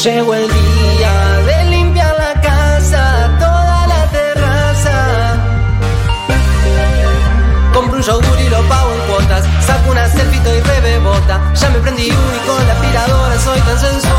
Llegó 0.00 0.34
el 0.34 0.48
día 0.48 1.12
de 1.46 1.64
limpiar 1.70 2.12
la 2.18 2.40
casa, 2.40 3.30
toda 3.38 3.86
la 3.86 4.04
terraza. 4.10 5.36
Compro 7.72 7.98
un 7.98 8.02
yogur 8.02 8.40
y 8.40 8.48
lo 8.48 8.62
pago 8.62 8.92
en 8.94 9.00
cuotas. 9.02 9.44
Saco 9.64 9.92
una 9.92 10.08
selfie 10.08 10.40
y 10.40 10.60
rebebota. 10.60 11.40
Ya 11.54 11.70
me 11.70 11.78
prendí 11.78 12.10
uno 12.10 12.34
y 12.34 12.48
con 12.48 12.66
la 12.66 12.72
aspiradora 12.72 13.38
soy 13.38 13.60
tan 13.60 13.78
sensual. 13.78 14.12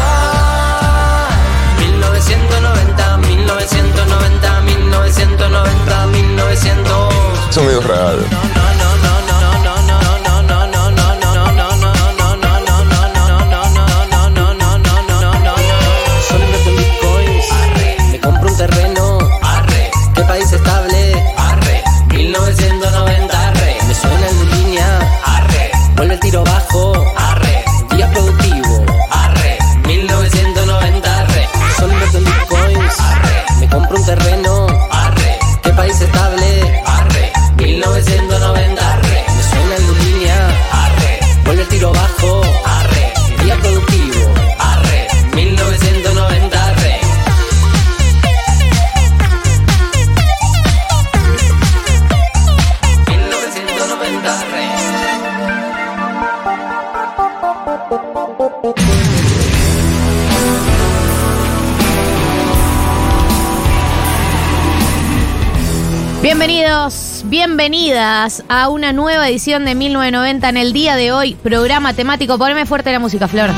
1990, 1.79 3.17
1990, 3.17 4.61
1990, 4.61 6.05
1900. 6.07 7.13
Son 7.49 7.65
medio 7.65 7.81
raros. 7.81 8.25
Bienvenidas 67.69 68.43
a 68.49 68.67
una 68.67 68.91
nueva 68.91 69.29
edición 69.29 69.63
de 69.63 69.73
1990 69.73 70.49
en 70.49 70.57
el 70.57 70.73
día 70.73 70.97
de 70.97 71.13
hoy, 71.13 71.35
programa 71.35 71.93
temático. 71.93 72.37
Poneme 72.37 72.65
fuerte 72.65 72.91
la 72.91 72.99
música, 72.99 73.29
Flor. 73.29 73.51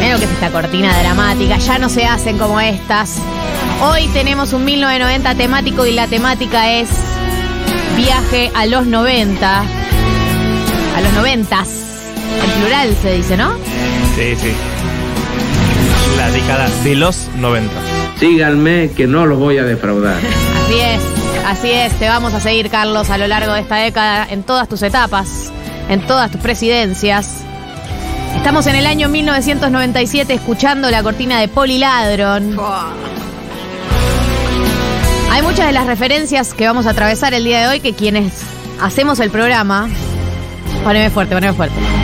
Mira 0.00 0.18
que 0.18 0.24
es 0.24 0.30
esta 0.32 0.50
cortina 0.50 0.98
dramática, 1.00 1.58
ya 1.58 1.78
no 1.78 1.88
se 1.88 2.04
hacen 2.04 2.38
como 2.38 2.58
estas. 2.58 3.18
Hoy 3.80 4.08
tenemos 4.08 4.52
un 4.52 4.64
1990 4.64 5.36
temático 5.36 5.86
y 5.86 5.92
la 5.92 6.08
temática 6.08 6.72
es 6.72 6.88
viaje 7.96 8.50
a 8.56 8.66
los 8.66 8.84
90. 8.84 9.60
A 9.60 11.00
los 11.00 11.12
90. 11.12 11.56
En 11.56 12.60
plural 12.60 12.96
se 13.00 13.12
dice, 13.14 13.36
¿no? 13.36 13.54
Sí, 14.16 14.34
sí. 14.34 14.52
La 16.16 16.30
década 16.30 16.68
de 16.82 16.96
los 16.96 17.28
90. 17.36 17.81
Síganme 18.22 18.88
que 18.96 19.08
no 19.08 19.26
los 19.26 19.36
voy 19.36 19.58
a 19.58 19.64
defraudar. 19.64 20.16
Así 20.16 20.78
es, 20.78 21.00
así 21.44 21.70
es. 21.72 21.92
Te 21.98 22.06
vamos 22.06 22.32
a 22.32 22.38
seguir, 22.38 22.70
Carlos, 22.70 23.10
a 23.10 23.18
lo 23.18 23.26
largo 23.26 23.52
de 23.52 23.62
esta 23.62 23.74
década, 23.74 24.28
en 24.30 24.44
todas 24.44 24.68
tus 24.68 24.80
etapas, 24.84 25.52
en 25.88 26.06
todas 26.06 26.30
tus 26.30 26.40
presidencias. 26.40 27.38
Estamos 28.36 28.68
en 28.68 28.76
el 28.76 28.86
año 28.86 29.08
1997 29.08 30.34
escuchando 30.34 30.88
la 30.88 31.02
cortina 31.02 31.40
de 31.40 31.48
Poliladron. 31.48 32.56
Hay 35.32 35.42
muchas 35.42 35.66
de 35.66 35.72
las 35.72 35.88
referencias 35.88 36.54
que 36.54 36.64
vamos 36.64 36.86
a 36.86 36.90
atravesar 36.90 37.34
el 37.34 37.42
día 37.42 37.62
de 37.62 37.66
hoy 37.66 37.80
que 37.80 37.92
quienes 37.92 38.44
hacemos 38.80 39.18
el 39.18 39.32
programa. 39.32 39.88
Poneme 40.84 41.10
fuerte, 41.10 41.34
poneme 41.34 41.54
fuerte. 41.54 42.01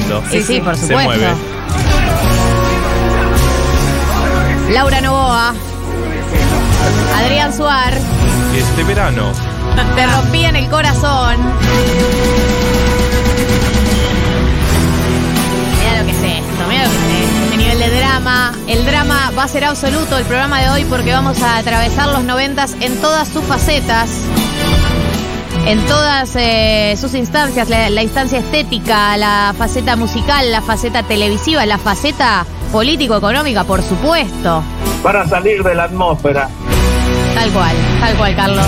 Sintiendo. 0.00 0.22
Sí, 0.30 0.42
sí, 0.42 0.60
por 0.60 0.76
Se 0.76 0.86
supuesto. 0.86 1.04
mueve. 1.04 1.34
Laura 4.72 5.00
Novoa. 5.00 5.54
Adrián 7.18 7.52
Suar. 7.54 7.92
Este 8.56 8.84
verano. 8.84 9.32
Te 9.94 10.06
rompían 10.06 10.56
el 10.56 10.68
corazón. 10.68 11.36
Mira 15.78 16.00
lo 16.00 16.06
que 16.06 16.10
es 16.12 16.16
esto, 16.18 16.68
mira 16.68 16.84
lo 16.84 16.90
que 16.90 16.96
es 16.96 17.02
esto. 17.24 17.44
Este 17.44 17.56
nivel 17.56 17.78
de 17.78 17.98
drama. 17.98 18.52
El 18.66 18.84
drama 18.86 19.30
va 19.36 19.44
a 19.44 19.48
ser 19.48 19.64
absoluto 19.64 20.16
el 20.16 20.24
programa 20.24 20.60
de 20.60 20.70
hoy 20.70 20.84
porque 20.86 21.12
vamos 21.12 21.40
a 21.42 21.58
atravesar 21.58 22.08
los 22.08 22.24
noventas 22.24 22.76
en 22.80 22.96
todas 23.00 23.28
sus 23.28 23.44
facetas. 23.44 24.08
En 25.64 25.78
todas 25.86 26.34
eh, 26.34 26.96
sus 27.00 27.14
instancias, 27.14 27.68
la, 27.68 27.88
la 27.88 28.02
instancia 28.02 28.40
estética, 28.40 29.16
la 29.16 29.54
faceta 29.56 29.94
musical, 29.94 30.50
la 30.50 30.60
faceta 30.60 31.04
televisiva, 31.04 31.64
la 31.66 31.78
faceta 31.78 32.44
político-económica, 32.72 33.62
por 33.62 33.80
supuesto. 33.82 34.64
Para 35.04 35.26
salir 35.28 35.62
de 35.62 35.74
la 35.76 35.84
atmósfera. 35.84 36.48
Tal 37.34 37.50
cual, 37.52 37.76
tal 38.00 38.16
cual, 38.16 38.34
Carlos. 38.34 38.66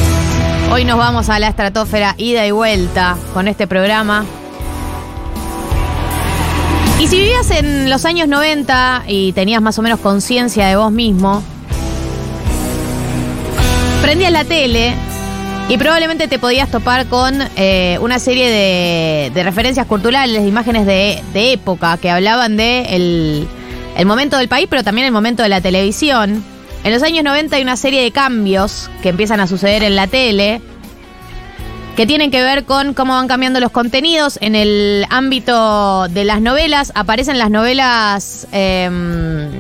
Hoy 0.71 0.85
nos 0.85 0.97
vamos 0.97 1.29
a 1.31 1.39
la 1.41 1.49
estratosfera 1.49 2.15
ida 2.17 2.47
y 2.47 2.53
vuelta 2.53 3.17
con 3.35 3.49
este 3.49 3.67
programa. 3.67 4.25
Y 7.01 7.09
si 7.09 7.17
vivías 7.19 7.51
en 7.51 7.91
los 7.91 8.05
años 8.05 8.29
90 8.29 9.05
y 9.09 9.33
tenías 9.33 9.61
más 9.61 9.79
o 9.81 9.83
menos 9.83 9.99
conciencia 9.99 10.69
de 10.69 10.77
vos 10.77 10.93
mismo, 10.93 11.43
prendías 14.01 14.31
la 14.31 14.45
tele 14.45 14.95
y 15.69 15.79
probablemente 15.79 16.29
te 16.29 16.39
podías 16.39 16.71
topar 16.71 17.07
con 17.07 17.39
eh, 17.57 17.99
una 18.01 18.19
serie 18.19 18.51
de, 18.51 19.31
de 19.33 19.43
referencias 19.43 19.87
culturales, 19.87 20.43
de 20.43 20.49
imágenes 20.49 20.87
de, 20.87 21.23
época 21.53 21.97
que 21.97 22.11
hablaban 22.11 22.57
de 22.57 22.83
el, 22.91 23.49
el 23.97 24.07
momento 24.07 24.37
del 24.37 24.49
país, 24.49 24.67
pero 24.69 24.85
también 24.85 25.07
el 25.07 25.13
momento 25.13 25.43
de 25.43 25.49
la 25.49 25.61
televisión. 25.61 26.45
En 26.85 26.93
los 26.93 27.03
años 27.03 27.25
90 27.25 27.57
hay 27.57 27.63
una 27.63 27.77
serie 27.77 28.03
de 28.03 28.11
cambios 28.11 28.91
que 29.03 29.09
empiezan 29.09 29.41
a 29.41 29.47
suceder 29.47 29.83
en 29.83 29.97
la 29.97 30.07
tele 30.07 30.61
que 31.97 32.07
tienen 32.07 32.31
que 32.31 32.43
ver 32.43 32.65
con 32.65 32.93
cómo 32.93 33.15
van 33.15 33.29
cambiando 33.29 33.61
los 33.61 33.71
contenidos. 33.71 34.39
En 34.43 34.55
el 34.55 35.07
ámbito 35.11 36.09
de 36.09 36.25
las 36.25 36.41
novelas, 36.41 36.93
aparecen 36.95 37.39
las 37.39 37.51
novelas 37.51 38.47
em, 38.53 39.51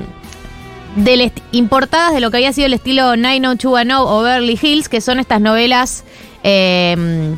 del 0.97 1.33
importadas 1.53 2.13
de 2.15 2.21
lo 2.21 2.31
que 2.31 2.37
había 2.39 2.53
sido 2.53 2.67
el 2.67 2.75
estilo 2.75 3.17
90210 3.17 3.97
o 3.99 4.23
Beverly 4.23 4.59
Hills, 4.61 4.89
que 4.89 5.01
son 5.01 5.19
estas 5.21 5.41
novelas. 5.41 6.05
em, 6.43 7.37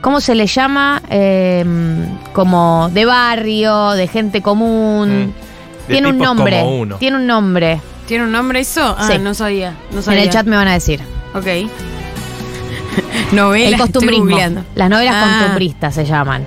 ¿Cómo 0.00 0.20
se 0.20 0.34
le 0.34 0.46
llama? 0.48 1.00
Em, 1.10 2.06
como 2.32 2.90
de 2.92 3.04
barrio, 3.04 3.90
de 3.92 4.08
gente 4.08 4.42
común. 4.42 5.26
Mm. 5.26 5.88
De 5.88 5.94
Tiene 5.94 6.08
un 6.08 6.18
nombre. 6.18 6.58
como 6.60 6.78
uno. 6.80 6.96
Tiene 6.96 7.16
un 7.18 7.26
nombre. 7.26 7.80
¿Tiene 8.06 8.24
un 8.24 8.32
nombre 8.32 8.60
eso? 8.60 8.96
Ah, 8.98 9.08
Sí. 9.12 9.18
no 9.20 9.32
sabía. 9.32 9.74
No 9.92 10.00
En 10.12 10.18
el 10.18 10.28
chat 10.30 10.44
me 10.46 10.56
van 10.56 10.66
a 10.68 10.72
decir. 10.72 11.00
Ok. 11.34 11.46
Novela. 13.32 13.68
El 13.68 13.78
costumbrismo. 13.78 14.36
Las 14.74 14.90
novelas 14.90 15.14
Ah. 15.16 15.36
costumbristas 15.38 15.94
se 15.94 16.04
llaman. 16.04 16.46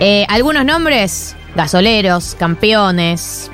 Eh, 0.00 0.24
algunos 0.28 0.64
nombres: 0.64 1.36
gasoleros, 1.54 2.34
campeones, 2.38 3.50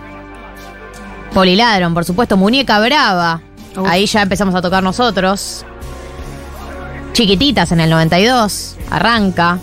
poliladron, 1.33 1.95
por 1.95 2.05
supuesto, 2.05 2.37
muñeca 2.37 2.79
brava. 2.81 3.41
Ahí 3.87 4.07
ya 4.07 4.23
empezamos 4.23 4.55
a 4.55 4.63
tocar 4.63 4.83
nosotros. 4.83 5.65
Chiquititas 7.13 7.73
en 7.73 7.81
el 7.81 7.91
92, 7.91 8.77
arranca. 8.91 9.59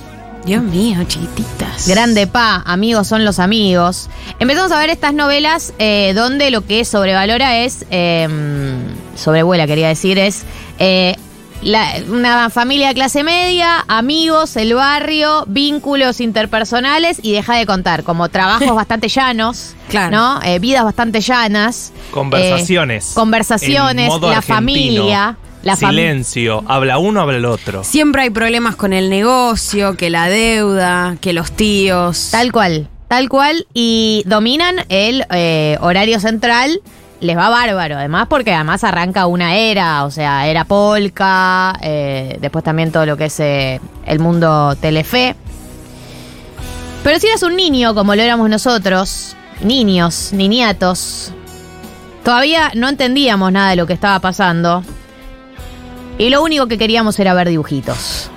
Dios 0.45 0.63
mío, 0.63 1.03
chiquititas. 1.03 1.87
Grande 1.87 2.25
Pa, 2.25 2.63
Amigos 2.65 3.07
son 3.07 3.25
los 3.25 3.39
amigos. 3.39 4.09
Empezamos 4.39 4.71
a 4.71 4.79
ver 4.79 4.89
estas 4.89 5.13
novelas 5.13 5.73
eh, 5.79 6.13
donde 6.15 6.49
lo 6.49 6.65
que 6.65 6.85
sobrevalora 6.85 7.59
es, 7.59 7.85
eh, 7.91 8.27
sobrevuela 9.15 9.67
quería 9.67 9.89
decir, 9.89 10.17
es 10.17 10.43
eh, 10.79 11.15
la- 11.61 11.95
una 12.09 12.49
familia 12.49 12.89
de 12.89 12.93
clase 12.93 13.23
media, 13.23 13.83
amigos, 13.87 14.55
el 14.55 14.73
barrio, 14.73 15.43
vínculos 15.47 16.21
interpersonales 16.21 17.19
y 17.21 17.33
deja 17.33 17.55
de 17.55 17.65
contar, 17.65 18.03
como 18.03 18.29
trabajos 18.29 18.73
bastante 18.75 19.07
llanos, 19.09 19.75
Claro. 19.89 20.15
¿no? 20.15 20.41
Eh, 20.43 20.59
vidas 20.59 20.83
bastante 20.83 21.21
llanas. 21.21 21.91
Conversaciones. 22.11 23.11
eh, 23.11 23.15
conversaciones, 23.15 24.07
la 24.09 24.15
argentino. 24.37 24.55
familia. 24.55 25.37
La 25.61 25.75
Silencio. 25.75 26.63
Habla 26.67 26.99
uno, 26.99 27.19
habla 27.19 27.35
el 27.35 27.43
otro. 27.43 27.83
Siempre 27.83 28.21
hay 28.21 28.29
problemas 28.29 28.77
con 28.77 28.93
el 28.93 29.09
negocio, 29.09 29.97
que 29.97 30.09
la 30.09 30.29
deuda, 30.29 31.17
que 31.19 31.33
los 31.33 31.51
tíos. 31.51 32.29
Tal 32.31 32.53
cual, 32.53 32.87
tal 33.09 33.27
cual. 33.27 33.67
Y 33.73 34.23
dominan 34.25 34.77
el 34.87 35.25
eh, 35.31 35.77
horario 35.81 36.21
central 36.21 36.79
les 37.21 37.37
va 37.37 37.49
bárbaro. 37.49 37.97
Además, 37.97 38.27
porque 38.29 38.53
además 38.53 38.83
arranca 38.83 39.27
una 39.27 39.55
era, 39.55 40.05
o 40.05 40.11
sea, 40.11 40.47
era 40.47 40.65
polka, 40.65 41.77
eh, 41.81 42.37
después 42.41 42.63
también 42.63 42.91
todo 42.91 43.05
lo 43.05 43.17
que 43.17 43.25
es 43.25 43.39
eh, 43.39 43.79
el 44.05 44.19
mundo 44.19 44.75
telefe. 44.79 45.35
Pero 47.03 47.19
si 47.19 47.27
eras 47.27 47.43
un 47.43 47.55
niño, 47.55 47.95
como 47.95 48.15
lo 48.15 48.21
éramos 48.21 48.49
nosotros, 48.49 49.35
niños, 49.61 50.31
niñatos, 50.33 51.31
todavía 52.23 52.71
no 52.75 52.89
entendíamos 52.89 53.51
nada 53.51 53.71
de 53.71 53.75
lo 53.77 53.87
que 53.87 53.93
estaba 53.93 54.19
pasando. 54.19 54.83
Y 56.17 56.29
lo 56.29 56.43
único 56.43 56.67
que 56.67 56.77
queríamos 56.77 57.17
era 57.19 57.33
ver 57.33 57.47
dibujitos. 57.47 58.29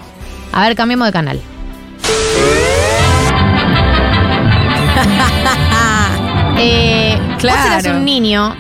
A 0.52 0.62
ver, 0.62 0.76
cambiemos 0.76 1.08
de 1.08 1.12
canal. 1.12 1.40
eh, 6.58 7.02
Claro. 7.43 7.75
Vos 7.75 7.85
eras 7.85 7.96
un 7.96 8.05
niño 8.05 8.55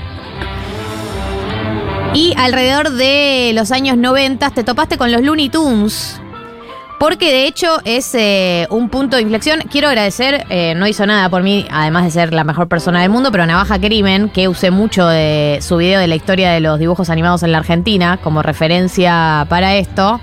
y 2.14 2.34
alrededor 2.36 2.90
de 2.90 3.52
los 3.54 3.70
años 3.72 3.96
90 3.96 4.50
te 4.50 4.64
topaste 4.64 4.98
con 4.98 5.10
los 5.10 5.22
Looney 5.22 5.48
Tunes. 5.48 6.20
Porque 7.02 7.32
de 7.32 7.48
hecho 7.48 7.80
es 7.84 8.14
eh, 8.14 8.68
un 8.70 8.88
punto 8.88 9.16
de 9.16 9.22
inflexión. 9.22 9.62
Quiero 9.68 9.88
agradecer, 9.88 10.46
eh, 10.50 10.74
no 10.76 10.86
hizo 10.86 11.04
nada 11.04 11.28
por 11.28 11.42
mí, 11.42 11.66
además 11.68 12.04
de 12.04 12.12
ser 12.12 12.32
la 12.32 12.44
mejor 12.44 12.68
persona 12.68 13.02
del 13.02 13.10
mundo, 13.10 13.32
pero 13.32 13.44
Navaja 13.44 13.80
Crimen, 13.80 14.28
que 14.28 14.46
usé 14.46 14.70
mucho 14.70 15.08
de 15.08 15.58
su 15.62 15.78
video 15.78 15.98
de 15.98 16.06
la 16.06 16.14
historia 16.14 16.52
de 16.52 16.60
los 16.60 16.78
dibujos 16.78 17.10
animados 17.10 17.42
en 17.42 17.50
la 17.50 17.58
Argentina 17.58 18.20
como 18.22 18.40
referencia 18.40 19.44
para 19.48 19.74
esto. 19.74 20.20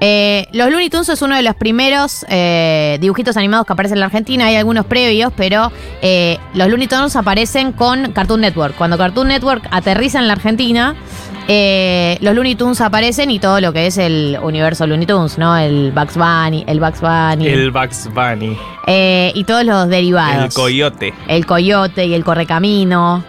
Eh, 0.00 0.46
los 0.52 0.70
Looney 0.70 0.90
Tunes 0.90 1.08
es 1.08 1.22
uno 1.22 1.36
de 1.36 1.42
los 1.42 1.54
primeros 1.54 2.24
eh, 2.28 2.98
dibujitos 3.00 3.36
animados 3.36 3.66
que 3.66 3.72
aparecen 3.72 3.96
en 3.96 4.00
la 4.00 4.06
Argentina. 4.06 4.46
Hay 4.46 4.56
algunos 4.56 4.86
previos, 4.86 5.32
pero 5.36 5.72
eh, 6.02 6.38
los 6.54 6.68
Looney 6.68 6.86
Tunes 6.86 7.16
aparecen 7.16 7.72
con 7.72 8.12
Cartoon 8.12 8.40
Network. 8.40 8.76
Cuando 8.76 8.98
Cartoon 8.98 9.28
Network 9.28 9.66
aterriza 9.70 10.18
en 10.18 10.26
la 10.26 10.34
Argentina, 10.34 10.96
eh, 11.48 12.18
los 12.20 12.34
Looney 12.34 12.54
Tunes 12.54 12.80
aparecen 12.80 13.30
y 13.30 13.38
todo 13.38 13.60
lo 13.60 13.72
que 13.72 13.86
es 13.86 13.98
el 13.98 14.38
universo 14.42 14.86
Looney 14.86 15.06
Tunes, 15.06 15.36
¿no? 15.38 15.56
El 15.56 15.92
Bugs 15.92 16.16
Bunny, 16.16 16.64
el 16.66 16.80
Bugs 16.80 17.00
Bunny 17.00 17.46
El 17.48 17.70
Bugs 17.70 18.08
Bunny. 18.12 18.56
eh, 18.86 19.32
y 19.34 19.44
todos 19.44 19.64
los 19.64 19.88
derivados. 19.88 20.44
El 20.44 20.52
coyote. 20.62 21.14
El 21.28 21.46
coyote 21.46 22.06
y 22.06 22.14
el 22.14 22.24
correcamino. 22.24 23.24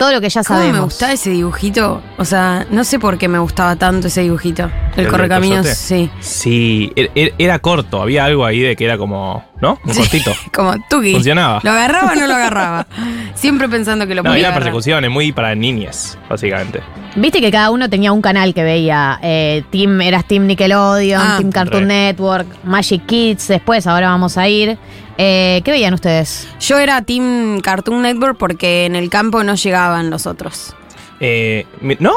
Todo 0.00 0.12
lo 0.12 0.20
que 0.22 0.30
ya 0.30 0.42
¿Cómo 0.42 0.58
sabemos. 0.58 0.78
me 0.78 0.84
gustaba 0.84 1.12
ese 1.12 1.28
dibujito? 1.28 2.00
O 2.16 2.24
sea, 2.24 2.66
no 2.70 2.84
sé 2.84 2.98
por 2.98 3.18
qué 3.18 3.28
me 3.28 3.38
gustaba 3.38 3.76
tanto 3.76 4.06
ese 4.06 4.22
dibujito. 4.22 4.62
El, 4.64 4.70
¿El 4.70 4.96
del 4.96 5.08
correcaminos, 5.08 5.66
sí. 5.68 6.10
Sí, 6.20 6.90
er- 6.96 7.10
er- 7.14 7.34
era 7.36 7.58
corto. 7.58 8.00
Había 8.00 8.24
algo 8.24 8.46
ahí 8.46 8.60
de 8.60 8.76
que 8.76 8.86
era 8.86 8.96
como, 8.96 9.44
¿no? 9.60 9.78
Un 9.84 9.94
cortito. 9.94 10.32
Como 10.54 10.74
Tuki. 10.88 11.12
Funcionaba. 11.12 11.60
¿Lo 11.62 11.70
agarraba 11.72 12.12
o 12.12 12.14
no 12.14 12.26
lo 12.26 12.34
agarraba? 12.34 12.86
Siempre 13.34 13.68
pensando 13.68 14.06
que 14.06 14.14
lo 14.14 14.22
No, 14.22 14.30
podía 14.30 14.40
era 14.40 14.48
agarrar. 14.48 14.62
persecución, 14.64 15.04
es 15.04 15.10
muy 15.10 15.32
para 15.32 15.54
niñas, 15.54 16.16
básicamente. 16.30 16.80
Viste 17.16 17.42
que 17.42 17.50
cada 17.50 17.70
uno 17.70 17.90
tenía 17.90 18.10
un 18.10 18.22
canal 18.22 18.54
que 18.54 18.62
veía. 18.62 19.18
Eh, 19.22 19.64
team, 19.70 20.00
eras 20.00 20.24
Team 20.24 20.46
Nickelodeon, 20.46 21.20
Ah, 21.22 21.36
Team 21.36 21.52
Cartoon 21.52 21.82
re. 21.82 21.86
Network, 21.88 22.46
Magic 22.64 23.04
Kids, 23.04 23.48
después, 23.48 23.86
ahora 23.86 24.08
vamos 24.08 24.38
a 24.38 24.48
ir. 24.48 24.78
Eh, 25.22 25.60
¿Qué 25.64 25.70
veían 25.70 25.92
ustedes? 25.92 26.48
Yo 26.60 26.78
era 26.78 27.02
Team 27.02 27.60
Cartoon 27.60 28.00
Network 28.00 28.38
porque 28.38 28.86
en 28.86 28.96
el 28.96 29.10
campo 29.10 29.44
no 29.44 29.54
llegaban 29.54 30.08
los 30.08 30.26
otros. 30.26 30.74
Eh, 31.20 31.66
¿No? 31.98 32.12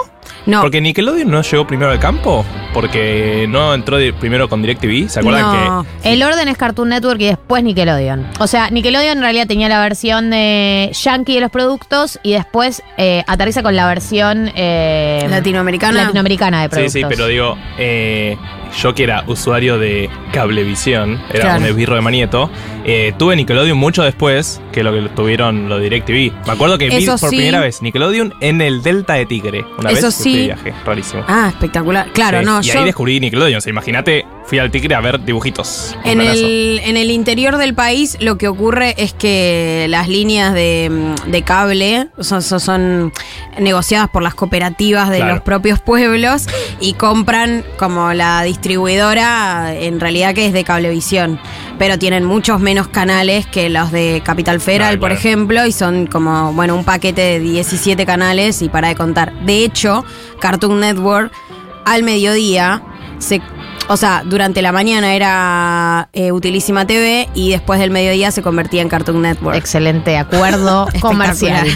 No. 0.45 0.61
Porque 0.61 0.79
Nickelodeon 0.79 1.29
no 1.29 1.41
llegó 1.41 1.67
primero 1.67 1.91
al 1.91 1.99
campo. 1.99 2.45
Porque 2.73 3.45
no 3.49 3.73
entró 3.73 3.97
de- 3.97 4.13
primero 4.13 4.47
con 4.47 4.61
DirecTV. 4.61 5.09
¿Se 5.09 5.19
acuerdan 5.19 5.41
No. 5.41 5.85
que 6.01 6.13
El 6.13 6.23
orden 6.23 6.47
es 6.47 6.57
Cartoon 6.57 6.87
Network 6.89 7.19
y 7.19 7.25
después 7.25 7.61
Nickelodeon. 7.63 8.25
O 8.39 8.47
sea, 8.47 8.69
Nickelodeon 8.69 9.17
en 9.17 9.21
realidad 9.23 9.47
tenía 9.47 9.67
la 9.67 9.81
versión 9.81 10.29
de 10.29 10.89
Yankee 10.93 11.35
de 11.35 11.41
los 11.41 11.51
productos 11.51 12.19
y 12.23 12.31
después 12.31 12.81
eh, 12.97 13.23
aterriza 13.27 13.61
con 13.63 13.75
la 13.75 13.85
versión 13.87 14.49
eh, 14.55 15.27
Latinoamericana. 15.29 16.03
latinoamericana 16.03 16.61
de 16.61 16.67
Sí, 16.67 16.69
productos. 16.69 16.93
sí, 16.93 17.03
pero 17.09 17.27
digo, 17.27 17.57
eh, 17.77 18.37
yo 18.81 18.93
que 18.95 19.03
era 19.03 19.23
usuario 19.27 19.77
de 19.77 20.09
Cablevisión, 20.31 21.21
era 21.31 21.41
Claro. 21.41 21.59
un 21.61 21.65
esbirro 21.67 21.95
de 21.95 22.01
Manieto, 22.01 22.49
eh, 22.85 23.13
tuve 23.17 23.35
Nickelodeon 23.35 23.77
mucho 23.77 24.03
después 24.03 24.61
que 24.71 24.83
lo 24.83 24.91
que 24.91 25.07
tuvieron 25.09 25.69
lo 25.69 25.79
DirecTV. 25.79 26.31
Me 26.45 26.51
acuerdo 26.53 26.77
que 26.77 26.89
vi 26.89 27.05
por 27.05 27.17
sí. 27.19 27.27
primera 27.27 27.59
vez 27.59 27.81
Nickelodeon 27.81 28.33
en 28.41 28.61
el 28.61 28.81
Delta 28.83 29.13
de 29.13 29.25
Tigre. 29.25 29.65
Una 29.77 29.91
Eso 29.91 30.07
vez 30.07 30.15
sí. 30.15 30.35
de 30.37 30.43
viaje, 30.45 30.73
rarísimo. 30.85 31.23
Ah, 31.27 31.47
espectacular. 31.49 32.11
Claro, 32.13 32.39
Sí, 32.39 32.45
no, 32.45 32.59
y 32.61 32.63
yo. 32.63 32.79
ahí 32.79 32.85
descubrí 32.85 33.19
Nickelodeon. 33.19 33.57
O 33.57 33.61
sea, 33.61 33.69
imagínate, 33.69 34.25
fui 34.45 34.59
al 34.59 34.71
Tigre 34.71 34.95
a 34.95 35.01
ver 35.01 35.23
dibujitos. 35.23 35.95
En 36.03 36.19
el, 36.19 36.81
en 36.83 36.97
el 36.97 37.11
interior 37.11 37.57
del 37.57 37.73
país 37.73 38.17
lo 38.19 38.37
que 38.37 38.47
ocurre 38.47 38.95
es 38.97 39.13
que 39.13 39.85
las 39.89 40.07
líneas 40.09 40.53
de, 40.53 41.13
de 41.27 41.41
cable 41.43 42.07
son, 42.19 42.41
son, 42.41 42.59
son 42.59 43.13
negociadas 43.59 44.09
por 44.09 44.23
las 44.23 44.33
cooperativas 44.35 45.09
de 45.09 45.17
Claro. 45.17 45.35
los 45.35 45.43
propios 45.43 45.79
pueblos 45.79 46.47
y 46.81 46.93
compran 46.93 47.63
como 47.77 48.13
la 48.13 48.41
distribuidora 48.63 49.73
en 49.75 49.99
realidad 49.99 50.33
que 50.33 50.45
es 50.45 50.53
de 50.53 50.63
cablevisión. 50.63 51.37
Pero 51.77 51.99
tienen 51.99 52.23
muchos 52.23 52.61
menos 52.61 52.87
canales 52.87 53.45
que 53.45 53.69
los 53.69 53.91
de 53.91 54.21
Capital 54.23 54.61
Federal, 54.61 54.97
por 54.99 55.09
claro. 55.09 55.19
ejemplo, 55.19 55.65
y 55.65 55.73
son 55.73 56.07
como, 56.07 56.53
bueno, 56.53 56.73
un 56.73 56.85
paquete 56.85 57.21
de 57.21 57.39
17 57.41 58.05
canales 58.05 58.61
y 58.61 58.69
para 58.69 58.87
de 58.87 58.95
contar. 58.95 59.33
De 59.41 59.65
hecho, 59.65 60.05
Cartoon 60.39 60.79
Network 60.79 61.33
al 61.83 62.03
mediodía 62.03 62.81
se 63.19 63.41
o 63.89 63.97
sea, 63.97 64.23
durante 64.25 64.61
la 64.61 64.71
mañana 64.71 65.13
era 65.13 66.07
eh, 66.13 66.31
Utilísima 66.31 66.87
TV 66.87 67.27
y 67.33 67.51
después 67.51 67.79
del 67.79 67.91
mediodía 67.91 68.31
se 68.31 68.41
convertía 68.41 68.81
en 68.81 68.89
Cartoon 68.89 69.21
Network. 69.21 69.57
Excelente 69.57 70.17
acuerdo 70.17 70.87
comercial. 71.01 71.67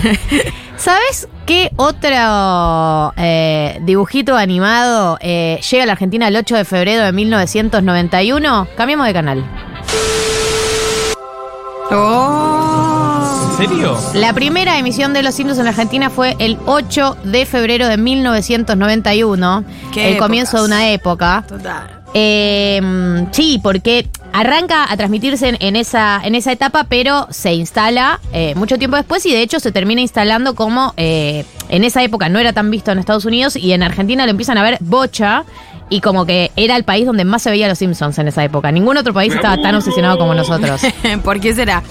¿Sabes 0.77 1.27
qué 1.45 1.71
otro 1.75 3.13
eh, 3.17 3.79
dibujito 3.81 4.37
animado 4.37 5.17
eh, 5.21 5.59
llega 5.69 5.83
a 5.83 5.85
la 5.87 5.93
Argentina 5.93 6.27
el 6.27 6.35
8 6.35 6.55
de 6.55 6.65
febrero 6.65 7.03
de 7.03 7.11
1991? 7.11 8.67
Cambiamos 8.77 9.07
de 9.07 9.13
canal. 9.13 9.45
¡Oh! 11.91 12.56
¿En 13.59 13.69
serio? 13.69 13.97
La 14.13 14.33
primera 14.33 14.77
emisión 14.77 15.13
de 15.13 15.23
Los 15.23 15.33
Simpsons 15.33 15.57
en 15.57 15.65
la 15.65 15.71
Argentina 15.71 16.11
fue 16.11 16.35
el 16.37 16.59
8 16.67 17.17
de 17.23 17.45
febrero 17.47 17.87
de 17.87 17.97
1991, 17.97 19.63
Qué 19.91 20.11
el 20.11 20.17
comienzo 20.17 20.59
de 20.59 20.65
una 20.65 20.91
época. 20.91 21.43
Total. 21.47 22.01
Eh, 22.13 23.25
sí, 23.31 23.59
porque 23.61 24.07
arranca 24.31 24.85
a 24.91 24.95
transmitirse 24.95 25.49
en, 25.49 25.57
en 25.59 25.75
esa, 25.75 26.21
en 26.23 26.35
esa 26.35 26.51
etapa, 26.51 26.85
pero 26.87 27.27
se 27.31 27.53
instala 27.53 28.19
eh, 28.31 28.53
mucho 28.55 28.77
tiempo 28.77 28.95
después 28.95 29.25
y 29.25 29.31
de 29.31 29.41
hecho 29.41 29.59
se 29.59 29.71
termina 29.71 30.01
instalando 30.01 30.53
como 30.53 30.93
eh, 30.95 31.43
en 31.69 31.83
esa 31.83 32.03
época 32.03 32.29
no 32.29 32.37
era 32.37 32.53
tan 32.53 32.69
visto 32.69 32.91
en 32.91 32.99
Estados 32.99 33.25
Unidos 33.25 33.55
y 33.55 33.73
en 33.73 33.81
Argentina 33.81 34.25
lo 34.25 34.31
empiezan 34.31 34.57
a 34.59 34.63
ver 34.63 34.77
bocha 34.81 35.45
y 35.89 36.01
como 36.01 36.25
que 36.25 36.51
era 36.55 36.75
el 36.75 36.83
país 36.83 37.05
donde 37.05 37.25
más 37.25 37.41
se 37.41 37.49
veía 37.49 37.67
los 37.67 37.79
Simpsons 37.79 38.19
en 38.19 38.27
esa 38.27 38.43
época. 38.43 38.71
Ningún 38.71 38.97
otro 38.97 39.13
país 39.13 39.33
estaba 39.33 39.57
tan 39.61 39.73
obsesionado 39.75 40.17
como 40.17 40.35
nosotros, 40.35 40.81
¿Por 41.23 41.39
qué 41.39 41.55
será? 41.55 41.81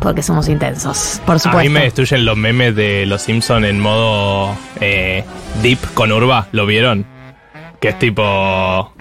Porque 0.00 0.22
somos 0.22 0.48
intensos, 0.48 1.20
por 1.26 1.36
A 1.36 1.38
supuesto. 1.38 1.62
mí 1.62 1.68
me 1.68 1.80
destruyen 1.82 2.24
los 2.24 2.36
memes 2.36 2.74
de 2.76 3.06
los 3.06 3.22
Simpsons 3.22 3.66
en 3.66 3.80
modo 3.80 4.56
eh, 4.80 5.24
deep 5.62 5.78
con 5.94 6.12
Urba. 6.12 6.48
¿Lo 6.52 6.66
vieron? 6.66 7.06
Que 7.80 7.88
es 7.90 7.98
tipo. 7.98 8.92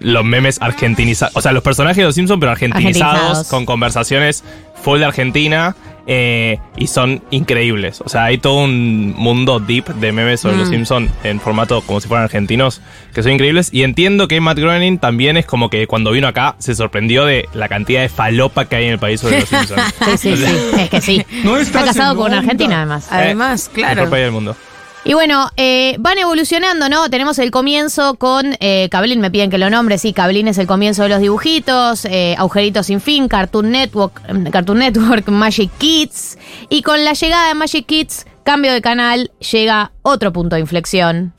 Los 0.00 0.24
memes 0.24 0.60
argentinizados. 0.60 1.34
O 1.36 1.40
sea, 1.40 1.52
los 1.52 1.62
personajes 1.62 1.96
de 1.98 2.04
los 2.04 2.14
Simpsons, 2.14 2.38
pero 2.40 2.52
argentinizados, 2.52 3.12
Argentinizados. 3.14 3.48
con 3.48 3.66
conversaciones 3.66 4.44
full 4.82 4.98
de 5.00 5.04
Argentina. 5.06 5.74
Eh, 6.10 6.58
y 6.76 6.86
son 6.86 7.22
increíbles. 7.30 8.00
O 8.00 8.08
sea, 8.08 8.24
hay 8.24 8.38
todo 8.38 8.64
un 8.64 9.14
mundo 9.16 9.60
deep 9.60 9.84
de 9.94 10.10
memes 10.10 10.40
sobre 10.40 10.56
los 10.56 10.68
Mm. 10.68 10.72
Simpsons 10.72 11.10
en 11.22 11.38
formato 11.38 11.82
como 11.82 12.00
si 12.00 12.08
fueran 12.08 12.24
argentinos, 12.24 12.80
que 13.14 13.22
son 13.22 13.32
increíbles. 13.32 13.68
Y 13.72 13.82
entiendo 13.82 14.26
que 14.26 14.40
Matt 14.40 14.58
Groening 14.58 14.98
también 14.98 15.36
es 15.36 15.44
como 15.44 15.68
que 15.68 15.86
cuando 15.86 16.10
vino 16.10 16.26
acá 16.26 16.56
se 16.58 16.74
sorprendió 16.74 17.26
de 17.26 17.46
la 17.52 17.68
cantidad 17.68 18.00
de 18.00 18.08
falopa 18.08 18.64
que 18.64 18.76
hay 18.76 18.86
en 18.86 18.92
el 18.92 18.98
país 18.98 19.20
sobre 19.20 19.40
los 19.40 19.48
Simpsons. 19.50 19.82
Sí, 20.16 20.16
sí, 20.16 20.36
sí, 20.36 20.56
es 20.78 20.90
que 20.90 21.00
sí. 21.00 21.26
Está 21.60 21.84
casado 21.84 22.16
con 22.16 22.28
una 22.28 22.38
argentina 22.38 22.78
además. 22.78 23.06
Además, 23.10 23.70
claro. 23.72 23.96
Mejor 23.96 24.10
país 24.10 24.22
del 24.24 24.32
mundo. 24.32 24.56
Y 25.04 25.14
bueno, 25.14 25.50
eh, 25.56 25.96
van 26.00 26.18
evolucionando, 26.18 26.88
¿no? 26.88 27.08
Tenemos 27.08 27.38
el 27.38 27.50
comienzo 27.50 28.16
con 28.16 28.56
eh, 28.60 28.88
Cablín, 28.90 29.20
me 29.20 29.30
piden 29.30 29.48
que 29.50 29.56
lo 29.58 29.70
nombre, 29.70 29.96
sí, 29.96 30.12
Cablín 30.12 30.48
es 30.48 30.58
el 30.58 30.66
comienzo 30.66 31.04
de 31.04 31.08
los 31.08 31.20
dibujitos, 31.20 32.04
eh, 32.04 32.34
Agujeritos 32.36 32.86
sin 32.86 33.00
fin, 33.00 33.28
Cartoon 33.28 33.70
Network, 33.70 34.20
mm, 34.30 34.48
Cartoon 34.48 34.80
Network, 34.80 35.28
Magic 35.30 35.70
Kids. 35.78 36.36
Y 36.68 36.82
con 36.82 37.04
la 37.04 37.12
llegada 37.14 37.48
de 37.48 37.54
Magic 37.54 37.86
Kids, 37.86 38.26
cambio 38.42 38.72
de 38.72 38.82
canal, 38.82 39.30
llega 39.50 39.92
otro 40.02 40.32
punto 40.32 40.56
de 40.56 40.60
inflexión. 40.60 41.32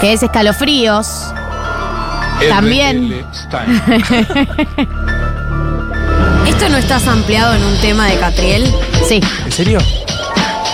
Que 0.00 0.12
es 0.12 0.22
escalofríos. 0.22 1.32
También. 2.48 3.12
¿Esto 6.46 6.68
no 6.68 6.76
está 6.76 6.96
ampliado 7.10 7.54
en 7.54 7.62
un 7.62 7.80
tema 7.80 8.06
de 8.06 8.18
Catriel? 8.18 8.64
Sí, 9.06 9.20
¿En 9.44 9.52
serio? 9.52 9.78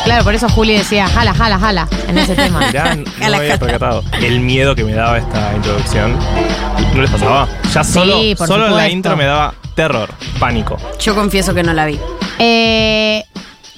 Claro, 0.05 0.25
por 0.25 0.35
eso 0.35 0.49
Juli 0.49 0.75
decía, 0.77 1.09
jala, 1.09 1.35
jala, 1.35 1.59
jala, 1.59 1.89
en 2.09 2.19
ese 2.19 2.35
tema. 2.35 2.61
Mirá, 2.67 2.95
no 2.95 3.03
me 3.05 3.11
Jala, 3.25 3.37
había 3.39 3.59
percatado. 3.59 4.03
El 4.21 4.41
miedo 4.41 4.75
que 4.75 4.85
me 4.85 4.93
daba 4.95 5.19
esta 5.19 5.53
introducción. 5.55 6.17
¿No 6.95 7.03
les 7.03 7.11
pasaba? 7.11 7.49
Ya 7.73 7.83
solo, 7.85 8.21
Sí, 8.21 8.35
por 8.37 8.47
solo 8.47 8.65
la 8.65 8.71
supuesto. 8.71 8.93
intro 8.93 9.17
me 9.17 9.25
daba 9.25 9.55
terror, 9.75 10.11
pánico. 10.39 10.77
Yo 11.01 11.15
confieso 11.15 11.55
que 11.55 11.63
no 11.63 11.73
la 11.73 11.87
vi. 11.87 11.99
Eh, 12.39 13.25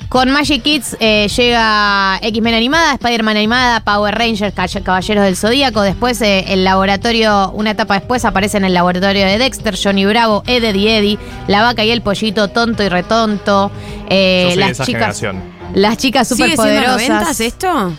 Con 0.09 0.31
Magic 0.31 0.63
Kids 0.63 0.97
eh, 1.01 1.27
llega 1.35 2.19
X-Men 2.23 2.55
animada, 2.55 2.93
Spider-Man 2.93 3.37
animada, 3.37 3.81
Power 3.81 4.15
Rangers, 4.17 4.55
Ca- 4.55 4.69
Caballeros 4.83 5.25
del 5.25 5.37
Zodíaco. 5.37 5.83
Después 5.83 6.21
eh, 6.23 6.45
el 6.49 6.63
laboratorio, 6.65 7.51
una 7.55 7.73
etapa 7.73 7.95
después 7.95 8.25
aparece 8.25 8.57
en 8.59 8.65
el 8.65 8.75
laboratorio 8.75 9.27
de 9.27 9.37
Dexter, 9.39 9.77
Johnny 9.83 10.05
Bravo, 10.07 10.43
Eddie 10.47 10.77
y 10.79 10.89
Eddie, 10.89 11.19
La 11.49 11.63
Vaca 11.63 11.85
y 11.85 11.91
el 11.91 12.03
Pollito, 12.03 12.49
Tonto 12.49 12.83
y 12.85 12.89
Retonto. 12.89 13.71
eh, 14.09 14.43
Yo 14.45 14.49
soy 14.51 14.55
de 14.57 14.61
las 14.61 14.71
esa 14.73 14.85
chicas, 14.85 15.21
generación. 15.21 15.56
Las 15.77 15.99
chicas 15.99 16.27
¿Sigue 16.29 16.45
superpoderosas. 16.57 17.09
noventas 17.09 17.41
esto? 17.41 17.93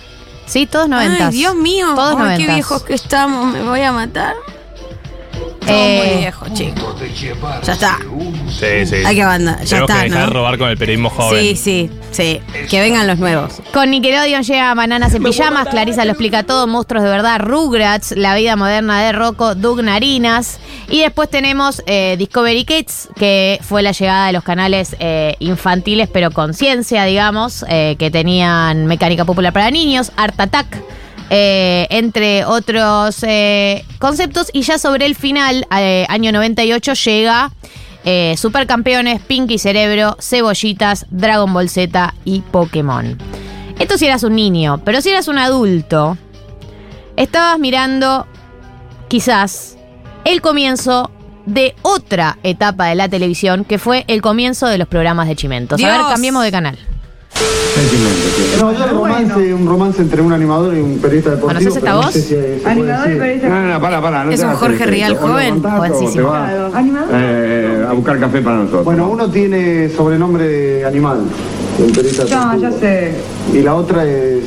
Sí, 0.48 0.66
todos 0.66 0.90
noventas. 0.90 1.28
Ay, 1.28 1.38
Dios 1.38 1.56
mío. 1.56 1.94
Todos 1.94 2.16
Ay, 2.20 2.38
qué 2.46 2.54
viejos 2.54 2.82
que 2.82 2.96
estamos. 2.96 3.54
Me 3.54 3.62
voy 3.62 3.82
a 3.82 3.92
matar. 3.92 4.34
Todo 5.68 5.76
Eh, 5.78 6.04
muy 6.08 6.18
viejo, 6.22 6.46
chicos. 6.54 6.96
Ya 7.64 7.74
está. 7.74 7.98
Sí, 8.50 8.86
sí. 8.86 8.96
Hay 9.06 9.16
que 9.16 9.22
abandonar. 9.24 9.60
Ya 9.64 9.70
Tenemos 9.70 9.90
está, 9.90 10.04
que 10.04 10.10
dejar 10.10 10.22
de 10.22 10.28
¿no? 10.28 10.34
robar 10.40 10.58
con 10.58 10.70
el 10.70 10.78
periodismo 10.78 11.10
joven. 11.10 11.42
Sí, 11.42 11.56
sí, 11.56 11.90
sí. 12.12 12.42
Que 12.70 12.80
vengan 12.80 13.06
los 13.08 13.20
nuevos. 13.20 13.56
Con 13.74 13.92
Nickelodeon 13.92 14.44
llega 14.44 14.74
Bananas 14.74 15.14
en 15.14 15.24
Pijamas, 15.24 15.68
Clarisa 15.68 16.06
lo 16.06 16.12
explica 16.12 16.44
todo, 16.44 16.68
Monstruos 16.68 17.04
de 17.04 17.10
Verdad, 17.10 17.40
Rugrats, 17.40 18.12
La 18.16 18.36
Vida 18.36 18.56
Moderna 18.56 19.02
de 19.04 19.12
Rocco, 19.12 19.56
Doug 19.56 19.84
Narinas. 19.84 20.60
Y 20.90 21.02
después 21.02 21.30
tenemos 21.30 21.84
eh, 21.86 22.16
Discovery 22.18 22.64
Kids, 22.64 23.10
que 23.18 23.60
fue 23.62 23.82
la 23.84 23.92
llegada 23.92 24.28
de 24.28 24.34
los 24.34 24.44
canales 24.44 24.96
eh, 25.00 25.36
infantiles, 25.40 26.10
pero 26.12 26.32
con 26.32 26.54
ciencia, 26.54 27.04
digamos, 27.04 27.66
eh, 27.68 27.96
que 28.00 28.10
tenían 28.10 28.86
Mecánica 28.86 29.26
Popular 29.26 29.52
para 29.54 29.70
Niños, 29.70 30.12
Art 30.16 30.40
Attack. 30.40 30.68
Eh, 31.30 31.88
entre 31.90 32.46
otros 32.46 33.24
eh, 33.24 33.84
conceptos, 34.00 34.50
y 34.54 34.62
ya 34.62 34.78
sobre 34.78 35.06
el 35.06 35.16
final, 35.16 35.68
eh, 35.78 36.06
año 36.10 36.32
98, 36.32 36.94
llega 36.94 37.52
eh, 38.06 38.36
Supercampeones, 38.38 39.22
Pinky 39.22 39.58
Cerebro, 39.58 40.16
Cebollitas, 40.22 41.06
Dragon 41.10 41.54
Ball 41.54 41.70
Z 41.70 42.14
y 42.24 42.40
Pokémon. 42.40 43.18
Esto 43.80 43.98
si 43.98 44.06
eras 44.06 44.24
un 44.24 44.36
niño, 44.36 44.82
pero 44.86 45.02
si 45.02 45.10
eras 45.10 45.28
un 45.28 45.38
adulto, 45.38 46.18
estabas 47.18 47.60
mirando 47.60 48.26
quizás 49.10 49.78
el 50.24 50.42
comienzo 50.42 51.12
de 51.46 51.76
otra 51.82 52.38
etapa 52.44 52.88
de 52.88 52.96
la 52.96 53.10
televisión, 53.10 53.66
que 53.66 53.78
fue 53.78 54.06
el 54.08 54.22
comienzo 54.22 54.68
de 54.68 54.78
los 54.78 54.88
programas 54.88 55.28
de 55.28 55.36
Chimentos. 55.36 55.84
A 55.84 55.88
ver, 55.88 56.02
cambiemos 56.10 56.44
de 56.44 56.52
canal. 56.52 56.78
No, 58.60 58.74
yo 58.74 58.88
romance, 58.88 59.54
un 59.54 59.68
romance 59.68 60.02
entre 60.02 60.22
un 60.22 60.34
animador 60.34 60.76
y 60.76 60.80
un 60.80 60.98
periodista 60.98 61.32
deportivo. 61.32 61.60
¿Conoces 61.60 61.78
esta 61.78 61.92
no 61.92 61.98
voz? 61.98 62.12
sé 62.12 62.22
si 62.22 62.36
decir. 62.36 63.50
No, 63.50 63.62
no, 63.74 63.82
para, 63.82 64.02
para. 64.02 64.24
No 64.24 64.32
Es 64.32 64.42
un 64.42 64.54
Jorge 64.54 64.86
Rial 64.86 65.16
joven. 65.16 65.62
Jovencísimo. 65.62 66.30
vas, 66.30 66.52
eh, 67.12 67.86
a 67.88 67.94
buscar 67.94 68.20
café 68.20 68.42
para 68.42 68.58
nosotros. 68.58 68.84
Bueno, 68.86 69.10
uno 69.10 69.30
tiene 69.30 69.90
sobrenombre 69.90 70.48
de 70.48 70.86
animal, 70.86 71.20
deportivo. 71.78 72.62
ya 72.62 72.72
sé. 72.72 73.14
Y 73.54 73.62
la 73.62 73.76
otra 73.76 74.06
es... 74.06 74.44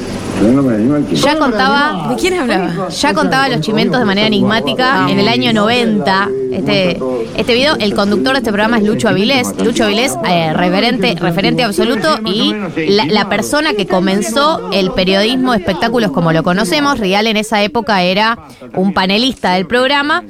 Ya 1.12 1.38
contaba, 1.38 2.08
¿De 2.08 2.16
quién 2.16 2.34
hablaba? 2.34 2.88
ya 2.88 3.12
contaba 3.12 3.49
los 3.50 3.60
chimentos 3.60 3.99
de 3.99 4.06
manera 4.06 4.26
enigmática 4.26 5.06
en 5.10 5.18
el 5.18 5.28
año 5.28 5.52
90. 5.52 6.28
Este, 6.52 6.99
este 7.37 7.54
video, 7.54 7.76
el 7.78 7.94
conductor 7.94 8.32
de 8.32 8.38
este 8.38 8.50
programa 8.50 8.78
es 8.78 8.84
Lucho 8.84 9.08
Avilés. 9.08 9.54
Lucho 9.62 9.84
Avilés, 9.84 10.16
eh, 10.26 10.52
referente, 10.54 11.14
referente 11.20 11.62
absoluto 11.62 12.18
y 12.25 12.54
la, 12.88 13.04
la 13.06 13.28
persona 13.28 13.75
que 13.75 13.87
comenzó 13.87 14.70
el 14.72 14.92
periodismo 14.92 15.52
de 15.52 15.58
espectáculos 15.58 16.10
como 16.10 16.32
lo 16.32 16.42
conocemos. 16.42 16.99
Rial 16.99 17.26
en 17.26 17.37
esa 17.37 17.62
época 17.62 18.02
era 18.02 18.38
un 18.75 18.94
panelista 18.94 19.52
del 19.52 19.66
programa. 19.66 20.25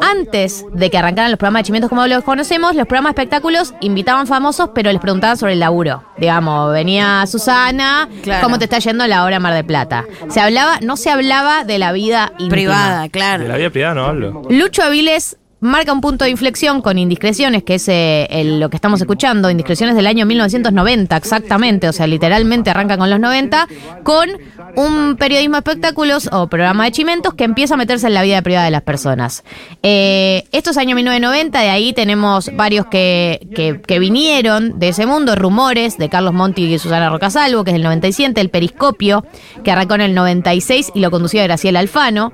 Antes 0.00 0.64
de 0.72 0.90
que 0.90 0.98
arrancaran 0.98 1.30
los 1.30 1.38
programas 1.38 1.60
de 1.60 1.64
chimentos 1.66 1.88
como 1.88 2.06
los 2.06 2.24
conocemos, 2.24 2.74
los 2.74 2.86
programas 2.86 3.14
de 3.14 3.22
espectáculos 3.22 3.74
invitaban 3.80 4.26
famosos, 4.26 4.70
pero 4.74 4.90
les 4.92 5.00
preguntaban 5.00 5.36
sobre 5.36 5.52
el 5.54 5.60
laburo. 5.60 6.02
Digamos, 6.18 6.72
venía 6.72 7.24
Susana, 7.26 8.08
Claro. 8.22 8.42
¿cómo 8.44 8.58
te 8.58 8.64
está 8.64 8.78
yendo 8.78 9.06
la 9.06 9.24
hora 9.24 9.38
Mar 9.40 9.54
de 9.54 9.64
Plata? 9.64 10.04
Se 10.28 10.40
hablaba, 10.40 10.78
no 10.80 10.96
se 10.96 11.10
hablaba 11.10 11.64
de 11.64 11.78
la 11.78 11.92
vida 11.92 12.32
íntima. 12.38 12.50
Privada, 12.50 13.02
De 13.02 13.10
claro. 13.10 13.48
la 13.48 13.56
vida 13.56 13.70
privada 13.70 13.94
no 13.94 14.04
hablo. 14.06 14.42
Lucho 14.50 14.82
Aviles 14.82 15.36
marca 15.64 15.92
un 15.92 16.00
punto 16.00 16.24
de 16.24 16.30
inflexión 16.30 16.80
con 16.82 16.98
Indiscreciones, 16.98 17.62
que 17.64 17.74
es 17.76 17.88
eh, 17.88 18.26
el- 18.30 18.60
lo 18.60 18.70
que 18.70 18.76
estamos 18.76 19.00
escuchando, 19.00 19.50
Indiscreciones 19.50 19.96
del 19.96 20.06
año 20.06 20.26
1990, 20.26 21.16
exactamente, 21.16 21.88
o 21.88 21.92
sea, 21.92 22.06
literalmente 22.06 22.70
arranca 22.70 22.96
con 22.98 23.10
los 23.10 23.18
90, 23.18 23.66
con 24.02 24.28
un 24.76 25.16
periodismo 25.16 25.54
de 25.54 25.58
espectáculos 25.60 26.28
o 26.32 26.46
programa 26.48 26.84
de 26.84 26.92
chimentos 26.92 27.34
que 27.34 27.44
empieza 27.44 27.74
a 27.74 27.76
meterse 27.76 28.06
en 28.06 28.14
la 28.14 28.22
vida 28.22 28.42
privada 28.42 28.64
de 28.66 28.70
las 28.70 28.82
personas. 28.82 29.44
Eh, 29.82 30.44
esto 30.52 30.70
es 30.70 30.76
año 30.78 30.94
1990, 30.96 31.60
de 31.60 31.70
ahí 31.70 31.92
tenemos 31.92 32.50
varios 32.56 32.86
que, 32.86 33.46
que, 33.54 33.80
que 33.80 33.98
vinieron 33.98 34.78
de 34.78 34.88
ese 34.88 35.06
mundo, 35.06 35.34
Rumores, 35.34 35.98
de 35.98 36.08
Carlos 36.08 36.34
Monti 36.34 36.64
y 36.64 36.78
Susana 36.78 37.08
Rocasalvo, 37.10 37.64
que 37.64 37.70
es 37.70 37.74
del 37.74 37.82
97, 37.84 38.40
El 38.40 38.50
Periscopio, 38.50 39.24
que 39.62 39.70
arrancó 39.70 39.94
en 39.94 40.02
el 40.02 40.14
96 40.14 40.92
y 40.94 41.00
lo 41.00 41.10
conducía 41.10 41.42
Graciela 41.44 41.80
Alfano. 41.80 42.32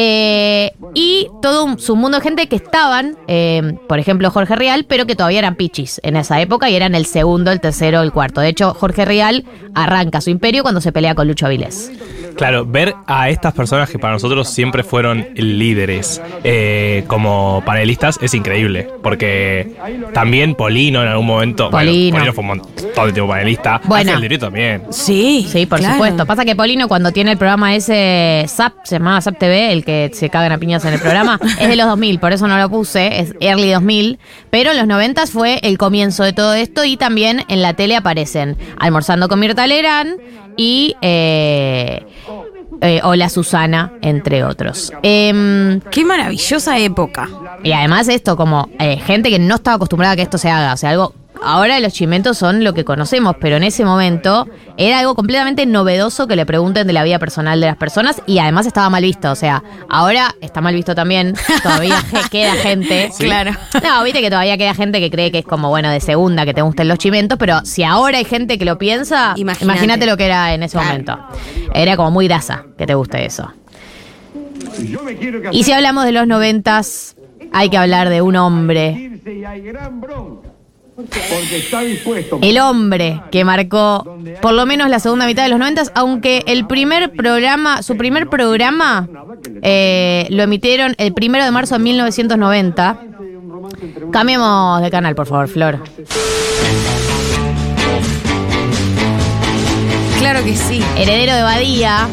Eh, 0.00 0.74
y 0.94 1.28
todo 1.42 1.64
un 1.64 1.80
submundo 1.80 2.18
de 2.18 2.22
gente 2.22 2.46
que 2.46 2.54
estaban, 2.54 3.16
eh, 3.26 3.76
por 3.88 3.98
ejemplo, 3.98 4.30
Jorge 4.30 4.54
Rial, 4.54 4.84
pero 4.84 5.06
que 5.06 5.16
todavía 5.16 5.40
eran 5.40 5.56
pichis 5.56 6.00
en 6.04 6.14
esa 6.14 6.40
época 6.40 6.70
y 6.70 6.76
eran 6.76 6.94
el 6.94 7.04
segundo, 7.04 7.50
el 7.50 7.60
tercero, 7.60 8.00
el 8.02 8.12
cuarto. 8.12 8.40
De 8.40 8.46
hecho, 8.46 8.74
Jorge 8.74 9.04
Rial 9.04 9.44
arranca 9.74 10.20
su 10.20 10.30
imperio 10.30 10.62
cuando 10.62 10.80
se 10.80 10.92
pelea 10.92 11.16
con 11.16 11.26
Lucho 11.26 11.46
Avilés. 11.46 11.90
Claro, 12.38 12.64
ver 12.64 12.94
a 13.06 13.28
estas 13.28 13.52
personas 13.52 13.90
que 13.90 13.98
para 13.98 14.12
nosotros 14.12 14.48
siempre 14.48 14.84
fueron 14.84 15.26
líderes 15.34 16.22
eh, 16.44 17.04
como 17.08 17.62
panelistas 17.66 18.18
es 18.22 18.32
increíble. 18.32 18.88
Porque 19.02 19.74
también 20.14 20.54
Polino 20.54 21.02
en 21.02 21.08
algún 21.08 21.26
momento. 21.26 21.70
bueno, 21.70 21.90
Polino. 21.90 22.16
Polino 22.16 22.32
fue 22.32 22.42
un 22.42 22.48
montón 22.48 23.06
de 23.06 23.12
tiempo 23.12 23.28
panelista. 23.28 23.80
Bueno. 23.84 24.12
Ángel 24.12 24.22
Dirito 24.22 24.46
también. 24.46 24.82
Sí. 24.90 25.46
Sí, 25.50 25.66
por 25.66 25.80
claro. 25.80 25.94
supuesto. 25.94 26.26
Pasa 26.26 26.44
que 26.44 26.54
Polino, 26.54 26.86
cuando 26.86 27.10
tiene 27.10 27.32
el 27.32 27.38
programa 27.38 27.74
ese 27.74 28.44
SAP, 28.46 28.84
se 28.84 28.96
llamaba 28.96 29.20
SAP 29.20 29.38
TV, 29.38 29.72
el 29.72 29.84
que 29.84 30.10
se 30.14 30.30
cagan 30.30 30.52
a 30.52 30.58
piñas 30.58 30.84
en 30.84 30.94
el 30.94 31.00
programa, 31.00 31.40
es 31.60 31.68
de 31.68 31.76
los 31.76 31.86
2000, 31.86 32.20
por 32.20 32.32
eso 32.32 32.46
no 32.46 32.56
lo 32.56 32.70
puse, 32.70 33.20
es 33.20 33.34
early 33.40 33.72
2000. 33.72 34.18
Pero 34.50 34.70
en 34.70 34.76
los 34.76 34.86
90 34.86 35.26
fue 35.26 35.58
el 35.62 35.76
comienzo 35.76 36.22
de 36.22 36.32
todo 36.32 36.54
esto 36.54 36.84
y 36.84 36.96
también 36.96 37.44
en 37.48 37.62
la 37.62 37.74
tele 37.74 37.96
aparecen 37.96 38.56
Almorzando 38.78 39.28
con 39.28 39.40
Mirta 39.40 39.66
Legrand 39.66 40.20
y 40.56 40.96
eh, 41.02 42.02
eh, 42.80 43.00
Hola 43.02 43.28
Susana, 43.28 43.92
entre 44.02 44.44
otros. 44.44 44.92
Em, 45.02 45.80
Qué 45.90 46.04
maravillosa 46.04 46.78
época. 46.78 47.28
y 47.62 47.72
además 47.72 48.08
esto, 48.08 48.36
como 48.36 48.68
eh, 48.78 48.98
gente 48.98 49.30
que 49.30 49.38
no 49.38 49.56
estaba 49.56 49.76
acostumbrada 49.76 50.12
a 50.14 50.16
que 50.16 50.22
esto 50.22 50.38
se 50.38 50.50
haga, 50.50 50.72
o 50.72 50.76
sea, 50.76 50.90
algo... 50.90 51.14
Ahora 51.42 51.78
los 51.80 51.92
chimentos 51.92 52.36
son 52.36 52.64
lo 52.64 52.74
que 52.74 52.84
conocemos, 52.84 53.36
pero 53.40 53.56
en 53.56 53.62
ese 53.64 53.84
momento 53.84 54.48
era 54.76 54.98
algo 54.98 55.14
completamente 55.14 55.66
novedoso 55.66 56.26
que 56.26 56.36
le 56.36 56.44
pregunten 56.46 56.86
de 56.86 56.92
la 56.92 57.04
vida 57.04 57.18
personal 57.18 57.60
de 57.60 57.66
las 57.66 57.76
personas 57.76 58.20
y 58.26 58.38
además 58.38 58.66
estaba 58.66 58.90
mal 58.90 59.02
visto. 59.02 59.30
O 59.30 59.34
sea, 59.34 59.62
ahora 59.88 60.34
está 60.40 60.60
mal 60.60 60.74
visto 60.74 60.94
también. 60.94 61.34
Todavía 61.62 62.02
queda 62.30 62.52
gente. 62.54 63.10
Claro. 63.18 63.52
No, 63.82 64.02
viste 64.04 64.20
que 64.20 64.30
todavía 64.30 64.56
queda 64.58 64.74
gente 64.74 65.00
que 65.00 65.10
cree 65.10 65.30
que 65.30 65.38
es 65.38 65.44
como, 65.44 65.68
bueno, 65.68 65.90
de 65.90 66.00
segunda 66.00 66.44
que 66.44 66.54
te 66.54 66.62
gusten 66.62 66.88
los 66.88 66.98
chimentos, 66.98 67.38
pero 67.38 67.60
si 67.64 67.82
ahora 67.84 68.18
hay 68.18 68.24
gente 68.24 68.58
que 68.58 68.64
lo 68.64 68.78
piensa, 68.78 69.34
Imagínate. 69.36 70.06
lo 70.06 70.16
que 70.16 70.26
era 70.26 70.54
en 70.54 70.62
ese 70.62 70.72
Claro. 70.78 70.88
momento. 70.88 71.18
Era 71.74 71.96
como 71.96 72.10
muy 72.10 72.26
grasa 72.28 72.64
que 72.76 72.86
te 72.86 72.94
guste 72.94 73.24
eso. 73.24 73.50
Y 75.52 75.64
si 75.64 75.72
hablamos 75.72 76.04
de 76.04 76.12
los 76.12 76.26
noventas, 76.26 77.16
hay 77.52 77.70
que 77.70 77.78
hablar 77.78 78.08
de 78.10 78.22
un 78.22 78.36
hombre 78.36 79.10
Porque 80.98 81.58
está 81.58 81.82
dispuesto. 81.82 82.40
El 82.42 82.58
hombre 82.58 83.22
que 83.30 83.44
marcó 83.44 84.18
por 84.42 84.52
lo 84.52 84.66
menos 84.66 84.90
la 84.90 84.98
segunda 84.98 85.26
mitad 85.26 85.44
de 85.44 85.48
los 85.48 85.60
noventas, 85.60 85.92
aunque 85.94 86.42
el 86.48 86.66
primer 86.66 87.12
programa, 87.12 87.84
su 87.84 87.96
primer 87.96 88.28
programa 88.28 89.08
eh, 89.62 90.26
lo 90.30 90.42
emitieron 90.42 90.96
el 90.98 91.14
primero 91.14 91.44
de 91.44 91.52
marzo 91.52 91.76
de 91.76 91.84
1990. 91.84 93.00
Cambiemos 94.10 94.82
de 94.82 94.90
canal, 94.90 95.14
por 95.14 95.28
favor, 95.28 95.46
Flor. 95.46 95.84
Claro 100.18 100.42
que 100.42 100.56
sí. 100.56 100.82
Heredero 100.96 101.34
de 101.34 101.42
Badía. 101.42 102.08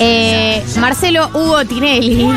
Eh, 0.00 0.47
Marcelo 0.78 1.28
Hugo 1.34 1.64
Tinelli. 1.64 2.28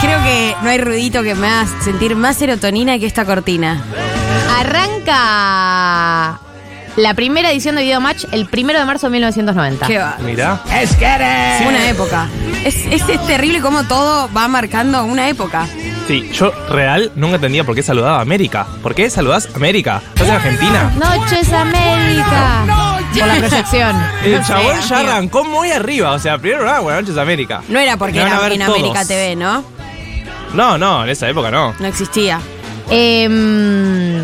Creo 0.00 0.22
que 0.22 0.56
no 0.62 0.70
hay 0.70 0.78
ruidito 0.78 1.22
que 1.22 1.34
me 1.34 1.46
haga 1.46 1.66
sentir 1.82 2.16
más 2.16 2.36
serotonina 2.36 2.98
que 2.98 3.06
esta 3.06 3.24
cortina. 3.24 3.82
Arranca 4.58 6.38
la 6.96 7.14
primera 7.14 7.50
edición 7.50 7.74
de 7.74 7.82
Video 7.82 8.00
Match 8.00 8.24
el 8.32 8.46
primero 8.46 8.78
de 8.78 8.84
marzo 8.84 9.08
de 9.08 9.12
1990. 9.12 9.86
Qué 9.86 9.98
va. 9.98 10.16
Mirá. 10.20 10.60
Una 11.66 11.88
época. 11.88 12.28
Es, 12.64 12.76
es, 12.86 13.08
es 13.08 13.26
terrible 13.26 13.60
cómo 13.60 13.84
todo 13.84 14.30
va 14.32 14.48
marcando 14.48 15.04
una 15.04 15.28
época. 15.28 15.66
Sí, 16.06 16.30
yo 16.34 16.52
real 16.68 17.10
nunca 17.14 17.36
entendía 17.36 17.64
por 17.64 17.74
qué 17.74 17.82
saludaba 17.82 18.18
a 18.18 18.20
América. 18.20 18.66
¿Por 18.82 18.94
qué 18.94 19.08
saludás 19.08 19.48
a 19.52 19.56
América? 19.56 20.02
¿Estás 20.08 20.28
en 20.28 20.34
Argentina? 20.34 20.92
Noches 20.96 21.52
América. 21.52 22.93
Por 23.18 23.26
la 23.28 23.34
proyección. 23.48 23.96
El 24.24 24.32
No 24.32 24.38
sé, 24.42 24.48
chabón 24.48 24.80
ya 24.80 24.96
amigo. 24.98 25.12
arrancó 25.12 25.44
muy 25.44 25.70
arriba. 25.70 26.12
O 26.12 26.18
sea, 26.18 26.38
primero 26.38 26.64
nada, 26.64 26.80
Buenas 26.80 27.02
noches 27.02 27.18
América. 27.18 27.62
No 27.68 27.78
era 27.78 27.96
porque 27.96 28.14
Me 28.14 28.22
era 28.22 28.46
en 28.52 28.60
todos. 28.60 28.78
América 28.78 29.04
TV, 29.04 29.36
¿no? 29.36 29.64
No, 30.54 30.78
no, 30.78 31.04
en 31.04 31.10
esa 31.10 31.28
época 31.28 31.50
no. 31.50 31.74
No 31.80 31.86
existía. 31.86 32.40
Em, 32.90 34.22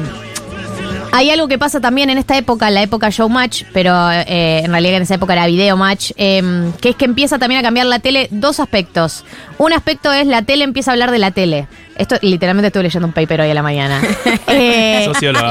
hay 1.13 1.31
algo 1.31 1.49
que 1.49 1.59
pasa 1.59 1.81
también 1.81 2.09
en 2.11 2.19
esta 2.19 2.37
época, 2.39 2.71
la 2.71 2.83
época 2.83 3.11
Showmatch, 3.11 3.65
pero 3.73 4.11
eh, 4.13 4.61
en 4.65 4.71
realidad 4.71 4.97
en 4.97 5.03
esa 5.03 5.15
época 5.17 5.33
era 5.33 5.47
Video 5.47 5.77
Match, 5.77 6.13
em, 6.17 6.73
que 6.75 6.91
es 6.91 6.97
que 6.97 7.05
empieza 7.05 7.39
también 7.39 7.59
a 7.61 7.65
cambiar 7.65 7.87
la 7.87 7.99
tele 7.99 8.29
dos 8.31 8.61
aspectos. 8.61 9.25
Un 9.59 9.73
aspecto 9.73 10.13
es 10.13 10.27
la 10.27 10.43
tele 10.43 10.63
empieza 10.65 10.91
a 10.91 10.95
hablar 10.95 11.11
de 11.11 11.19
la 11.19 11.33
tele. 11.33 11.67
Esto 11.97 12.17
literalmente 12.23 12.69
estuve 12.69 12.85
leyendo 12.85 13.07
un 13.07 13.13
paper 13.13 13.43
hoy 13.43 13.51
a 13.51 13.55
la 13.55 13.63
mañana. 13.63 14.01
Eh, 14.53 15.05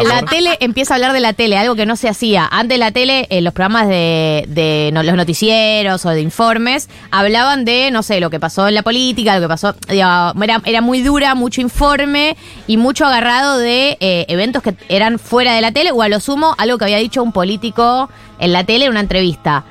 la 0.04 0.22
tele 0.24 0.58
empieza 0.60 0.94
a 0.94 0.96
hablar 0.96 1.14
de 1.14 1.20
la 1.22 1.32
tele, 1.34 1.58
algo 1.58 1.76
que 1.76 1.86
no 1.86 1.96
se 1.96 2.10
hacía. 2.10 2.48
Antes 2.52 2.78
la 2.78 2.92
tele, 2.92 3.28
en 3.30 3.44
los 3.46 3.54
programas 3.54 3.88
de, 3.88 4.44
de 4.50 4.90
no- 4.94 5.04
los 5.04 5.16
noticieros 5.16 6.06
o 6.06 6.10
de 6.10 6.20
informes, 6.22 6.90
hablaban 7.10 7.64
de, 7.66 7.92
no 7.92 8.04
sé, 8.04 8.20
lo 8.20 8.30
que 8.30 8.40
pasó 8.40 8.68
en 8.68 8.76
la 8.76 8.82
política, 8.84 9.36
lo 9.36 9.42
que 9.42 9.48
pasó. 9.48 9.74
era, 9.88 10.34
era 10.66 10.82
muy 10.82 11.02
dura, 11.02 11.34
mucho 11.34 11.62
informe 11.62 12.36
y 12.68 12.76
mucho 12.78 13.06
agarrado 13.06 13.58
de 13.58 13.98
eh, 14.02 14.26
eventos 14.28 14.62
que 14.64 14.76
eran 14.90 15.18
fuera 15.18 15.54
de 15.54 15.62
la 15.62 15.72
tele 15.72 15.92
o 15.92 16.02
a 16.02 16.10
lo 16.10 16.20
sumo 16.20 16.56
algo 16.58 16.78
que 16.78 16.84
había 16.86 16.98
dicho 16.98 17.24
un 17.24 17.32
político 17.32 18.10
en 18.40 18.52
la 18.54 18.64
tele 18.66 18.86
en 18.86 18.92
una 18.92 19.00
entrevista. 19.00 19.64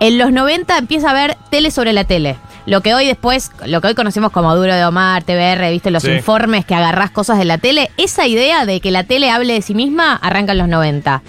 En 0.00 0.16
los 0.16 0.32
90 0.32 0.78
empieza 0.78 1.08
a 1.08 1.10
haber 1.10 1.36
tele 1.50 1.70
sobre 1.70 1.92
la 1.92 2.04
tele. 2.04 2.36
Lo 2.66 2.82
que 2.82 2.94
hoy 2.94 3.06
después, 3.06 3.50
lo 3.66 3.80
que 3.80 3.88
hoy 3.88 3.94
conocemos 3.94 4.30
como 4.32 4.54
Duro 4.54 4.74
de 4.74 4.84
Omar, 4.84 5.24
TBR, 5.24 5.70
viste, 5.70 5.90
los 5.90 6.02
Sí. 6.02 6.10
informes 6.12 6.64
que 6.64 6.74
agarrás 6.74 7.10
cosas 7.10 7.38
de 7.38 7.44
la 7.44 7.58
tele, 7.58 7.90
esa 7.96 8.26
idea 8.26 8.66
de 8.66 8.80
que 8.80 8.90
la 8.90 9.04
tele 9.04 9.30
hable 9.30 9.54
de 9.54 9.62
sí 9.62 9.74
misma 9.74 10.14
arranca 10.16 10.52
en 10.52 10.58
los 10.58 10.68
90. 10.68 11.22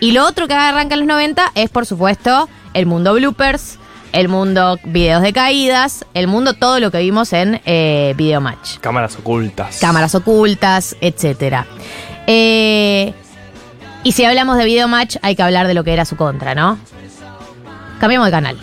Y 0.00 0.12
lo 0.12 0.24
otro 0.26 0.48
que 0.48 0.54
arranca 0.54 0.94
en 0.94 1.00
los 1.00 1.08
90 1.08 1.52
es, 1.54 1.70
por 1.70 1.84
supuesto, 1.86 2.48
el 2.74 2.86
mundo 2.86 3.12
bloopers, 3.14 3.78
el 4.12 4.28
mundo 4.28 4.78
videos 4.84 5.22
de 5.22 5.32
caídas, 5.34 6.06
el 6.14 6.26
mundo 6.26 6.54
todo 6.54 6.80
lo 6.80 6.90
que 6.90 6.98
vimos 6.98 7.32
en 7.34 7.60
eh, 7.66 8.14
Video 8.16 8.40
Match 8.40 8.78
Cámaras 8.80 9.16
ocultas. 9.16 9.78
cámaras 9.80 10.14
ocultas, 10.14 10.96
etcétera. 11.02 11.66
Eh, 12.26 13.12
y 14.04 14.12
si 14.12 14.24
hablamos 14.24 14.56
de 14.56 14.64
Video 14.64 14.88
Match, 14.88 15.16
hay 15.22 15.36
que 15.36 15.42
hablar 15.42 15.66
de 15.66 15.74
lo 15.74 15.84
que 15.84 15.92
era 15.92 16.04
su 16.06 16.16
contra, 16.16 16.54
¿no? 16.54 16.78
Cambiamos 18.00 18.26
de 18.28 18.30
canal. 18.32 18.58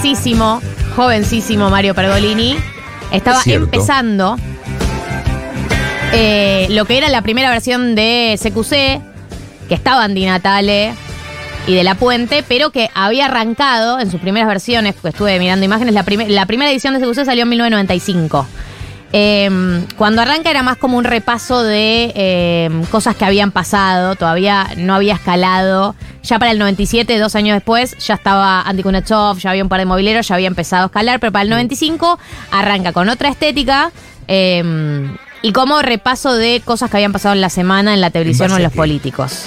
Jovencísimo, 0.00 0.62
jovencísimo 0.96 1.68
Mario 1.68 1.94
Pergolini. 1.94 2.56
Estaba 3.12 3.40
Es 3.40 3.46
empezando 3.48 4.36
eh, 6.14 6.66
lo 6.70 6.86
que 6.86 6.96
era 6.96 7.10
la 7.10 7.20
primera 7.20 7.50
versión 7.50 7.94
de 7.94 8.38
CQC, 8.42 9.68
que 9.68 9.74
estaba 9.74 10.06
en 10.06 10.14
Di 10.14 10.24
Natale 10.24 10.94
y 11.66 11.74
de 11.74 11.84
La 11.84 11.96
Puente, 11.96 12.42
pero 12.48 12.70
que 12.70 12.88
había 12.94 13.26
arrancado 13.26 14.00
en 14.00 14.10
sus 14.10 14.22
primeras 14.22 14.48
versiones, 14.48 14.94
porque 14.94 15.10
estuve 15.10 15.38
mirando 15.38 15.66
imágenes, 15.66 15.92
la, 15.92 16.04
la 16.28 16.46
primera 16.46 16.70
edición 16.70 16.98
de 16.98 17.06
CQC 17.06 17.26
salió 17.26 17.42
en 17.42 17.50
1995. 17.50 18.46
Eh, 19.12 19.50
cuando 19.96 20.22
arranca 20.22 20.50
era 20.50 20.62
más 20.62 20.76
como 20.76 20.96
un 20.96 21.04
repaso 21.04 21.62
de 21.62 22.12
eh, 22.14 22.70
cosas 22.92 23.16
que 23.16 23.24
habían 23.24 23.50
pasado, 23.50 24.14
todavía 24.14 24.68
no 24.76 24.94
había 24.94 25.14
escalado. 25.14 25.96
Ya 26.22 26.38
para 26.38 26.52
el 26.52 26.58
97, 26.58 27.18
dos 27.18 27.34
años 27.34 27.56
después, 27.56 27.96
ya 27.98 28.14
estaba 28.14 28.62
Andy 28.62 28.82
Kunachov, 28.82 29.38
ya 29.38 29.50
había 29.50 29.62
un 29.64 29.68
par 29.68 29.80
de 29.80 29.86
mobileros, 29.86 30.28
ya 30.28 30.34
había 30.36 30.46
empezado 30.48 30.84
a 30.84 30.86
escalar, 30.86 31.18
pero 31.18 31.32
para 31.32 31.42
el 31.42 31.50
95 31.50 32.18
arranca 32.52 32.92
con 32.92 33.08
otra 33.08 33.30
estética 33.30 33.90
eh, 34.28 34.62
y 35.42 35.52
como 35.52 35.80
repaso 35.82 36.34
de 36.34 36.62
cosas 36.64 36.90
que 36.90 36.98
habían 36.98 37.12
pasado 37.12 37.34
en 37.34 37.40
la 37.40 37.48
semana 37.50 37.94
en 37.94 38.00
la 38.00 38.10
televisión 38.10 38.52
o 38.52 38.56
en 38.58 38.62
los 38.62 38.72
políticos. 38.72 39.44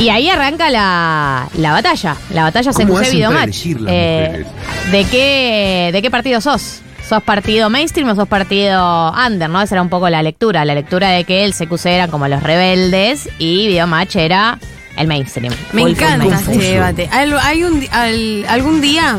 Y 0.00 0.08
ahí 0.08 0.28
arranca 0.28 0.68
la, 0.68 1.48
la 1.56 1.72
batalla. 1.72 2.16
La 2.34 2.42
batalla 2.42 2.72
se 2.72 2.82
¿Cómo 2.82 2.94
CQC 2.94 3.02
hacen 3.02 3.16
Video 3.16 3.28
para 3.30 3.40
Match. 3.40 3.48
elegir 3.54 3.80
las 3.80 3.92
Eh? 3.94 4.46
¿de, 4.90 5.04
qué, 5.04 5.90
¿De 5.92 6.02
qué 6.02 6.10
partido 6.10 6.40
sos? 6.40 6.80
¿Sos 7.12 7.22
partido 7.22 7.68
mainstream 7.68 8.08
o 8.08 8.14
sos 8.14 8.26
partido 8.26 9.12
under? 9.26 9.50
¿no? 9.50 9.60
Esa 9.60 9.74
era 9.74 9.82
un 9.82 9.90
poco 9.90 10.08
la 10.08 10.22
lectura. 10.22 10.64
La 10.64 10.74
lectura 10.74 11.10
de 11.10 11.24
que 11.24 11.44
el 11.44 11.52
CQC 11.52 11.84
eran 11.84 12.10
como 12.10 12.26
los 12.26 12.42
rebeldes 12.42 13.28
y 13.38 13.66
Video 13.66 13.86
Match 13.86 14.16
era 14.16 14.58
el 14.96 15.06
mainstream. 15.08 15.52
Me 15.74 15.82
Full, 15.82 15.90
full 15.90 15.90
encanta 15.90 16.24
mainstream. 16.24 16.60
este 16.60 16.72
debate. 16.72 17.08
Al- 17.12 17.38
hay 17.40 17.64
un, 17.64 17.86
al- 17.90 18.46
algún 18.48 18.80
día 18.80 19.18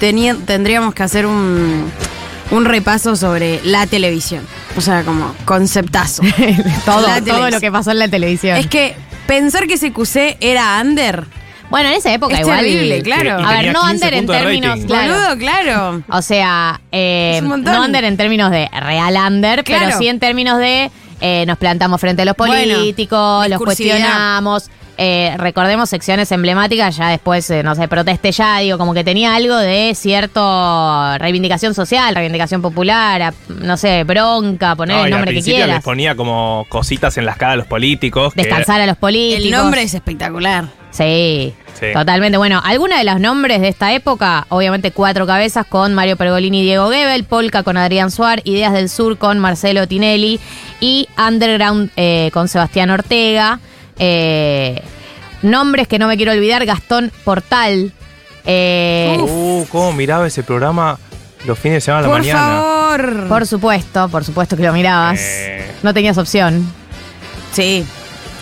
tenía- 0.00 0.34
tendríamos 0.46 0.94
que 0.94 1.02
hacer 1.02 1.26
un, 1.26 1.84
un 2.50 2.64
repaso 2.64 3.14
sobre 3.14 3.60
la 3.62 3.86
televisión. 3.86 4.46
O 4.78 4.80
sea, 4.80 5.02
como 5.02 5.34
conceptazo. 5.44 6.22
todo, 6.86 7.06
todo 7.26 7.50
lo 7.50 7.60
que 7.60 7.70
pasó 7.70 7.90
en 7.90 7.98
la 7.98 8.08
televisión. 8.08 8.56
Es 8.56 8.68
que 8.68 8.96
pensar 9.26 9.66
que 9.66 9.76
CQC 9.76 10.38
era 10.40 10.80
under. 10.82 11.26
Bueno, 11.74 11.88
en 11.90 11.96
esa 11.96 12.12
época 12.14 12.34
Es 12.34 12.40
igual. 12.42 12.60
terrible, 12.60 13.02
claro. 13.02 13.40
Y 13.40 13.44
A 13.44 13.48
ver, 13.62 13.72
no 13.72 13.80
15 13.80 13.94
under 13.94 14.14
en 14.14 14.26
términos. 14.26 14.78
Claro. 14.86 15.12
Boludo, 15.12 15.38
claro. 15.38 16.02
O 16.08 16.22
sea, 16.22 16.80
eh, 16.92 17.40
no 17.42 17.82
under 17.84 18.04
en 18.04 18.16
términos 18.16 18.50
de 18.52 18.68
real 18.72 19.16
under, 19.32 19.64
pero 19.64 19.78
Claro. 19.80 19.98
sí 19.98 20.06
en 20.06 20.20
términos 20.20 20.58
de 20.58 20.90
eh, 21.20 21.44
nos 21.46 21.58
plantamos 21.58 22.00
frente 22.00 22.22
a 22.22 22.24
los 22.26 22.36
Bueno, 22.36 22.74
políticos, 22.76 23.48
los 23.48 23.58
cuestionamos. 23.60 24.70
eh, 24.98 25.34
recordemos 25.38 25.88
secciones 25.90 26.30
emblemáticas, 26.30 26.96
ya 26.96 27.08
después, 27.08 27.48
eh, 27.50 27.62
no 27.64 27.74
sé, 27.74 27.88
proteste 27.88 28.30
ya, 28.30 28.58
digo, 28.58 28.78
como 28.78 28.94
que 28.94 29.02
tenía 29.02 29.34
algo 29.34 29.56
de 29.56 29.92
cierto 29.96 31.18
reivindicación 31.18 31.74
social, 31.74 32.14
reivindicación 32.14 32.62
popular, 32.62 33.22
a- 33.22 33.34
no 33.48 33.76
sé, 33.76 34.04
bronca, 34.04 34.76
poner 34.76 34.96
No, 34.96 35.02
y 35.02 35.06
el 35.06 35.12
al 35.12 35.18
nombre 35.18 35.30
que 35.30 35.34
principio 35.36 35.58
les 35.58 35.66
quieras. 35.66 35.84
ponía 35.84 36.14
como 36.14 36.64
cositas 36.68 37.16
en 37.18 37.26
las 37.26 37.36
caras 37.36 37.54
a 37.54 37.56
los 37.56 37.66
políticos. 37.66 38.34
que- 38.34 38.42
Descansar 38.42 38.80
a 38.80 38.86
los 38.86 38.96
políticos. 38.96 39.44
El 39.44 39.50
nombre 39.50 39.82
es 39.82 39.94
espectacular. 39.94 40.66
Sí, 40.90 41.54
Sí. 41.78 41.86
totalmente. 41.92 42.38
Bueno, 42.38 42.60
algunos 42.64 42.98
de 42.98 43.04
los 43.04 43.18
nombres 43.20 43.60
de 43.60 43.68
esta 43.68 43.92
época, 43.92 44.46
obviamente 44.48 44.90
Cuatro 44.92 45.26
Cabezas 45.26 45.66
con 45.66 45.92
Mario 45.94 46.16
Pergolini 46.16 46.60
y 46.60 46.64
Diego 46.64 46.90
Gebel, 46.90 47.24
Polka 47.24 47.62
con 47.62 47.76
Adrián 47.76 48.10
Suar, 48.10 48.40
Ideas 48.44 48.72
del 48.72 48.88
Sur 48.88 49.18
con 49.18 49.38
Marcelo 49.38 49.86
Tinelli 49.88 50.38
y 50.80 51.08
Underground 51.18 51.90
eh, 51.96 52.30
con 52.32 52.48
Sebastián 52.48 52.90
Ortega. 52.90 53.58
Eh, 53.98 54.82
nombres 55.42 55.88
que 55.88 55.98
no 55.98 56.06
me 56.06 56.16
quiero 56.16 56.32
olvidar, 56.32 56.64
Gastón 56.64 57.10
Portal. 57.24 57.92
eh, 58.46 59.16
Uh, 59.20 59.64
cómo 59.70 59.92
miraba 59.92 60.26
ese 60.26 60.42
programa 60.42 60.98
los 61.46 61.58
fines 61.58 61.76
de 61.76 61.80
semana 61.82 61.98
a 62.00 62.02
la 62.02 62.08
Por 62.08 62.18
mañana. 62.20 62.40
favor. 62.40 63.28
por 63.28 63.46
supuesto, 63.46 64.08
por 64.08 64.24
supuesto 64.24 64.56
que 64.56 64.62
lo 64.62 64.72
mirabas. 64.72 65.18
Eh. 65.20 65.70
No 65.82 65.92
tenías 65.92 66.16
opción. 66.18 66.66
Sí. 67.52 67.84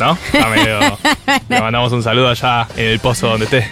¿No? 0.02 0.18
Está 0.32 0.48
medio- 0.48 0.98
Le 1.48 1.60
mandamos 1.60 1.92
un 1.92 2.02
saludo 2.02 2.28
allá 2.30 2.66
en 2.76 2.86
el 2.86 2.98
pozo 3.00 3.28
donde 3.28 3.44
esté. 3.44 3.68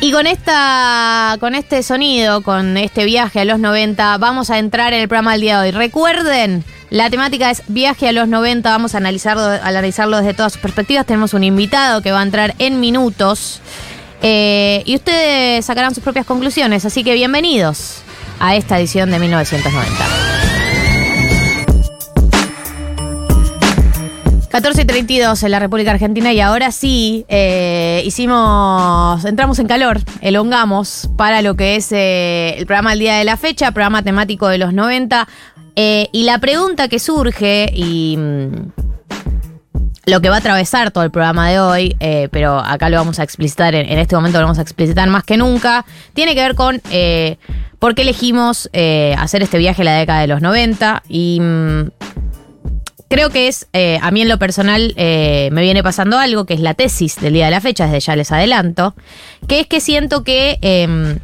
Y 0.00 0.12
con 0.12 0.26
esta, 0.26 1.36
con 1.40 1.54
este 1.54 1.82
sonido, 1.82 2.42
con 2.42 2.76
este 2.76 3.04
viaje 3.04 3.40
a 3.40 3.44
los 3.44 3.58
90, 3.58 4.18
vamos 4.18 4.50
a 4.50 4.58
entrar 4.58 4.92
en 4.92 5.00
el 5.02 5.08
programa 5.08 5.32
del 5.32 5.40
día 5.42 5.60
de 5.60 5.68
hoy. 5.68 5.70
Recuerden, 5.72 6.64
la 6.90 7.08
temática 7.10 7.50
es 7.50 7.62
viaje 7.68 8.08
a 8.08 8.12
los 8.12 8.26
90, 8.28 8.68
vamos 8.70 8.94
a 8.94 8.98
analizarlo, 8.98 9.42
a 9.42 9.56
analizarlo 9.66 10.16
desde 10.18 10.34
todas 10.34 10.52
sus 10.54 10.62
perspectivas. 10.62 11.06
Tenemos 11.06 11.34
un 11.34 11.44
invitado 11.44 12.02
que 12.02 12.12
va 12.12 12.20
a 12.20 12.22
entrar 12.22 12.54
en 12.58 12.80
minutos. 12.80 13.60
Eh, 14.22 14.82
y 14.86 14.96
ustedes 14.96 15.64
sacarán 15.64 15.94
sus 15.94 16.02
propias 16.04 16.26
conclusiones, 16.26 16.84
así 16.84 17.02
que 17.04 17.14
bienvenidos 17.14 18.02
a 18.38 18.54
esta 18.56 18.78
edición 18.78 19.10
de 19.10 19.18
1990. 19.18 20.49
14.32 24.50 25.44
en 25.44 25.50
la 25.52 25.60
República 25.60 25.92
Argentina 25.92 26.32
y 26.32 26.40
ahora 26.40 26.72
sí 26.72 27.24
eh, 27.28 28.02
hicimos, 28.04 29.24
entramos 29.24 29.60
en 29.60 29.68
calor, 29.68 30.00
elongamos 30.22 31.08
para 31.16 31.40
lo 31.40 31.54
que 31.54 31.76
es 31.76 31.92
eh, 31.92 32.56
el 32.58 32.66
programa 32.66 32.90
del 32.90 32.98
día 32.98 33.16
de 33.16 33.24
la 33.24 33.36
fecha, 33.36 33.70
programa 33.70 34.02
temático 34.02 34.48
de 34.48 34.58
los 34.58 34.74
90. 34.74 35.28
eh, 35.76 36.08
y 36.10 36.24
la 36.24 36.40
pregunta 36.40 36.88
que 36.88 36.98
surge 36.98 37.70
y 37.72 38.16
mm, 38.18 38.72
lo 40.06 40.20
que 40.20 40.28
va 40.30 40.36
a 40.36 40.38
atravesar 40.40 40.90
todo 40.90 41.04
el 41.04 41.12
programa 41.12 41.48
de 41.48 41.60
hoy, 41.60 41.96
pero 42.32 42.58
acá 42.58 42.88
lo 42.88 42.96
vamos 42.96 43.20
a 43.20 43.22
explicitar, 43.22 43.76
en, 43.76 43.98
este 43.98 44.16
momento 44.16 44.40
lo 44.40 44.46
vamos 44.46 44.58
a 44.58 44.62
explicitar 44.62 45.08
más 45.08 45.22
que 45.22 45.36
nunca, 45.36 45.84
tiene 46.12 46.34
que 46.34 46.40
ver 46.40 46.56
con 46.56 46.82
por 47.78 47.94
qué 47.94 48.02
elegimos 48.02 48.68
hacer 49.16 49.42
este 49.44 49.58
viaje 49.58 49.82
a 49.82 49.84
la 49.84 49.92
década 49.92 50.22
de 50.22 50.26
los 50.26 50.42
90 50.42 51.04
y... 51.08 51.38
mm, 51.40 52.19
Creo 53.10 53.28
que 53.28 53.48
es, 53.48 53.66
eh, 53.72 53.98
a 54.00 54.10
mí 54.12 54.22
en 54.22 54.28
lo 54.28 54.38
personal, 54.38 54.94
eh, 54.96 55.48
me 55.52 55.62
viene 55.62 55.82
pasando 55.82 56.18
algo, 56.18 56.46
que 56.46 56.54
es 56.54 56.60
la 56.60 56.74
tesis 56.74 57.16
del 57.16 57.34
día 57.34 57.46
de 57.46 57.50
la 57.50 57.60
fecha, 57.60 57.86
desde 57.86 58.00
ya 58.00 58.16
les 58.16 58.30
adelanto, 58.30 58.94
que 59.48 59.60
es 59.60 59.66
que 59.66 59.80
siento 59.80 60.22
que 60.22 60.58
eh, 60.62 61.18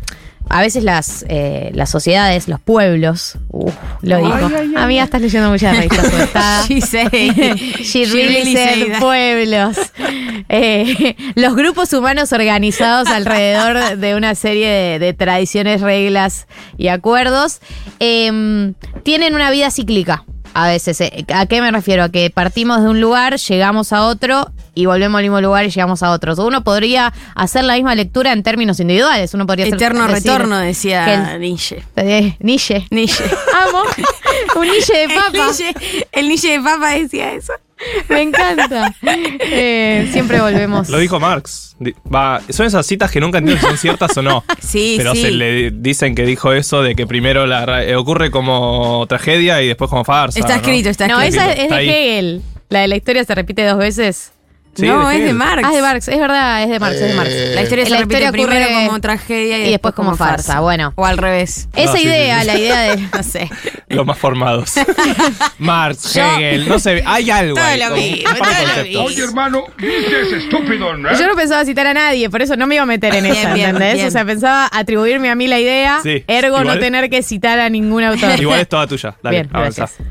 a 0.48 0.60
veces 0.60 0.84
las, 0.84 1.24
eh, 1.28 1.70
las 1.74 1.90
sociedades, 1.90 2.46
los 2.46 2.60
pueblos, 2.60 3.36
uh, 3.50 3.70
lo 4.02 4.18
dijo. 4.18 4.50
Amiga, 4.76 5.04
estás 5.04 5.20
leyendo 5.20 5.50
muchas 5.50 5.76
revistas. 5.76 6.68
She. 6.68 6.78
She 7.82 8.04
really 8.06 8.54
said 8.54 8.92
that. 8.92 9.00
pueblos. 9.00 9.76
Eh, 10.48 11.16
los 11.34 11.56
grupos 11.56 11.92
humanos 11.92 12.32
organizados 12.32 13.08
alrededor 13.08 13.96
de 13.96 14.14
una 14.14 14.34
serie 14.34 14.68
de, 14.68 14.98
de 15.00 15.12
tradiciones, 15.14 15.80
reglas 15.80 16.46
y 16.76 16.88
acuerdos 16.88 17.60
em, 17.98 18.74
tienen 19.02 19.34
una 19.34 19.50
vida 19.50 19.70
cíclica. 19.70 20.24
A 20.58 20.68
veces, 20.68 20.98
eh, 21.02 21.24
¿a 21.34 21.44
qué 21.44 21.60
me 21.60 21.70
refiero? 21.70 22.04
A 22.04 22.08
que 22.08 22.30
partimos 22.30 22.82
de 22.82 22.88
un 22.88 22.98
lugar, 23.00 23.36
llegamos 23.36 23.92
a 23.92 24.06
otro 24.06 24.50
y 24.74 24.86
volvemos 24.86 25.18
al 25.18 25.24
mismo 25.24 25.40
lugar 25.42 25.66
y 25.66 25.70
llegamos 25.70 26.02
a 26.02 26.10
otro. 26.12 26.34
Uno 26.46 26.64
podría 26.64 27.12
hacer 27.34 27.64
la 27.64 27.74
misma 27.74 27.94
lectura 27.94 28.32
en 28.32 28.42
términos 28.42 28.80
individuales. 28.80 29.34
Uno 29.34 29.46
podría 29.46 29.66
hacer- 29.66 29.74
Eterno 29.76 30.06
decir, 30.06 30.30
retorno, 30.32 30.58
decía 30.58 31.34
el- 31.34 31.40
Nietzsche. 31.40 31.82
eh, 31.96 32.36
Nietzsche. 32.40 32.86
Nietzsche. 32.90 33.24
Amo. 33.66 33.82
Un 34.56 34.62
niche 34.70 34.92
de 34.94 35.04
El 35.04 35.14
papa. 35.14 35.30
Nietzsche, 35.32 35.74
el 36.12 36.28
Nietzsche 36.28 36.52
de 36.52 36.60
papa 36.60 36.90
decía 36.90 37.32
eso. 37.34 37.52
Me 38.08 38.22
encanta. 38.22 38.94
Eh, 39.02 40.08
siempre 40.12 40.40
volvemos. 40.40 40.88
Lo 40.88 40.98
dijo 40.98 41.20
Marx. 41.20 41.76
Va, 42.12 42.40
son 42.50 42.66
esas 42.66 42.86
citas 42.86 43.10
que 43.10 43.20
nunca 43.20 43.38
entiendo 43.38 43.60
si 43.60 43.66
son 43.68 43.78
ciertas 43.78 44.16
o 44.16 44.22
no. 44.22 44.44
Sí, 44.60 44.94
Pero 44.96 45.14
sí. 45.14 45.22
se 45.22 45.30
le 45.30 45.70
dicen 45.70 46.14
que 46.14 46.24
dijo 46.24 46.52
eso 46.52 46.82
de 46.82 46.94
que 46.94 47.06
primero 47.06 47.46
la 47.46 47.64
ra- 47.66 47.84
eh, 47.84 47.94
ocurre 47.96 48.30
como 48.30 49.04
tragedia 49.08 49.62
y 49.62 49.68
después 49.68 49.88
como 49.90 50.04
farsa. 50.04 50.38
Está 50.38 50.54
¿no? 50.56 50.60
escrito, 50.62 50.88
está 50.88 51.06
No, 51.08 51.20
escrito. 51.20 51.42
esa 51.44 51.52
es 51.52 51.58
Está 51.60 51.76
de. 51.76 51.84
Hegel. 52.16 52.42
La 52.68 52.80
de 52.80 52.88
la 52.88 52.96
historia 52.96 53.24
se 53.24 53.34
repite 53.34 53.64
dos 53.64 53.78
veces. 53.78 54.32
Sí, 54.76 54.86
no, 54.86 55.08
de 55.08 55.16
es 55.16 55.24
de. 55.24 55.32
Marx. 55.32 55.62
Ah, 55.64 55.68
es 55.70 55.76
de 55.76 55.82
Marx, 55.82 56.08
es 56.08 56.18
verdad, 56.20 56.62
es 56.62 56.68
de 56.68 56.78
Marx, 56.80 56.96
es 57.00 57.08
de 57.08 57.14
Marx. 57.14 57.32
La 57.54 57.62
historia 57.62 57.84
se 57.84 57.90
La 57.90 57.96
repite 57.98 58.14
historia 58.24 58.32
primero 58.32 58.66
ocurre- 58.66 58.86
como 58.86 59.00
tragedia 59.00 59.58
y, 59.58 59.68
y 59.68 59.70
después 59.70 59.94
como 59.94 60.16
farsa, 60.16 60.60
bueno. 60.60 60.92
O 60.96 61.06
al 61.06 61.16
revés. 61.18 61.68
Esa 61.74 61.92
No, 61.94 61.98
idea, 61.98 62.36
sí, 62.36 62.40
sí. 62.42 62.46
la 62.46 62.58
idea 62.58 62.80
de. 62.82 62.96
No 63.16 63.22
sé. 63.22 63.50
Los 63.88 64.04
más 64.06 64.18
formados. 64.18 64.74
Marx, 65.58 66.16
Hegel, 66.16 66.68
no 66.68 66.78
sé, 66.78 67.02
hay 67.06 67.30
algo 67.30 67.54
Todo 67.56 67.64
ahí. 67.64 67.78
lo 67.80 67.90
mismo, 67.96 68.30
todo. 68.92 69.04
Oye, 69.04 69.22
hermano, 69.24 69.64
¿viste 69.78 70.20
ese 70.22 70.36
estúpido, 70.38 70.96
no? 70.96 71.18
Yo 71.18 71.26
no 71.26 71.34
pensaba 71.34 71.64
citar 71.64 71.86
a 71.86 71.94
nadie, 71.94 72.28
por 72.30 72.42
eso 72.42 72.56
no 72.56 72.66
me 72.66 72.74
iba 72.74 72.82
a 72.82 72.86
meter 72.86 73.14
en 73.14 73.24
bien, 73.24 73.36
¿entendés? 73.36 73.94
bien. 73.94 74.08
O 74.08 74.10
sea, 74.10 74.24
pensaba 74.24 74.68
atribuirme 74.72 75.30
a 75.30 75.34
mí 75.34 75.46
la 75.46 75.58
idea, 75.58 76.00
Sí, 76.02 76.24
ergo 76.26 76.60
igual. 76.60 76.66
no 76.66 76.78
tener 76.78 77.08
que 77.10 77.22
citar 77.22 77.58
a 77.60 77.68
ningún 77.70 78.02
autor. 78.04 78.38
Igual 78.40 78.60
es 78.60 78.68
toda 78.68 78.86
tuya. 78.86 79.16
Dale, 79.22 79.36
Bien, 79.42 79.48
avanza. 79.52 79.82
gracias. 79.82 80.08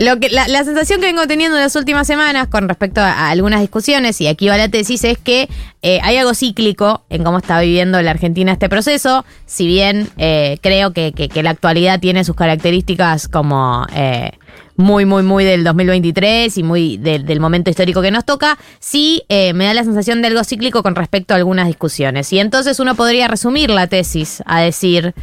Lo 0.00 0.18
que, 0.18 0.30
la, 0.30 0.46
sensación 0.64 0.98
que 0.98 1.08
vengo 1.08 1.26
teniendo 1.26 1.58
en 1.58 1.62
las 1.62 1.76
últimas 1.76 2.06
semanas 2.06 2.48
con 2.48 2.66
respecto 2.68 3.02
a, 3.02 3.28
algunas 3.28 3.60
discusiones, 3.60 4.18
y 4.22 4.28
aquí 4.28 4.48
va 4.48 4.56
la 4.56 4.70
tesis, 4.70 5.04
es 5.04 5.18
que 5.18 5.46
eh, 5.82 6.00
hay 6.02 6.16
algo 6.16 6.32
cíclico 6.32 7.04
en 7.10 7.22
cómo 7.22 7.36
está 7.36 7.60
viviendo 7.60 8.00
la 8.00 8.10
Argentina 8.12 8.50
este 8.50 8.70
proceso, 8.70 9.26
si 9.44 9.66
bien 9.66 10.08
eh, 10.16 10.56
creo 10.62 10.94
que, 10.94 11.12
que- 11.12 11.42
la 11.42 11.50
actualidad 11.50 12.00
tiene 12.00 12.24
sus 12.24 12.34
características 12.34 13.28
como 13.28 13.86
eh, 13.94 14.30
muy, 14.74 15.04
muy, 15.04 15.22
muy 15.22 15.44
del 15.44 15.64
2023 15.64 16.56
y 16.56 16.62
muy 16.62 16.96
de- 16.96 17.18
del 17.18 17.38
momento 17.38 17.68
histórico 17.68 18.00
que 18.00 18.10
nos 18.10 18.24
toca, 18.24 18.56
sí 18.78 19.24
me 19.28 19.66
da 19.66 19.74
la 19.74 19.84
sensación 19.84 20.22
de 20.22 20.28
algo 20.28 20.44
cíclico 20.44 20.82
con 20.82 20.94
respecto 20.94 21.34
a 21.34 21.36
algunas 21.36 21.66
discusiones. 21.66 22.32
Y 22.32 22.38
entonces 22.38 22.80
uno 22.80 22.94
podría 22.94 23.28
resumir 23.28 23.68
la 23.68 23.86
tesis 23.86 24.42
a 24.46 24.62
decir, 24.62 25.14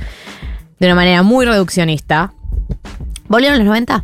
de 0.80 0.86
una 0.86 0.94
manera 0.94 1.24
muy 1.24 1.48
reduccionista, 1.48 2.34
¿volvieron 3.28 3.58
los 3.58 3.66
90? 3.66 4.04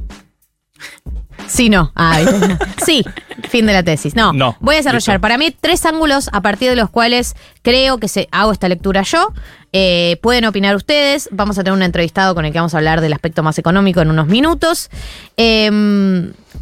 Sí, 1.54 1.70
no. 1.70 1.92
Ah, 1.96 2.20
sí, 2.84 3.06
fin 3.48 3.68
de 3.68 3.74
la 3.74 3.84
tesis. 3.84 4.16
No, 4.16 4.34
No, 4.34 4.58
voy 4.60 4.74
a 4.74 4.78
desarrollar 4.80 5.16
listo. 5.16 5.22
para 5.22 5.38
mí 5.38 5.56
tres 5.60 5.86
ángulos 5.86 6.30
a 6.34 6.42
partir 6.42 6.70
de 6.72 6.76
los 6.76 6.90
cuales 6.90 7.36
creo 7.62 8.00
que 8.00 8.08
se, 8.08 8.28
hago 8.32 8.52
esta 8.52 8.68
lectura 8.68 9.04
yo. 9.04 9.32
Eh, 9.72 10.18
pueden 10.24 10.46
opinar 10.46 10.76
ustedes. 10.76 11.30
Vamos 11.32 11.60
a 11.60 11.64
tener 11.64 11.78
un 11.78 11.84
entrevistado 11.84 12.34
con 12.34 12.46
el 12.46 12.52
que 12.52 12.58
vamos 12.58 12.74
a 12.74 12.78
hablar 12.78 13.02
del 13.02 13.14
aspecto 13.14 13.44
más 13.44 13.60
económico 13.60 14.02
en 14.02 14.10
unos 14.10 14.26
minutos. 14.26 14.90
Eh, 15.38 15.70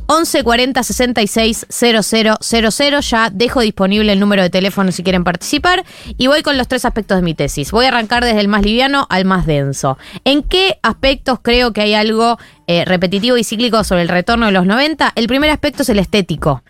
11 0.07 0.43
40 0.43 0.83
66 0.83 1.65
000. 1.69 2.99
Ya 3.01 3.29
dejo 3.29 3.61
disponible 3.61 4.11
el 4.11 4.19
número 4.19 4.41
de 4.41 4.49
teléfono 4.49 4.91
si 4.91 5.03
quieren 5.03 5.23
participar. 5.23 5.85
Y 6.17 6.27
voy 6.27 6.41
con 6.43 6.57
los 6.57 6.67
tres 6.67 6.85
aspectos 6.85 7.17
de 7.17 7.21
mi 7.21 7.33
tesis. 7.33 7.71
Voy 7.71 7.85
a 7.85 7.89
arrancar 7.89 8.23
desde 8.25 8.41
el 8.41 8.47
más 8.47 8.63
liviano 8.63 9.07
al 9.09 9.25
más 9.25 9.45
denso. 9.45 9.97
¿En 10.25 10.43
qué 10.43 10.79
aspectos 10.83 11.39
creo 11.41 11.71
que 11.71 11.81
hay 11.81 11.93
algo 11.93 12.37
eh, 12.67 12.85
repetitivo 12.85 13.37
y 13.37 13.43
cíclico 13.43 13.83
sobre 13.83 14.01
el 14.03 14.09
retorno 14.09 14.45
de 14.45 14.51
los 14.51 14.65
90? 14.65 15.13
El 15.15 15.27
primer 15.27 15.49
aspecto 15.49 15.83
es 15.83 15.89
el 15.89 15.99
estético. 15.99 16.63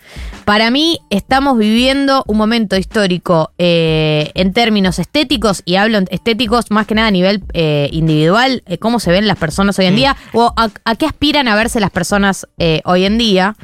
Para 0.45 0.71
mí 0.71 0.99
estamos 1.09 1.57
viviendo 1.57 2.23
un 2.27 2.37
momento 2.37 2.77
histórico 2.77 3.51
eh, 3.57 4.31
en 4.33 4.53
términos 4.53 4.99
estéticos, 4.99 5.61
y 5.65 5.75
hablo 5.75 5.99
estéticos 6.09 6.71
más 6.71 6.87
que 6.87 6.95
nada 6.95 7.07
a 7.07 7.11
nivel 7.11 7.43
eh, 7.53 7.89
individual, 7.91 8.63
cómo 8.79 8.99
se 8.99 9.11
ven 9.11 9.27
las 9.27 9.37
personas 9.37 9.77
hoy 9.79 9.85
en 9.85 9.95
día, 9.95 10.17
o 10.33 10.53
a, 10.57 10.69
a 10.85 10.95
qué 10.95 11.05
aspiran 11.05 11.47
a 11.47 11.55
verse 11.55 11.79
las 11.79 11.91
personas 11.91 12.47
hoy 12.85 13.05
en 13.05 13.17
día, 13.17 13.55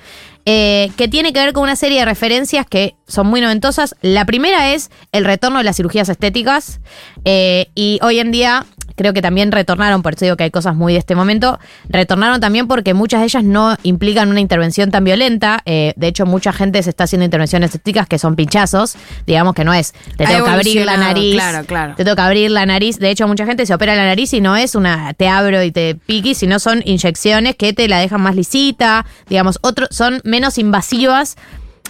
eh, 0.50 0.92
que 0.96 1.10
tiene 1.10 1.34
que 1.34 1.42
ver 1.42 1.52
con 1.52 1.64
una 1.64 1.76
serie 1.76 2.00
de 2.00 2.06
referencias 2.06 2.66
que 2.66 2.96
son 3.06 3.28
muy 3.28 3.42
noventosas. 3.42 3.98
La 4.02 4.24
primera 4.24 4.72
es 4.72 4.92
el 5.12 5.26
retorno 5.26 5.58
de 5.58 5.66
las 5.66 5.76
cirugías 5.76 6.08
estéticas, 6.08 6.80
eh, 7.26 7.68
y 7.76 8.00
hoy 8.02 8.20
en 8.20 8.32
día 8.32 8.66
creo 8.98 9.14
que 9.14 9.22
también 9.22 9.52
retornaron, 9.52 10.02
por 10.02 10.16
eso 10.16 10.26
digo 10.26 10.36
que 10.36 10.44
hay 10.44 10.52
cosas 10.52 10.76
muy 10.76 10.94
de 10.94 11.00
este 11.00 11.16
momento, 11.16 11.60
retornaron 11.88 12.42
también 12.42 12.68
porque 12.68 12.94
muchas 12.94 13.22
de 13.22 13.26
ellas 13.28 13.44
no 13.44 13.78
implican 13.84 14.30
una 14.30 14.42
intervención 14.42 14.92
tan 14.92 15.04
violenta. 15.06 15.62
eh, 15.66 15.94
de 15.96 16.08
hecho, 16.08 16.26
mucha 16.26 16.52
gente 16.52 16.82
se 16.84 16.90
está 16.90 17.06
haciendo 17.06 17.24
intervenciones 17.24 17.74
estéticas 17.74 18.08
que 18.08 18.20
son 18.20 18.36
pinchazos, 18.36 18.96
digamos 19.26 19.54
que 19.54 19.64
no 19.64 19.74
es, 19.74 19.94
te 20.18 20.26
tengo 20.26 20.44
que 20.46 20.52
abrir 20.52 20.86
la 20.86 20.98
nariz, 20.98 21.36
claro, 21.36 21.66
claro. 21.66 21.96
te 21.96 22.04
tengo 22.04 22.16
que 22.16 22.22
abrir 22.22 22.52
la 22.52 22.66
nariz. 22.66 23.00
De 23.00 23.10
hecho, 23.10 23.28
mucha 23.28 23.46
gente 23.46 23.66
se 23.66 23.74
opera 23.74 23.96
la 23.96 24.06
nariz 24.06 24.34
y 24.34 24.42
no 24.42 24.58
es 24.58 24.76
una 24.76 25.14
te 25.14 25.28
abro 25.30 25.64
y 25.64 25.72
te 25.72 25.96
piqui, 25.96 26.34
sino 26.36 26.60
son 26.60 26.82
inyecciones 26.84 27.56
que 27.56 27.72
te 27.74 27.88
la 27.88 28.00
dejan 28.00 28.22
más 28.22 28.36
lisita, 28.36 29.06
digamos, 29.30 29.60
otro, 29.62 29.88
son 29.92 30.22
menos 30.24 30.58
invasivas 30.58 31.38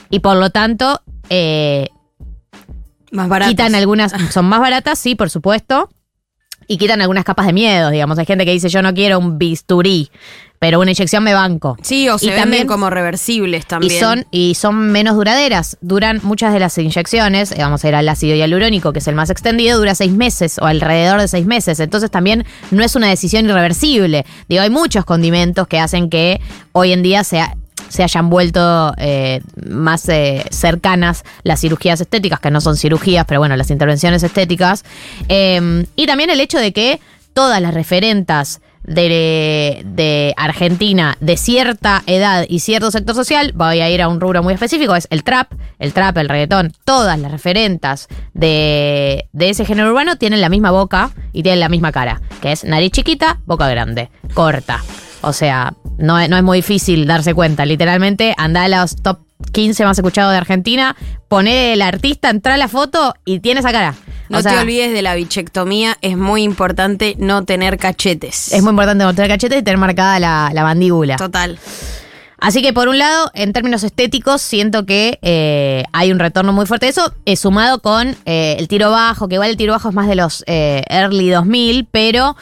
y 0.10 0.20
por 0.20 0.36
lo 0.36 0.50
tanto 0.50 1.02
eh, 1.30 1.88
Más 3.12 3.30
barato. 3.30 3.50
quitan 3.50 3.76
algunas, 3.76 4.14
son 4.32 4.46
más 4.46 4.60
baratas, 4.60 5.00
sí, 5.00 5.16
por 5.16 5.30
supuesto, 5.30 5.90
y 6.68 6.78
quitan 6.78 7.02
algunas 7.02 7.24
capas 7.24 7.46
de 7.48 7.54
miedo, 7.54 7.90
digamos. 7.90 8.18
Hay 8.20 8.26
gente 8.26 8.46
que 8.46 8.52
dice, 8.52 8.70
yo 8.70 8.82
no 8.82 8.94
quiero 8.94 9.20
un 9.20 9.38
bisturí, 9.38 10.10
pero 10.60 10.80
una 10.80 10.92
inyección 10.92 11.24
me 11.24 11.34
banco. 11.34 11.78
Sí, 11.82 12.10
o 12.10 12.18
se 12.18 12.26
Y 12.26 12.30
venden 12.30 12.44
también- 12.44 12.68
como 12.68 12.90
reversibles 12.90 13.66
también. 13.68 13.94
Y 13.94 14.00
son, 14.00 14.26
y 14.32 14.56
son 14.56 14.92
menos 14.92 15.16
duraderas. 15.16 15.78
Duran 15.82 16.20
muchas 16.24 16.52
de 16.54 16.60
las 16.60 16.78
inyecciones, 16.78 17.52
eh, 17.52 17.58
vamos 17.60 17.84
a 17.86 17.88
ir 17.88 17.96
al 17.96 18.10
ácido 18.10 18.36
hialurónico, 18.36 18.92
que 18.92 19.00
es 19.00 19.08
el 19.08 19.16
más 19.16 19.30
extendido, 19.30 19.78
dura 19.78 19.94
seis 19.96 20.12
meses 20.12 20.58
o 20.60 20.66
alrededor 20.66 21.22
de 21.22 21.28
seis 21.28 21.46
meses. 21.46 21.80
Entonces 21.80 22.10
también 22.12 22.44
no 22.72 22.84
es 22.84 22.96
una 22.96 23.08
decisión 23.08 23.46
irreversible. 23.46 24.26
Digo, 24.50 24.62
hay 24.64 24.70
muchos 24.70 25.06
condimentos 25.06 25.68
que 25.68 25.80
hacen 25.80 26.10
que 26.10 26.42
hoy 26.74 26.92
en 26.92 27.04
día 27.04 27.24
sea 27.24 27.56
se 27.90 28.04
hayan 28.04 28.30
vuelto 28.30 28.94
eh, 28.98 29.42
más 29.70 30.08
eh, 30.10 30.46
cercanas 30.52 31.24
las 31.44 31.62
cirugías 31.62 32.02
estéticas, 32.02 32.40
que 32.40 32.52
no 32.52 32.62
son 32.62 32.78
cirugías, 32.78 33.26
pero 33.26 33.40
bueno, 33.40 33.56
las 33.56 33.72
intervenciones 33.72 34.24
estéticas. 34.24 34.84
Eh, 35.30 35.86
y 35.96 36.06
también 36.06 36.30
el 36.30 36.40
hecho 36.40 36.60
de 36.60 36.74
que 36.74 37.00
todas 37.34 37.62
las 37.62 37.74
referentas 37.74 38.62
de, 38.84 39.84
de 39.86 40.34
Argentina 40.38 41.18
de 41.20 41.38
cierta 41.38 42.04
edad 42.08 42.46
y 42.48 42.60
cierto 42.60 42.90
sector 42.90 43.14
social, 43.14 43.52
voy 43.54 43.82
a 43.82 43.90
ir 43.90 44.02
a 44.02 44.08
un 44.08 44.20
rubro 44.20 44.42
muy 44.42 44.54
específico, 44.54 44.96
es 44.96 45.08
el 45.12 45.24
trap, 45.24 45.52
el 45.78 45.94
trap, 45.94 46.18
el 46.18 46.30
reggaetón, 46.30 46.74
todas 46.86 47.20
las 47.20 47.32
referentas 47.32 48.08
de, 48.34 49.28
de 49.34 49.50
ese 49.50 49.66
género 49.66 49.90
urbano 49.90 50.16
tienen 50.16 50.42
la 50.42 50.50
misma 50.50 50.72
boca 50.72 51.12
y 51.34 51.44
tienen 51.44 51.60
la 51.60 51.70
misma 51.70 51.92
cara, 51.92 52.22
que 52.42 52.54
es 52.54 52.64
nariz 52.64 52.92
chiquita, 52.92 53.40
boca 53.46 53.68
grande, 53.68 54.10
corta. 54.34 54.82
O 55.22 55.34
sea, 55.34 55.74
no, 55.98 56.20
es- 56.20 56.30
no 56.30 56.38
es 56.38 56.44
muy 56.44 56.60
difícil 56.60 57.08
darse 57.08 57.34
cuenta. 57.34 57.66
Literalmente, 57.66 58.34
anda 58.38 58.64
a 58.64 58.68
los 58.68 58.96
top 58.96 59.20
15 59.52 59.86
más 59.86 59.98
escuchados 59.98 60.32
de 60.32 60.38
Argentina, 60.38 60.96
poné 61.28 61.74
el 61.74 61.82
artista, 61.82 62.30
entra 62.30 62.56
a 62.56 62.58
la 62.58 62.68
foto 62.68 63.14
y 63.26 63.40
tiene 63.40 63.60
esa 63.60 63.72
cara. 63.72 63.96
No 64.30 64.40
O 64.40 64.42
sea, 64.42 64.52
te 64.54 64.60
olvides 64.60 64.92
de 64.92 65.02
la 65.02 65.16
bichectomía, 65.16 65.98
es 66.02 66.18
muy 66.18 66.44
importante 66.44 67.16
no 67.18 67.46
tener 67.46 67.78
cachetes. 67.78 68.52
Es 68.52 68.62
muy 68.62 68.72
importante 68.72 69.04
no 69.06 69.14
tener 69.14 69.30
cachetes 69.32 69.60
y 69.60 69.64
tener 69.64 69.78
marcada 69.78 70.20
la, 70.20 70.50
la 70.54 70.64
mandíbula. 70.64 71.16
Total. 71.18 71.58
Así 72.40 72.62
que 72.62 72.72
por 72.72 72.88
un 72.88 73.00
lado, 73.00 73.32
en 73.34 73.52
términos 73.54 73.84
estéticos, 73.84 74.42
siento 74.44 74.86
que 74.86 75.18
eh, 75.24 75.84
hay 75.92 76.12
un 76.12 76.20
retorno 76.20 76.54
muy 76.54 76.66
fuerte. 76.68 76.88
Eso 76.88 77.14
es 77.26 77.40
sumado 77.40 77.80
con 77.82 78.16
eh, 78.26 78.56
el 78.60 78.68
tiro 78.68 78.92
bajo, 78.92 79.28
que 79.28 79.36
igual 79.36 79.50
el 79.50 79.58
tiro 79.58 79.74
bajo 79.74 79.90
es 79.90 79.96
más 79.96 80.08
de 80.08 80.16
los 80.16 80.44
eh, 80.46 80.84
early 80.90 81.30
2000, 81.30 81.88
pero 81.90 82.36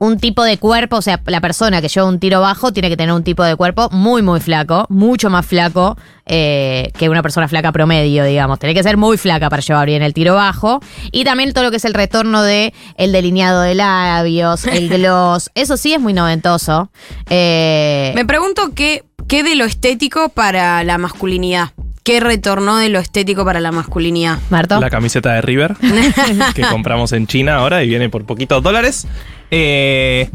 un 0.00 0.18
tipo 0.18 0.42
de 0.44 0.56
cuerpo, 0.56 0.96
o 0.96 1.02
sea, 1.02 1.20
la 1.26 1.42
persona 1.42 1.82
que 1.82 1.88
lleva 1.88 2.08
un 2.08 2.18
tiro 2.18 2.40
bajo 2.40 2.72
tiene 2.72 2.88
que 2.88 2.96
tener 2.96 3.14
un 3.14 3.22
tipo 3.22 3.44
de 3.44 3.54
cuerpo 3.54 3.90
muy, 3.90 4.22
muy 4.22 4.40
flaco, 4.40 4.86
mucho 4.88 5.28
más 5.28 5.44
flaco 5.44 5.94
eh, 6.24 6.90
que 6.96 7.10
una 7.10 7.20
persona 7.20 7.48
flaca 7.48 7.70
promedio, 7.70 8.24
digamos. 8.24 8.58
Tiene 8.58 8.72
que 8.72 8.82
ser 8.82 8.96
muy 8.96 9.18
flaca 9.18 9.50
para 9.50 9.60
llevar 9.60 9.86
bien 9.86 10.02
el 10.02 10.14
tiro 10.14 10.36
bajo. 10.36 10.80
Y 11.12 11.24
también 11.24 11.52
todo 11.52 11.64
lo 11.64 11.70
que 11.70 11.76
es 11.76 11.84
el 11.84 11.92
retorno 11.92 12.42
de 12.42 12.72
el 12.96 13.12
delineado 13.12 13.60
de 13.60 13.74
labios, 13.74 14.66
el 14.66 14.88
gloss. 14.98 15.50
Eso 15.54 15.76
sí 15.76 15.92
es 15.92 16.00
muy 16.00 16.14
noventoso. 16.14 16.90
Eh, 17.28 18.12
Me 18.14 18.24
pregunto 18.24 18.72
qué, 18.74 19.04
qué 19.28 19.42
de 19.42 19.54
lo 19.54 19.66
estético 19.66 20.30
para 20.30 20.82
la 20.82 20.96
masculinidad. 20.96 21.72
¿Qué 22.04 22.20
retornó 22.20 22.78
de 22.78 22.88
lo 22.88 23.00
estético 23.00 23.44
para 23.44 23.60
la 23.60 23.70
masculinidad? 23.70 24.38
Marto. 24.48 24.80
La 24.80 24.88
camiseta 24.88 25.34
de 25.34 25.42
River 25.42 25.76
que 26.54 26.62
compramos 26.62 27.12
en 27.12 27.26
China 27.26 27.56
ahora 27.56 27.84
y 27.84 27.88
viene 27.88 28.08
por 28.08 28.24
poquitos 28.24 28.62
dólares. 28.62 29.06
Eh, 29.50 30.30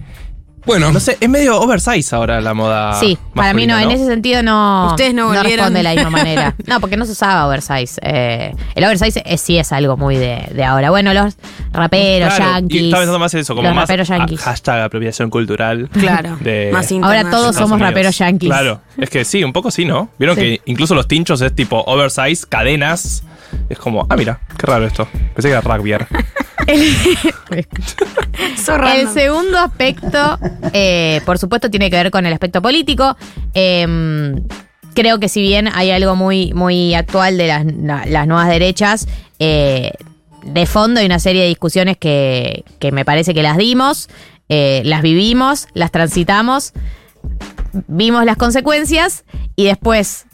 Bueno, 0.65 0.91
no 0.91 0.99
sé, 0.99 1.15
es 1.21 1.30
medio 1.30 1.62
oversize 1.62 2.15
ahora 2.15 2.41
la 2.41 2.56
moda. 2.56 2.99
Sí, 2.99 3.19
para 3.36 3.54
mí 3.54 3.67
no, 3.67 3.78
en 3.78 3.91
ese 3.91 4.08
sentido 4.08 4.41
no. 4.41 4.88
Ustedes 4.89 5.13
no 5.13 5.28
volvieron. 5.28 5.47
responde 5.71 5.78
de 5.80 5.84
la 5.84 5.93
misma 5.93 6.10
manera. 6.23 6.56
No, 6.65 6.80
porque 6.80 6.97
no 6.97 7.06
se 7.06 7.12
usaba 7.12 7.45
oversize. 7.47 7.99
Eh, 8.01 8.51
el 8.73 8.84
oversize 8.84 9.21
es- 9.28 9.41
sí 9.41 9.60
es 9.60 9.71
algo 9.71 9.95
muy 9.95 10.15
de, 10.17 10.49
de 10.56 10.63
ahora. 10.63 10.89
Bueno, 10.89 11.13
los 11.13 11.36
raperos, 11.71 12.34
Claro, 12.34 12.51
yankees. 12.54 12.82
Y 12.82 12.86
estaba 12.86 13.01
pensando 13.01 13.19
más 13.19 13.34
en 13.36 13.39
eso, 13.41 13.54
como 13.54 13.67
los 13.67 13.75
más 13.75 13.84
raperos 13.84 14.08
yankees. 14.08 14.39
hashtag 14.41 14.82
apropiación 14.82 15.30
cultural. 15.30 15.88
Claro. 15.93 16.36
De- 16.41 16.71
más 16.73 16.91
Ahora 16.93 17.30
todos 17.30 17.54
somos 17.56 17.73
Unidos. 17.73 17.89
raperos 17.91 18.17
yankees. 18.17 18.49
Claro, 18.49 18.82
es 18.97 19.10
que 19.12 19.23
sí, 19.23 19.43
un 19.43 19.54
poco 19.54 19.69
sí, 19.69 19.86
¿no? 19.86 20.10
Vieron 20.17 20.36
Sí. 20.36 20.41
que 20.41 20.62
incluso 20.65 20.95
los 20.95 21.08
tinchos 21.08 21.41
es 21.41 21.54
tipo 21.54 21.84
oversize, 21.86 22.43
cadenas. 22.49 23.21
Es 23.70 23.78
como, 23.78 24.06
ah, 24.10 24.16
mira, 24.16 24.40
qué 24.58 24.68
raro 24.68 24.86
esto. 24.86 25.08
Pensé 25.34 25.50
que 25.50 25.54
era 25.54 25.62
rugbyer. 25.62 26.08
Eso 28.56 28.76
El 28.76 29.10
segundo 29.10 29.60
aspecto, 29.60 30.40
eh, 30.74 31.22
por 31.26 31.38
supuesto, 31.38 31.70
tiene 31.70 31.90
que 31.90 31.98
ver 31.98 32.12
con 32.12 32.26
el 32.26 32.34
aspecto 32.34 32.62
político. 32.62 33.16
Eh, 33.54 34.34
creo 34.96 35.20
que 35.20 35.30
si 35.30 35.42
bien 35.42 35.68
hay 35.68 35.92
algo 35.92 36.16
muy, 36.16 36.54
muy 36.54 36.96
actual 36.96 37.38
de 37.38 37.48
las, 37.48 37.66
las 38.08 38.28
nuevas 38.28 38.48
derechas, 38.48 39.08
eh, 39.38 39.92
de 40.44 40.66
fondo 40.66 41.00
hay 41.00 41.06
una 41.06 41.20
serie 41.20 41.44
de 41.44 41.50
discusiones 41.50 41.98
que, 41.98 42.64
que 42.80 42.92
me 42.92 43.06
parece 43.06 43.34
que 43.36 43.44
las 43.44 43.58
dimos, 43.58 44.10
eh, 44.50 44.82
las 44.86 45.02
vivimos, 45.02 45.68
las 45.74 45.92
transitamos, 45.92 46.74
vimos 47.88 48.26
las 48.26 48.38
consecuencias 48.38 49.26
y 49.56 49.66
después 49.66 50.26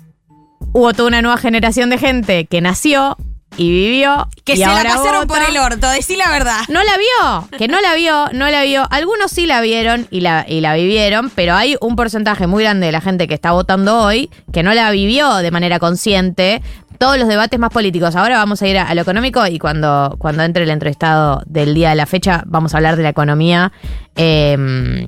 hubo 0.74 0.94
toda 0.94 1.08
una 1.08 1.22
nueva 1.22 1.38
generación 1.38 1.90
de 1.90 1.98
gente 1.98 2.46
que 2.46 2.62
nació 2.62 3.18
y 3.58 3.70
vivió. 3.70 4.30
Que 4.46 4.54
y 4.54 4.58
se 4.58 4.66
la 4.66 4.84
pasaron 4.84 5.28
por 5.28 5.40
el 5.42 5.58
orto, 5.58 5.90
decí 5.90 6.16
la 6.16 6.30
verdad. 6.32 6.62
No 6.70 6.82
la 6.84 6.94
vio, 6.98 7.58
que 7.58 7.68
no 7.68 7.82
la 7.82 7.94
vio, 7.96 8.30
no 8.34 8.50
la 8.50 8.64
vio. 8.64 8.88
Algunos 8.90 9.32
sí 9.32 9.46
la 9.46 9.60
vieron 9.62 10.08
y 10.10 10.22
la, 10.22 10.46
y 10.48 10.62
la 10.62 10.74
vivieron, 10.76 11.30
pero 11.36 11.54
hay 11.56 11.76
un 11.82 11.96
porcentaje 11.96 12.48
muy 12.48 12.64
grande 12.64 12.86
de 12.86 12.92
la 12.94 13.02
gente 13.02 13.28
que 13.28 13.34
está 13.34 13.52
votando 13.52 14.00
hoy 14.00 14.30
que 14.54 14.64
no 14.64 14.74
la 14.74 14.90
vivió 14.92 15.36
de 15.36 15.52
manera 15.52 15.80
consciente. 15.80 16.62
Todos 16.98 17.18
los 17.18 17.28
debates 17.28 17.60
más 17.60 17.72
políticos. 17.72 18.16
Ahora 18.16 18.38
vamos 18.38 18.62
a 18.62 18.68
ir 18.68 18.78
a, 18.78 18.84
a 18.84 18.94
lo 18.96 19.02
económico 19.02 19.46
y 19.48 19.58
cuando, 19.58 20.16
cuando 20.20 20.44
entre 20.44 20.64
el 20.64 20.70
entrevistado 20.70 21.42
del 21.48 21.74
día 21.74 21.90
de 21.90 21.96
la 21.96 22.06
fecha 22.06 22.44
vamos 22.46 22.74
a 22.74 22.78
hablar 22.78 22.96
de 22.96 23.04
la 23.04 23.10
economía. 23.10 23.72
eh, 24.16 25.08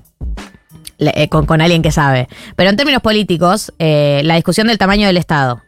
eh, 1.08 1.30
con, 1.30 1.62
alguien 1.62 1.82
que 1.82 1.92
sabe. 1.92 2.28
Pero 2.56 2.70
en 2.70 2.78
términos 2.78 3.02
políticos, 3.02 3.74
eh, 3.80 4.22
la 4.24 4.36
discusión 4.36 4.68
del 4.68 4.78
tamaño 4.78 5.08
del 5.08 5.18
Estado, 5.18 5.62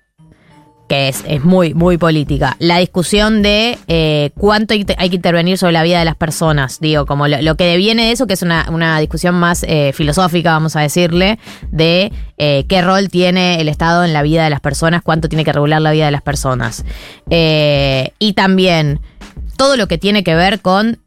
que 0.88 1.08
es, 1.08 1.24
es 1.28 1.43
muy, 1.43 1.74
muy 1.74 1.98
política. 1.98 2.56
La 2.60 2.78
discusión 2.78 3.41
de 3.41 3.78
eh, 3.88 4.32
cuánto 4.38 4.74
hay, 4.74 4.86
que 4.86 5.15
intervenir 5.15 5.58
sobre 5.58 5.74
la 5.74 5.84
vida 5.84 6.00
de 6.00 6.06
las 6.06 6.15
personas, 6.15 6.80
digo, 6.80 7.06
como 7.06 7.28
lo, 7.28 7.56
que 7.56 7.65
deviene 7.65 8.06
de 8.06 8.12
eso, 8.12 8.28
que 8.28 8.34
es 8.34 8.43
una, 8.43 8.67
una 8.69 9.00
discusión 9.00 9.36
más 9.36 9.65
filosófica, 9.93 10.52
vamos 10.52 10.76
a 10.76 10.82
decirle, 10.82 11.39
de 11.71 12.12
qué 12.38 12.82
rol 12.84 13.10
tiene 13.10 13.60
el 13.62 13.67
Estado 13.67 14.04
en 14.04 14.13
la 14.13 14.21
vida 14.21 14.43
de 14.43 14.52
las 14.52 14.62
personas, 14.62 15.02
cuánto 15.02 15.28
tiene 15.28 15.43
que 15.43 15.54
regular 15.54 15.82
la 15.82 15.91
vida 15.91 16.06
de 16.06 16.12
las 16.12 16.21
personas. 16.21 16.86
Y 17.28 18.34
también 18.34 19.00
todo 19.58 19.78
lo 19.78 19.88
que 19.88 19.98
tiene 19.98 20.24
que 20.24 20.36
ver 20.36 20.62
con 20.62 21.00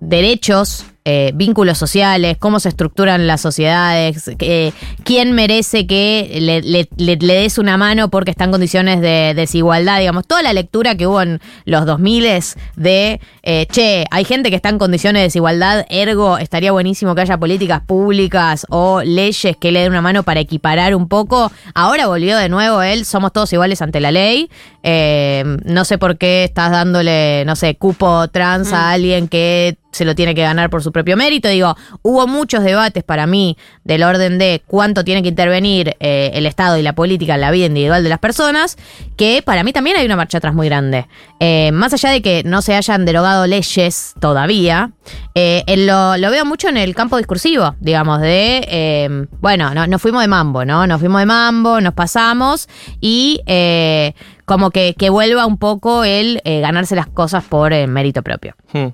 derechos, 0.00 0.86
eh, 1.08 1.30
vínculos 1.34 1.78
sociales, 1.78 2.36
cómo 2.38 2.58
se 2.58 2.68
estructuran 2.68 3.28
las 3.28 3.40
sociedades, 3.40 4.28
eh, 4.40 4.72
quién 5.04 5.30
merece 5.32 5.86
que 5.86 6.36
le, 6.40 6.60
le- 6.96 7.16
des 7.16 7.58
una 7.58 7.76
mano 7.76 8.10
porque 8.10 8.32
está 8.32 8.42
en 8.44 8.50
condiciones 8.50 9.00
de 9.00 9.32
desigualdad, 9.34 10.00
digamos, 10.00 10.26
toda 10.26 10.42
la 10.42 10.52
lectura 10.52 10.96
que 10.96 11.06
hubo 11.06 11.22
en 11.22 11.40
los 11.64 11.86
2000 11.86 12.26
de, 12.74 13.20
eh, 13.44 13.66
che, 13.70 14.04
hay 14.10 14.24
gente 14.24 14.50
que 14.50 14.56
está 14.56 14.68
en 14.68 14.78
condiciones 14.78 15.20
de 15.20 15.24
desigualdad, 15.24 15.86
ergo 15.90 16.38
estaría 16.38 16.72
buenísimo 16.72 17.14
que 17.14 17.20
haya 17.20 17.38
políticas 17.38 17.82
públicas 17.86 18.66
o 18.68 19.02
leyes 19.02 19.56
que 19.56 19.70
le 19.70 19.80
den 19.82 19.90
una 19.92 20.02
mano 20.02 20.24
para 20.24 20.40
equiparar 20.40 20.94
un 20.96 21.06
poco. 21.08 21.52
Ahora 21.74 22.08
volvió 22.08 22.36
de 22.36 22.48
nuevo 22.48 22.82
él, 22.82 23.04
somos 23.04 23.32
todos 23.32 23.52
iguales 23.52 23.80
ante 23.80 24.00
la 24.00 24.10
ley. 24.10 24.50
Eh, 24.88 25.42
no 25.64 25.84
sé 25.84 25.98
por 25.98 26.16
qué 26.16 26.44
estás 26.44 26.70
dándole, 26.70 27.44
no 27.44 27.56
sé, 27.56 27.74
cupo 27.74 28.28
trans 28.28 28.72
a 28.72 28.92
alguien 28.92 29.26
que 29.26 29.78
se 29.90 30.04
lo 30.04 30.14
tiene 30.14 30.34
que 30.34 30.42
ganar 30.42 30.70
por 30.70 30.82
su 30.82 30.92
propio 30.92 31.16
mérito. 31.16 31.48
Digo, 31.48 31.74
hubo 32.02 32.28
muchos 32.28 32.62
debates 32.62 33.02
para 33.02 33.26
mí 33.26 33.56
del 33.82 34.04
orden 34.04 34.38
de 34.38 34.62
cuánto 34.64 35.02
tiene 35.04 35.22
que 35.22 35.28
intervenir 35.28 35.96
eh, 35.98 36.30
el 36.34 36.46
Estado 36.46 36.78
y 36.78 36.82
la 36.82 36.92
política 36.92 37.34
en 37.34 37.40
la 37.40 37.50
vida 37.50 37.66
individual 37.66 38.04
de 38.04 38.10
las 38.10 38.20
personas, 38.20 38.76
que 39.16 39.42
para 39.44 39.64
mí 39.64 39.72
también 39.72 39.96
hay 39.96 40.06
una 40.06 40.14
marcha 40.14 40.38
atrás 40.38 40.54
muy 40.54 40.68
grande. 40.68 41.08
Eh, 41.40 41.72
más 41.72 41.92
allá 41.92 42.10
de 42.10 42.22
que 42.22 42.42
no 42.44 42.62
se 42.62 42.74
hayan 42.74 43.04
derogado 43.04 43.46
leyes 43.46 44.14
todavía, 44.20 44.92
eh, 45.34 45.64
en 45.66 45.86
lo, 45.86 46.16
lo 46.16 46.30
veo 46.30 46.44
mucho 46.44 46.68
en 46.68 46.76
el 46.76 46.94
campo 46.94 47.16
discursivo, 47.16 47.74
digamos, 47.80 48.20
de, 48.20 49.26
bueno, 49.40 49.74
no, 49.74 49.86
nos 49.88 50.00
fuimos 50.00 50.20
de 50.20 50.28
mambo, 50.28 50.64
¿no? 50.64 50.86
Nos 50.86 51.00
fuimos 51.00 51.20
de 51.20 51.26
mambo, 51.26 51.80
nos 51.80 51.94
pasamos 51.94 52.68
y... 53.00 53.40
eh, 54.46 54.52
como 54.56 54.70
que, 54.70 54.94
que 54.94 55.10
vuelva 55.10 55.44
un 55.46 55.58
poco 55.58 56.04
el 56.04 56.40
eh, 56.44 56.60
ganarse 56.60 56.94
las 56.94 57.06
cosas 57.08 57.44
por 57.44 57.72
eh, 57.72 57.86
mérito 57.86 58.22
propio. 58.22 58.54
Hmm. 58.72 58.88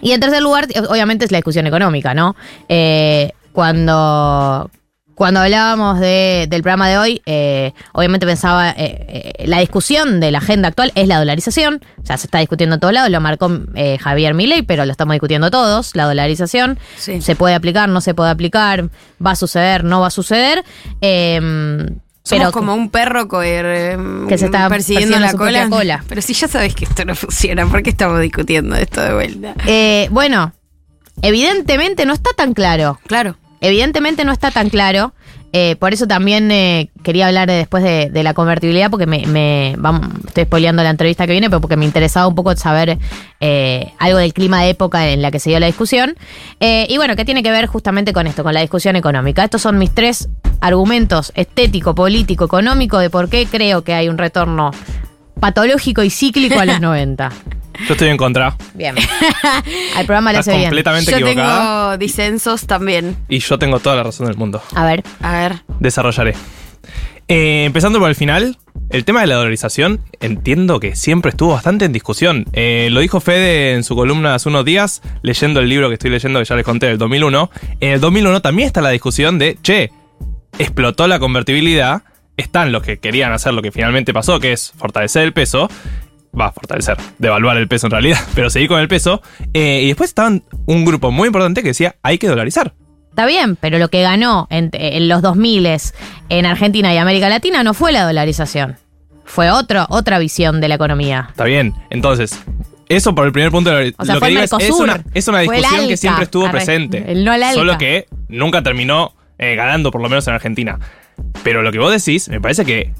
Y 0.00 0.12
en 0.12 0.20
tercer 0.20 0.42
lugar, 0.42 0.66
obviamente 0.88 1.24
es 1.24 1.32
la 1.32 1.38
discusión 1.38 1.66
económica, 1.66 2.14
¿no? 2.14 2.34
Eh, 2.68 3.32
cuando, 3.52 4.70
cuando 5.14 5.40
hablábamos 5.40 6.00
de- 6.00 6.46
del 6.48 6.62
programa 6.62 6.88
de 6.88 6.98
hoy, 6.98 7.22
eh, 7.26 7.72
obviamente 7.92 8.26
pensaba, 8.26 8.70
eh, 8.70 9.34
eh, 9.38 9.46
la 9.46 9.58
discusión 9.60 10.18
de 10.20 10.30
la 10.30 10.38
agenda 10.38 10.68
actual 10.68 10.90
es 10.94 11.06
la 11.06 11.18
dolarización, 11.18 11.80
o 12.02 12.06
sea, 12.06 12.16
se 12.16 12.26
está 12.26 12.38
discutiendo 12.38 12.74
en 12.74 12.80
todos 12.80 12.94
lados, 12.94 13.10
lo 13.10 13.20
marcó 13.20 13.50
eh, 13.74 13.98
Javier 13.98 14.32
Milei, 14.34 14.62
pero 14.62 14.84
lo 14.86 14.90
estamos 14.92 15.12
discutiendo 15.12 15.50
todos, 15.50 15.94
la 15.94 16.04
dolarización, 16.06 16.78
Sí. 16.96 17.20
se 17.20 17.36
puede 17.36 17.54
aplicar, 17.54 17.88
no 17.90 18.00
se 18.00 18.14
puede 18.14 18.30
aplicar, 18.30 18.88
va 19.24 19.32
a 19.32 19.36
suceder, 19.36 19.84
no 19.84 20.00
va 20.00 20.06
a 20.06 20.10
suceder. 20.10 20.64
Somos 22.24 22.40
pero 22.44 22.52
como 22.52 22.74
un 22.74 22.88
perro 22.88 23.26
co- 23.26 23.42
eh, 23.42 23.96
Que 24.28 24.38
se 24.38 24.44
está 24.46 24.68
persiguiendo 24.68 25.16
persiguiendo 25.16 25.18
la 25.18 25.32
cola. 25.32 25.68
cola. 25.68 26.04
Pero 26.08 26.22
si 26.22 26.34
ya 26.34 26.46
sabes 26.46 26.74
que 26.74 26.84
esto 26.84 27.04
no 27.04 27.14
funciona, 27.16 27.66
¿por 27.66 27.82
qué 27.82 27.90
estamos 27.90 28.20
discutiendo 28.20 28.76
esto 28.76 29.00
de 29.02 29.12
vuelta? 29.12 29.54
Eh, 29.66 30.06
bueno, 30.12 30.52
evidentemente 31.20 32.06
no 32.06 32.12
está 32.14 32.30
tan 32.36 32.54
claro. 32.54 32.98
Claro. 33.06 33.36
Evidentemente 33.60 34.24
no 34.24 34.32
está 34.32 34.50
tan 34.50 34.70
claro. 34.70 35.14
Eh, 35.52 35.76
por 35.76 35.92
eso 35.92 36.06
también 36.06 36.50
eh, 36.50 36.88
quería 37.02 37.26
hablar 37.26 37.46
de- 37.48 37.54
después 37.56 37.82
de, 37.84 38.08
de 38.10 38.22
la 38.22 38.32
convertibilidad, 38.34 38.90
porque 38.90 39.06
me, 39.06 39.26
me- 39.26 39.74
vamos, 39.78 40.08
estoy 40.26 40.44
spoileando 40.44 40.82
la 40.82 40.90
entrevista 40.90 41.26
que 41.26 41.32
viene, 41.32 41.50
pero 41.50 41.60
porque 41.60 41.76
me 41.76 41.84
interesaba 41.84 42.26
un 42.26 42.34
poco 42.34 42.56
saber 42.56 42.98
eh, 43.40 43.92
algo 43.98 44.18
del 44.18 44.32
clima 44.32 44.62
de 44.62 44.70
época 44.70 45.08
en 45.08 45.20
la 45.20 45.30
que 45.30 45.38
se 45.38 45.50
dio 45.50 45.60
la 45.60 45.66
discusión. 45.66 46.14
Eh, 46.60 46.86
y 46.88 46.96
bueno, 46.96 47.16
¿qué 47.16 47.24
tiene 47.24 47.42
que 47.42 47.50
ver 47.50 47.66
justamente 47.66 48.12
con 48.12 48.26
esto, 48.26 48.42
con 48.42 48.54
la 48.54 48.60
discusión 48.60 48.96
económica? 48.96 49.44
Estos 49.44 49.60
son 49.62 49.78
mis 49.78 49.90
tres 49.94 50.28
argumentos 50.60 51.32
estético, 51.34 51.94
político, 51.94 52.44
económico 52.46 52.98
de 52.98 53.10
por 53.10 53.28
qué 53.28 53.46
creo 53.46 53.82
que 53.84 53.92
hay 53.94 54.08
un 54.08 54.16
retorno 54.16 54.70
patológico 55.40 56.02
y 56.02 56.10
cíclico 56.10 56.58
a 56.60 56.64
los 56.64 56.80
90. 56.80 57.30
Yo 57.86 57.94
estoy 57.94 58.08
en 58.08 58.16
contra. 58.16 58.56
Bien. 58.74 58.94
Al 59.96 60.06
programa 60.06 60.32
le 60.32 60.38
Estás 60.38 60.48
hace 60.52 60.58
bien. 60.58 60.70
completamente 60.70 61.10
Yo 61.10 61.16
equivocada. 61.18 61.58
tengo 61.58 61.98
disensos 61.98 62.66
también. 62.66 63.16
Y 63.28 63.38
yo 63.40 63.58
tengo 63.58 63.80
toda 63.80 63.96
la 63.96 64.02
razón 64.04 64.26
del 64.26 64.36
mundo. 64.36 64.62
A 64.74 64.84
ver. 64.84 65.02
A 65.20 65.32
ver. 65.32 65.62
Desarrollaré. 65.80 66.34
Eh, 67.28 67.64
empezando 67.64 67.98
por 67.98 68.08
el 68.08 68.14
final, 68.14 68.58
el 68.90 69.04
tema 69.04 69.20
de 69.22 69.26
la 69.26 69.36
dolarización 69.36 70.00
entiendo 70.20 70.80
que 70.80 70.96
siempre 70.96 71.30
estuvo 71.30 71.52
bastante 71.52 71.84
en 71.84 71.92
discusión. 71.92 72.44
Eh, 72.52 72.88
lo 72.90 73.00
dijo 73.00 73.20
Fede 73.20 73.74
en 73.74 73.84
su 73.84 73.94
columna 73.94 74.34
hace 74.34 74.48
unos 74.48 74.64
días, 74.64 75.02
leyendo 75.22 75.60
el 75.60 75.68
libro 75.68 75.88
que 75.88 75.94
estoy 75.94 76.10
leyendo, 76.10 76.38
que 76.40 76.44
ya 76.44 76.56
les 76.56 76.64
conté, 76.64 76.86
del 76.86 76.98
2001. 76.98 77.50
En 77.80 77.92
el 77.92 78.00
2001 78.00 78.42
también 78.42 78.66
está 78.66 78.80
la 78.82 78.90
discusión 78.90 79.38
de, 79.38 79.56
che, 79.62 79.92
explotó 80.58 81.06
la 81.06 81.18
convertibilidad, 81.18 82.02
están 82.36 82.72
los 82.72 82.82
que 82.82 82.98
querían 82.98 83.32
hacer 83.32 83.54
lo 83.54 83.62
que 83.62 83.72
finalmente 83.72 84.12
pasó, 84.12 84.38
que 84.40 84.52
es 84.52 84.72
fortalecer 84.76 85.22
el 85.22 85.32
peso. 85.32 85.70
Va, 86.38 86.50
fortalecer, 86.50 86.96
devaluar 87.18 87.56
el 87.58 87.68
peso 87.68 87.86
en 87.86 87.90
realidad, 87.90 88.18
pero 88.34 88.48
seguir 88.50 88.68
con 88.68 88.80
el 88.80 88.88
peso. 88.88 89.22
Eh, 89.52 89.82
y 89.84 89.88
después 89.88 90.10
estaban 90.10 90.44
un 90.66 90.84
grupo 90.84 91.10
muy 91.10 91.26
importante 91.26 91.62
que 91.62 91.68
decía, 91.68 91.96
hay 92.02 92.18
que 92.18 92.28
dolarizar. 92.28 92.74
Está 93.10 93.26
bien, 93.26 93.56
pero 93.56 93.78
lo 93.78 93.88
que 93.88 94.00
ganó 94.00 94.46
en, 94.48 94.70
en 94.72 95.08
los 95.08 95.20
2000 95.20 95.68
en 96.30 96.46
Argentina 96.46 96.94
y 96.94 96.96
América 96.96 97.28
Latina 97.28 97.62
no 97.62 97.74
fue 97.74 97.92
la 97.92 98.04
dolarización. 98.04 98.76
Fue 99.24 99.50
otro, 99.50 99.86
otra 99.90 100.18
visión 100.18 100.60
de 100.62 100.68
la 100.68 100.76
economía. 100.76 101.26
Está 101.30 101.44
bien. 101.44 101.74
Entonces, 101.90 102.42
eso 102.88 103.14
por 103.14 103.26
el 103.26 103.32
primer 103.32 103.50
punto. 103.50 103.70
de 103.70 103.90
la- 103.90 103.92
O 103.98 104.04
sea, 104.04 104.14
lo 104.14 104.20
fue 104.20 104.28
que 104.28 104.40
digo 104.40 104.58
es, 104.58 104.70
una, 104.80 105.04
es 105.14 105.26
discusión 105.50 105.88
que 105.88 105.96
siempre 105.96 106.24
estuvo 106.24 106.44
Arre, 106.44 106.52
presente. 106.52 107.12
el 107.12 107.24
no. 107.24 107.32
Solo 107.52 107.78
que 107.78 108.06
nunca 108.28 108.62
terminó 108.62 109.12
eh, 109.38 109.54
ganando, 109.56 109.90
por 109.90 110.00
lo 110.00 110.08
menos 110.08 110.26
en 110.28 110.34
Argentina. 110.34 110.78
Pero 111.42 111.62
lo 111.62 111.72
que 111.72 111.78
vos 111.78 111.92
decís, 111.92 112.28
me 112.28 112.40
parece 112.40 112.64
que, 112.64 112.92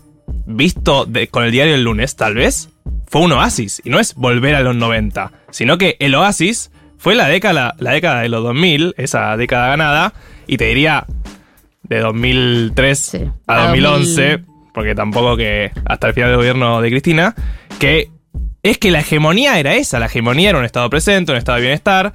visto 0.46 1.04
de- 1.06 1.28
con 1.28 1.44
el 1.44 1.52
diario 1.52 1.74
el 1.74 1.84
lunes, 1.84 2.16
tal 2.16 2.34
vez, 2.34 2.68
fue 3.08 3.20
un 3.22 3.32
oasis. 3.32 3.80
Y 3.84 3.90
no 3.90 4.00
es 4.00 4.14
volver 4.14 4.54
a 4.54 4.60
los 4.60 4.74
90, 4.76 5.32
sino 5.50 5.78
que 5.78 5.96
el 6.00 6.14
oasis 6.14 6.70
fue 6.98 7.14
la 7.14 7.28
década, 7.28 7.74
la 7.78 7.92
década 7.92 8.20
de 8.22 8.28
los 8.28 8.42
2000, 8.42 8.94
esa 8.96 9.36
década 9.36 9.68
ganada, 9.68 10.14
y 10.46 10.56
te 10.56 10.66
diría 10.66 11.06
de 11.82 11.98
2003 12.00 12.98
Sí. 12.98 13.18
a 13.46 13.54
A 13.54 13.66
2011, 13.68 14.40
porque 14.72 14.94
tampoco 14.94 15.36
que 15.36 15.70
hasta 15.84 16.08
el 16.08 16.14
final 16.14 16.30
del 16.30 16.36
gobierno 16.38 16.80
de 16.80 16.90
Cristina, 16.90 17.34
que 17.78 18.10
es 18.62 18.78
que 18.78 18.90
la 18.92 19.00
hegemonía 19.00 19.58
era 19.58 19.74
esa, 19.74 19.98
la 19.98 20.06
hegemonía 20.06 20.50
era 20.50 20.58
un 20.58 20.64
estado 20.64 20.88
presente, 20.88 21.32
un 21.32 21.38
estado 21.38 21.56
de 21.56 21.62
bienestar, 21.62 22.12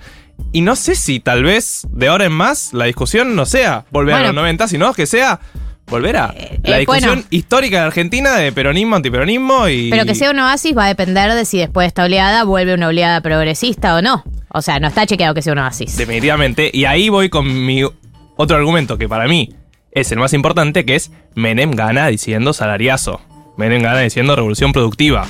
y 0.54 0.62
no 0.62 0.76
sé 0.76 0.96
si 0.96 1.20
tal 1.20 1.44
vez 1.44 1.86
de 1.92 2.08
ahora 2.08 2.26
en 2.26 2.32
más 2.32 2.74
la 2.74 2.86
discusión 2.86 3.36
no 3.36 3.46
sea 3.46 3.86
volver 3.92 4.16
a 4.16 4.22
los 4.24 4.34
90, 4.34 4.68
sino 4.68 4.94
que 4.94 5.06
sea 5.06 5.40
volver 5.88 6.18
a 6.18 6.34
la 6.64 6.76
eh, 6.76 6.80
discusión 6.80 7.16
bueno. 7.16 7.28
histórica 7.30 7.80
de 7.80 7.86
Argentina 7.86 8.36
de 8.36 8.52
peronismo, 8.52 8.96
antiperonismo 8.96 9.68
y... 9.70 9.90
Pero 9.90 10.06
que 10.06 10.16
sea 10.16 10.32
un 10.32 10.40
oasis 10.40 10.78
va 10.78 10.86
a 10.86 10.88
depender 10.90 11.34
de 11.34 11.46
si 11.46 11.60
después 11.60 11.86
de 11.86 11.88
esta 11.88 12.04
oleada 12.04 12.44
vuelve 12.44 12.74
una 12.74 12.88
oleada 12.88 13.22
progresista 13.22 13.96
o 13.96 14.02
no. 14.02 14.24
O 14.50 14.62
sea, 14.62 14.80
no 14.80 14.88
está 14.88 15.06
chequeado 15.06 15.34
que 15.34 15.42
sea 15.42 15.54
un 15.54 15.60
oasis. 15.60 15.98
Definitivamente. 15.98 16.70
Y 16.74 16.86
ahí 16.86 17.10
voy 17.10 17.30
con 17.30 17.66
mi 17.66 17.84
otro 18.36 18.58
argumento 18.58 18.98
que 18.98 19.08
para 19.08 19.28
mí 19.28 19.54
es 19.92 20.12
el 20.12 20.20
más 20.20 20.34
importante, 20.34 20.86
que 20.86 20.96
es 20.96 21.12
Menem 21.36 21.72
gana 21.72 22.08
diciendo 22.08 22.54
salariazo. 22.54 23.22
Menem 23.56 23.82
gana 23.82 24.00
diciendo 24.00 24.36
revolución 24.36 24.74
productiva. 24.74 25.28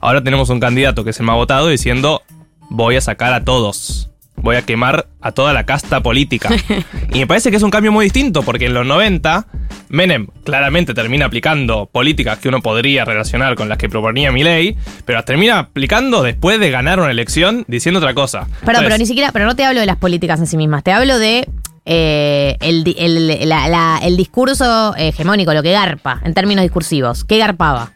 Ahora 0.00 0.22
tenemos 0.22 0.50
un 0.50 0.60
candidato 0.60 1.04
que 1.04 1.10
es 1.10 1.20
el 1.20 1.26
más 1.26 1.36
votado 1.36 1.68
diciendo 1.68 2.22
voy 2.68 2.96
a 2.96 3.00
sacar 3.00 3.32
a 3.32 3.44
todos. 3.44 4.11
Voy 4.42 4.56
a 4.56 4.62
quemar 4.62 5.06
a 5.20 5.32
toda 5.32 5.52
la 5.52 5.64
casta 5.64 6.02
política. 6.02 6.50
y 7.14 7.18
me 7.20 7.26
parece 7.26 7.50
que 7.50 7.56
es 7.56 7.62
un 7.62 7.70
cambio 7.70 7.92
muy 7.92 8.04
distinto, 8.06 8.42
porque 8.42 8.66
en 8.66 8.74
los 8.74 8.84
90, 8.86 9.46
Menem 9.88 10.26
claramente 10.44 10.94
termina 10.94 11.26
aplicando 11.26 11.86
políticas 11.86 12.38
que 12.38 12.48
uno 12.48 12.60
podría 12.60 13.04
relacionar 13.04 13.54
con 13.54 13.68
las 13.68 13.78
que 13.78 13.88
proponía 13.88 14.32
Milei, 14.32 14.76
pero 15.04 15.18
las 15.18 15.24
termina 15.24 15.58
aplicando 15.60 16.22
después 16.22 16.58
de 16.60 16.70
ganar 16.70 16.98
una 16.98 17.10
elección 17.10 17.64
diciendo 17.68 17.98
otra 18.00 18.14
cosa. 18.14 18.48
Perdón, 18.64 18.84
pero 18.84 18.98
ni 18.98 19.06
siquiera, 19.06 19.30
pero 19.32 19.46
no 19.46 19.54
te 19.56 19.64
hablo 19.64 19.80
de 19.80 19.86
las 19.86 19.96
políticas 19.96 20.40
en 20.40 20.46
sí 20.46 20.56
mismas, 20.56 20.82
te 20.82 20.92
hablo 20.92 21.18
de 21.18 21.48
eh, 21.84 22.56
el, 22.60 22.84
el- 22.98 23.48
la- 23.48 23.68
la- 23.68 24.00
el 24.02 24.16
discurso 24.16 24.94
hegemónico, 24.96 25.52
lo 25.54 25.62
que 25.62 25.72
garpa 25.72 26.20
en 26.24 26.34
términos 26.34 26.62
discursivos. 26.62 27.24
¿Qué 27.24 27.38
garpaba? 27.38 27.92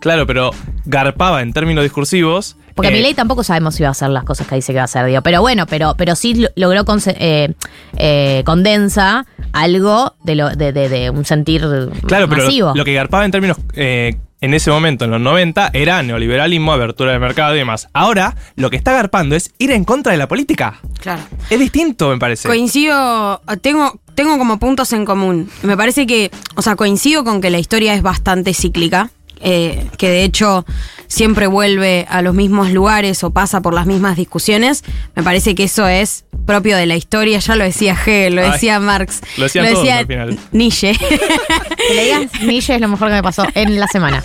Claro, 0.00 0.26
pero 0.26 0.50
garpaba 0.84 1.42
en 1.42 1.52
términos 1.52 1.82
discursivos. 1.82 2.56
Porque 2.78 2.88
eh, 2.92 2.96
Milei 2.96 3.14
tampoco 3.14 3.42
sabemos 3.44 3.74
si 3.74 3.82
va 3.82 3.90
a 3.90 3.92
hacer 3.92 4.08
las 4.10 4.24
cosas 4.24 4.46
que 4.46 4.54
dice 4.54 4.72
que 4.72 4.76
va 4.78 4.82
a 4.82 4.84
hacer, 4.86 5.04
digo. 5.06 5.20
Pero 5.22 5.40
bueno, 5.42 5.66
pero, 5.66 5.94
pero 5.98 6.14
sí 6.16 6.34
lo- 6.34 6.48
logró 6.56 6.84
eh, 7.06 7.52
eh, 7.96 8.42
condensa 8.46 9.26
algo 9.52 10.14
de, 10.24 10.34
lo, 10.34 10.50
de, 10.50 10.72
de- 10.72 10.88
de 10.88 11.10
un 11.10 11.24
sentir 11.24 11.62
Claro, 12.06 12.28
pero 12.28 12.74
lo 12.74 12.84
que 12.84 12.94
garpaba 12.94 13.24
en 13.24 13.30
términos. 13.30 13.56
eh, 13.74 14.16
en 14.40 14.54
ese 14.54 14.70
momento, 14.70 15.04
en 15.04 15.10
los 15.10 15.20
90, 15.20 15.70
era 15.72 16.00
neoliberalismo, 16.04 16.72
abertura 16.72 17.10
del 17.10 17.18
mercado 17.20 17.56
y 17.56 17.58
demás. 17.58 17.88
Ahora, 17.92 18.36
lo 18.54 18.70
que 18.70 18.76
está 18.76 18.92
garpando 18.92 19.34
es 19.34 19.52
ir 19.58 19.72
en 19.72 19.84
contra 19.84 20.12
de 20.12 20.18
la 20.18 20.28
política. 20.28 20.78
Claro. 21.00 21.22
Es 21.50 21.58
distinto, 21.58 22.08
me 22.10 22.18
parece. 22.18 22.46
Coincido, 22.46 23.42
tengo, 23.62 23.98
tengo 24.14 24.38
como 24.38 24.60
puntos 24.60 24.92
en 24.92 25.04
común. 25.04 25.50
Me 25.64 25.76
parece 25.76 26.06
que, 26.06 26.30
o 26.54 26.62
sea, 26.62 26.76
coincido 26.76 27.24
con 27.24 27.40
que 27.40 27.50
la 27.50 27.58
historia 27.58 27.94
es 27.94 28.02
bastante 28.02 28.54
cíclica, 28.54 29.10
eh, 29.40 29.86
que 29.96 30.08
de 30.08 30.24
hecho 30.24 30.64
siempre 31.06 31.46
vuelve 31.46 32.06
a 32.08 32.22
los 32.22 32.34
mismos 32.34 32.70
lugares 32.70 33.24
o 33.24 33.30
pasa 33.30 33.60
por 33.60 33.74
las 33.74 33.86
mismas 33.86 34.16
discusiones. 34.16 34.84
Me 35.14 35.22
parece 35.22 35.54
que 35.54 35.64
eso 35.64 35.88
es 35.88 36.24
propio 36.46 36.76
de 36.76 36.86
la 36.86 36.96
historia, 36.96 37.38
ya 37.38 37.56
lo 37.56 37.64
decía 37.64 37.92
Hegel, 37.92 38.36
lo 38.36 38.42
Ay, 38.42 38.52
decía 38.52 38.80
Marx, 38.80 39.20
lo 39.36 39.44
decían 39.44 39.72
todos 39.72 39.88
al 39.88 40.06
final. 40.06 40.38
Nietzsche. 40.52 40.92
Que 40.96 41.94
le 41.94 42.04
digas 42.04 42.42
Nietzsche 42.42 42.74
es 42.74 42.80
lo 42.80 42.88
mejor 42.88 43.08
que 43.08 43.14
me 43.14 43.22
pasó 43.22 43.44
en 43.54 43.78
la 43.78 43.86
semana. 43.86 44.22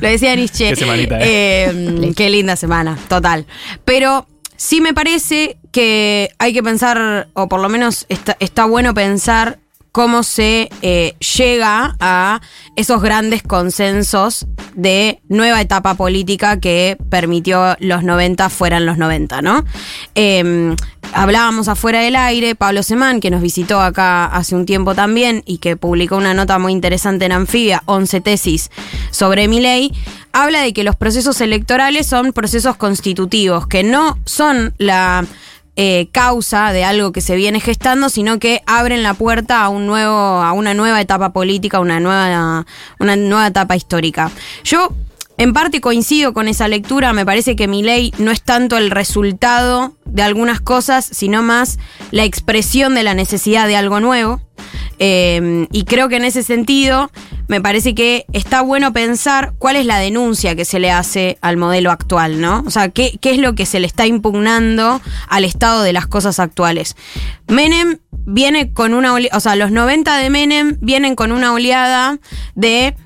Lo 0.00 0.08
decía 0.08 0.34
Nietzsche. 0.34 0.70
Qué 0.70 0.76
semanita, 0.76 1.18
Eh, 1.20 2.12
qué 2.16 2.30
linda 2.30 2.56
semana, 2.56 2.98
total. 3.08 3.46
Pero 3.84 4.26
sí 4.56 4.80
me 4.80 4.94
parece 4.94 5.58
que 5.70 6.30
hay 6.38 6.52
que 6.52 6.62
pensar, 6.62 7.28
o 7.34 7.48
por 7.48 7.60
lo 7.60 7.68
menos 7.68 8.06
está, 8.08 8.36
está 8.40 8.64
bueno 8.64 8.94
pensar 8.94 9.58
cómo 9.94 10.24
se 10.24 10.70
eh, 10.82 11.14
llega 11.36 11.94
a 12.00 12.40
esos 12.74 13.00
grandes 13.00 13.44
consensos 13.44 14.44
de 14.74 15.20
nueva 15.28 15.60
etapa 15.60 15.94
política 15.94 16.58
que 16.58 16.98
permitió 17.10 17.76
los 17.78 18.02
90 18.02 18.50
fueran 18.50 18.86
los 18.86 18.98
90, 18.98 19.40
¿no? 19.40 19.64
Eh, 20.16 20.74
hablábamos 21.12 21.68
afuera 21.68 22.00
del 22.00 22.16
aire, 22.16 22.56
Pablo 22.56 22.82
Semán, 22.82 23.20
que 23.20 23.30
nos 23.30 23.40
visitó 23.40 23.80
acá 23.80 24.26
hace 24.26 24.56
un 24.56 24.66
tiempo 24.66 24.96
también 24.96 25.44
y 25.46 25.58
que 25.58 25.76
publicó 25.76 26.16
una 26.16 26.34
nota 26.34 26.58
muy 26.58 26.72
interesante 26.72 27.26
en 27.26 27.30
Anfibia, 27.30 27.84
11 27.86 28.20
tesis 28.20 28.72
sobre 29.12 29.46
mi 29.46 29.60
ley, 29.60 29.92
habla 30.32 30.62
de 30.62 30.72
que 30.72 30.82
los 30.82 30.96
procesos 30.96 31.40
electorales 31.40 32.08
son 32.08 32.32
procesos 32.32 32.74
constitutivos, 32.74 33.68
que 33.68 33.84
no 33.84 34.18
son 34.24 34.74
la 34.78 35.24
eh, 35.76 36.08
causa 36.12 36.72
de 36.72 36.84
algo 36.84 37.12
que 37.12 37.20
se 37.20 37.34
viene 37.34 37.60
gestando, 37.60 38.08
sino 38.08 38.38
que 38.38 38.62
abren 38.66 39.02
la 39.02 39.14
puerta 39.14 39.62
a 39.62 39.68
un 39.68 39.86
nuevo, 39.86 40.14
a 40.14 40.52
una 40.52 40.72
nueva 40.74 41.00
etapa 41.00 41.32
política, 41.32 41.80
una 41.80 41.98
nueva, 42.00 42.64
una 43.00 43.16
nueva 43.16 43.48
etapa 43.48 43.74
histórica. 43.74 44.30
Yo 44.62 44.92
en 45.36 45.52
parte 45.52 45.80
coincido 45.80 46.32
con 46.32 46.46
esa 46.46 46.68
lectura, 46.68 47.12
me 47.12 47.26
parece 47.26 47.56
que 47.56 47.66
mi 47.66 47.82
ley 47.82 48.14
no 48.18 48.30
es 48.30 48.42
tanto 48.42 48.76
el 48.76 48.90
resultado 48.90 49.96
de 50.04 50.22
algunas 50.22 50.60
cosas, 50.60 51.04
sino 51.04 51.42
más 51.42 51.78
la 52.12 52.24
expresión 52.24 52.94
de 52.94 53.02
la 53.02 53.14
necesidad 53.14 53.66
de 53.66 53.76
algo 53.76 53.98
nuevo. 53.98 54.40
Eh, 55.00 55.66
y 55.72 55.84
creo 55.84 56.08
que 56.08 56.16
en 56.16 56.24
ese 56.24 56.44
sentido 56.44 57.10
me 57.48 57.60
parece 57.60 57.94
que 57.94 58.24
está 58.32 58.62
bueno 58.62 58.92
pensar 58.92 59.54
cuál 59.58 59.76
es 59.76 59.86
la 59.86 59.98
denuncia 59.98 60.54
que 60.54 60.64
se 60.64 60.78
le 60.78 60.90
hace 60.90 61.38
al 61.40 61.56
modelo 61.56 61.90
actual, 61.90 62.40
¿no? 62.40 62.62
O 62.66 62.70
sea, 62.70 62.88
qué, 62.88 63.18
qué 63.20 63.32
es 63.32 63.38
lo 63.38 63.54
que 63.54 63.66
se 63.66 63.80
le 63.80 63.86
está 63.86 64.06
impugnando 64.06 65.00
al 65.28 65.44
estado 65.44 65.82
de 65.82 65.92
las 65.92 66.06
cosas 66.06 66.40
actuales. 66.40 66.96
Menem 67.48 67.98
viene 68.26 68.72
con 68.72 68.94
una 68.94 69.12
oleada, 69.12 69.36
o 69.36 69.40
sea, 69.40 69.56
los 69.56 69.70
90 69.70 70.16
de 70.16 70.30
Menem 70.30 70.78
vienen 70.80 71.14
con 71.14 71.32
una 71.32 71.52
oleada 71.52 72.18
de 72.54 72.96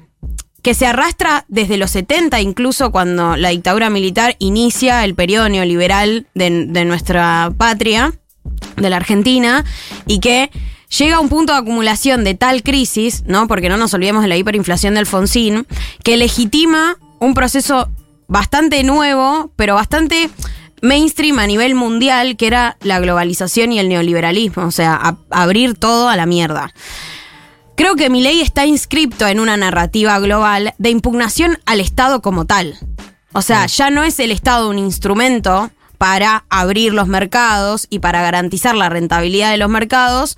que 0.62 0.74
se 0.74 0.86
arrastra 0.86 1.44
desde 1.48 1.76
los 1.76 1.90
70, 1.92 2.40
incluso 2.40 2.90
cuando 2.90 3.36
la 3.36 3.50
dictadura 3.50 3.90
militar 3.90 4.36
inicia 4.38 5.04
el 5.04 5.14
periodo 5.14 5.48
neoliberal 5.48 6.26
de, 6.34 6.66
de 6.66 6.84
nuestra 6.84 7.52
patria, 7.56 8.12
de 8.76 8.90
la 8.90 8.96
Argentina, 8.96 9.64
y 10.06 10.20
que 10.20 10.50
llega 10.96 11.16
a 11.16 11.20
un 11.20 11.28
punto 11.28 11.52
de 11.52 11.58
acumulación 11.58 12.24
de 12.24 12.34
tal 12.34 12.62
crisis, 12.62 13.22
¿no? 13.26 13.46
Porque 13.48 13.68
no 13.68 13.76
nos 13.76 13.92
olvidemos 13.94 14.22
de 14.22 14.28
la 14.28 14.36
hiperinflación 14.36 14.94
de 14.94 15.00
Alfonsín, 15.00 15.66
que 16.02 16.16
legitima 16.16 16.96
un 17.18 17.34
proceso 17.34 17.88
bastante 18.26 18.82
nuevo, 18.84 19.50
pero 19.56 19.74
bastante 19.74 20.30
mainstream 20.82 21.38
a 21.38 21.46
nivel 21.46 21.74
mundial, 21.74 22.36
que 22.36 22.46
era 22.46 22.76
la 22.82 23.00
globalización 23.00 23.72
y 23.72 23.78
el 23.80 23.88
neoliberalismo, 23.88 24.64
o 24.64 24.70
sea, 24.70 24.94
a- 24.94 25.16
abrir 25.30 25.74
todo 25.74 26.08
a 26.08 26.16
la 26.16 26.26
mierda. 26.26 26.72
Creo 27.74 27.94
que 27.96 28.10
mi 28.10 28.22
ley 28.22 28.40
está 28.40 28.66
inscripto 28.66 29.26
en 29.26 29.40
una 29.40 29.56
narrativa 29.56 30.18
global 30.18 30.74
de 30.78 30.90
impugnación 30.90 31.58
al 31.64 31.80
Estado 31.80 32.22
como 32.22 32.44
tal. 32.44 32.76
O 33.32 33.42
sea, 33.42 33.66
ya 33.66 33.90
no 33.90 34.02
es 34.04 34.18
el 34.20 34.30
Estado 34.32 34.68
un 34.68 34.78
instrumento 34.78 35.70
para 35.96 36.44
abrir 36.48 36.92
los 36.92 37.08
mercados 37.08 37.86
y 37.90 37.98
para 38.00 38.22
garantizar 38.22 38.74
la 38.74 38.88
rentabilidad 38.88 39.50
de 39.50 39.58
los 39.58 39.68
mercados, 39.68 40.36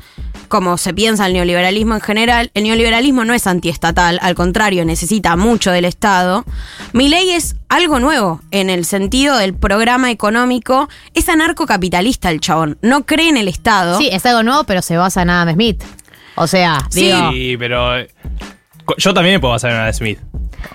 como 0.51 0.77
se 0.77 0.93
piensa 0.93 1.25
el 1.27 1.33
neoliberalismo 1.33 1.95
en 1.95 2.01
general. 2.03 2.51
El 2.53 2.65
neoliberalismo 2.65 3.25
no 3.25 3.33
es 3.33 3.47
antiestatal, 3.47 4.19
al 4.21 4.35
contrario, 4.35 4.85
necesita 4.85 5.37
mucho 5.37 5.71
del 5.71 5.87
Estado. 5.87 6.45
Mi 6.93 7.09
ley 7.09 7.31
es 7.31 7.57
algo 7.71 7.99
nuevo 8.01 8.43
en 8.51 8.69
el 8.69 8.85
sentido 8.85 9.39
del 9.39 9.55
programa 9.55 10.11
económico. 10.11 10.91
Es 11.15 11.31
anarcocapitalista 11.31 12.31
el 12.31 12.41
chabón, 12.41 12.77
no 12.83 13.07
cree 13.07 13.31
en 13.31 13.39
el 13.39 13.49
Estado. 13.49 13.97
Sí, 13.97 14.11
es 14.13 14.27
algo 14.27 14.43
nuevo, 14.43 14.65
pero 14.65 14.83
se 14.83 14.99
basa 14.99 15.23
en 15.23 15.31
Adam 15.31 15.55
Smith. 15.55 15.83
O 16.35 16.47
sea, 16.47 16.87
Sí. 16.91 17.07
digo, 17.07 17.31
Sí, 17.33 17.57
pero. 17.59 17.95
Yo 18.99 19.15
también 19.15 19.37
me 19.37 19.41
puedo 19.41 19.53
basar 19.53 19.71
en 19.71 19.77
Adam 19.79 19.93
Smith. 19.95 20.19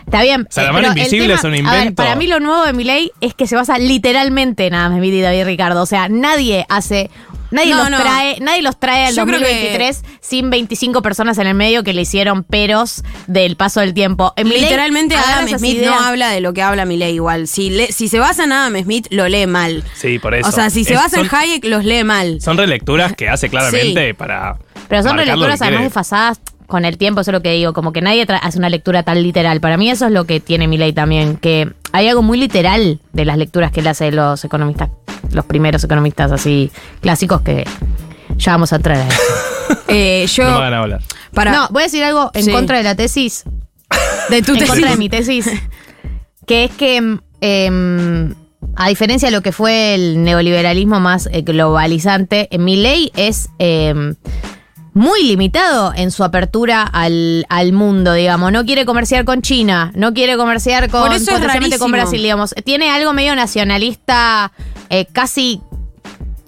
está 0.05 0.21
bien. 0.21 0.47
sea, 0.49 0.63
la 0.63 0.71
mano 0.71 0.87
pero 0.87 0.93
el 0.93 0.97
invisible 0.99 1.33
es 1.33 1.43
un 1.43 1.49
a 1.49 1.71
ver, 1.71 1.79
invento. 1.81 1.95
para 2.01 2.15
mí 2.15 2.27
lo 2.27 2.39
nuevo 2.39 2.63
de 2.65 2.71
mi 2.73 2.83
ley 2.85 3.11
es 3.19 3.33
que 3.33 3.45
se 3.45 3.55
basa 3.57 3.77
literalmente 3.77 4.67
en 4.67 4.73
Adam 4.73 4.97
Smith 4.97 5.13
y 5.13 5.21
David 5.21 5.43
Ricardo. 5.45 5.81
O 5.81 5.85
sea, 5.85 6.07
nadie 6.07 6.65
hace. 6.69 7.09
Nadie, 7.51 7.71
No, 7.71 7.77
los, 7.77 7.91
no. 7.91 7.97
Trae, 8.01 8.37
nadie 8.41 8.61
los 8.61 8.79
trae 8.79 9.07
al 9.07 9.15
Yo 9.15 9.25
creo 9.25 9.39
que- 9.39 9.45
2023 9.45 10.03
sin 10.19 10.49
25 10.49 11.01
personas 11.01 11.37
en 11.37 11.47
el 11.47 11.53
medio 11.55 11.83
que 11.83 11.93
le 11.93 12.01
hicieron 12.01 12.43
peros 12.43 13.03
del 13.27 13.55
paso 13.55 13.79
del 13.79 13.93
tiempo. 13.93 14.33
En 14.35 14.49
Literalmente 14.49 15.15
Adam 15.15 15.47
Smith 15.47 15.77
ideas- 15.77 15.91
no 15.99 16.05
habla 16.05 16.29
de 16.29 16.41
lo 16.41 16.53
que 16.53 16.61
habla 16.61 16.85
Milei 16.85 17.13
igual. 17.15 17.47
Si, 17.47 17.69
le- 17.69 17.91
si 17.91 18.07
se 18.07 18.19
basa 18.19 18.43
en 18.45 18.51
Adam 18.51 18.75
Smith, 18.83 19.07
lo 19.11 19.27
lee 19.29 19.45
mal. 19.47 19.83
Sí, 19.95 20.19
por 20.19 20.33
eso. 20.33 20.49
O 20.49 20.51
sea, 20.51 20.69
si 20.69 20.83
se 20.83 20.93
Es- 20.93 20.99
basa 20.99 21.19
en 21.21 21.27
Hayek, 21.33 21.65
los 21.65 21.83
lee 21.85 22.03
mal. 22.03 22.41
Son 22.41 22.57
relecturas 22.57 23.13
que 23.13 23.29
hace 23.29 23.49
claramente 23.49 24.13
para. 24.13 24.57
Pero 24.87 25.03
son 25.03 25.17
relecturas 25.17 25.61
además 25.61 25.83
desfasadas 25.83 26.39
con 26.67 26.83
el 26.83 26.97
tiempo, 26.97 27.21
eso 27.21 27.29
es 27.29 27.33
lo 27.33 27.41
que 27.43 27.51
digo, 27.51 27.73
como 27.73 27.93
que 27.93 28.01
nadie 28.01 28.25
hace 28.41 28.57
una 28.57 28.69
lectura 28.69 29.03
tan 29.03 29.21
literal. 29.21 29.61
Para 29.61 29.77
mí 29.77 29.89
eso 29.89 30.07
es 30.07 30.11
lo 30.11 30.25
que 30.25 30.39
tiene 30.39 30.67
mi 30.67 30.77
ley 30.79 30.93
también, 30.93 31.37
que 31.37 31.71
hay 31.95 32.09
algo 32.09 32.21
muy 32.21 32.37
literal 32.37 32.99
de 33.13 33.25
las 33.25 33.37
lecturas 33.37 33.71
que 33.71 33.79
él 33.79 33.87
hace 33.87 34.05
de 34.05 34.11
los 34.11 34.43
economistas, 34.43 34.89
los 35.31 35.45
primeros 35.45 35.83
economistas 35.83 36.31
así 36.31 36.69
clásicos 37.01 37.41
que 37.41 37.65
ya 38.37 38.51
vamos 38.51 38.73
a 38.73 38.79
traer. 38.79 39.05
Eh, 39.87 40.27
yo. 40.27 40.43
No 40.43 40.51
me 40.51 40.59
van 40.59 40.73
a 40.73 40.79
hablar. 40.79 41.01
para, 41.33 41.51
No, 41.51 41.67
voy 41.71 41.81
a 41.81 41.85
decir 41.85 42.03
algo 42.03 42.29
en 42.35 42.43
Sí. 42.43 42.51
contra 42.51 42.77
de 42.77 42.83
la 42.83 42.95
tesis, 42.95 43.43
de 44.29 44.41
tu 44.43 44.51
en 44.53 44.59
tesis. 44.59 44.69
contra 44.69 44.91
de 44.91 44.97
mi 44.97 45.09
tesis, 45.09 45.49
que 46.47 46.65
es 46.65 46.71
que 46.71 47.17
em, 47.41 48.33
a 48.75 48.89
diferencia 48.89 49.29
de 49.29 49.31
lo 49.35 49.41
que 49.41 49.51
fue 49.51 49.95
el 49.95 50.23
neoliberalismo 50.23 50.99
más 50.99 51.27
eh, 51.31 51.41
globalizante, 51.41 52.47
en 52.51 52.63
mi 52.63 52.75
ley 52.75 53.11
es 53.15 53.49
em, 53.57 54.15
muy 54.95 55.23
limitado 55.23 55.91
en 55.93 56.09
su 56.09 56.23
apertura 56.23 56.81
al, 56.83 57.45
al 57.49 57.73
mundo, 57.73 58.13
digamos. 58.13 58.53
No 58.53 58.65
quiere 58.65 58.85
comerciar 58.85 59.25
con 59.25 59.41
China, 59.41 59.91
no 59.93 60.13
quiere 60.13 60.37
comerciar 60.37 60.89
con, 60.89 61.01
Por 61.01 61.13
eso 61.13 61.31
es 61.31 61.77
con. 61.77 61.91
Brasil, 61.91 62.21
digamos. 62.21 62.55
Tiene 62.63 62.89
algo 62.89 63.11
medio 63.11 63.35
nacionalista, 63.35 64.53
eh, 64.89 65.05
casi 65.11 65.61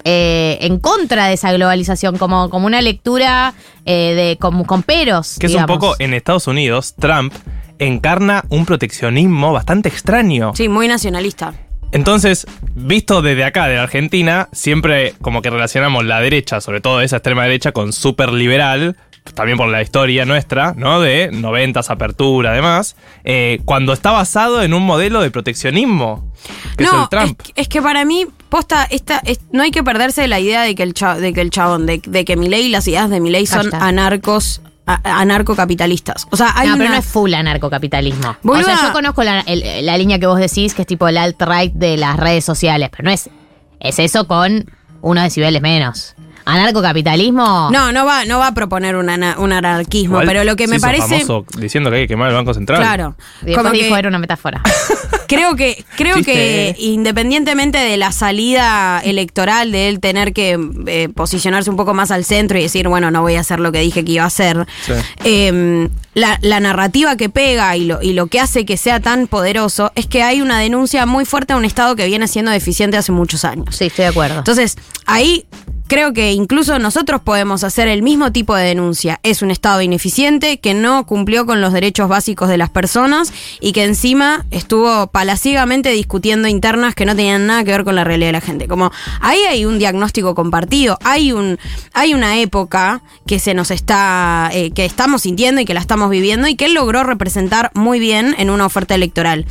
eh, 0.06 0.60
en 0.62 0.80
contra 0.80 1.28
de 1.28 1.34
esa 1.34 1.52
globalización, 1.52 2.18
como, 2.18 2.50
como 2.50 2.68
una 2.68 2.82
lectura 2.82 3.54
eh, 3.86 4.14
de 4.16 4.38
con, 4.40 4.64
con 4.64 4.82
peros. 4.82 5.36
Que 5.38 5.48
es 5.48 5.52
digamos. 5.52 5.70
un 5.70 5.80
poco 5.80 5.96
en 6.00 6.14
Estados 6.14 6.48
Unidos, 6.48 6.96
Trump 6.98 7.34
encarna 7.80 8.46
un 8.48 8.66
proteccionismo 8.66 9.52
bastante 9.52 9.90
extraño. 9.90 10.54
Sí, 10.56 10.70
muy 10.70 10.88
nacionalista. 10.88 11.54
Entonces, 11.92 12.46
visto 12.76 13.22
desde 13.22 13.44
acá, 13.44 13.68
de 13.68 13.76
la 13.76 13.84
Argentina, 13.84 14.50
siempre 14.52 15.14
como 15.22 15.42
que 15.42 15.50
relacionamos 15.50 16.06
la 16.06 16.20
derecha, 16.20 16.62
sobre 16.62 16.82
todo 16.82 17.02
esa 17.02 17.18
extrema 17.18 17.44
derecha, 17.44 17.72
con 17.72 17.94
súper 17.94 18.32
liberal, 18.34 18.98
también 19.34 19.58
por 19.58 19.68
la 19.70 19.82
historia 19.82 20.26
nuestra, 20.26 20.74
¿no? 20.78 21.02
De 21.02 21.30
noventas, 21.32 21.90
apertura, 21.90 22.52
además, 22.52 22.96
eh, 23.26 23.60
cuando 23.66 23.94
está 23.94 24.12
basado 24.12 24.64
en 24.64 24.74
un 24.74 24.84
modelo 24.84 25.22
de 25.22 25.32
proteccionismo, 25.32 26.32
que 26.78 26.84
es 26.86 26.90
el 27.04 27.10
Trump. 27.10 27.42
Es, 27.44 27.52
es 27.56 27.68
que 27.68 27.82
para 27.82 28.06
mí, 28.06 28.26
posta, 28.50 28.86
esta, 28.90 29.20
es- 29.26 29.42
no 29.52 29.64
hay 29.64 29.72
que 29.72 29.84
perderse 29.84 30.22
de 30.22 30.28
la 30.30 30.40
idea 30.40 30.62
de 30.62 30.76
que 30.76 30.84
el, 30.84 30.94
cha- 30.94 31.16
de 31.18 31.34
que 31.34 31.42
el 31.42 31.50
chabón, 31.50 31.86
de, 31.86 32.02
de 32.06 32.24
que 32.26 32.38
Milei 32.38 32.66
y 32.68 32.70
las 32.70 32.88
ideas 32.88 33.10
de 33.10 33.20
Milei 33.20 33.46
son 33.48 33.66
anarcos, 33.82 34.62
anarcocapitalistas. 34.88 36.28
O 36.32 36.38
sea, 36.38 36.54
hay 36.56 36.68
no, 36.70 36.76
una... 36.76 36.84
pero 36.84 36.94
no 36.96 37.00
es 37.00 37.06
full 37.06 37.34
anarcocapitalismo. 37.34 38.36
O 38.44 38.62
sea, 38.64 38.78
yo 38.88 38.94
conozco 38.94 39.24
la, 39.24 39.42
el- 39.42 39.86
la 39.86 39.98
línea 39.98 40.20
que 40.20 40.28
vos 40.28 40.40
decís, 40.40 40.74
que 40.74 40.82
es 40.84 40.88
tipo 40.88 41.08
el 41.08 41.18
alt-right 41.18 41.74
de 41.74 41.98
las 41.98 42.18
redes 42.18 42.46
sociales, 42.46 42.90
pero 42.92 43.04
no 43.04 43.12
es. 43.12 43.30
Es 43.80 44.00
eso 44.00 44.28
con 44.28 44.66
unos 45.02 45.24
decibeles 45.24 45.62
menos. 45.62 46.16
Anarcocapitalismo. 46.48 47.70
No, 47.72 47.92
no 47.92 48.06
va, 48.06 48.26
no 48.26 48.40
va 48.40 48.48
a 48.48 48.54
proponer 48.54 48.96
un, 48.96 49.10
ana- 49.10 49.36
un 49.40 49.52
anarquismo, 49.52 50.16
Igual 50.22 50.28
pero 50.28 50.44
lo 50.44 50.56
que 50.56 50.68
me 50.68 50.80
parece... 50.80 51.22
famoso 51.22 51.46
diciendo 51.58 51.90
que 51.90 51.98
hay 51.98 52.02
que 52.04 52.08
quemar 52.10 52.30
el 52.30 52.36
Banco 52.36 52.54
Central. 52.54 52.80
Claro. 52.80 53.16
Después 53.42 53.58
Como 53.58 53.72
dijo 53.72 53.94
que- 53.94 54.00
era 54.00 54.10
una 54.10 54.20
metáfora. 54.20 54.62
Creo 55.28 55.58
que, 55.58 55.84
creo 55.98 56.16
Chiste. 56.16 56.32
que 56.32 56.76
independientemente 56.80 57.78
de 57.78 57.98
la 57.98 58.14
salida 58.14 59.02
electoral, 59.04 59.74
de 59.74 59.90
él 59.90 60.00
tener 60.00 60.32
que 60.32 60.58
eh, 60.86 61.10
posicionarse 61.14 61.70
un 61.70 61.76
poco 61.76 61.94
más 61.94 62.12
al 62.12 62.24
centro 62.24 62.58
y 62.58 62.62
decir, 62.62 62.88
bueno, 62.88 63.12
no 63.12 63.22
voy 63.24 63.36
a 63.36 63.42
hacer 63.42 63.60
lo 63.60 63.74
que 63.74 63.82
dije 63.82 64.06
que 64.06 64.14
iba 64.14 64.24
a 64.24 64.28
hacer, 64.28 64.66
Sí. 64.86 64.94
eh, 65.26 65.90
la, 66.14 66.40
la 66.42 66.62
narrativa 66.62 67.18
que 67.18 67.28
pega 67.28 67.76
y 67.76 67.84
lo, 67.86 68.02
y 68.02 68.14
lo 68.14 68.28
que 68.28 68.40
hace 68.40 68.66
que 68.66 68.78
sea 68.78 69.02
tan 69.02 69.28
poderoso 69.28 69.92
es 69.96 70.06
que 70.08 70.24
hay 70.24 70.40
una 70.42 70.60
denuncia 70.60 71.06
muy 71.06 71.26
fuerte 71.26 71.52
a 71.52 71.58
un 71.58 71.66
Estado 71.66 71.98
que 71.98 72.06
viene 72.06 72.30
siendo 72.30 72.52
deficiente 72.52 72.96
hace 72.96 73.12
muchos 73.12 73.44
años. 73.44 73.76
Sí, 73.76 73.88
estoy 73.88 74.04
de 74.04 74.10
acuerdo. 74.12 74.38
Entonces, 74.38 74.78
ahí 75.06 75.46
creo 75.88 76.14
que 76.14 76.34
incluso 76.34 76.80
nosotros 76.80 77.22
podemos 77.22 77.64
hacer 77.64 77.88
el 77.88 78.02
mismo 78.02 78.32
tipo 78.32 78.56
de 78.56 78.66
denuncia. 78.66 79.20
Es 79.24 79.42
un 79.42 79.52
Estado 79.52 79.82
ineficiente 79.82 80.60
que 80.60 80.74
no 80.74 81.06
cumplió 81.06 81.46
con 81.46 81.62
los 81.62 81.74
derechos 81.74 82.10
básicos 82.10 82.50
de 82.50 82.58
las 82.58 82.70
personas 82.70 83.34
y 83.60 83.72
que 83.72 83.84
encima 83.84 84.46
estuvo 84.52 85.08
palaciegamente 85.08 85.90
discutiendo 85.92 86.48
internas 86.48 86.96
que 86.96 87.06
no 87.06 87.16
tenían 87.16 87.48
nada 87.48 87.64
que 87.64 87.72
ver 87.72 87.84
con 87.84 87.96
la 87.96 88.04
realidad 88.04 88.30
de 88.30 88.34
la 88.34 88.42
gente. 88.42 88.68
Como 88.68 88.92
ahí 89.22 89.40
hay 89.50 89.66
un 89.66 89.80
diagnóstico 89.80 90.36
compartido, 90.36 90.98
hay 91.04 91.32
un 91.32 91.58
hay 91.94 92.14
una 92.14 92.40
época 92.40 93.02
que 93.26 93.40
se 93.40 93.54
nos 93.54 93.72
está 93.72 94.50
eh, 94.54 94.72
que 94.72 94.86
estamos 94.86 95.24
sintiendo 95.24 95.62
y 95.62 95.66
que 95.66 95.74
la 95.74 95.80
estamos 95.80 96.10
viviendo 96.10 96.48
y 96.48 96.56
que 96.56 96.66
él 96.66 96.74
logró 96.74 97.04
representar 97.04 97.72
muy 97.74 98.00
bien 98.00 98.36
en 98.38 98.50
una 98.50 98.66
oferta 98.66 98.96
electoral. 98.96 99.46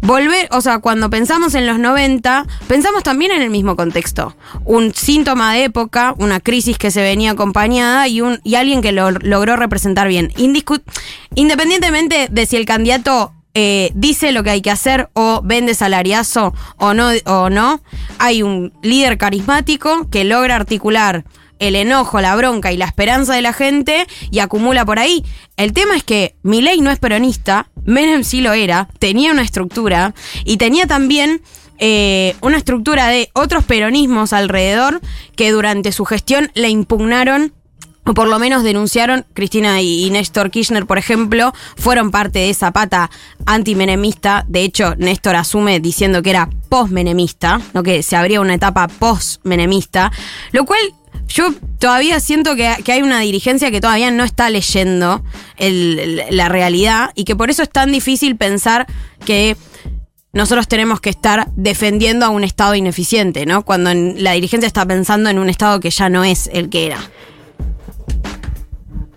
Volver, 0.00 0.48
o 0.52 0.60
sea, 0.60 0.78
cuando 0.80 1.10
pensamos 1.10 1.54
en 1.54 1.66
los 1.66 1.78
90, 1.78 2.46
pensamos 2.68 3.02
también 3.02 3.32
en 3.32 3.42
el 3.42 3.50
mismo 3.50 3.76
contexto. 3.76 4.36
Un 4.64 4.92
síntoma 4.94 5.54
de 5.54 5.70
una 6.18 6.40
crisis 6.40 6.78
que 6.78 6.90
se 6.90 7.02
venía 7.02 7.32
acompañada 7.32 8.08
y, 8.08 8.20
un, 8.20 8.40
y 8.44 8.54
alguien 8.54 8.82
que 8.82 8.92
lo 8.92 9.10
logró 9.10 9.56
representar 9.56 10.08
bien. 10.08 10.32
Independientemente 11.34 12.28
de 12.30 12.46
si 12.46 12.56
el 12.56 12.64
candidato 12.64 13.32
eh, 13.54 13.90
dice 13.94 14.32
lo 14.32 14.42
que 14.42 14.50
hay 14.50 14.62
que 14.62 14.70
hacer 14.70 15.08
o 15.14 15.40
vende 15.42 15.74
salariazo 15.74 16.54
o 16.76 16.94
no, 16.94 17.10
o 17.24 17.50
no, 17.50 17.80
hay 18.18 18.42
un 18.42 18.72
líder 18.82 19.18
carismático 19.18 20.08
que 20.10 20.24
logra 20.24 20.56
articular 20.56 21.24
el 21.58 21.74
enojo, 21.74 22.20
la 22.20 22.36
bronca 22.36 22.72
y 22.72 22.76
la 22.76 22.84
esperanza 22.84 23.34
de 23.34 23.42
la 23.42 23.52
gente 23.52 24.06
y 24.30 24.40
acumula 24.40 24.84
por 24.84 24.98
ahí. 24.98 25.24
El 25.56 25.72
tema 25.72 25.96
es 25.96 26.04
que 26.04 26.36
Milei 26.42 26.80
no 26.80 26.90
es 26.90 26.98
peronista, 26.98 27.70
Menem 27.84 28.24
sí 28.24 28.40
lo 28.40 28.52
era, 28.52 28.88
tenía 28.98 29.32
una 29.32 29.42
estructura 29.42 30.14
y 30.44 30.58
tenía 30.58 30.86
también 30.86 31.40
eh, 31.78 32.34
una 32.40 32.56
estructura 32.56 33.08
de 33.08 33.30
otros 33.34 33.64
peronismos 33.64 34.32
alrededor 34.32 35.00
que 35.34 35.50
durante 35.50 35.92
su 35.92 36.04
gestión 36.04 36.50
le 36.54 36.68
impugnaron 36.68 37.52
o 38.06 38.14
por 38.14 38.28
lo 38.28 38.38
menos 38.38 38.62
denunciaron, 38.62 39.26
Cristina 39.34 39.82
y, 39.82 40.08
Néstor 40.10 40.50
Kirchner, 40.52 40.86
por 40.86 40.96
ejemplo, 40.96 41.52
fueron 41.76 42.12
parte 42.12 42.38
de 42.38 42.50
esa 42.50 42.70
pata 42.70 43.10
antimenemista. 43.46 44.44
De 44.46 44.62
hecho, 44.62 44.94
Néstor 44.96 45.34
asume 45.34 45.80
diciendo 45.80 46.22
que 46.22 46.30
era 46.30 46.48
postmenemista, 46.68 47.60
no 47.74 47.82
que 47.82 48.04
se 48.04 48.14
abría 48.14 48.40
una 48.40 48.54
etapa 48.54 48.86
postmenemista, 48.86 50.12
lo 50.52 50.64
cual 50.64 50.78
yo 51.26 51.52
todavía 51.80 52.20
siento 52.20 52.54
que, 52.54 52.76
que 52.84 52.92
hay 52.92 53.02
una 53.02 53.18
dirigencia 53.20 53.72
que 53.72 53.80
todavía 53.80 54.12
no 54.12 54.22
está 54.22 54.50
leyendo 54.50 55.24
la 55.58 56.48
realidad 56.48 57.10
y 57.16 57.24
que 57.24 57.34
por 57.34 57.50
eso 57.50 57.64
es 57.64 57.70
tan 57.70 57.90
difícil 57.90 58.36
pensar 58.36 58.86
que 59.24 59.56
nosotros 60.36 60.68
tenemos 60.68 61.00
que 61.00 61.08
estar 61.08 61.48
defendiendo 61.56 62.26
a 62.26 62.28
un 62.28 62.44
Estado 62.44 62.74
ineficiente, 62.74 63.46
¿no? 63.46 63.64
Cuando 63.64 63.92
la 63.94 64.32
dirigencia 64.32 64.66
está 64.66 64.84
pensando 64.84 65.30
en 65.30 65.38
un 65.38 65.48
Estado 65.48 65.80
que 65.80 65.88
ya 65.88 66.10
no 66.10 66.24
es 66.24 66.50
el 66.52 66.68
que 66.68 66.86
era. 66.86 66.98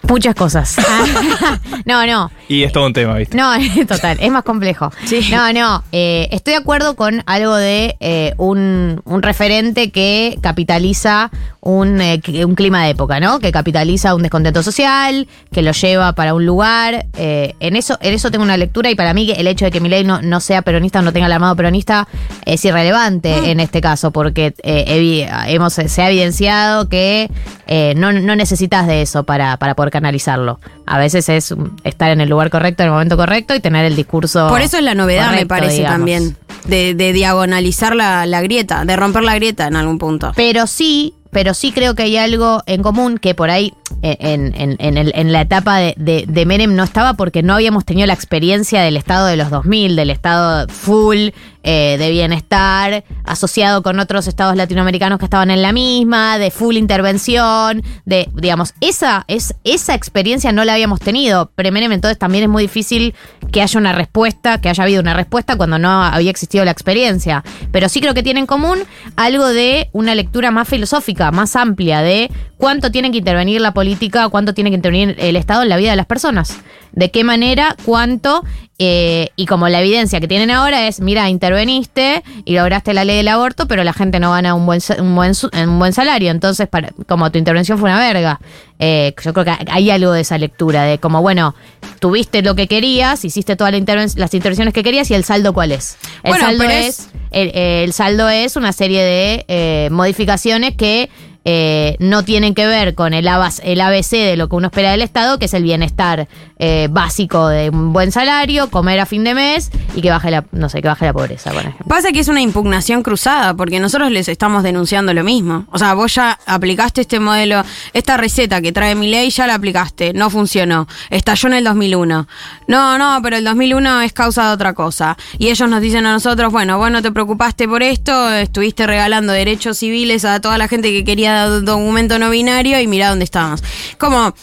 Muchas 0.10 0.36
cosas. 0.36 0.76
no, 1.86 2.06
no. 2.06 2.32
Y 2.48 2.64
es 2.64 2.72
todo 2.72 2.88
un 2.88 2.94
tema, 2.94 3.14
¿viste? 3.16 3.38
No, 3.38 3.52
total, 3.88 4.18
es 4.20 4.32
más 4.32 4.44
complejo. 4.44 4.92
Sí. 5.06 5.28
No, 5.32 5.54
no, 5.54 5.84
eh, 5.92 6.28
estoy 6.32 6.54
de 6.54 6.60
acuerdo 6.60 6.96
con 6.96 7.22
algo 7.28 7.56
de 7.56 7.96
eh, 8.00 8.34
un, 8.38 9.02
un 9.06 9.22
referente 9.22 9.92
que 9.92 10.38
capitaliza 10.42 11.30
un, 11.62 12.02
eh, 12.02 12.22
un 12.46 12.56
clima 12.56 12.84
de 12.86 12.92
época, 12.92 13.20
¿no? 13.20 13.40
Que 13.40 13.52
capitaliza 13.52 14.16
un 14.16 14.24
descontento 14.24 14.64
social, 14.64 15.28
que 15.52 15.62
lo 15.62 15.72
lleva 15.74 16.14
para 16.14 16.34
un 16.34 16.46
lugar. 16.46 17.06
eh, 17.18 17.54
en, 17.60 17.76
eso, 17.76 17.98
en 18.02 18.14
eso 18.14 18.32
tengo 18.32 18.44
una 18.44 18.58
lectura 18.58 18.90
y 18.90 18.96
para 18.96 19.14
mí 19.14 19.28
que 19.28 19.34
el 19.34 19.46
hecho 19.48 19.66
de 19.66 19.72
que 19.72 19.80
Milei 19.80 20.04
no, 20.04 20.22
no 20.22 20.40
sea 20.40 20.62
peronista 20.64 21.00
o 21.00 21.02
no 21.02 21.14
tenga 21.14 21.28
el 21.28 21.34
armado 21.34 21.56
peronista 21.56 22.08
es 22.46 22.64
irrelevante 22.66 23.52
en 23.52 23.60
este 23.60 23.82
caso, 23.82 24.12
porque 24.12 24.54
eh, 24.64 25.28
hemos, 25.48 25.74
se 25.74 26.02
ha 26.02 26.10
evidenciado 26.10 26.90
que 26.90 27.30
eh, 27.68 27.94
no, 27.96 28.12
no 28.12 28.36
necesitas 28.36 28.88
de 28.88 29.02
eso 29.04 29.24
para, 29.24 29.58
para 29.58 29.76
poder 29.76 29.92
canalizarlo. 30.00 30.60
A 30.86 30.98
veces 30.98 31.30
es 31.30 31.52
um, 31.52 31.76
estar 31.84 32.10
en 32.12 32.22
el 32.22 32.30
lugar 32.30 32.50
correcto, 32.50 32.84
en 32.84 32.88
el 32.88 32.94
momento 32.94 33.18
correcto 33.18 33.54
y 33.56 33.60
tener 33.60 33.86
el 33.86 33.96
discurso. 33.96 34.48
Por 34.50 34.62
eso 34.62 34.78
es 34.78 34.84
la 34.84 34.96
novedad, 34.96 35.32
me 35.32 35.46
parece 35.46 35.78
digamos. 35.78 35.98
también. 35.98 36.38
De, 36.66 36.94
de 36.94 37.14
diagonalizar 37.14 37.96
la, 37.96 38.26
la 38.26 38.42
grieta, 38.42 38.86
de 38.86 38.96
romper 38.96 39.24
la 39.24 39.36
grieta 39.36 39.68
en 39.68 39.76
algún 39.76 39.98
punto. 39.98 40.34
Pero 40.36 40.68
sí, 40.68 41.14
pero 41.32 41.54
sí 41.54 41.72
creo 41.72 41.96
que 41.96 42.04
hay 42.04 42.18
algo 42.18 42.62
en 42.66 42.82
común 42.82 43.18
que 43.18 43.36
por 43.36 43.50
ahí 43.50 43.74
en, 44.02 44.98
el- 44.98 45.12
en 45.16 45.32
la 45.34 45.42
etapa 45.42 45.78
de, 45.78 45.94
de- 45.98 46.26
de 46.28 46.46
Menem 46.46 46.76
no 46.76 46.84
estaba 46.84 47.14
porque 47.16 47.44
no 47.44 47.54
habíamos 47.54 47.86
tenido 47.86 48.08
la 48.08 48.14
experiencia 48.14 48.82
del 48.82 48.98
estado 48.98 49.26
de 49.28 49.38
los 49.38 49.50
2000, 49.50 49.96
del 49.96 50.10
estado 50.10 50.68
full 50.70 51.30
eh, 51.64 51.98
de 52.00 52.10
bienestar, 52.10 53.04
asociado 53.26 53.84
con 53.84 54.00
otros 54.00 54.28
estados 54.28 54.56
latinoamericanos 54.56 55.20
que 55.20 55.26
estaban 55.26 55.52
en 55.52 55.62
la 55.62 55.74
misma, 55.74 56.38
de 56.38 56.52
full 56.52 56.78
intervención, 56.78 57.84
de, 58.06 58.30
digamos, 58.34 58.74
esa, 58.80 59.26
es, 59.28 59.54
esa 59.66 59.94
experiencia 59.94 60.52
no 60.54 60.64
la 60.64 60.74
habíamos 60.74 61.00
tenido. 61.02 61.52
Pre-Menem, 61.56 61.92
entonces 61.92 62.18
también 62.18 62.46
es 62.46 62.50
muy 62.50 62.64
difícil 62.64 63.14
que 63.52 63.62
haya 63.62 63.78
una 63.78 63.92
respuesta, 63.92 64.62
que 64.62 64.70
haya 64.70 64.84
habido 64.84 65.02
una 65.02 65.14
respuesta 65.14 65.58
cuando 65.58 65.78
no 65.80 66.02
había 66.04 66.32
existido 66.32 66.64
la 66.64 66.72
experiencia. 66.72 67.44
Pero 67.74 67.90
sí 67.90 68.00
creo 68.00 68.14
que 68.14 68.24
tiene 68.24 68.40
en 68.40 68.46
común 68.46 68.80
algo 69.18 69.46
de 69.48 69.90
una 69.92 70.16
lectura 70.16 70.52
más 70.52 70.68
filosófica, 70.68 71.19
más 71.32 71.56
amplia, 71.56 72.02
de 72.02 72.30
cuánto 72.58 72.92
tiene 72.92 73.12
que 73.12 73.18
intervenir 73.18 73.62
la 73.62 73.74
política, 73.74 74.30
cuánto 74.30 74.54
tiene 74.54 74.70
que 74.70 74.76
intervenir 74.76 75.16
el 75.20 75.36
Estado 75.36 75.64
en 75.64 75.70
la 75.70 75.78
vida 75.78 75.92
de 75.92 75.96
las 75.96 76.06
personas. 76.06 76.60
De 76.92 77.12
qué 77.12 77.24
manera, 77.24 77.76
cuánto, 77.86 78.44
eh, 78.80 79.30
y 79.36 79.46
como 79.46 79.68
la 79.68 79.82
evidencia 79.82 80.20
que 80.22 80.28
tienen 80.28 80.50
ahora 80.52 80.88
es, 80.88 81.02
mira, 81.02 81.30
interveniste 81.30 82.24
y 82.46 82.56
lograste 82.56 82.94
la 82.94 83.04
ley 83.04 83.18
del 83.18 83.28
aborto, 83.28 83.68
pero 83.68 83.84
la 83.84 83.92
gente 83.94 84.20
no 84.22 84.32
gana 84.32 84.54
un 84.56 84.66
buen, 84.66 84.80
un 85.00 85.16
buen, 85.16 85.34
un 85.68 85.80
buen 85.80 85.92
salario, 85.94 86.32
entonces 86.32 86.68
para, 86.70 86.90
como 87.08 87.30
tu 87.32 87.38
intervención 87.38 87.78
fue 87.78 87.90
una 87.90 88.00
verga. 88.00 88.40
Eh, 88.80 89.14
yo 89.22 89.34
creo 89.34 89.44
que 89.46 89.54
hay 89.70 89.90
algo 89.90 90.14
de 90.14 90.22
esa 90.22 90.38
lectura, 90.38 90.84
de 90.84 90.98
como, 91.00 91.22
bueno, 91.22 91.54
tuviste 92.00 92.42
lo 92.42 92.56
que 92.56 92.68
querías, 92.68 93.26
hiciste 93.26 93.58
todas 93.58 93.74
la 93.74 93.78
interven- 93.80 94.16
las 94.16 94.34
intervenciones 94.34 94.74
que 94.74 94.84
querías 94.84 95.12
y 95.12 95.14
el 95.14 95.26
saldo 95.26 95.54
cuál 95.54 95.74
es. 95.74 95.98
El 96.24 96.32
Bueno, 96.32 96.46
saldo 96.46 96.64
es, 96.64 96.88
es- 96.88 97.10
el, 97.32 97.52
el 97.56 97.94
saldo 97.94 98.30
es 98.30 98.56
una 98.56 98.72
serie 98.72 99.04
de 99.04 99.46
eh, 99.50 99.90
modificaciones 99.92 100.76
que 100.76 101.10
eh, 101.46 101.96
no 102.00 102.24
tienen 102.24 102.54
que 102.54 102.68
ver 102.68 102.96
con 102.96 103.14
el, 103.14 103.26
el 103.64 103.82
ABC 103.82 104.10
de 104.12 104.36
lo 104.38 104.50
que 104.50 104.56
uno 104.56 104.68
espera 104.68 104.92
del 104.92 105.02
Estado, 105.02 105.40
que 105.40 105.46
es 105.46 105.54
el 105.54 105.64
bienestar 105.64 106.28
eh, 106.60 106.90
básico 106.92 107.48
de 107.48 107.70
un 107.70 107.94
buen 107.94 108.12
salario, 108.12 108.70
comer 108.70 109.00
a 109.00 109.06
fin 109.06 109.24
de 109.24 109.34
mes 109.34 109.72
y 109.96 110.02
que 110.02 110.10
baje 110.10 110.30
la, 110.30 110.44
no 110.52 110.68
sé, 110.68 110.82
que 110.82 110.90
baje 110.90 111.06
la 111.06 111.14
pobreza, 111.14 111.52
por 111.52 111.62
ejemplo. 111.62 111.86
Pasa 111.88 112.12
que 112.12 112.20
es 112.20 112.28
una 112.28 112.42
impugnación 112.42 113.02
cruzada, 113.02 113.54
porque 113.54 113.80
nosotros 113.80 114.12
les 114.12 114.28
estamos 114.28 114.62
denunciando 114.64 115.14
lo 115.14 115.24
mismo. 115.24 115.66
O 115.72 115.80
sea, 115.80 115.94
vos 115.94 116.14
ya 116.14 116.38
aplicaste 116.46 117.02
este 117.02 117.20
modelo, 117.20 117.64
esta 117.94 118.18
receta 118.18 118.62
que 118.62 118.72
trae 118.72 118.94
mi 118.94 119.10
ley, 119.10 119.30
ya 119.30 119.48
la 119.48 119.56
aplicaste, 119.56 120.14
no 120.14 120.30
funcionó. 120.30 120.88
Estalló 121.10 121.48
en 121.48 121.56
el 121.56 121.64
2001. 121.64 122.28
No, 122.68 122.98
no, 122.98 123.20
pero 123.24 123.38
el 123.38 123.44
2001 123.46 124.02
es 124.02 124.14
causa 124.14 124.48
de 124.48 124.54
otra 124.54 124.74
cosa. 124.74 125.18
Y 125.38 125.48
ellos 125.48 125.70
nos 125.70 125.82
dicen 125.82 126.06
a 126.06 126.12
nosotros, 126.12 126.52
bueno, 126.52 126.78
vos 126.78 126.92
no 126.92 127.02
te 127.02 127.12
preocupaste 127.12 127.68
por 127.68 127.84
esto, 127.84 128.34
estuviste 128.34 128.86
regalando 128.86 129.32
derechos 129.32 129.78
civiles 129.78 130.26
a 130.26 130.42
toda 130.42 130.58
la 130.58 130.68
gente 130.68 130.92
que 130.92 131.04
quería 131.04 131.48
documento 131.48 132.20
no 132.20 132.30
binario 132.30 132.80
y 132.80 132.88
mirá 132.88 133.10
dónde 133.10 133.26
estamos. 133.26 133.64
Como, 133.98 134.34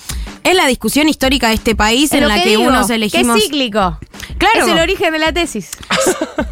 es 0.51 0.57
la 0.57 0.67
discusión 0.67 1.09
histórica 1.09 1.49
de 1.49 1.55
este 1.55 1.75
país 1.75 2.13
en 2.13 2.27
la 2.29 2.37
que 2.37 2.43
que, 2.45 2.49
digo, 2.51 2.63
unos 2.63 2.87
que 2.87 2.95
elegimos... 2.95 3.37
es 3.37 3.45
cíclico. 3.45 3.99
Claro. 4.39 4.65
Es 4.67 4.69
el 4.69 4.79
origen 4.79 5.13
de 5.13 5.19
la 5.19 5.33
tesis. 5.33 5.71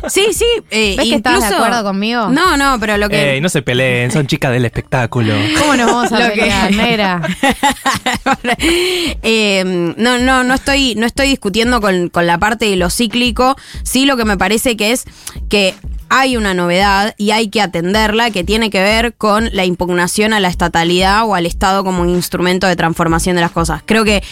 Sí, 0.07 0.26
sí. 0.34 0.45
eh, 0.70 0.97
¿Ves 0.99 1.09
que 1.09 1.14
estabas 1.14 1.49
de 1.49 1.55
acuerdo 1.57 1.82
conmigo? 1.82 2.28
No, 2.28 2.59
no, 2.59 2.78
pero 2.78 2.99
lo 2.99 3.09
que... 3.09 3.34
Ey, 3.36 3.40
no 3.40 3.49
se 3.49 3.62
peleen, 3.62 4.11
son 4.11 4.26
chicas 4.26 4.53
del 4.53 4.66
espectáculo. 4.66 5.32
¿Cómo 5.59 5.74
nos 5.76 5.86
vamos 5.86 6.12
a 6.12 6.20
Lo 6.20 6.34
que- 6.34 6.40
pelear, 6.40 6.72
negra? 6.74 7.22
Eh, 9.22 9.95
no, 9.97 10.18
no, 10.18 10.45
no 10.45 10.55
estoy, 10.55 10.95
no 10.97 11.07
estoy 11.07 11.28
discutiendo 11.28 11.80
con, 11.80 12.09
con 12.11 12.26
la 12.26 12.38
parte 12.38 12.66
de 12.66 12.76
lo 12.76 12.90
cíclico. 12.90 13.57
Sí, 13.82 14.05
lo 14.05 14.16
que 14.18 14.24
me 14.26 14.36
parece 14.36 14.76
que 14.76 14.92
es 14.92 15.05
que 15.49 15.74
hay 16.17 16.37
una 16.37 16.55
novedad 16.55 17.12
y 17.19 17.33
hay 17.33 17.49
que 17.49 17.61
atenderla 17.61 18.31
que 18.31 18.45
tiene 18.45 18.71
que 18.71 18.81
ver 18.81 19.15
con 19.15 19.51
la 19.53 19.65
impugnación 19.65 20.33
a 20.33 20.39
la 20.39 20.47
estatalidad 20.47 21.25
o 21.27 21.35
al 21.35 21.45
Estado 21.45 21.83
como 21.83 22.03
un 22.03 22.09
instrumento 22.09 22.69
de 22.69 22.77
transformación 22.77 23.35
de 23.35 23.43
las 23.43 23.51
cosas. 23.51 23.83
Creo 23.85 24.05
que 24.05 24.23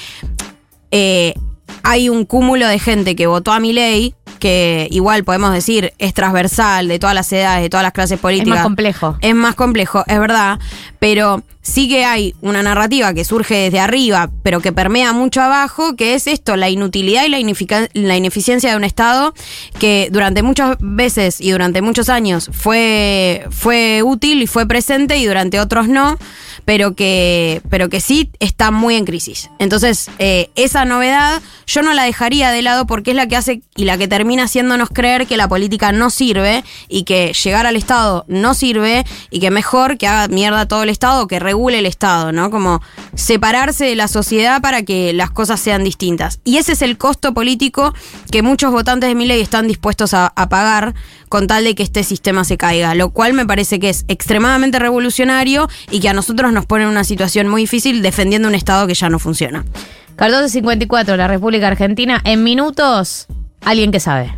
eh, 0.93 1.35
hay 1.83 2.09
un 2.09 2.25
cúmulo 2.25 2.69
de 2.69 2.79
gente 2.79 3.17
que 3.17 3.27
votó 3.27 3.51
a 3.51 3.59
mi 3.59 3.73
ley, 3.73 4.15
que 4.43 4.89
igual 4.91 5.23
podemos 5.23 5.53
decir 5.53 5.93
es 5.99 6.15
transversal 6.15 6.89
de 6.89 6.99
todas 6.99 7.15
las 7.15 7.33
edades, 7.33 7.63
de 7.63 7.71
todas 7.71 7.85
las 7.85 7.93
clases 7.93 8.17
Es 8.17 8.21
políticas. 8.21 8.55
más 8.57 8.63
complejo. 8.65 9.17
Es 9.21 9.35
más 9.37 9.55
complejo, 9.55 10.03
es 10.09 10.19
verdad, 10.19 10.59
pero 10.99 11.45
sí 11.61 11.89
que 11.89 12.05
hay 12.05 12.35
una 12.41 12.61
narrativa 12.65 13.15
que 13.15 13.25
surge 13.25 13.55
desde 13.55 13.79
arriba, 13.79 14.31
pero 14.43 14.59
que 14.59 14.73
permea 14.73 15.13
mucho 15.13 15.41
abajo, 15.41 15.95
que 15.95 16.15
es 16.15 16.27
esto, 16.27 16.57
la 16.57 16.71
inutilidad 16.71 17.25
y 17.25 17.29
la 17.29 18.17
ineficiencia 18.17 18.71
de 18.71 18.77
un 18.77 18.83
Estado 18.83 19.33
que 19.79 20.09
durante 20.11 20.43
muchas 20.43 20.77
veces 20.81 21.41
y 21.41 21.53
durante 21.53 21.81
muchos 21.81 22.09
años 22.09 22.51
fue, 22.53 23.47
fue 23.51 24.03
útil 24.05 24.43
y 24.43 24.49
fue 24.49 24.67
presente 24.67 25.19
y 25.19 25.27
durante 25.27 25.61
otros 25.61 25.87
no, 25.87 26.19
pero 26.65 26.95
que, 26.95 27.63
pero 27.69 27.89
que 27.89 28.01
sí 28.01 28.31
está 28.41 28.71
muy 28.71 28.97
en 28.97 29.05
crisis. 29.05 29.51
Entonces, 29.59 30.11
eh, 30.19 30.51
esa 30.55 30.85
novedad 30.85 31.43
yo 31.67 31.83
no 31.83 31.95
la 31.95 32.05
dejaría 32.05 32.51
de 32.51 32.63
lado 32.63 32.87
porque 32.87 33.11
es 33.11 33.17
la 33.17 33.27
que 33.27 33.37
hace 33.37 33.63
y 33.77 33.85
la 33.85 33.99
que 33.99 34.09
termina 34.09 34.45
haciéndonos 34.45 34.91
creer 34.91 35.27
que 35.27 35.37
la 35.37 35.49
política 35.49 35.93
no 35.93 36.11
sirve 36.11 36.65
y 36.89 37.05
que 37.05 37.33
llegar 37.33 37.67
al 37.67 37.77
Estado 37.77 38.25
no 38.29 38.55
sirve 38.55 39.05
y 39.31 39.41
que 39.41 39.51
mejor 39.51 39.99
que 39.99 40.07
haga 40.07 40.29
mierda 40.29 40.67
todo 40.67 40.83
el 40.83 40.89
Estado 40.89 41.27
que 41.27 41.39
regule 41.39 41.79
el 41.79 41.87
Estado, 41.87 42.33
¿no? 42.33 42.51
Como 42.51 42.83
separarse 43.15 43.85
de 43.85 43.97
la 43.97 44.09
sociedad 44.09 44.61
para 44.61 44.83
que 44.83 45.13
las 45.13 45.31
cosas 45.31 45.61
sean 45.61 45.85
distintas. 45.85 46.41
Y 46.45 46.59
ese 46.59 46.73
es 46.73 46.83
el 46.83 46.99
costo 46.99 47.35
político 47.35 47.95
que 48.31 48.43
muchos 48.43 48.73
votantes 48.73 49.09
de 49.09 49.15
mi 49.15 49.27
ley 49.27 49.41
están 49.41 49.67
dispuestos 49.67 50.15
a 50.15 50.31
pagar 50.49 50.95
con 51.33 51.47
tal 51.47 51.65
de 51.65 51.75
que 51.75 51.83
este 51.83 52.05
sistema 52.05 52.45
se 52.45 52.59
caiga, 52.59 52.95
lo 52.95 53.09
cual 53.09 53.33
me 53.33 53.47
parece 53.47 53.81
que 53.81 53.89
es 53.89 54.05
extremadamente 54.07 54.79
revolucionario 54.79 55.67
y 55.91 56.01
que 56.01 56.11
a 56.11 56.13
nosotros 56.13 56.53
nos 56.53 56.67
pone 56.67 56.85
en 56.85 56.91
una 56.91 57.05
situación 57.05 57.49
muy 57.49 57.63
difícil 57.63 58.03
defendiendo 58.03 58.49
un 58.49 58.55
Estado 58.55 58.87
que 58.87 58.93
ya 58.93 59.09
no 59.09 59.19
funciona. 59.19 59.65
Cardoso 60.15 60.51
54, 60.51 61.17
la 61.17 61.29
República 61.29 61.69
Argentina. 61.69 62.21
En 62.25 62.45
minutos, 62.45 63.29
alguien 63.63 63.93
que 63.93 64.01
sabe. 64.01 64.31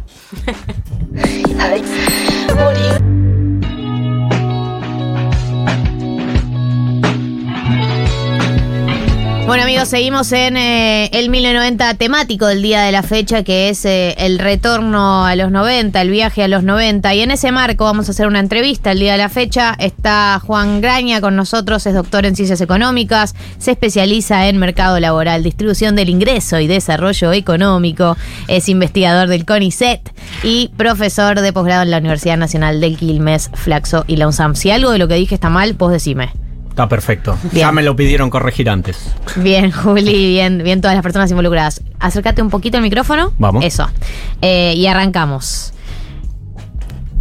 Bueno 9.46 9.62
amigos, 9.62 9.88
seguimos 9.90 10.32
en 10.32 10.56
eh, 10.56 11.10
el 11.12 11.28
1990 11.28 11.94
temático 11.94 12.46
del 12.46 12.62
día 12.62 12.80
de 12.80 12.92
la 12.92 13.02
fecha, 13.02 13.42
que 13.44 13.68
es 13.68 13.84
eh, 13.84 14.14
el 14.16 14.38
retorno 14.38 15.26
a 15.26 15.36
los 15.36 15.50
90, 15.50 16.00
el 16.00 16.08
viaje 16.08 16.42
a 16.42 16.48
los 16.48 16.64
90. 16.64 17.14
Y 17.14 17.20
en 17.20 17.30
ese 17.30 17.52
marco 17.52 17.84
vamos 17.84 18.08
a 18.08 18.12
hacer 18.12 18.26
una 18.26 18.40
entrevista 18.40 18.92
el 18.92 19.00
día 19.00 19.12
de 19.12 19.18
la 19.18 19.28
fecha. 19.28 19.76
Está 19.78 20.40
Juan 20.42 20.80
Graña 20.80 21.20
con 21.20 21.36
nosotros, 21.36 21.86
es 21.86 21.92
doctor 21.92 22.24
en 22.24 22.36
ciencias 22.36 22.62
económicas, 22.62 23.34
se 23.58 23.72
especializa 23.72 24.48
en 24.48 24.56
mercado 24.56 24.98
laboral, 24.98 25.42
distribución 25.42 25.94
del 25.94 26.08
ingreso 26.08 26.58
y 26.58 26.66
desarrollo 26.66 27.34
económico, 27.34 28.16
es 28.48 28.70
investigador 28.70 29.28
del 29.28 29.44
CONICET 29.44 30.10
y 30.42 30.70
profesor 30.78 31.38
de 31.42 31.52
posgrado 31.52 31.82
en 31.82 31.90
la 31.90 31.98
Universidad 31.98 32.38
Nacional 32.38 32.80
del 32.80 32.96
Quilmes, 32.96 33.50
Flaxo 33.52 34.04
y 34.06 34.16
la 34.16 34.26
UNSAM. 34.26 34.54
Si 34.54 34.70
algo 34.70 34.90
de 34.90 34.98
lo 34.98 35.06
que 35.06 35.16
dije 35.16 35.34
está 35.34 35.50
mal, 35.50 35.74
vos 35.74 35.92
decime. 35.92 36.43
Está 36.74 36.88
perfecto. 36.88 37.38
Bien. 37.52 37.68
Ya 37.68 37.70
me 37.70 37.84
lo 37.84 37.94
pidieron 37.94 38.30
corregir 38.30 38.68
antes. 38.68 39.14
Bien, 39.36 39.70
Juli, 39.84 40.26
bien, 40.26 40.60
bien 40.64 40.80
todas 40.80 40.96
las 40.96 41.04
personas 41.04 41.30
involucradas. 41.30 41.80
Acércate 42.00 42.42
un 42.42 42.50
poquito 42.50 42.78
al 42.78 42.82
micrófono. 42.82 43.32
Vamos. 43.38 43.64
Eso. 43.64 43.88
Eh, 44.42 44.74
y 44.76 44.84
arrancamos. 44.88 45.72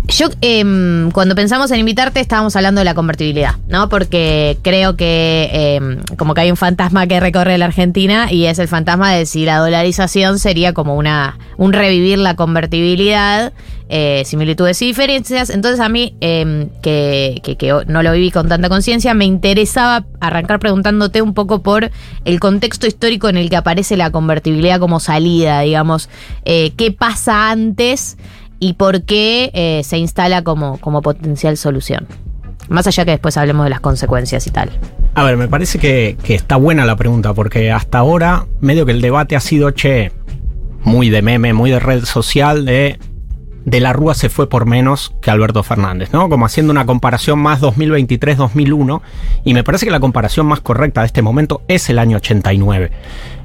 Yo, 0.10 0.28
em, 0.42 1.12
cuando 1.12 1.34
pensamos 1.34 1.72
en 1.72 1.80
invitarte, 1.80 2.20
estábamos 2.20 2.56
hablando 2.58 2.80
de 2.82 2.86
la 2.86 2.94
convertibilidad, 2.94 3.56
¿no? 3.70 3.88
Porque 3.88 4.58
creo 4.62 4.98
que 4.98 5.50
em, 5.54 6.00
como 6.18 6.34
que 6.34 6.42
hay 6.42 6.52
un 6.52 6.58
fantasma 6.58 7.08
que 7.08 7.20
recorre 7.22 7.58
la 7.58 7.66
Argentina 7.66 8.30
y 8.32 8.46
es 8.46 8.60
el 8.60 8.68
fantasma 8.68 9.12
de 9.14 9.26
si 9.26 9.46
la 9.46 9.60
dolarización 9.60 10.40
sería 10.40 10.74
como 10.74 10.96
una 10.98 11.38
un 11.58 11.72
revivir 11.72 12.18
la 12.20 12.36
convertibilidad, 12.36 13.54
eh, 13.88 14.24
similitudes 14.26 14.82
y 14.82 14.88
diferencias. 14.88 15.50
Entonces 15.50 15.80
a 15.80 15.88
mí, 15.88 16.16
em, 16.20 16.68
que, 16.82 17.40
que- 17.42 17.56
que 17.56 17.74
no 17.88 18.04
lo 18.04 18.12
viví 18.12 18.30
con 18.30 18.50
tanta 18.50 18.68
conciencia, 18.68 19.14
me 19.14 19.24
interesaba 19.26 20.06
arrancar 20.20 20.60
preguntándote 20.60 21.22
un 21.22 21.34
poco 21.34 21.64
por 21.64 21.92
el 22.26 22.40
contexto 22.42 22.88
histórico 22.88 23.30
en 23.30 23.38
el 23.38 23.50
que 23.50 23.56
aparece 23.56 23.96
la 23.96 24.12
convertibilidad 24.12 24.80
como 24.80 25.00
salida, 25.00 25.62
digamos. 25.62 26.10
Eh, 26.44 26.74
¿Qué 26.76 26.92
pasa 26.92 27.52
antes? 27.52 28.18
Y 28.60 28.74
por 28.74 29.04
qué 29.04 29.52
eh, 29.54 29.82
se 29.84 29.98
instala 29.98 30.44
como, 30.44 30.78
como 30.80 31.02
potencial 31.02 31.58
solución. 31.58 32.08
Más 32.70 32.88
allá 32.88 33.06
que 33.06 33.12
después 33.12 33.38
hablemos 33.38 33.66
de 33.66 33.70
las 33.70 33.82
consecuencias 33.82 34.48
y 34.48 34.52
tal. 34.52 34.70
A 35.16 35.24
ver, 35.24 35.38
me 35.38 35.48
parece 35.48 35.80
que, 35.80 36.18
que 36.24 36.34
está 36.34 36.56
buena 36.56 36.86
la 36.86 36.96
pregunta, 36.96 37.34
porque 37.34 37.72
hasta 37.72 38.00
ahora 38.00 38.48
medio 38.62 38.86
que 38.86 38.94
el 38.94 39.02
debate 39.02 39.36
ha 39.36 39.40
sido, 39.40 39.72
che, 39.72 40.12
muy 40.84 41.10
de 41.10 41.22
meme, 41.22 41.54
muy 41.54 41.72
de 41.72 41.80
red 41.80 42.06
social, 42.06 42.66
de 42.66 42.98
de 43.66 43.80
la 43.80 43.94
Rúa 43.94 44.14
se 44.14 44.30
fue 44.30 44.50
por 44.50 44.66
menos 44.66 45.14
que 45.22 45.32
Alberto 45.32 45.64
Fernández, 45.64 46.12
¿no? 46.12 46.30
Como 46.30 46.46
haciendo 46.46 46.72
una 46.72 46.86
comparación 46.86 47.40
más 47.40 47.62
2023-2001, 47.62 49.02
y 49.46 49.54
me 49.54 49.64
parece 49.64 49.86
que 49.86 49.92
la 49.92 50.00
comparación 50.00 50.46
más 50.46 50.60
correcta 50.60 51.02
de 51.02 51.08
este 51.08 51.22
momento 51.22 51.62
es 51.68 51.90
el 51.90 52.00
año 52.00 52.18
89. 52.18 52.92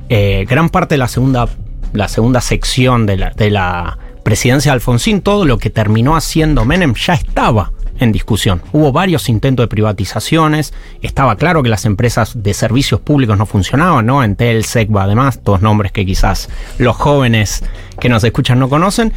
Eh, 0.09 0.47
gran 0.49 0.71
parte 0.71 0.95
de 0.95 0.99
la 0.99 1.09
segunda, 1.09 1.49
la 1.93 2.09
segunda 2.09 2.41
sección 2.41 3.07
de 3.07 3.17
la, 3.17 3.31
de 3.31 3.51
la 3.51 3.99
presidencia 4.29 4.73
de 4.73 4.75
Alfonsín, 4.75 5.23
todo 5.23 5.47
lo 5.47 5.57
que 5.57 5.71
terminó 5.71 6.15
haciendo 6.15 6.67
Menem 6.67 6.93
ya 6.93 7.15
estaba 7.15 7.73
en 7.99 8.13
discusión. 8.13 8.61
Hubo 8.73 8.93
varios 8.93 9.31
intentos 9.31 9.65
de 9.65 9.69
privatizaciones, 9.69 10.75
estaba 11.01 11.35
claro 11.37 11.63
que 11.63 11.71
las 11.71 11.87
empresas 11.87 12.33
de 12.43 12.53
servicios 12.53 13.01
públicos 13.01 13.39
no 13.39 13.47
funcionaban, 13.47 14.05
¿no? 14.05 14.23
Entel, 14.23 14.67
Secba, 14.67 15.05
además, 15.05 15.41
todos 15.43 15.63
nombres 15.63 15.93
que 15.93 16.05
quizás 16.05 16.51
los 16.77 16.95
jóvenes 16.95 17.65
que 17.99 18.11
nos 18.11 18.23
escuchan 18.23 18.59
no 18.59 18.69
conocen. 18.69 19.15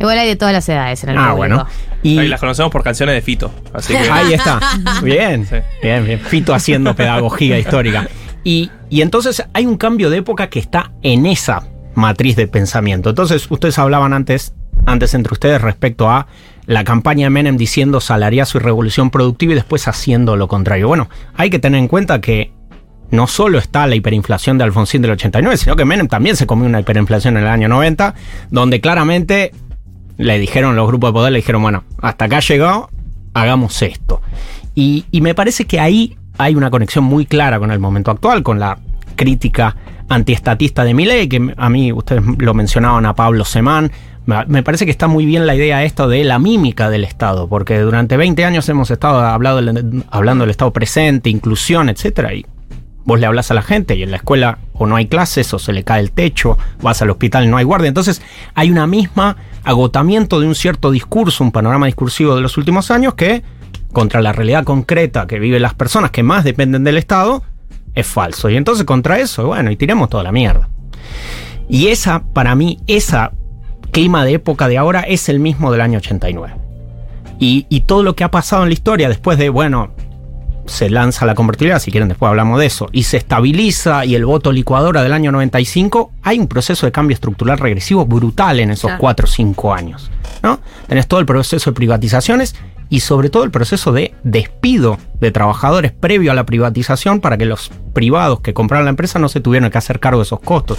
Igual 0.00 0.18
hay 0.18 0.28
de 0.28 0.36
todas 0.36 0.54
las 0.54 0.66
edades 0.66 1.04
en 1.04 1.10
el 1.10 1.18
Ah, 1.18 1.32
público. 1.34 1.36
bueno. 1.36 1.66
Y 2.02 2.18
Ahí 2.20 2.28
las 2.28 2.40
conocemos 2.40 2.72
por 2.72 2.82
canciones 2.82 3.14
de 3.16 3.20
Fito. 3.20 3.52
Así 3.74 3.92
que. 3.92 3.98
ahí 4.10 4.32
está. 4.32 4.60
Bien, 5.02 5.46
Sí. 5.46 5.56
bien, 5.82 6.06
bien. 6.06 6.20
Fito 6.20 6.54
haciendo 6.54 6.96
pedagogía 6.96 7.58
histórica. 7.58 8.08
Y, 8.42 8.70
y 8.88 9.02
entonces 9.02 9.44
hay 9.52 9.66
un 9.66 9.76
cambio 9.76 10.08
de 10.08 10.16
época 10.18 10.48
que 10.48 10.58
está 10.58 10.90
en 11.02 11.26
esa 11.26 11.66
matriz 11.94 12.36
de 12.36 12.46
pensamiento. 12.46 13.10
Entonces, 13.10 13.46
ustedes 13.50 13.78
hablaban 13.78 14.12
antes, 14.12 14.54
antes 14.86 15.14
entre 15.14 15.32
ustedes 15.32 15.60
respecto 15.60 16.10
a 16.10 16.26
la 16.66 16.84
campaña 16.84 17.26
de 17.26 17.30
Menem 17.30 17.56
diciendo 17.56 18.00
salariazo 18.00 18.58
y 18.58 18.60
revolución 18.60 19.10
productiva 19.10 19.52
y 19.52 19.56
después 19.56 19.86
haciendo 19.88 20.36
lo 20.36 20.48
contrario. 20.48 20.88
Bueno, 20.88 21.08
hay 21.36 21.50
que 21.50 21.58
tener 21.58 21.78
en 21.78 21.88
cuenta 21.88 22.20
que 22.20 22.52
no 23.10 23.26
solo 23.26 23.58
está 23.58 23.86
la 23.86 23.94
hiperinflación 23.94 24.58
de 24.58 24.64
Alfonsín 24.64 25.02
del 25.02 25.12
89, 25.12 25.56
sino 25.56 25.76
que 25.76 25.84
Menem 25.84 26.08
también 26.08 26.36
se 26.36 26.46
comió 26.46 26.66
una 26.66 26.80
hiperinflación 26.80 27.36
en 27.36 27.44
el 27.44 27.48
año 27.48 27.68
90, 27.68 28.14
donde 28.50 28.80
claramente 28.80 29.52
le 30.16 30.38
dijeron 30.38 30.76
los 30.76 30.86
grupos 30.86 31.10
de 31.10 31.12
poder, 31.12 31.32
le 31.32 31.38
dijeron, 31.38 31.62
bueno, 31.62 31.84
hasta 32.00 32.24
acá 32.24 32.40
llegó, 32.40 32.88
hagamos 33.34 33.80
esto. 33.82 34.20
Y, 34.74 35.04
y 35.10 35.20
me 35.20 35.34
parece 35.34 35.66
que 35.66 35.80
ahí 35.80 36.16
hay 36.38 36.54
una 36.54 36.70
conexión 36.70 37.04
muy 37.04 37.26
clara 37.26 37.58
con 37.58 37.70
el 37.70 37.78
momento 37.78 38.10
actual, 38.10 38.42
con 38.42 38.58
la 38.58 38.78
crítica 39.16 39.76
antiestatista 40.14 40.84
de 40.84 40.94
Milei, 40.94 41.28
que 41.28 41.54
a 41.56 41.68
mí 41.68 41.92
ustedes 41.92 42.22
lo 42.38 42.54
mencionaban 42.54 43.06
a 43.06 43.14
Pablo 43.14 43.44
Semán. 43.44 43.92
Me 44.46 44.62
parece 44.62 44.86
que 44.86 44.90
está 44.90 45.06
muy 45.06 45.26
bien 45.26 45.46
la 45.46 45.54
idea 45.54 45.84
esto 45.84 46.08
de 46.08 46.24
la 46.24 46.38
mímica 46.38 46.88
del 46.88 47.04
Estado, 47.04 47.46
porque 47.46 47.78
durante 47.80 48.16
20 48.16 48.44
años 48.44 48.68
hemos 48.70 48.90
estado 48.90 49.20
hablando 49.20 50.42
del 50.44 50.50
Estado 50.50 50.72
presente, 50.72 51.28
inclusión, 51.28 51.90
etcétera, 51.90 52.32
y 52.32 52.46
Vos 53.06 53.20
le 53.20 53.26
hablas 53.26 53.50
a 53.50 53.54
la 53.54 53.62
gente 53.62 53.96
y 53.96 54.02
en 54.02 54.10
la 54.10 54.16
escuela 54.16 54.58
o 54.72 54.86
no 54.86 54.96
hay 54.96 55.06
clases 55.06 55.52
o 55.52 55.58
se 55.58 55.74
le 55.74 55.84
cae 55.84 56.00
el 56.00 56.10
techo, 56.10 56.56
vas 56.80 57.02
al 57.02 57.10
hospital 57.10 57.44
y 57.44 57.48
no 57.48 57.58
hay 57.58 57.64
guardia. 57.64 57.88
Entonces 57.88 58.22
hay 58.54 58.70
una 58.70 58.86
misma 58.86 59.36
agotamiento 59.62 60.40
de 60.40 60.46
un 60.46 60.54
cierto 60.54 60.90
discurso, 60.90 61.44
un 61.44 61.52
panorama 61.52 61.84
discursivo 61.84 62.34
de 62.34 62.40
los 62.40 62.56
últimos 62.56 62.90
años 62.90 63.14
que 63.14 63.42
contra 63.92 64.22
la 64.22 64.32
realidad 64.32 64.64
concreta 64.64 65.26
que 65.26 65.38
viven 65.38 65.60
las 65.60 65.74
personas 65.74 66.12
que 66.12 66.22
más 66.22 66.44
dependen 66.44 66.82
del 66.82 66.96
Estado 66.96 67.42
es 67.94 68.06
falso. 68.06 68.50
Y 68.50 68.56
entonces 68.56 68.84
contra 68.84 69.18
eso, 69.18 69.46
bueno, 69.46 69.70
y 69.70 69.76
tiremos 69.76 70.08
toda 70.08 70.22
la 70.22 70.32
mierda. 70.32 70.68
Y 71.68 71.88
esa, 71.88 72.22
para 72.22 72.54
mí, 72.54 72.78
esa 72.86 73.32
clima 73.90 74.24
de 74.24 74.34
época 74.34 74.68
de 74.68 74.78
ahora 74.78 75.00
es 75.00 75.28
el 75.28 75.40
mismo 75.40 75.72
del 75.72 75.80
año 75.80 75.98
89. 75.98 76.54
Y, 77.38 77.66
y 77.68 77.80
todo 77.80 78.02
lo 78.02 78.14
que 78.14 78.24
ha 78.24 78.30
pasado 78.30 78.62
en 78.62 78.68
la 78.68 78.74
historia 78.74 79.08
después 79.08 79.38
de, 79.38 79.48
bueno, 79.48 79.92
se 80.66 80.88
lanza 80.88 81.26
la 81.26 81.34
convertibilidad, 81.34 81.78
si 81.78 81.90
quieren 81.90 82.08
después 82.08 82.28
hablamos 82.28 82.58
de 82.58 82.66
eso, 82.66 82.88
y 82.92 83.04
se 83.04 83.16
estabiliza 83.16 84.04
y 84.04 84.14
el 84.14 84.24
voto 84.24 84.52
licuadora 84.52 85.02
del 85.02 85.12
año 85.12 85.30
95, 85.32 86.12
hay 86.22 86.38
un 86.38 86.48
proceso 86.48 86.86
de 86.86 86.92
cambio 86.92 87.14
estructural 87.14 87.58
regresivo 87.58 88.06
brutal 88.06 88.60
en 88.60 88.70
esos 88.70 88.88
Claro. 88.88 89.00
4 89.00 89.24
o 89.24 89.28
5 89.28 89.74
años. 89.74 90.10
¿no? 90.42 90.60
Tenés 90.88 91.06
todo 91.06 91.20
el 91.20 91.26
proceso 91.26 91.70
de 91.70 91.74
privatizaciones 91.74 92.54
y 92.94 93.00
sobre 93.00 93.28
todo 93.28 93.42
el 93.42 93.50
proceso 93.50 93.90
de 93.92 94.14
despido 94.22 94.98
de 95.18 95.32
trabajadores 95.32 95.90
previo 95.90 96.30
a 96.30 96.34
la 96.36 96.46
privatización 96.46 97.20
para 97.20 97.36
que 97.36 97.44
los 97.44 97.72
privados 97.92 98.38
que 98.40 98.54
compraron 98.54 98.84
la 98.84 98.90
empresa 98.90 99.18
no 99.18 99.28
se 99.28 99.40
tuvieran 99.40 99.68
que 99.70 99.78
hacer 99.78 99.98
cargo 99.98 100.20
de 100.20 100.24
esos 100.24 100.38
costos. 100.38 100.78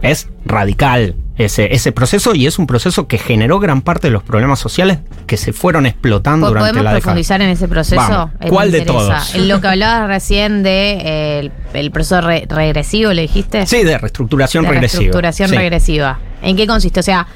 Es 0.00 0.28
radical 0.46 1.16
ese, 1.36 1.74
ese 1.74 1.92
proceso 1.92 2.34
y 2.34 2.46
es 2.46 2.58
un 2.58 2.66
proceso 2.66 3.06
que 3.06 3.18
generó 3.18 3.58
gran 3.60 3.82
parte 3.82 4.06
de 4.06 4.12
los 4.12 4.22
problemas 4.22 4.58
sociales 4.58 5.00
que 5.26 5.36
se 5.36 5.52
fueron 5.52 5.84
explotando 5.84 6.48
durante 6.48 6.70
¿Podemos 6.70 6.84
la 6.84 6.90
década. 6.94 7.02
profundizar 7.02 7.42
en 7.42 7.50
ese 7.50 7.68
proceso? 7.68 7.96
Vamos. 8.00 8.30
Eh, 8.40 8.48
¿Cuál 8.48 8.72
de 8.72 8.80
todos? 8.82 9.34
En 9.34 9.46
lo 9.48 9.60
que 9.60 9.68
hablabas 9.68 10.08
recién 10.08 10.62
de 10.62 10.92
eh, 10.92 11.38
el, 11.40 11.52
el 11.74 11.90
proceso 11.90 12.22
re- 12.22 12.46
regresivo, 12.48 13.12
¿le 13.12 13.22
dijiste? 13.22 13.66
Sí, 13.66 13.84
de 13.84 13.98
reestructuración 13.98 14.64
de 14.64 14.70
regresiva. 14.70 15.00
reestructuración 15.00 15.50
Sí. 15.50 15.56
regresiva. 15.56 16.18
¿En 16.40 16.56
qué 16.56 16.66
consiste? 16.66 17.00
O 17.00 17.02
sea, 17.02 17.26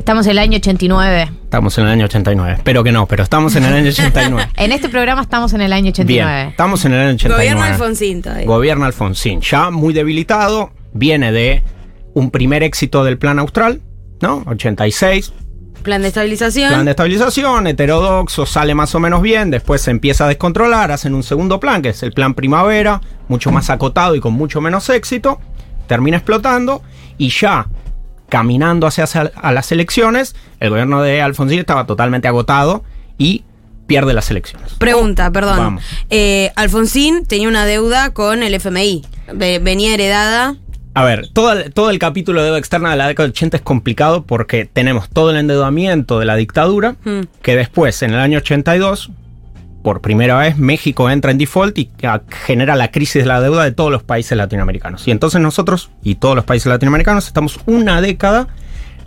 estamos 0.00 0.26
en 0.26 0.32
el 0.32 0.38
año 0.38 0.56
89. 0.56 1.30
Estamos 1.44 1.78
en 1.78 1.84
el 1.84 1.90
año 1.90 2.04
89. 2.06 2.54
Espero 2.56 2.82
que 2.82 2.90
no, 2.90 3.06
pero 3.06 3.22
estamos 3.22 3.54
en 3.56 3.64
el 3.64 3.74
año 3.74 3.90
89. 3.90 4.48
En 4.56 4.72
este 4.72 4.88
programa 4.88 5.22
estamos 5.22 5.52
en 5.52 5.60
el 5.60 5.72
año 5.72 5.90
89. 5.90 6.34
Bien, 6.36 6.48
estamos 6.50 6.84
en 6.84 6.92
el 6.92 7.00
año 7.00 7.14
89. 7.14 7.36
Gobierno 7.36 7.64
Alfonsín 7.64 8.22
todavía. 8.22 8.46
Gobierno 8.46 8.84
Alfonsín, 8.86 9.40
ya 9.40 9.70
muy 9.70 9.92
debilitado, 9.92 10.72
viene 10.92 11.32
de 11.32 11.62
un 12.14 12.30
primer 12.30 12.62
éxito 12.62 13.04
del 13.04 13.18
plan 13.18 13.38
austral, 13.38 13.82
¿no? 14.20 14.42
86, 14.46 15.32
Plan 15.82 16.02
de 16.02 16.08
estabilización. 16.08 16.68
plan 16.68 16.84
de 16.84 16.90
estabilización, 16.90 17.66
heterodoxo, 17.66 18.44
sale 18.44 18.74
más 18.74 18.94
o 18.94 19.00
menos 19.00 19.22
bien, 19.22 19.50
después 19.50 19.80
se 19.80 19.90
empieza 19.90 20.24
a 20.24 20.28
descontrolar, 20.28 20.92
hacen 20.92 21.14
un 21.14 21.22
segundo 21.22 21.58
plan, 21.60 21.80
que 21.80 21.90
es 21.90 22.02
el 22.02 22.12
plan 22.12 22.34
primavera, 22.34 23.00
mucho 23.28 23.50
más 23.50 23.70
acotado 23.70 24.14
y 24.14 24.20
con 24.20 24.34
mucho 24.34 24.60
menos 24.60 24.88
éxito, 24.90 25.40
termina 25.86 26.18
explotando 26.18 26.82
y 27.16 27.30
ya 27.30 27.66
caminando 28.30 28.86
hacia, 28.86 29.04
hacia 29.04 29.30
a 29.34 29.52
las 29.52 29.70
elecciones, 29.72 30.34
el 30.60 30.70
gobierno 30.70 31.02
de 31.02 31.20
Alfonsín 31.20 31.58
estaba 31.58 31.86
totalmente 31.86 32.26
agotado 32.28 32.82
y 33.18 33.44
pierde 33.86 34.14
las 34.14 34.30
elecciones. 34.30 34.72
Pregunta, 34.78 35.30
perdón. 35.30 35.58
Vamos. 35.58 35.84
Eh, 36.08 36.52
Alfonsín 36.56 37.26
tenía 37.26 37.48
una 37.48 37.66
deuda 37.66 38.14
con 38.14 38.42
el 38.42 38.54
FMI. 38.54 39.04
Ve- 39.34 39.58
venía 39.58 39.92
heredada. 39.94 40.56
A 40.94 41.04
ver, 41.04 41.28
todo 41.32 41.52
el, 41.52 41.72
todo 41.72 41.90
el 41.90 41.98
capítulo 41.98 42.40
de 42.40 42.46
deuda 42.46 42.58
externa 42.58 42.90
de 42.90 42.96
la 42.96 43.06
década 43.08 43.24
del 43.26 43.32
80 43.32 43.58
es 43.58 43.62
complicado 43.62 44.24
porque 44.24 44.64
tenemos 44.64 45.08
todo 45.08 45.30
el 45.30 45.36
endeudamiento 45.36 46.18
de 46.18 46.24
la 46.26 46.34
dictadura, 46.36 46.96
Hmm. 47.04 47.20
que 47.42 47.54
después, 47.56 48.02
en 48.02 48.12
el 48.12 48.18
año 48.20 48.38
82, 48.38 49.10
por 49.82 50.00
primera 50.00 50.36
vez, 50.36 50.58
México 50.58 51.08
entra 51.10 51.30
en 51.30 51.38
default 51.38 51.78
y 51.78 51.90
genera 52.46 52.76
la 52.76 52.90
crisis 52.90 53.22
de 53.22 53.28
la 53.28 53.40
deuda 53.40 53.64
de 53.64 53.72
todos 53.72 53.90
los 53.90 54.02
países 54.02 54.36
latinoamericanos. 54.36 55.06
Y 55.08 55.10
entonces 55.10 55.40
nosotros 55.40 55.90
y 56.02 56.16
todos 56.16 56.36
los 56.36 56.44
países 56.44 56.66
latinoamericanos 56.66 57.26
estamos 57.26 57.60
una 57.66 58.00
década 58.00 58.48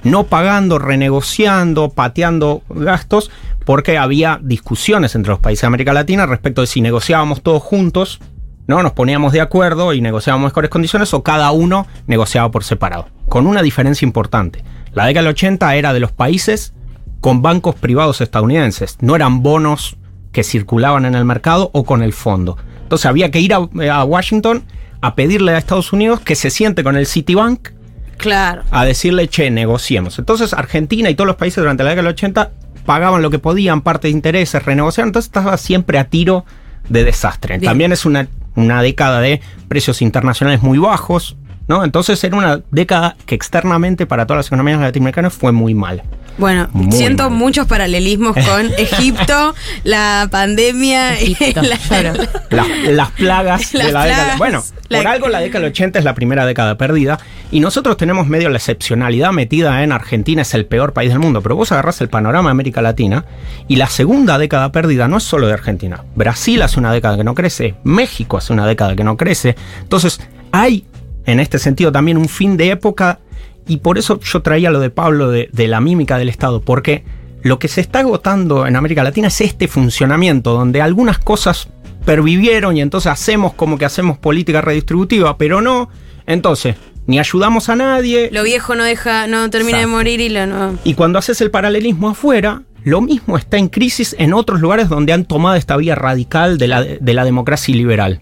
no 0.04 0.26
pagando, 0.26 0.80
renegociando, 0.80 1.90
pateando 1.90 2.62
gastos, 2.70 3.32
porque 3.66 3.98
había 3.98 4.40
discusiones 4.42 5.16
entre 5.16 5.32
los 5.32 5.40
países 5.40 5.62
de 5.62 5.68
América 5.68 5.94
Latina 5.94 6.26
respecto 6.26 6.62
de 6.62 6.68
si 6.68 6.82
negociábamos 6.82 7.42
todos 7.42 7.64
juntos, 7.64 8.20
¿no? 8.68 8.84
Nos 8.84 8.92
poníamos 8.92 9.32
de 9.32 9.42
acuerdo 9.42 9.94
y 9.94 10.02
negociábamos 10.02 10.52
mejores 10.52 10.70
condiciones, 10.70 11.14
o 11.14 11.24
cada 11.24 11.52
uno 11.52 11.88
negociaba 12.08 12.52
por 12.52 12.64
separado. 12.64 13.08
Con 13.30 13.48
una 13.48 13.62
diferencia 13.62 14.06
importante. 14.06 14.64
La 14.94 15.06
década 15.06 15.24
del 15.24 15.32
80 15.32 15.76
era 15.76 15.94
de 15.94 16.00
los 16.02 16.12
países 16.12 16.74
con 17.22 17.42
bancos 17.42 17.76
privados 17.76 18.20
estadounidenses, 18.20 18.98
no 19.00 19.16
eran 19.16 19.42
bonos 19.44 19.96
que 20.34 20.44
circulaban 20.44 21.06
en 21.06 21.16
el 21.16 21.24
mercado 21.24 21.70
o 21.72 21.86
con 21.86 22.04
el 22.04 22.12
fondo. 22.12 22.58
Entonces 22.82 23.06
había 23.06 23.32
que 23.32 23.40
ir 23.40 23.54
a, 23.54 23.60
a 23.92 24.04
Washington 24.04 24.64
a 25.00 25.16
pedirle 25.16 25.54
a 25.54 25.58
Estados 25.58 25.94
Unidos 25.94 26.20
que 26.20 26.36
se 26.36 26.50
siente 26.50 26.84
con 26.84 26.98
el 26.98 27.08
Citibank 27.08 27.70
Claro. 28.18 28.64
a 28.72 28.86
decirle, 28.86 29.28
che, 29.28 29.50
negociemos. 29.52 30.20
Entonces 30.20 30.54
Argentina 30.54 31.10
y 31.10 31.16
todos 31.16 31.28
los 31.28 31.36
países 31.36 31.58
durante 31.62 31.84
la 31.84 31.92
década 31.92 32.08
del 32.08 32.14
80 32.14 32.52
pagaban 32.86 33.22
lo 33.22 33.30
que 33.30 33.40
podían, 33.40 33.82
parte 33.82 34.08
de 34.08 34.12
intereses, 34.12 34.64
renegociaban, 34.64 35.10
entonces 35.10 35.28
estaba 35.30 35.58
siempre 35.58 35.98
a 36.00 36.06
tiro 36.06 36.46
de 36.90 37.04
desastre. 37.04 37.58
Bien. 37.58 37.70
También 37.70 37.92
es 37.92 38.06
una, 38.06 38.28
una 38.56 38.82
década 38.82 39.22
de 39.22 39.42
precios 39.68 40.02
internacionales 40.02 40.62
muy 40.62 40.78
bajos, 40.78 41.38
¿no? 41.68 41.84
Entonces 41.84 42.24
era 42.24 42.36
una 42.36 42.62
década 42.72 43.16
que 43.26 43.36
externamente 43.36 44.06
para 44.06 44.26
todas 44.26 44.40
las 44.40 44.48
economías 44.48 44.80
latinoamericanas 44.80 45.34
fue 45.34 45.52
muy 45.52 45.74
mala. 45.74 46.04
Bueno, 46.38 46.68
Muy 46.74 46.92
siento 46.92 47.30
mal. 47.30 47.38
muchos 47.40 47.68
paralelismos 47.68 48.36
con 48.36 48.66
Egipto, 48.78 49.54
la 49.84 50.28
pandemia 50.32 51.22
y 51.22 51.34
Egipto, 51.34 51.62
la- 51.62 51.78
claro. 51.78 52.14
Las, 52.50 52.68
las 52.88 53.12
plagas 53.12 53.74
Las 53.74 53.88
de 53.88 53.92
la 53.94 54.04
década. 54.06 54.24
plagas, 54.24 54.38
Bueno, 54.40 54.64
la- 54.90 54.98
por 55.00 55.08
algo 55.08 55.28
la 55.30 55.40
década 55.42 55.62
del 55.64 55.72
80 55.72 56.00
es 56.00 56.06
la 56.06 56.16
primera 56.16 56.46
década 56.46 56.76
perdida. 56.78 57.20
Y 57.52 57.60
nosotros 57.60 57.98
tenemos 57.98 58.26
medio 58.26 58.50
la 58.50 58.58
excepcionalidad 58.58 59.32
metida 59.32 59.84
en 59.84 59.92
Argentina, 59.92 60.42
es 60.42 60.54
el 60.56 60.66
peor 60.66 60.94
país 60.94 61.12
del 61.12 61.20
mundo. 61.20 61.42
Pero 61.44 61.56
vos 61.56 61.72
agarrás 61.72 62.02
el 62.02 62.10
panorama 62.10 62.50
de 62.50 62.52
América 62.52 62.82
Latina 62.82 63.26
y 63.68 63.76
la 63.76 63.86
segunda 63.88 64.40
década 64.40 64.72
perdida 64.72 65.08
no 65.08 65.18
es 65.18 65.24
solo 65.24 65.46
de 65.46 65.54
Argentina. 65.54 66.04
Brasil 66.16 66.62
hace 66.64 66.80
una 66.80 66.92
década 66.92 67.16
que 67.16 67.24
no 67.24 67.36
crece, 67.36 67.76
México 67.84 68.38
hace 68.38 68.54
una 68.54 68.66
década 68.66 68.96
que 68.96 69.04
no 69.04 69.18
crece. 69.18 69.56
Entonces, 69.84 70.20
hay 70.52 70.86
en 71.28 71.40
este 71.40 71.60
sentido 71.60 71.92
también 71.92 72.18
un 72.18 72.28
fin 72.28 72.58
de 72.58 72.72
época. 72.72 73.20
Y 73.68 73.78
por 73.78 73.98
eso 73.98 74.20
yo 74.20 74.42
traía 74.42 74.72
lo 74.72 74.80
de 74.80 74.90
Pablo 74.90 75.30
de, 75.30 75.50
de 75.52 75.68
la 75.68 75.82
mímica 75.82 76.18
del 76.18 76.30
Estado, 76.30 76.62
porque 76.62 77.04
lo 77.44 77.60
que 77.60 77.68
se 77.68 77.82
está 77.82 78.00
agotando 78.00 78.66
en 78.66 78.76
América 78.76 79.04
Latina 79.04 79.28
es 79.28 79.42
este 79.42 79.68
funcionamiento, 79.68 80.54
donde 80.54 80.82
algunas 80.82 81.20
cosas 81.20 81.68
pervivieron 82.06 82.78
y 82.78 82.82
entonces 82.82 83.12
hacemos 83.12 83.54
como 83.54 83.78
que 83.78 83.86
hacemos 83.86 84.18
política 84.18 84.62
redistributiva, 84.62 85.38
pero 85.38 85.62
no. 85.62 85.90
Entonces, 86.26 86.76
ni 87.06 87.20
ayudamos 87.20 87.70
a 87.70 87.76
nadie. 87.76 88.30
Lo 88.32 88.44
viejo 88.44 88.76
no 88.76 88.84
deja, 88.84 89.28
no 89.28 89.50
termina 89.50 89.80
de 89.80 89.88
morir 89.88 90.22
y 90.22 90.30
lo 90.30 90.46
no. 90.48 90.78
Y 90.84 90.94
cuando 90.94 91.20
haces 91.20 91.42
el 91.42 91.52
paralelismo 91.52 92.10
afuera, 92.10 92.64
lo 92.84 93.02
mismo 93.02 93.38
está 93.38 93.58
en 93.58 93.70
crisis 93.70 94.16
en 94.20 94.34
otros 94.34 94.62
lugares 94.62 94.90
donde 94.90 95.14
han 95.14 95.26
tomado 95.26 95.56
esta 95.56 95.78
vía 95.78 95.96
radical 95.96 96.58
de 96.58 96.68
la, 96.68 96.84
de 96.84 97.14
la 97.14 97.26
democracia 97.26 97.76
liberal. 97.76 98.22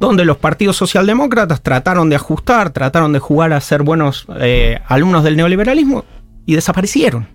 Donde 0.00 0.24
los 0.24 0.36
partidos 0.36 0.76
socialdemócratas 0.76 1.62
trataron 1.62 2.08
de 2.10 2.16
ajustar, 2.16 2.70
trataron 2.70 3.12
de 3.12 3.18
jugar 3.20 3.52
a 3.52 3.60
ser 3.60 3.82
buenos 3.82 4.26
eh, 4.40 4.78
alumnos 4.86 5.24
del 5.24 5.36
neoliberalismo 5.36 6.04
y 6.46 6.54
desaparecieron. 6.54 7.28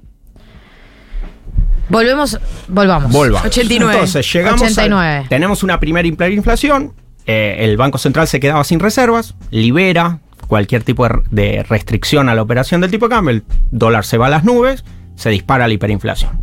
Volvemos, 1.89 2.39
volvamos. 2.67 3.11
Volvamos. 3.11 3.47
89. 3.47 3.93
Entonces 3.93 4.31
llegamos 4.33 4.61
89. 4.61 5.17
al- 5.23 5.29
tenemos 5.29 5.63
una 5.63 5.79
primera 5.79 6.07
hiperinflación. 6.07 6.93
eh, 7.25 7.57
el 7.59 7.77
Banco 7.77 7.97
Central 7.97 8.27
se 8.27 8.39
quedaba 8.39 8.63
sin 8.63 8.79
reservas, 8.79 9.35
libera 9.51 10.19
cualquier 10.47 10.83
tipo 10.83 11.07
de, 11.07 11.15
de 11.31 11.63
restricción 11.63 12.27
a 12.29 12.35
la 12.35 12.41
operación 12.41 12.81
del 12.81 12.91
tipo 12.91 13.07
de 13.07 13.15
cambio. 13.15 13.31
El 13.31 13.43
dólar 13.71 14.05
se 14.05 14.17
va 14.17 14.27
a 14.27 14.29
las 14.29 14.43
nubes, 14.43 14.83
se 15.15 15.29
dispara 15.29 15.67
la 15.67 15.73
hiperinflación. 15.73 16.41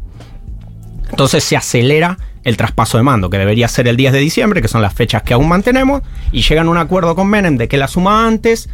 Entonces 1.11 1.45
se 1.45 1.57
acelera 1.57 2.19
el 2.47 2.57
traspaso 2.57 2.97
de 2.97 3.03
mando, 3.03 3.29
que 3.29 3.39
debería 3.39 3.67
ser 3.67 3.89
el 3.89 3.97
10 3.97 4.13
de 4.13 4.21
diciembre, 4.21 4.63
que 4.63 4.69
son 4.69 4.81
las 4.81 4.95
fechas 4.95 5.25
que 5.25 5.35
aún 5.35 5.49
mantenemos, 5.49 6.03
y 6.31 6.43
llegan 6.43 6.69
a 6.69 6.71
un 6.71 6.79
acuerdo 6.79 7.17
con 7.17 7.27
Menem 7.27 7.57
de 7.57 7.67
que 7.67 7.77
la 7.77 7.89
suma 7.89 8.25
antes, 8.25 8.69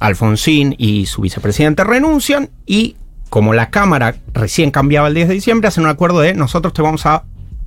Alfonsín 0.00 0.74
y 0.78 1.06
su 1.06 1.22
vicepresidente 1.22 1.84
renuncian, 1.84 2.50
y 2.66 2.96
como 3.30 3.54
la 3.54 3.70
Cámara 3.70 4.16
recién 4.32 4.72
cambiaba 4.72 5.06
el 5.06 5.14
10 5.14 5.28
de 5.28 5.34
diciembre, 5.34 5.68
hacen 5.68 5.84
un 5.84 5.90
acuerdo 5.90 6.18
de 6.18 6.34
nosotros 6.34 6.74
te 6.74 6.82
vamos 6.82 7.06
a 7.06 7.22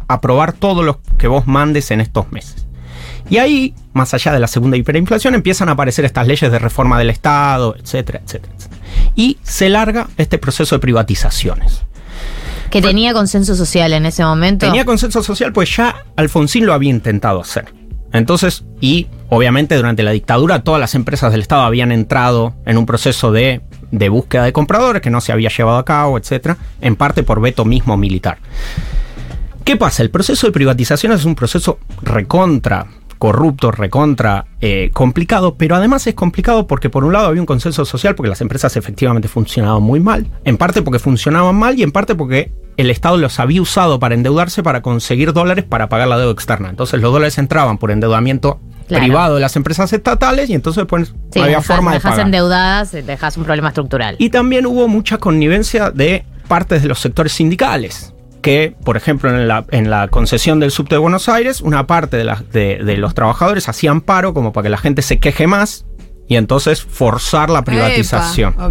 aprobar 0.09 0.51
todo 0.51 0.83
lo 0.83 0.99
que 1.17 1.29
vos 1.29 1.47
mandes 1.47 1.91
en 1.91 2.01
estos 2.01 2.29
meses. 2.29 2.67
Y 3.29 3.37
ahí, 3.37 3.73
más 3.93 4.13
allá 4.13 4.33
de 4.33 4.41
la 4.41 4.47
segunda 4.47 4.75
hiperinflación, 4.75 5.33
empiezan 5.33 5.69
a 5.69 5.73
aparecer 5.73 6.03
estas 6.03 6.27
leyes 6.27 6.51
de 6.51 6.59
reforma 6.59 6.99
del 6.99 7.09
Estado, 7.09 7.73
etcétera, 7.79 8.19
etcétera. 8.21 8.53
etcétera. 8.53 8.81
Y 9.15 9.37
se 9.43 9.69
larga 9.69 10.07
este 10.17 10.39
proceso 10.39 10.75
de 10.75 10.79
privatizaciones. 10.79 11.83
Que 12.69 12.81
tenía 12.81 13.13
consenso 13.13 13.55
social 13.55 13.93
en 13.93 14.05
ese 14.05 14.23
momento. 14.23 14.65
Tenía 14.65 14.85
consenso 14.85 15.23
social, 15.23 15.53
pues 15.53 15.75
ya 15.75 16.03
Alfonsín 16.15 16.65
lo 16.65 16.73
había 16.73 16.89
intentado 16.89 17.41
hacer. 17.41 17.73
Entonces, 18.13 18.63
y 18.79 19.07
obviamente 19.29 19.75
durante 19.75 20.03
la 20.03 20.11
dictadura 20.11 20.63
todas 20.63 20.79
las 20.79 20.95
empresas 20.95 21.31
del 21.31 21.41
Estado 21.41 21.63
habían 21.63 21.91
entrado 21.91 22.55
en 22.65 22.77
un 22.77 22.85
proceso 22.85 23.31
de, 23.31 23.61
de 23.91 24.09
búsqueda 24.09 24.43
de 24.43 24.53
compradores 24.53 25.01
que 25.01 25.09
no 25.09 25.21
se 25.21 25.31
había 25.31 25.49
llevado 25.49 25.77
a 25.77 25.85
cabo, 25.85 26.17
etcétera, 26.17 26.57
en 26.81 26.95
parte 26.95 27.23
por 27.23 27.41
veto 27.41 27.65
mismo 27.65 27.97
militar. 27.97 28.37
¿Qué 29.63 29.75
pasa? 29.75 30.01
El 30.01 30.09
proceso 30.09 30.47
de 30.47 30.53
privatización 30.53 31.11
es 31.11 31.25
un 31.25 31.35
proceso 31.35 31.79
recontra 32.01 32.87
corrupto, 33.17 33.71
recontra, 33.71 34.45
eh, 34.61 34.89
complicado, 34.93 35.55
pero 35.55 35.75
además 35.75 36.05
es 36.07 36.13
complicado 36.15 36.67
porque 36.67 36.89
por 36.89 37.03
un 37.03 37.13
lado 37.13 37.27
había 37.27 37.41
un 37.41 37.45
consenso 37.45 37.85
social 37.85 38.15
porque 38.15 38.29
las 38.29 38.41
empresas 38.41 38.75
efectivamente 38.77 39.27
funcionaban 39.27 39.81
muy 39.83 39.99
mal, 39.99 40.27
en 40.43 40.57
parte 40.57 40.81
porque 40.81 40.99
funcionaban 40.99 41.55
mal 41.55 41.77
y 41.79 41.83
en 41.83 41.91
parte 41.91 42.15
porque 42.15 42.51
el 42.77 42.89
Estado 42.89 43.17
los 43.17 43.39
había 43.39 43.61
usado 43.61 43.99
para 43.99 44.13
endeudarse 44.15 44.61
para 44.63 44.81
conseguir 44.81 45.33
dólares 45.33 45.65
para 45.65 45.89
pagar 45.89 46.07
la 46.07 46.17
deuda 46.17 46.31
externa. 46.31 46.69
Entonces 46.69 47.01
los 47.01 47.11
dólares 47.11 47.37
entraban 47.37 47.77
por 47.77 47.91
endeudamiento 47.91 48.59
Claro. 48.87 49.03
privado 49.03 49.35
de 49.35 49.41
las 49.41 49.53
empresas 49.57 49.91
estatales 49.91 50.49
y 50.49 50.53
entonces 50.53 50.85
pues, 50.87 51.13
Sí, 51.33 51.39
había 51.39 51.57
dejas, 51.57 51.65
forma 51.67 51.91
de 51.91 51.97
dejas 51.97 52.11
pagar. 52.11 52.25
endeudadas, 52.27 52.91
dejas 52.93 53.35
un 53.35 53.43
problema 53.43 53.67
estructural. 53.67 54.15
Y 54.17 54.29
también 54.29 54.65
hubo 54.65 54.87
mucha 54.87 55.17
connivencia 55.17 55.91
de 55.91 56.23
partes 56.47 56.83
de 56.83 56.87
los 56.87 56.99
sectores 56.99 57.33
sindicales. 57.33 58.13
Que, 58.41 58.75
por 58.83 58.97
ejemplo, 58.97 59.29
en 59.29 59.47
la, 59.47 59.65
en 59.71 59.89
la 59.89 60.07
concesión 60.07 60.59
del 60.59 60.71
subte 60.71 60.95
de 60.95 60.99
Buenos 60.99 61.27
Aires, 61.29 61.61
una 61.61 61.87
parte 61.87 62.17
de, 62.17 62.23
la- 62.23 62.43
de- 62.51 62.77
de 62.83 62.97
los 62.97 63.13
trabajadores 63.13 63.67
hacían 63.67 64.01
paro 64.01 64.33
como 64.33 64.53
para 64.53 64.63
que 64.63 64.69
la 64.69 64.77
gente 64.77 65.01
se 65.01 65.19
queje 65.19 65.47
más 65.47 65.85
y 66.27 66.35
entonces 66.35 66.81
forzar 66.83 67.49
la 67.49 67.63
privatización. 67.63 68.53
Epa. 68.53 68.65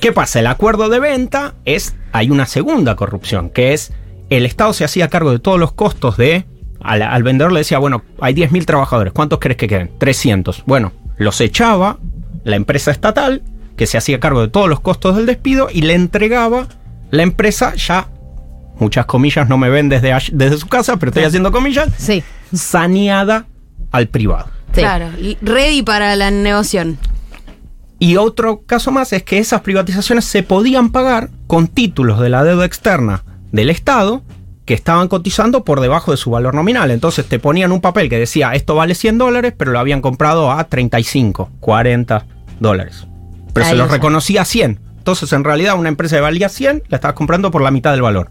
¿Qué 0.00 0.12
pasa? 0.12 0.38
El 0.40 0.46
acuerdo 0.46 0.88
de 0.88 1.00
venta 1.00 1.54
es. 1.64 1.96
Hay 2.12 2.30
una 2.30 2.46
segunda 2.46 2.94
corrupción, 2.96 3.50
que 3.50 3.72
es 3.74 3.92
el 4.30 4.46
Estado 4.46 4.72
se 4.72 4.84
hacía 4.84 5.08
cargo 5.08 5.30
de 5.32 5.38
todos 5.38 5.58
los 5.58 5.72
costos 5.72 6.16
de. 6.16 6.46
Al, 6.80 7.02
al 7.02 7.22
vendedor 7.24 7.50
le 7.52 7.60
decía, 7.60 7.78
bueno, 7.78 8.04
hay 8.20 8.34
10.000 8.34 8.64
trabajadores, 8.64 9.12
¿cuántos 9.12 9.40
crees 9.40 9.56
que 9.56 9.66
queden? 9.66 9.90
300. 9.98 10.62
Bueno, 10.66 10.92
los 11.16 11.40
echaba 11.40 11.98
la 12.44 12.54
empresa 12.54 12.92
estatal, 12.92 13.42
que 13.76 13.86
se 13.86 13.98
hacía 13.98 14.20
cargo 14.20 14.40
de 14.40 14.48
todos 14.48 14.68
los 14.68 14.78
costos 14.80 15.16
del 15.16 15.26
despido, 15.26 15.68
y 15.72 15.82
le 15.82 15.94
entregaba 15.94 16.68
la 17.10 17.24
empresa 17.24 17.74
ya. 17.74 18.06
Muchas 18.78 19.06
comillas 19.06 19.48
no 19.48 19.58
me 19.58 19.68
ven 19.68 19.88
desde, 19.88 20.14
desde 20.32 20.58
su 20.58 20.68
casa, 20.68 20.96
pero 20.96 21.10
estoy 21.10 21.24
haciendo 21.24 21.50
comillas. 21.50 21.88
Sí. 21.96 22.22
Saneada 22.52 23.46
al 23.90 24.08
privado. 24.08 24.48
Sí. 24.72 24.80
Claro, 24.80 25.10
y 25.18 25.36
ready 25.42 25.82
para 25.82 26.14
la 26.16 26.30
negociación. 26.30 26.98
Y 27.98 28.16
otro 28.16 28.62
caso 28.64 28.92
más 28.92 29.12
es 29.12 29.24
que 29.24 29.38
esas 29.38 29.62
privatizaciones 29.62 30.24
se 30.24 30.42
podían 30.42 30.90
pagar 30.90 31.30
con 31.46 31.66
títulos 31.66 32.20
de 32.20 32.28
la 32.28 32.44
deuda 32.44 32.64
externa 32.64 33.24
del 33.50 33.70
Estado 33.70 34.22
que 34.64 34.74
estaban 34.74 35.08
cotizando 35.08 35.64
por 35.64 35.80
debajo 35.80 36.10
de 36.10 36.16
su 36.16 36.30
valor 36.30 36.54
nominal. 36.54 36.90
Entonces 36.90 37.26
te 37.26 37.38
ponían 37.38 37.72
un 37.72 37.80
papel 37.80 38.08
que 38.08 38.18
decía 38.18 38.52
esto 38.52 38.74
vale 38.74 38.94
100 38.94 39.18
dólares, 39.18 39.54
pero 39.56 39.72
lo 39.72 39.78
habían 39.78 40.00
comprado 40.00 40.52
a 40.52 40.62
35, 40.64 41.50
40 41.58 42.26
dólares. 42.60 43.06
Pero 43.52 43.66
Ahí 43.66 43.72
se 43.72 43.78
los 43.78 43.90
reconocía 43.90 44.42
a 44.42 44.44
100. 44.44 44.78
Entonces 44.98 45.32
en 45.32 45.42
realidad 45.42 45.78
una 45.78 45.88
empresa 45.88 46.16
que 46.16 46.20
valía 46.22 46.50
100 46.50 46.84
la 46.88 46.96
estabas 46.96 47.16
comprando 47.16 47.50
por 47.50 47.62
la 47.62 47.70
mitad 47.70 47.92
del 47.92 48.02
valor. 48.02 48.30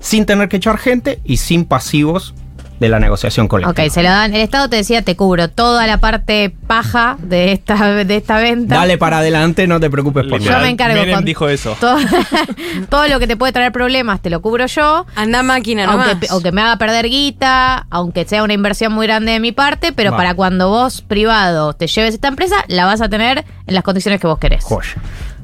Sin 0.00 0.26
tener 0.26 0.48
que 0.48 0.56
echar 0.56 0.78
gente 0.78 1.20
y 1.24 1.38
sin 1.38 1.64
pasivos 1.64 2.34
de 2.80 2.88
la 2.88 3.00
negociación 3.00 3.48
colectiva. 3.48 3.84
Ok, 3.84 3.90
se 3.90 4.02
lo 4.02 4.08
dan. 4.08 4.34
El 4.34 4.40
Estado 4.40 4.68
te 4.68 4.76
decía, 4.76 5.02
te 5.02 5.16
cubro 5.16 5.48
toda 5.48 5.86
la 5.86 5.98
parte 5.98 6.54
paja 6.66 7.16
de 7.20 7.52
esta, 7.52 8.04
de 8.04 8.16
esta 8.16 8.38
venta. 8.38 8.76
Dale 8.76 8.98
para 8.98 9.18
adelante, 9.18 9.66
no 9.66 9.80
te 9.80 9.90
preocupes 9.90 10.26
por 10.26 10.40
Yo 10.40 10.58
me 10.60 10.68
encargo 10.68 11.00
Menem 11.00 11.16
con 11.16 11.24
dijo 11.24 11.48
eso. 11.48 11.76
Todo, 11.80 11.98
todo 12.88 13.08
lo 13.08 13.18
que 13.18 13.26
te 13.26 13.36
puede 13.36 13.52
traer 13.52 13.72
problemas 13.72 14.22
te 14.22 14.30
lo 14.30 14.40
cubro 14.40 14.66
yo. 14.66 15.06
Anda 15.16 15.42
máquina 15.42 15.86
nomás. 15.86 16.08
Aunque, 16.10 16.28
aunque 16.30 16.52
me 16.52 16.62
haga 16.62 16.76
perder 16.76 17.08
guita, 17.08 17.86
aunque 17.90 18.24
sea 18.24 18.42
una 18.42 18.54
inversión 18.54 18.92
muy 18.92 19.06
grande 19.06 19.32
de 19.32 19.40
mi 19.40 19.52
parte, 19.52 19.92
pero 19.92 20.12
Va. 20.12 20.16
para 20.16 20.34
cuando 20.34 20.68
vos, 20.68 21.02
privado, 21.02 21.72
te 21.72 21.86
lleves 21.86 22.14
esta 22.14 22.28
empresa, 22.28 22.56
la 22.68 22.84
vas 22.84 23.00
a 23.00 23.08
tener 23.08 23.44
en 23.66 23.74
las 23.74 23.82
condiciones 23.82 24.20
que 24.20 24.26
vos 24.26 24.38
querés. 24.38 24.64
Joya. 24.64 24.94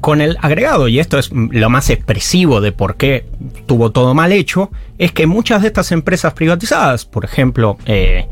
Con 0.01 0.21
el 0.21 0.37
agregado, 0.41 0.87
y 0.87 0.99
esto 0.99 1.17
es 1.17 1.31
lo 1.31 1.69
más 1.69 1.89
expresivo 1.89 2.61
de 2.61 2.71
por 2.71 2.95
qué 2.95 3.25
tuvo 3.65 3.91
todo 3.91 4.13
mal 4.13 4.31
hecho, 4.31 4.69
es 4.97 5.11
que 5.11 5.25
muchas 5.25 5.61
de 5.61 5.67
estas 5.67 5.91
empresas 5.91 6.33
privatizadas, 6.33 7.05
por 7.05 7.25
ejemplo, 7.25 7.77
eh, 7.85 8.27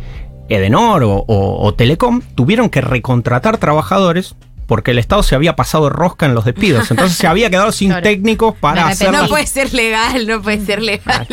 Edenor 0.49 1.03
o- 1.03 1.25
o 1.27 1.73
Telecom, 1.73 2.21
tuvieron 2.35 2.69
que 2.69 2.81
recontratar 2.81 3.57
trabajadores 3.57 4.35
porque 4.65 4.91
el 4.91 4.99
Estado 4.99 5.23
se 5.23 5.35
había 5.35 5.55
pasado 5.55 5.89
rosca 5.89 6.25
en 6.25 6.33
los 6.35 6.45
despidos. 6.45 6.89
Entonces 6.91 7.17
se 7.17 7.27
había 7.27 7.49
quedado 7.49 7.71
sin 7.71 7.89
Claro. 7.93 8.03
técnicos 8.03 8.55
para 8.59 8.87
hacer. 8.87 9.11
No 9.11 9.27
puede 9.27 9.45
ser 9.45 9.73
legal, 9.73 10.25
no 10.27 10.41
puede 10.41 10.65
ser 10.65 10.81
legal. 10.81 11.27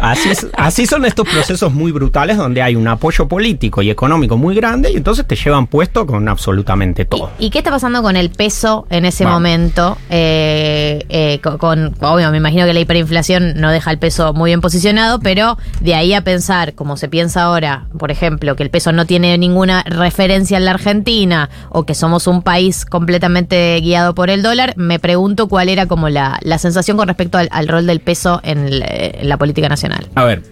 Así, 0.00 0.28
es- 0.30 0.46
así 0.56 0.86
son 0.86 1.04
estos 1.04 1.26
procesos 1.28 1.72
muy 1.72 1.92
brutales 1.92 2.36
donde 2.36 2.60
hay 2.62 2.76
un 2.76 2.86
apoyo 2.88 3.26
político 3.28 3.80
y 3.82 3.90
económico 3.90 4.36
muy 4.36 4.54
grande 4.54 4.90
y 4.90 4.96
entonces 4.96 5.26
te 5.26 5.36
llevan 5.36 5.66
puesto 5.66 6.06
con 6.06 6.28
absolutamente 6.28 7.04
todo. 7.04 7.30
¿Y 7.38 7.50
qué 7.50 7.58
está 7.58 7.70
pasando 7.70 8.02
con 8.02 8.16
el 8.16 8.30
peso 8.30 8.86
en 8.90 9.04
ese 9.06 9.24
momento? 9.26 9.96
Eh, 10.10 11.04
eh, 11.08 11.40
con, 11.42 11.58
con- 11.58 11.94
obvio, 12.00 12.30
me 12.30 12.36
imagino 12.38 12.66
que 12.66 12.72
la 12.74 12.80
hiperinflación 12.80 13.54
no 13.60 13.70
deja 13.70 13.90
el 13.90 13.98
peso 13.98 14.32
muy 14.32 14.50
bien 14.50 14.60
posicionado, 14.60 15.20
pero 15.20 15.56
de 15.80 15.94
ahí 15.94 16.12
a 16.14 16.22
pensar, 16.22 16.74
como 16.74 16.96
se 16.96 17.08
piensa 17.08 17.42
ahora, 17.44 17.86
por 17.98 18.10
ejemplo, 18.10 18.54
que 18.56 18.62
el 18.62 18.70
peso 18.70 18.92
no 18.92 19.06
tiene 19.06 19.36
ninguna 19.38 19.82
referencia 19.84 20.56
en 20.58 20.64
la 20.64 20.72
Argentina 20.72 21.50
o 21.70 21.84
que 21.84 21.94
somos 21.94 22.26
un 22.26 22.42
país 22.42 22.71
completamente 22.84 23.78
guiado 23.80 24.14
por 24.14 24.30
el 24.30 24.42
dólar, 24.42 24.74
me 24.76 24.98
pregunto 24.98 25.48
cuál 25.48 25.68
era 25.68 25.86
como 25.86 26.08
la, 26.08 26.38
la 26.42 26.58
sensación 26.58 26.96
con 26.96 27.08
respecto 27.08 27.38
al, 27.38 27.48
al 27.52 27.68
rol 27.68 27.86
del 27.86 28.00
peso 28.00 28.40
en, 28.42 28.66
el- 28.66 28.82
en 28.86 29.28
la 29.28 29.36
política 29.36 29.68
nacional 29.68 30.08
A 30.14 30.24
ver, 30.24 30.42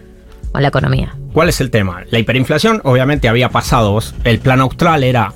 o 0.53 0.59
en 0.59 0.63
la 0.63 0.69
economía. 0.69 1.15
¿Cuál 1.33 1.49
es 1.49 1.61
el 1.61 1.71
tema? 1.71 2.03
La 2.11 2.19
hiperinflación 2.19 2.81
obviamente 2.85 3.29
había 3.29 3.49
pasado. 3.51 3.99
El 4.25 4.39
plan 4.41 4.61
austral 4.61 5.05
era 5.05 5.33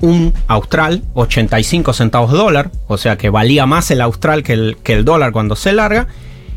un 0.00 0.32
austral, 0.48 1.02
85 1.14 1.92
centavos 1.92 2.32
de 2.32 2.38
dólar, 2.38 2.70
o 2.88 2.96
sea 2.96 3.16
que 3.16 3.30
valía 3.30 3.66
más 3.66 3.90
el 3.90 4.00
austral 4.00 4.42
que 4.42 4.52
el, 4.54 4.76
que 4.82 4.94
el 4.94 5.04
dólar 5.04 5.32
cuando 5.32 5.56
se 5.56 5.72
larga. 5.72 6.06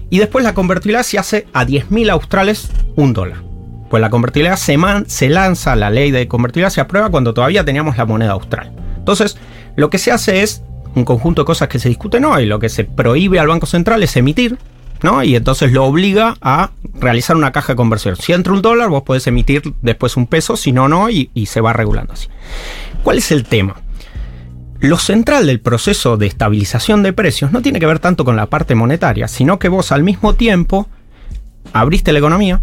Y 0.10 0.20
después 0.20 0.44
la 0.46 0.54
convertibilidad 0.54 1.04
se 1.04 1.18
hace 1.18 1.48
a 1.54 1.66
10.000 1.66 2.12
australes 2.12 2.70
un 2.96 3.14
dólar. 3.14 3.40
Pues 3.90 4.02
la 4.02 4.10
convertibilidad 4.10 4.56
se, 4.58 4.78
man- 4.78 5.06
se 5.08 5.30
lanza, 5.30 5.76
la 5.76 5.90
ley 5.90 6.12
de 6.12 6.28
convertibilidad 6.28 6.70
se 6.70 6.82
aprueba 6.82 7.10
cuando 7.10 7.34
todavía 7.34 7.64
teníamos 7.66 7.98
la 7.98 8.06
moneda 8.06 8.32
austral. 8.32 8.72
Entonces, 8.98 9.36
lo 9.76 9.90
que 9.90 9.98
se 9.98 10.12
hace 10.12 10.42
es 10.42 10.64
un 10.96 11.06
conjunto 11.06 11.42
de 11.42 11.46
cosas 11.46 11.68
que 11.68 11.80
se 11.80 11.90
discuten 11.90 12.26
hoy. 12.26 12.46
Lo 12.46 12.60
que 12.60 12.70
se 12.70 12.84
prohíbe 12.84 13.40
al 13.40 13.48
Banco 13.48 13.66
Central 13.66 14.02
es 14.04 14.16
emitir, 14.16 14.58
¿no? 15.04 15.24
Y 15.24 15.36
entonces 15.36 15.72
lo 15.72 15.86
obliga 15.86 16.36
a 16.42 16.72
realizar 16.94 17.36
una 17.36 17.52
caja 17.52 17.74
de 17.74 17.78
conversión. 17.78 18.16
Si 18.16 18.34
entra 18.34 18.54
un 18.54 18.62
dólar, 18.62 18.90
vos 18.90 19.04
podés 19.04 19.28
emitir 19.28 19.74
después 19.82 20.18
un 20.18 20.28
peso, 20.28 20.56
si 20.58 20.72
no, 20.72 20.88
no, 20.88 21.10
y, 21.10 21.30
y 21.34 21.48
se 21.48 21.62
va 21.62 21.74
regulando 21.74 22.14
así. 22.14 22.28
¿Cuál 23.04 23.18
es 23.18 23.32
el 23.32 23.44
tema? 23.44 23.76
Lo 24.80 24.98
central 24.98 25.48
del 25.48 25.60
proceso 25.60 26.18
de 26.18 26.28
estabilización 26.28 27.02
de 27.04 27.14
precios 27.14 27.52
no 27.52 27.62
tiene 27.62 27.80
que 27.80 27.86
ver 27.86 28.00
tanto 28.00 28.24
con 28.26 28.36
la 28.36 28.48
parte 28.48 28.76
monetaria, 28.76 29.28
sino 29.28 29.58
que 29.58 29.70
vos 29.70 29.92
al 29.92 30.04
mismo 30.04 30.36
tiempo 30.36 30.88
abriste 31.74 32.14
la 32.14 32.20
economía 32.20 32.62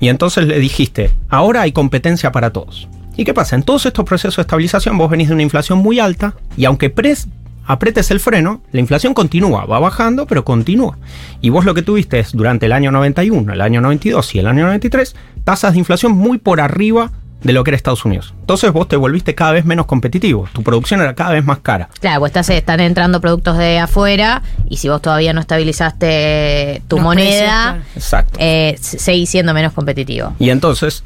y 0.00 0.08
entonces 0.08 0.46
le 0.46 0.58
dijiste, 0.58 1.12
ahora 1.28 1.62
hay 1.62 1.72
competencia 1.72 2.32
para 2.32 2.52
todos. 2.52 2.88
¿Y 3.16 3.24
qué 3.24 3.34
pasa? 3.34 3.56
En 3.56 3.62
todos 3.62 3.86
estos 3.86 4.04
procesos 4.04 4.36
de 4.36 4.42
estabilización 4.42 4.96
vos 4.98 5.10
venís 5.10 5.28
de 5.28 5.34
una 5.34 5.42
inflación 5.42 5.78
muy 5.78 6.00
alta 6.00 6.34
y 6.56 6.64
aunque 6.64 6.94
pres- 6.94 7.26
apretes 7.66 8.10
el 8.10 8.20
freno, 8.20 8.62
la 8.72 8.80
inflación 8.80 9.14
continúa, 9.14 9.66
va 9.66 9.78
bajando, 9.78 10.26
pero 10.26 10.44
continúa. 10.44 10.96
Y 11.40 11.50
vos 11.50 11.64
lo 11.64 11.74
que 11.74 11.82
tuviste 11.82 12.18
es 12.18 12.32
durante 12.32 12.66
el 12.66 12.72
año 12.72 12.90
91, 12.90 13.52
el 13.52 13.60
año 13.60 13.80
92 13.80 14.34
y 14.34 14.38
el 14.38 14.46
año 14.46 14.64
93, 14.66 15.14
tasas 15.44 15.72
de 15.74 15.78
inflación 15.78 16.12
muy 16.12 16.38
por 16.38 16.60
arriba 16.60 17.12
de 17.42 17.52
lo 17.52 17.64
que 17.64 17.70
era 17.70 17.76
Estados 17.76 18.04
Unidos. 18.04 18.34
Entonces 18.40 18.72
vos 18.72 18.86
te 18.88 18.96
volviste 18.96 19.34
cada 19.34 19.50
vez 19.52 19.64
menos 19.64 19.86
competitivo, 19.86 20.48
tu 20.52 20.62
producción 20.62 21.00
era 21.00 21.14
cada 21.14 21.32
vez 21.32 21.44
más 21.44 21.58
cara. 21.58 21.88
Claro, 22.00 22.20
pues 22.20 22.30
estás, 22.30 22.48
están 22.50 22.78
entrando 22.80 23.20
productos 23.20 23.58
de 23.58 23.78
afuera 23.80 24.42
y 24.70 24.76
si 24.76 24.88
vos 24.88 25.02
todavía 25.02 25.32
no 25.32 25.40
estabilizaste 25.40 26.82
tu 26.88 26.96
Los 26.96 27.04
moneda, 27.04 27.72
precios, 27.82 27.96
Exacto. 27.96 28.38
eh, 28.40 28.76
se- 28.80 28.98
seguís 28.98 29.28
siendo 29.28 29.54
menos 29.54 29.72
competitivo. 29.72 30.32
Y 30.38 30.50
entonces, 30.50 31.02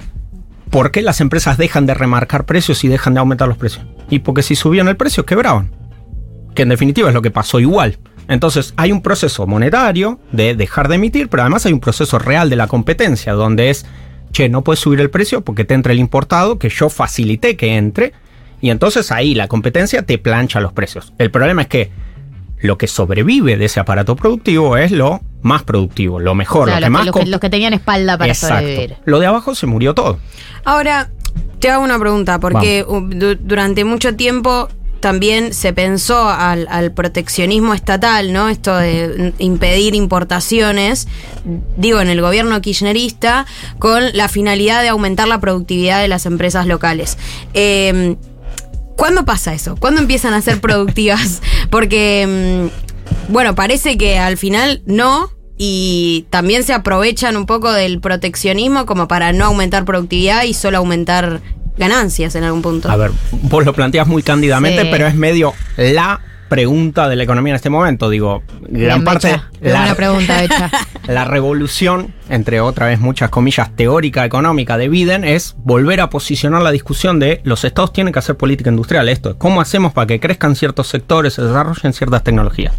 ¿por 0.71 0.91
qué 0.91 1.03
las 1.03 1.21
empresas 1.21 1.59
dejan 1.59 1.87
de 1.87 1.95
remarcar 1.95 2.45
precios 2.45 2.85
y 2.85 2.89
dejan 2.89 3.15
de 3.15 3.21
aumentar 3.21 3.49
los 3.49 3.59
precios? 3.59 3.85
Y 4.11 4.21
porque 4.21 4.43
si 4.43 4.57
subían 4.57 4.89
el 4.89 4.97
precio, 4.97 5.27
quebraban. 5.27 5.71
Que 6.55 6.63
en 6.63 6.69
definitiva 6.69 7.09
es 7.09 7.15
lo 7.15 7.23
que 7.23 7.31
pasó 7.31 7.61
igual. 7.61 7.99
Entonces, 8.29 8.75
hay 8.77 8.93
un 8.93 9.03
proceso 9.03 9.47
monetario 9.47 10.19
de 10.33 10.55
dejar 10.55 10.89
de 10.89 10.97
emitir, 10.97 11.29
pero 11.29 11.43
además 11.43 11.65
hay 11.67 11.73
un 11.73 11.81
proceso 11.81 12.19
real 12.19 12.51
de 12.51 12.57
la 12.57 12.67
competencia, 12.67 13.35
donde 13.35 13.71
es, 13.71 13.87
che, 14.33 14.49
no 14.49 14.63
puedes 14.63 14.81
subir 14.81 15.01
el 15.01 15.11
precio 15.11 15.43
porque 15.43 15.65
te 15.65 15.75
entra 15.75 15.93
el 15.93 16.01
importado, 16.01 16.59
que 16.59 16.69
yo 16.69 16.89
facilité 16.89 17.57
que 17.57 17.77
entre, 17.77 18.13
y 18.61 18.71
entonces 18.71 19.13
ahí 19.13 19.35
la 19.35 19.49
competencia 19.49 20.03
te 20.03 20.19
plancha 20.19 20.61
los 20.61 20.73
precios. 20.73 21.13
El 21.19 21.31
problema 21.31 21.63
es 21.63 21.69
que 21.69 21.91
lo 22.59 22.79
que 22.79 22.87
sobrevive 22.87 23.57
de 23.57 23.65
ese 23.67 23.81
aparato 23.81 24.17
productivo 24.17 24.77
es 24.77 24.91
lo 24.93 25.21
más 25.43 25.63
productivo, 25.63 26.19
lo 26.21 26.35
mejor, 26.35 26.69
O 26.69 26.73
sea, 26.73 26.81
lo 26.81 26.87
que 26.87 26.91
los, 26.91 26.91
más 26.91 27.01
que, 27.03 27.07
los 27.07 27.15
que- 27.15 27.21
comp- 27.23 27.31
los 27.31 27.41
que 27.41 27.51
tenían 27.51 27.75
espalda 27.75 28.19
para 28.19 28.33
Exacto. 28.33 28.59
sobrevivir. 28.59 28.97
Lo 29.05 29.19
de 29.21 29.27
abajo 29.27 29.55
se 29.55 29.67
murió 29.67 29.95
todo. 29.95 30.19
Ahora, 30.65 31.11
te 31.61 31.71
hago 31.71 31.85
una 31.85 31.99
pregunta, 31.99 32.39
porque 32.41 32.85
du- 32.85 33.37
durante 33.41 33.85
mucho 33.85 34.17
tiempo 34.17 34.69
también 35.01 35.53
se 35.55 35.73
pensó 35.73 36.29
al, 36.31 36.67
al 36.71 36.91
proteccionismo 36.93 37.75
estatal, 37.75 38.33
¿no? 38.33 38.49
Esto 38.49 38.75
de 38.77 39.35
impedir 39.39 39.95
importaciones, 39.95 41.07
digo, 41.77 42.01
en 42.01 42.09
el 42.09 42.21
gobierno 42.21 42.61
kirchnerista, 42.61 43.47
con 43.79 44.03
la 44.15 44.29
finalidad 44.29 44.83
de 44.83 44.89
aumentar 44.89 45.29
la 45.29 45.39
productividad 45.39 46.01
de 46.01 46.09
las 46.09 46.27
empresas 46.27 46.67
locales. 46.67 47.19
Eh, 47.55 48.17
¿Cuándo 48.97 49.25
pasa 49.25 49.53
eso? 49.55 49.77
¿Cuándo 49.77 50.01
empiezan 50.01 50.35
a 50.35 50.41
ser 50.43 50.61
productivas? 50.61 51.43
Porque, 51.71 52.71
mm, 52.71 53.33
bueno, 53.33 53.55
parece 53.55 53.97
que 53.99 54.19
al 54.19 54.37
final 54.37 54.83
no. 54.87 55.31
Y 55.59 56.27
también 56.29 56.65
se 56.65 56.75
aprovechan 56.75 57.35
un 57.37 57.47
poco 57.47 57.73
del 57.73 57.99
proteccionismo 58.01 58.85
como 58.85 59.09
para 59.09 59.33
no 59.33 59.47
aumentar 59.47 59.87
productividad 59.87 60.45
y 60.45 60.53
solo 60.53 60.77
aumentar 60.79 61.41
ganancias 61.79 62.35
en 62.35 62.45
algún 62.45 62.61
punto. 62.61 62.91
A 62.91 62.97
ver, 62.97 63.11
vos 63.33 63.65
lo 63.65 63.73
planteas 63.73 64.07
muy 64.07 64.23
cándidamente, 64.23 64.83
Sí. 64.83 64.89
pero 64.91 65.07
es 65.07 65.15
medio 65.15 65.55
la 65.79 66.21
pregunta 66.49 67.09
de 67.09 67.17
la 67.17 67.23
economía 67.25 67.53
en 67.53 67.57
este 67.57 67.71
momento. 67.71 68.09
Digo, 68.11 68.43
gran 68.69 69.05
parte. 69.05 69.29
Becha. 69.29 69.51
Qué 69.63 69.71
buena 69.71 69.95
pregunta, 69.95 70.41
Becha. 70.41 70.71
La 71.09 71.25
revolución, 71.25 72.13
entre 72.29 72.61
otra 72.61 72.87
vez 72.87 73.01
muchas 73.01 73.31
comillas, 73.31 73.75
teórica 73.77 74.25
económica 74.25 74.77
de 74.79 74.89
Biden 74.89 75.25
es 75.25 75.55
volver 75.59 76.01
a 76.01 76.11
posicionar 76.11 76.63
la 76.63 76.71
discusión 76.71 77.19
de 77.19 77.41
los 77.45 77.65
estados 77.65 77.93
tienen 77.93 78.13
que 78.13 78.19
hacer 78.19 78.37
política 78.37 78.71
industrial. 78.71 79.09
Esto 79.09 79.31
es 79.31 79.37
cómo 79.37 79.61
hacemos 79.61 79.93
para 79.93 80.07
que 80.07 80.21
crezcan 80.21 80.57
ciertos 80.57 80.89
sectores, 80.89 81.35
se 81.35 81.43
desarrollen 81.43 81.93
ciertas 81.93 82.23
tecnologías. 82.25 82.75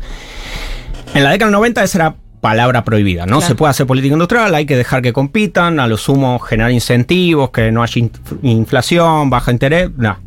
En 1.14 1.24
la 1.24 1.32
década 1.32 1.48
del 1.50 1.54
90 1.54 1.84
esa 1.84 1.98
era 1.98 2.16
palabra 2.42 2.84
prohibida. 2.84 3.26
No 3.26 3.38
Claro. 3.38 3.48
se 3.48 3.56
puede 3.56 3.72
hacer 3.72 3.88
política 3.88 4.14
industrial, 4.14 4.54
hay 4.54 4.66
que 4.66 4.76
dejar 4.78 5.02
que 5.02 5.12
compitan, 5.14 5.80
a 5.80 5.88
lo 5.88 5.98
sumo 5.98 6.38
generar 6.40 6.72
incentivos, 6.72 7.50
que 7.50 7.72
no 7.72 7.82
haya 7.82 8.00
in- 8.00 8.12
inflación, 8.44 9.30
baja 9.30 9.52
interés. 9.52 9.90
No. 9.98 10.18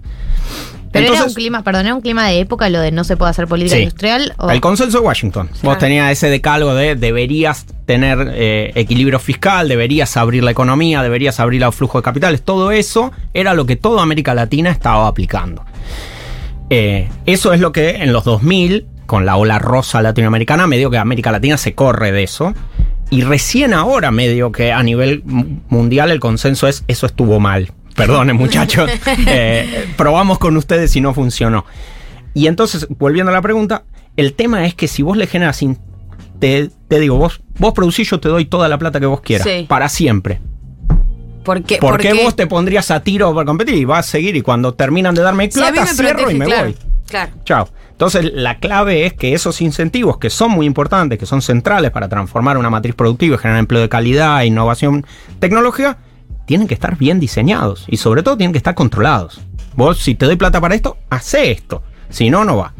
Pero 0.92 1.12
era 1.14 1.24
un 1.24 1.34
clima, 1.34 1.62
perdón, 1.62 1.86
era 1.86 1.94
un 1.94 2.00
clima 2.00 2.26
de 2.26 2.40
época 2.40 2.68
lo 2.68 2.80
de 2.80 2.90
no 2.90 3.04
se 3.04 3.16
puede 3.16 3.30
hacer 3.30 3.46
política 3.46 3.76
Sí. 3.76 3.82
industrial. 3.82 4.34
O, 4.38 4.50
El 4.50 4.60
consenso 4.60 4.98
de 4.98 5.04
Washington. 5.06 5.48
Vos 5.62 5.78
tenías 5.78 6.10
ese 6.10 6.28
decálogo 6.28 6.74
de 6.74 6.96
deberías 6.96 7.64
tener 7.86 8.32
eh, 8.34 8.72
equilibrio 8.74 9.18
fiscal, 9.20 9.68
deberías 9.68 10.16
abrir 10.16 10.42
la 10.42 10.50
economía, 10.50 11.02
deberías 11.02 11.38
abrir 11.38 11.62
el 11.62 11.72
flujo 11.72 11.98
de 11.98 12.02
capitales. 12.02 12.42
Todo 12.42 12.72
eso 12.72 13.12
era 13.34 13.54
lo 13.54 13.66
que 13.66 13.76
toda 13.76 14.02
América 14.02 14.34
Latina 14.34 14.70
estaba 14.70 15.06
aplicando. 15.06 15.64
Eh, 16.70 17.08
eso 17.26 17.52
es 17.52 17.60
lo 17.60 17.72
que 17.72 17.96
en 17.96 18.12
los 18.12 18.24
2000, 18.24 18.86
con 19.06 19.26
la 19.26 19.36
ola 19.36 19.58
rosa 19.58 20.02
latinoamericana, 20.02 20.66
medio 20.66 20.90
que 20.90 20.98
América 20.98 21.32
Latina 21.32 21.56
se 21.56 21.74
corre 21.74 22.12
de 22.12 22.22
eso. 22.22 22.54
Y 23.10 23.22
recién 23.22 23.74
ahora, 23.74 24.12
medio 24.12 24.52
que 24.52 24.72
a 24.72 24.82
nivel 24.84 25.22
mu- 25.24 25.58
mundial, 25.68 26.12
el 26.12 26.20
consenso 26.20 26.68
es 26.68 26.84
eso 26.86 27.06
estuvo 27.06 27.40
mal. 27.40 27.72
Perdonen, 28.06 28.36
muchachos. 28.36 28.90
Eh, 29.26 29.88
probamos 29.96 30.38
con 30.38 30.56
ustedes 30.56 30.94
y 30.96 31.00
no 31.00 31.14
funcionó. 31.14 31.64
Y 32.34 32.46
entonces, 32.46 32.86
volviendo 32.88 33.30
a 33.30 33.34
la 33.34 33.42
pregunta, 33.42 33.84
el 34.16 34.34
tema 34.34 34.66
es 34.66 34.74
que 34.74 34.88
si 34.88 35.02
vos 35.02 35.16
le 35.16 35.26
generas. 35.26 35.60
te, 36.38 36.70
te 36.88 37.00
digo, 37.00 37.16
vos, 37.16 37.40
vos 37.58 37.74
producís, 37.74 38.08
yo 38.08 38.20
te 38.20 38.28
doy 38.28 38.44
toda 38.44 38.68
la 38.68 38.78
plata 38.78 39.00
que 39.00 39.06
vos 39.06 39.20
quieras. 39.20 39.46
Sí. 39.46 39.66
Para 39.68 39.88
siempre. 39.88 40.40
¿Por 41.44 41.62
qué? 41.62 41.78
¿Por 41.78 41.98
qué 41.98 42.14
vos 42.14 42.36
te 42.36 42.46
pondrías 42.46 42.90
a 42.90 43.00
tiro 43.00 43.34
para 43.34 43.46
competir 43.46 43.74
y 43.74 43.84
vas 43.84 44.06
a 44.06 44.10
seguir? 44.10 44.36
Y 44.36 44.42
cuando 44.42 44.74
terminan 44.74 45.14
de 45.14 45.22
darme 45.22 45.50
Si 45.50 45.58
plata, 45.58 45.82
me 45.82 45.86
cierro 45.86 46.18
protege, 46.18 46.32
y 46.32 46.38
me 46.38 46.44
claro, 46.44 46.64
voy. 46.64 46.76
Claro. 47.08 47.32
Chao. 47.44 47.68
Entonces, 47.90 48.32
la 48.32 48.58
clave 48.58 49.04
es 49.04 49.12
que 49.12 49.34
esos 49.34 49.60
incentivos, 49.60 50.18
que 50.18 50.30
son 50.30 50.52
muy 50.52 50.64
importantes, 50.64 51.18
que 51.18 51.26
son 51.26 51.42
centrales 51.42 51.90
para 51.90 52.08
transformar 52.08 52.56
una 52.56 52.70
matriz 52.70 52.94
productiva 52.94 53.34
y 53.34 53.38
generar 53.38 53.58
empleo 53.58 53.82
de 53.82 53.88
calidad, 53.88 54.42
innovación 54.42 55.04
tecnológica, 55.38 55.98
tienen 56.50 56.66
que 56.66 56.74
estar 56.74 56.98
bien 56.98 57.20
diseñados 57.20 57.84
y 57.86 57.96
sobre 57.98 58.24
todo 58.24 58.36
tienen 58.36 58.50
que 58.50 58.58
estar 58.58 58.74
controlados. 58.74 59.40
Vos, 59.76 60.00
si 60.00 60.16
te 60.16 60.26
doy 60.26 60.34
plata 60.34 60.60
para 60.60 60.74
esto, 60.74 60.96
hace 61.08 61.52
esto. 61.52 61.84
Si 62.08 62.28
no, 62.28 62.44
no 62.44 62.56
va. 62.56 62.74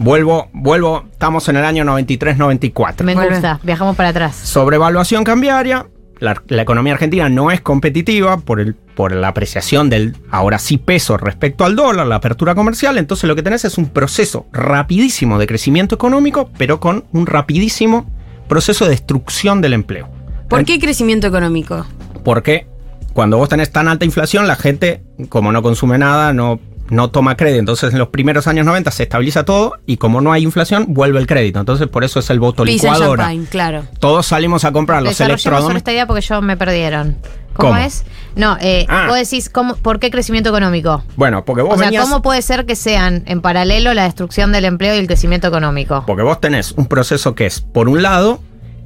Vuelvo, 0.00 0.48
vuelvo, 0.52 1.04
estamos 1.12 1.48
en 1.48 1.54
el 1.54 1.64
año 1.64 1.84
93-94. 1.84 3.04
Me 3.04 3.14
gusta, 3.14 3.60
viajamos 3.62 3.94
para 3.94 4.08
atrás. 4.08 4.34
Sobrevaluación 4.34 5.22
cambiaria. 5.22 5.86
La, 6.18 6.42
la 6.48 6.62
economía 6.62 6.94
argentina 6.94 7.28
no 7.28 7.52
es 7.52 7.60
competitiva 7.60 8.38
por, 8.38 8.58
el, 8.58 8.74
por 8.74 9.12
la 9.12 9.28
apreciación 9.28 9.88
del 9.88 10.16
ahora 10.28 10.58
sí 10.58 10.76
peso 10.78 11.16
respecto 11.16 11.64
al 11.64 11.76
dólar, 11.76 12.08
la 12.08 12.16
apertura 12.16 12.56
comercial. 12.56 12.98
Entonces 12.98 13.28
lo 13.28 13.36
que 13.36 13.44
tenés 13.44 13.64
es 13.64 13.78
un 13.78 13.86
proceso 13.90 14.46
rapidísimo 14.50 15.38
de 15.38 15.46
crecimiento 15.46 15.94
económico, 15.94 16.50
pero 16.58 16.80
con 16.80 17.04
un 17.12 17.26
rapidísimo 17.26 18.04
proceso 18.48 18.86
de 18.86 18.90
destrucción 18.90 19.60
del 19.60 19.74
empleo. 19.74 20.08
¿Por 20.48 20.64
qué 20.64 20.80
crecimiento 20.80 21.28
económico? 21.28 21.86
Porque 22.24 22.71
cuando 23.12 23.36
vos 23.38 23.48
tenés 23.48 23.70
tan 23.70 23.88
alta 23.88 24.04
inflación, 24.04 24.46
la 24.46 24.56
gente, 24.56 25.02
como 25.28 25.52
no 25.52 25.62
consume 25.62 25.98
nada, 25.98 26.32
no, 26.32 26.60
no 26.90 27.10
toma 27.10 27.36
crédito. 27.36 27.60
Entonces 27.60 27.92
en 27.92 27.98
los 27.98 28.08
primeros 28.08 28.46
años 28.46 28.66
90 28.66 28.90
se 28.90 29.04
estabiliza 29.04 29.44
todo 29.44 29.74
y 29.86 29.96
como 29.96 30.20
no 30.20 30.32
hay 30.32 30.42
inflación, 30.42 30.86
vuelve 30.88 31.18
el 31.20 31.26
crédito. 31.26 31.60
Entonces 31.60 31.88
por 31.88 32.04
eso 32.04 32.18
es 32.20 32.28
el 32.30 32.40
voto 32.40 32.64
Pizza 32.64 32.92
licuadora. 32.92 33.24
champagne, 33.24 33.46
claro. 33.50 33.84
Todos 34.00 34.26
salimos 34.26 34.64
a 34.64 34.72
comprar 34.72 35.02
los 35.02 35.20
electrodomésticos. 35.20 35.76
esta 35.76 35.92
idea 35.92 36.06
porque 36.06 36.22
yo 36.22 36.42
me 36.42 36.56
perdieron. 36.56 37.16
¿Cómo, 37.54 37.72
¿Cómo? 37.74 37.82
es? 37.84 38.04
No, 38.34 38.56
eh, 38.62 38.86
Ah. 38.88 39.04
vos 39.08 39.16
decís, 39.18 39.50
¿cómo, 39.50 39.76
¿por 39.76 39.98
qué 40.00 40.10
crecimiento 40.10 40.48
económico? 40.48 41.04
Bueno, 41.16 41.44
porque 41.44 41.60
vos 41.60 41.74
O 41.74 41.76
sea, 41.76 41.88
venías- 41.88 42.02
¿cómo 42.04 42.22
puede 42.22 42.40
ser 42.40 42.64
que 42.64 42.76
sean 42.76 43.24
en 43.26 43.42
paralelo 43.42 43.92
la 43.92 44.04
destrucción 44.04 44.52
del 44.52 44.64
empleo 44.64 44.94
y 44.94 44.98
el 44.98 45.06
crecimiento 45.06 45.48
económico? 45.48 46.02
Porque 46.06 46.22
vos 46.22 46.40
tenés 46.40 46.72
un 46.72 46.86
proceso 46.86 47.34
que 47.34 47.44
es, 47.44 47.60
por 47.60 47.90
un 47.90 48.00
lado, 48.02 48.40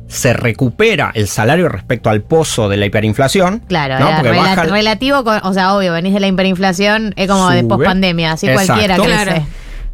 se 0.09 0.32
recupera 0.32 1.11
el 1.14 1.26
salario 1.28 1.68
respecto 1.68 2.11
al 2.11 2.22
pozo 2.22 2.68
de 2.68 2.76
la 2.76 2.86
hiperinflación. 2.86 3.61
Claro, 3.68 3.98
¿no? 3.98 4.09
era 4.09 4.16
Porque 4.18 4.32
rela- 4.32 4.36
baja 4.42 4.62
el- 4.62 4.70
relativo, 4.70 5.24
con- 5.24 5.40
o 5.42 5.52
sea, 5.52 5.74
obvio, 5.74 5.92
venís 5.92 6.14
de 6.14 6.20
la 6.20 6.28
hiperinflación, 6.28 7.12
es 7.16 7.28
como 7.28 7.50
de 7.50 7.61
Sube. 7.61 7.68
pospandemia, 7.68 8.32
así 8.32 8.46
Exacto. 8.46 8.66
cualquiera 8.74 8.96
crece. 8.96 9.24
Claro. 9.24 9.46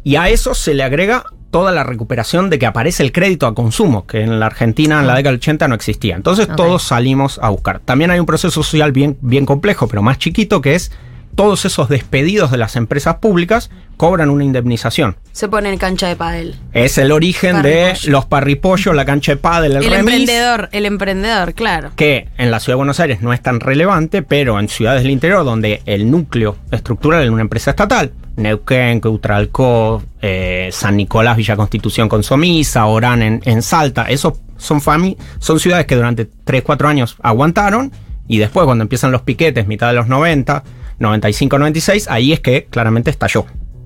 Y 0.03 0.15
a 0.17 0.29
eso 0.29 0.53
se 0.53 0.73
le 0.73 0.83
agrega 0.83 1.23
toda 1.49 1.71
la 1.71 1.83
recuperación 1.83 2.49
de 2.49 2.57
que 2.59 2.65
aparece 2.65 3.03
el 3.03 3.11
crédito 3.11 3.45
a 3.47 3.53
consumo, 3.55 4.05
que 4.07 4.21
en 4.21 4.39
la 4.39 4.47
Argentina 4.47 4.99
en 4.99 5.07
la 5.07 5.13
década 5.15 5.31
del 5.31 5.39
80 5.39 5.67
no 5.67 5.75
existía. 5.75 6.15
Entonces 6.15 6.47
todos 6.55 6.83
salimos 6.83 7.39
a 7.41 7.49
buscar. 7.49 7.79
También 7.79 8.09
hay 8.11 8.19
un 8.19 8.25
proceso 8.25 8.51
social 8.63 8.91
bien, 8.91 9.17
bien 9.21 9.45
complejo, 9.45 9.87
pero 9.87 10.01
más 10.01 10.17
chiquito, 10.17 10.61
que 10.61 10.75
es 10.75 10.91
todos 11.35 11.65
esos 11.65 11.89
despedidos 11.89 12.51
de 12.51 12.57
las 12.57 12.75
empresas 12.75 13.15
públicas 13.15 13.69
cobran 13.97 14.29
una 14.29 14.43
indemnización. 14.43 15.15
Se 15.31 15.47
pone 15.47 15.71
en 15.71 15.77
cancha 15.77 16.07
de 16.07 16.15
pádel. 16.15 16.55
Es 16.73 16.97
el 16.97 17.11
origen 17.11 17.61
de 17.61 17.93
los 18.07 18.25
parripollos, 18.25 18.95
la 18.95 19.05
cancha 19.05 19.33
de 19.33 19.37
pádel, 19.37 19.77
el, 19.77 19.83
El, 19.83 19.89
remis. 19.91 19.99
emprendedor, 19.99 20.69
el 20.71 20.85
emprendedor, 20.85 21.53
claro. 21.53 21.91
que 21.95 22.27
en 22.37 22.51
la 22.51 22.59
ciudad 22.59 22.73
de 22.73 22.77
Buenos 22.77 22.99
Aires 22.99 23.21
no 23.21 23.33
es 23.33 23.41
tan 23.41 23.59
relevante, 23.59 24.21
pero 24.23 24.59
en 24.59 24.67
ciudades 24.67 25.03
del 25.03 25.11
interior 25.11 25.45
donde 25.45 25.81
el 25.85 26.09
núcleo 26.09 26.57
estructural 26.71 27.23
es 27.23 27.29
una 27.29 27.41
empresa 27.41 27.71
estatal, 27.71 28.11
Neuquén, 28.35 28.99
Ceutralcó, 29.01 30.03
eh, 30.21 30.69
San 30.71 30.97
Nicolás, 30.97 31.37
Villa 31.37 31.55
Constitución 31.55 32.09
con 32.09 32.23
Somisa, 32.23 32.85
Orán 32.85 33.21
en, 33.21 33.41
en 33.45 33.61
Salta, 33.61 34.03
esos 34.09 34.33
son, 34.57 34.81
fami 34.81 35.17
son 35.39 35.59
ciudades 35.59 35.85
que 35.85 35.95
durante 35.95 36.25
3, 36.25 36.63
4 36.63 36.87
años 36.87 37.17
aguantaron 37.21 37.91
y 38.27 38.37
después 38.37 38.65
cuando 38.65 38.81
empiezan 38.83 39.11
los 39.11 39.21
piquetes, 39.21 39.67
mitad 39.67 39.87
de 39.87 39.93
los 39.93 40.07
90, 40.07 40.63
95, 41.03 41.59
96, 41.59 42.07
ahí 42.09 42.33
es 42.33 42.39
que 42.39 42.65
claramente 42.69 43.11
estalló. 43.11 43.45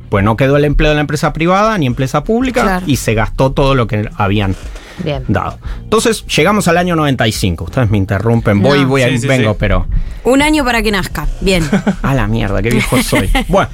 Pues 0.09 0.23
no 0.23 0.37
quedó 0.37 0.55
el 0.55 0.63
empleo 0.63 0.89
de 0.91 0.95
la 0.95 1.01
empresa 1.01 1.33
privada 1.33 1.77
ni 1.77 1.85
empresa 1.85 2.23
pública 2.23 2.61
Claro. 2.63 2.85
y 2.87 2.95
se 2.95 3.13
gastó 3.13 3.51
todo 3.51 3.75
lo 3.75 3.87
que 3.87 4.09
habían 4.15 4.55
Bien. 5.03 5.25
dado. 5.27 5.59
Entonces, 5.83 6.25
llegamos 6.27 6.69
al 6.69 6.77
año 6.77 6.95
95. 6.95 7.65
Ustedes 7.65 7.89
me 7.89 7.97
interrumpen, 7.97 8.61
voy, 8.61 8.83
No. 8.83 8.87
voy, 8.87 9.03
Sí, 9.03 9.19
sí, 9.19 9.27
vengo, 9.27 9.51
sí. 9.51 9.57
pero. 9.59 9.85
Un 10.23 10.41
año 10.41 10.63
para 10.63 10.81
que 10.81 10.91
nazca. 10.91 11.27
Bien. 11.41 11.61
A 12.03 12.15
la 12.15 12.27
mierda, 12.27 12.61
qué 12.61 12.69
viejo 12.69 13.03
soy. 13.03 13.29
bueno, 13.49 13.69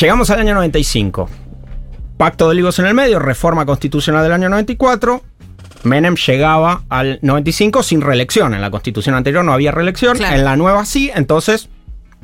llegamos 0.00 0.30
al 0.30 0.38
año 0.38 0.54
95. 0.54 1.28
Pacto 2.16 2.44
de 2.44 2.50
Olivos 2.50 2.78
en 2.78 2.86
el 2.86 2.94
medio, 2.94 3.18
reforma 3.18 3.66
constitucional 3.66 4.22
del 4.22 4.32
año 4.32 4.48
94. 4.50 5.22
Menem 5.82 6.14
llegaba 6.14 6.82
al 6.90 7.18
95 7.22 7.82
sin 7.82 8.02
reelección. 8.02 8.54
En 8.54 8.60
la 8.60 8.70
constitución 8.70 9.14
anterior 9.16 9.44
no 9.44 9.52
había 9.52 9.72
reelección. 9.72 10.16
Claro. 10.16 10.36
En 10.36 10.44
la 10.44 10.54
nueva 10.56 10.84
sí, 10.84 11.10
entonces 11.14 11.70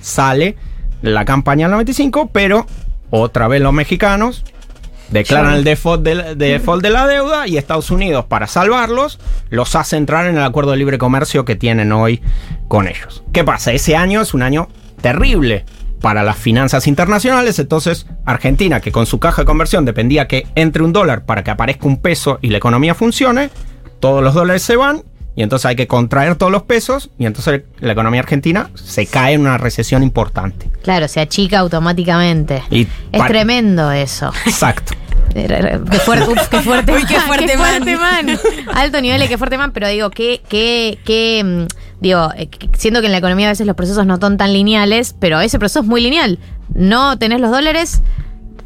sale 0.01 0.57
la 1.03 1.25
campaña 1.25 1.67
del 1.67 1.73
95, 1.73 2.31
pero 2.33 2.67
otra 3.11 3.49
vez 3.49 3.61
los 3.61 3.73
mexicanos 3.73 4.45
declaran 5.11 5.55
el 5.55 5.65
default 5.65 6.03
de, 6.03 6.15
la- 6.17 6.35
default 6.35 6.83
de 6.83 6.91
la 6.91 7.07
deuda 7.07 7.47
y 7.47 7.57
Estados 7.57 7.91
Unidos, 7.91 8.25
para 8.25 8.47
salvarlos, 8.47 9.19
los 9.51 9.75
hace 9.77 9.97
entrar 9.97 10.27
en 10.27 10.37
el 10.37 10.43
acuerdo 10.43 10.73
de 10.73 10.79
libre 10.79 10.99
comercio 10.99 11.45
que 11.45 11.55
tienen 11.55 11.93
hoy 11.93 12.21
con 12.69 12.89
ellos. 12.89 13.23
¿Qué 13.33 13.45
pasa? 13.45 13.73
Ese 13.73 13.95
año 13.97 14.21
es 14.23 14.35
un 14.35 14.43
año 14.43 14.69
terrible 15.01 15.65
para 16.01 16.23
las 16.25 16.37
finanzas 16.37 16.87
internacionales, 16.89 17.59
entonces 17.59 18.07
Argentina, 18.25 18.81
que 18.81 18.93
con 18.93 19.07
su 19.07 19.19
caja 19.19 19.43
de 19.43 19.47
conversión 19.47 19.85
dependía 19.85 20.27
que 20.29 20.47
entre 20.55 20.83
un 20.83 20.93
dólar 20.93 21.25
para 21.25 21.43
que 21.45 21.51
aparezca 21.51 21.87
un 21.87 21.99
peso 21.99 22.39
y 22.43 22.49
la 22.51 22.59
economía 22.59 22.95
funcione, 22.95 23.51
todos 24.01 24.23
los 24.23 24.35
dólares 24.35 24.63
se 24.63 24.77
van 24.77 25.03
y 25.37 25.43
entonces 25.43 25.67
hay 25.67 25.77
que 25.77 25.87
contraer 25.87 26.35
todos 26.37 26.51
los 26.51 26.63
pesos 26.65 27.11
y 27.19 27.27
entonces 27.27 27.63
la 27.79 27.93
economía 27.93 28.21
argentina 28.21 28.71
se 28.75 29.07
cae 29.07 29.35
en 29.35 29.43
una 29.43 29.59
recesión 29.59 30.03
importante. 30.03 30.69
Claro, 30.83 31.07
se 31.07 31.21
achica 31.21 31.59
automáticamente. 31.61 32.63
Y 32.71 32.89
es 33.13 33.27
tremendo 33.27 33.93
eso. 33.93 34.33
Exacto. 34.47 34.95
Qué 35.35 35.99
fuerte, 35.99 36.31
uf, 36.31 36.49
qué 36.49 36.61
fuerte, 36.61 36.93
Uy, 36.93 37.05
qué 37.05 37.21
fuerte 37.21 37.57
man. 37.59 37.85
man. 38.27 38.39
Alto 38.75 39.01
nivel 39.03 39.23
y 39.23 39.29
qué 39.29 39.37
fuerte 39.37 39.59
man, 39.59 39.71
pero 39.73 39.87
digo, 39.89 40.09
que, 40.09 40.41
que, 40.49 40.99
que, 41.05 41.43
mm, 41.45 42.01
digo, 42.01 42.31
eh, 42.37 42.47
que- 42.47 42.71
siento 42.79 43.01
que 43.01 43.07
en 43.07 43.13
la 43.13 43.19
economía 43.19 43.49
a 43.49 43.51
veces 43.51 43.67
los 43.67 43.77
procesos 43.77 44.07
no 44.07 44.17
son 44.17 44.39
tan 44.39 44.55
lineales, 44.55 45.15
pero 45.21 45.41
ese 45.41 45.59
proceso 45.59 45.81
es 45.81 45.87
muy 45.87 46.01
lineal. 46.01 46.39
No 46.73 47.19
tenés 47.19 47.41
los 47.41 47.51
dólares, 47.51 48.01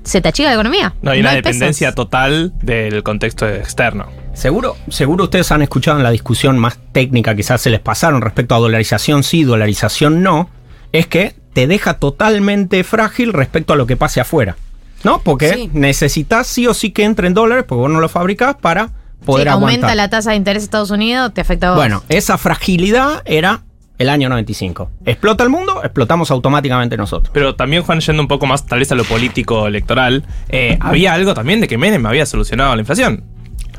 se 0.04 0.20
te 0.20 0.28
achica 0.28 0.48
la 0.48 0.54
economía. 0.54 0.94
No 1.02 1.10
hay 1.10 1.20
una 1.20 1.32
dependencia 1.32 1.92
total 1.92 2.52
del 2.62 3.02
contexto 3.02 3.48
externo. 3.48 4.06
Seguro, 4.34 4.76
seguro 4.88 5.24
ustedes 5.24 5.50
han 5.52 5.60
escuchado 5.62 5.98
en 5.98 6.02
la 6.02 6.10
discusión 6.10 6.58
más 6.58 6.78
técnica, 6.92 7.34
quizás 7.34 7.60
se 7.60 7.68
les 7.70 7.80
pasaron 7.80 8.22
respecto 8.22 8.54
a 8.54 8.58
dolarización 8.58 9.22
sí, 9.22 9.44
dolarización 9.44 10.22
no, 10.22 10.48
es 10.92 11.06
que 11.06 11.34
te 11.52 11.66
deja 11.66 11.94
totalmente 11.94 12.82
frágil 12.84 13.32
respecto 13.32 13.72
a 13.72 13.76
lo 13.76 13.86
que 13.86 13.96
pase 13.96 14.20
afuera. 14.20 14.56
¿No? 15.02 15.20
Porque 15.22 15.54
Sí. 15.54 15.70
necesitas 15.72 16.46
sí 16.46 16.66
o 16.66 16.74
sí 16.74 16.90
que 16.90 17.04
entre 17.04 17.26
en 17.26 17.32
dólares, 17.34 17.64
porque 17.66 17.80
vos 17.80 17.90
no 17.90 18.00
lo 18.00 18.08
fabricás 18.10 18.54
para 18.56 18.90
poder 19.24 19.46
Sí, 19.46 19.52
aumenta 19.52 19.86
aguantar. 19.86 19.96
la 19.96 20.10
tasa 20.10 20.30
de 20.30 20.36
interés 20.36 20.62
de 20.62 20.64
Estados 20.66 20.90
Unidos, 20.90 21.32
te 21.32 21.40
afecta 21.40 21.68
a 21.68 21.70
vos. 21.70 21.78
Bueno, 21.78 22.02
esa 22.10 22.36
fragilidad 22.36 23.22
era 23.24 23.62
el 23.98 24.08
año 24.10 24.28
95. 24.28 24.90
Explota 25.06 25.42
el 25.42 25.48
mundo, 25.50 25.80
explotamos 25.82 26.30
automáticamente 26.30 26.96
nosotros. 26.98 27.30
Pero 27.32 27.54
también, 27.56 27.82
Juan, 27.82 28.00
yendo 28.00 28.20
un 28.22 28.28
poco 28.28 28.44
más 28.46 28.66
tal 28.66 28.78
vez 28.78 28.92
a 28.92 28.94
lo 28.94 29.04
político 29.04 29.66
electoral, 29.66 30.24
eh, 30.50 30.76
había 30.80 31.14
algo 31.14 31.32
también 31.34 31.60
de 31.62 31.68
que 31.68 31.78
Menem 31.78 32.04
había 32.06 32.26
solucionado 32.26 32.74
la 32.74 32.80
inflación. 32.82 33.24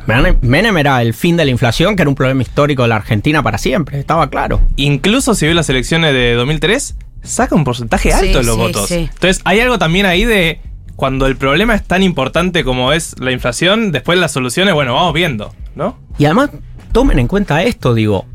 Menem, 0.08 0.78
era 0.78 1.02
el 1.02 1.14
fin 1.14 1.38
de 1.38 1.46
la 1.46 1.52
inflación, 1.52 1.96
que 1.96 2.02
era 2.04 2.10
un 2.10 2.16
problema 2.16 2.42
histórico 2.42 2.82
de 2.84 2.90
la 2.90 2.96
Argentina 2.98 3.44
para 3.44 3.58
siempre, 3.58 4.00
estaba 4.00 4.30
claro. 4.30 4.60
Incluso 4.76 5.36
si 5.36 5.46
ve 5.48 5.54
las 5.54 5.70
elecciones 5.70 6.14
de 6.14 6.34
2003, 6.34 6.96
saca 7.24 7.56
un 7.56 7.64
porcentaje 7.64 8.12
alto 8.14 8.26
Sí, 8.26 8.34
de 8.34 8.44
los 8.44 8.56
sí, 8.56 8.62
votos. 8.62 8.88
sí. 8.90 8.96
Entonces, 9.14 9.42
hay 9.46 9.60
algo 9.60 9.78
también 9.78 10.06
ahí 10.06 10.26
de 10.26 10.60
cuando 10.96 11.26
el 11.28 11.36
problema 11.36 11.76
es 11.76 11.84
tan 11.84 12.04
importante 12.04 12.64
como 12.64 12.94
es 12.94 13.20
la 13.20 13.32
inflación, 13.32 13.92
después 13.92 14.20
las 14.20 14.32
soluciones, 14.32 14.74
bueno, 14.74 14.94
vamos 14.94 15.14
viendo, 15.14 15.54
¿no? 15.76 15.98
Y 16.18 16.26
además, 16.26 16.50
tomen 16.92 17.20
en 17.20 17.28
cuenta 17.28 17.64
esto, 17.64 17.94
digo, 17.94 18.26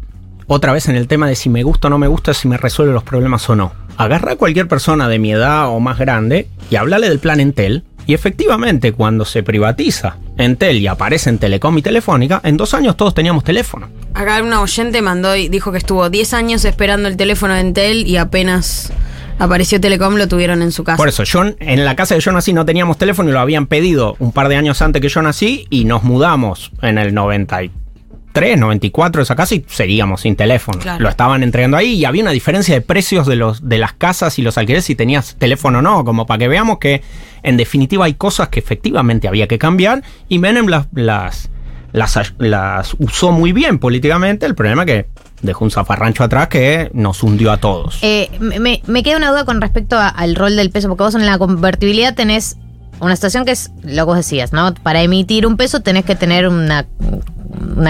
otra 0.47 0.73
vez 0.73 0.89
en 0.89 0.97
el 0.97 1.09
tema 1.09 1.27
de 1.29 1.35
si 1.37 1.49
me 1.49 1.63
gusta 1.63 1.89
o 1.89 1.91
no 1.91 1.99
me 1.99 2.07
gusta, 2.09 2.33
si 2.35 2.49
me 2.49 2.57
resuelve 2.57 2.93
los 2.93 3.03
problemas 3.03 3.49
o 3.51 3.57
no. 3.57 3.73
Agarra 3.97 4.33
a 4.33 4.37
cualquier 4.37 4.69
persona 4.69 5.09
de 5.09 5.19
mi 5.19 5.33
edad 5.33 5.69
o 5.69 5.81
más 5.81 5.99
grande 5.99 6.49
y 6.71 6.77
háblale 6.77 7.09
del 7.09 7.19
plan 7.19 7.41
Entel. 7.41 7.85
Y 8.07 8.15
efectivamente, 8.15 8.93
cuando 8.93 9.25
se 9.25 9.43
privatiza 9.43 10.17
Entel 10.39 10.79
y 10.79 10.87
aparece 10.87 11.29
en 11.31 11.39
Telecom 11.39 11.77
y 11.79 11.83
Telefónica, 11.83 12.41
en 12.45 12.57
dos 12.57 12.73
años 12.73 12.97
todos 12.97 13.15
teníamos 13.15 13.43
teléfono. 13.43 13.89
Acá 14.15 14.43
una 14.43 14.61
oyente 14.61 15.03
mandó 15.03 15.35
y 15.35 15.49
dijo 15.49 15.73
que 15.73 15.79
estuvo 15.79 16.09
10 16.09 16.35
años 16.35 16.65
esperando 16.65 17.09
el 17.09 17.17
teléfono 17.17 17.55
de 17.55 17.61
Entel 17.61 18.07
y 18.07 18.17
apenas 18.17 18.93
apareció 19.39 19.81
Telecom 19.81 20.17
lo 20.17 20.29
tuvieron 20.29 20.63
en 20.63 20.73
su 20.73 20.85
casa. 20.85 20.97
Por 20.97 21.09
eso, 21.09 21.25
yo 21.25 21.45
en 21.59 21.85
la 21.85 21.97
casa 21.97 22.15
que 22.15 22.21
yo 22.21 22.33
nací 22.33 22.53
no 22.53 22.65
teníamos 22.65 22.97
teléfono 22.97 23.29
y 23.31 23.33
lo 23.33 23.41
habían 23.41 23.67
pedido 23.67 24.17
un 24.19 24.33
par 24.33 24.49
de 24.49 24.57
años 24.57 24.83
antes 24.83 25.03
que 25.03 25.09
yo 25.09 25.21
nací 25.23 25.67
y 25.69 25.85
nos 25.85 26.05
mudamos 26.05 26.71
en 26.83 26.99
el 26.99 27.13
93, 27.13 28.59
94 28.59 29.19
de 29.19 29.23
esa 29.25 29.37
casa 29.37 29.55
y 29.55 29.65
seguíamos 29.69 30.23
sin 30.23 30.37
teléfono. 30.37 30.79
Claro. 30.79 31.03
Lo 31.03 31.09
estaban 31.09 31.43
entregando 31.43 31.77
ahí 31.77 31.95
y 31.95 32.05
había 32.05 32.23
una 32.23 32.31
diferencia 32.31 32.75
de 32.75 32.81
precios 32.81 33.27
de, 33.27 33.37
los, 33.37 33.69
de 33.69 33.79
las 33.79 33.93
casas 33.93 34.39
y 34.39 34.43
los 34.43 34.57
alquileres 34.59 34.85
si 34.85 34.95
tenías 34.95 35.37
teléfono 35.39 35.81
o 35.81 35.83
no, 35.83 36.05
como 36.05 36.27
para 36.27 36.39
que 36.39 36.49
veamos 36.49 36.79
que 36.79 37.03
en 37.47 37.57
definitiva 37.57 38.05
hay 38.05 38.15
cosas 38.15 38.49
que 38.49 38.59
efectivamente 38.59 39.29
había 39.29 39.47
que 39.47 39.57
cambiar 39.57 40.03
y 40.29 40.41
Menem 40.41 40.67
las, 40.67 41.49
las, 41.93 42.95
usó 42.99 43.31
muy 43.31 43.53
bien 43.53 43.79
políticamente. 43.79 44.47
El 44.47 44.57
problema 44.57 44.83
es 44.83 44.87
que 44.87 45.09
dejó 45.43 45.65
un 45.65 45.71
zafarrancho 45.71 46.25
atrás 46.25 46.49
que 46.49 46.91
nos 46.93 47.23
hundió 47.23 47.53
a 47.53 47.59
todos. 47.59 48.01
Eh, 48.03 48.29
me, 48.41 49.03
queda 49.05 49.17
una 49.17 49.31
duda 49.31 49.45
con 49.45 49.61
respecto 49.61 49.97
al 49.97 50.35
rol 50.35 50.57
del 50.57 50.71
peso, 50.71 50.89
porque 50.89 51.05
vos 51.05 51.15
en 51.15 51.25
la 51.25 51.39
convertibilidad 51.39 52.17
tenés 52.17 52.57
una 52.99 53.15
situación 53.15 53.45
que 53.45 53.53
es 53.53 53.71
lo 53.85 53.95
que 53.95 54.03
vos 54.03 54.17
decías, 54.17 54.53
¿no? 54.53 54.75
Para 54.75 55.03
emitir 55.03 55.47
un 55.47 55.57
peso 55.57 55.81
tenés 55.81 56.05
que 56.05 56.17
tener 56.17 56.49
una, 56.49 56.87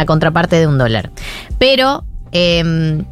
contraparte 0.07 0.57
de 0.57 0.67
un 0.67 0.77
dólar. 0.77 1.11
Pero, 1.59 2.05
eh, 2.33 3.03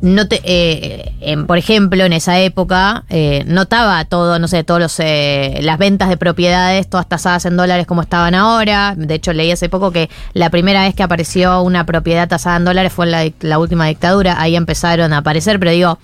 no 0.00 0.28
te, 0.28 0.40
eh, 0.44 1.12
em, 1.20 1.46
por 1.46 1.58
ejemplo, 1.58 2.04
en 2.04 2.12
esa 2.12 2.38
época 2.40 3.04
eh, 3.08 3.44
no 3.46 3.62
estaba 3.62 4.04
todo, 4.04 4.38
no 4.38 4.48
sé, 4.48 4.62
todos 4.64 4.80
los 4.80 5.00
eh, 5.00 5.58
las 5.62 5.78
ventas 5.78 6.08
de 6.08 6.16
propiedades 6.16 6.88
todas 6.88 7.08
tasadas 7.08 7.46
en 7.46 7.56
dólares 7.56 7.86
como 7.86 8.02
estaban 8.02 8.34
ahora. 8.34 8.94
De 8.96 9.14
hecho, 9.14 9.32
leí 9.32 9.50
hace 9.50 9.68
poco 9.68 9.92
que 9.92 10.10
la 10.34 10.50
primera 10.50 10.82
vez 10.82 10.94
que 10.94 11.02
apareció 11.02 11.62
una 11.62 11.86
propiedad 11.86 12.28
tasada 12.28 12.56
en 12.56 12.64
dólares 12.64 12.92
fue 12.92 13.06
en 13.06 13.10
la, 13.10 13.30
la 13.40 13.58
última 13.58 13.86
dictadura. 13.86 14.40
Ahí 14.40 14.56
empezaron 14.56 15.12
a 15.12 15.18
aparecer, 15.18 15.58
pero 15.58 15.70
digo, 15.70 15.98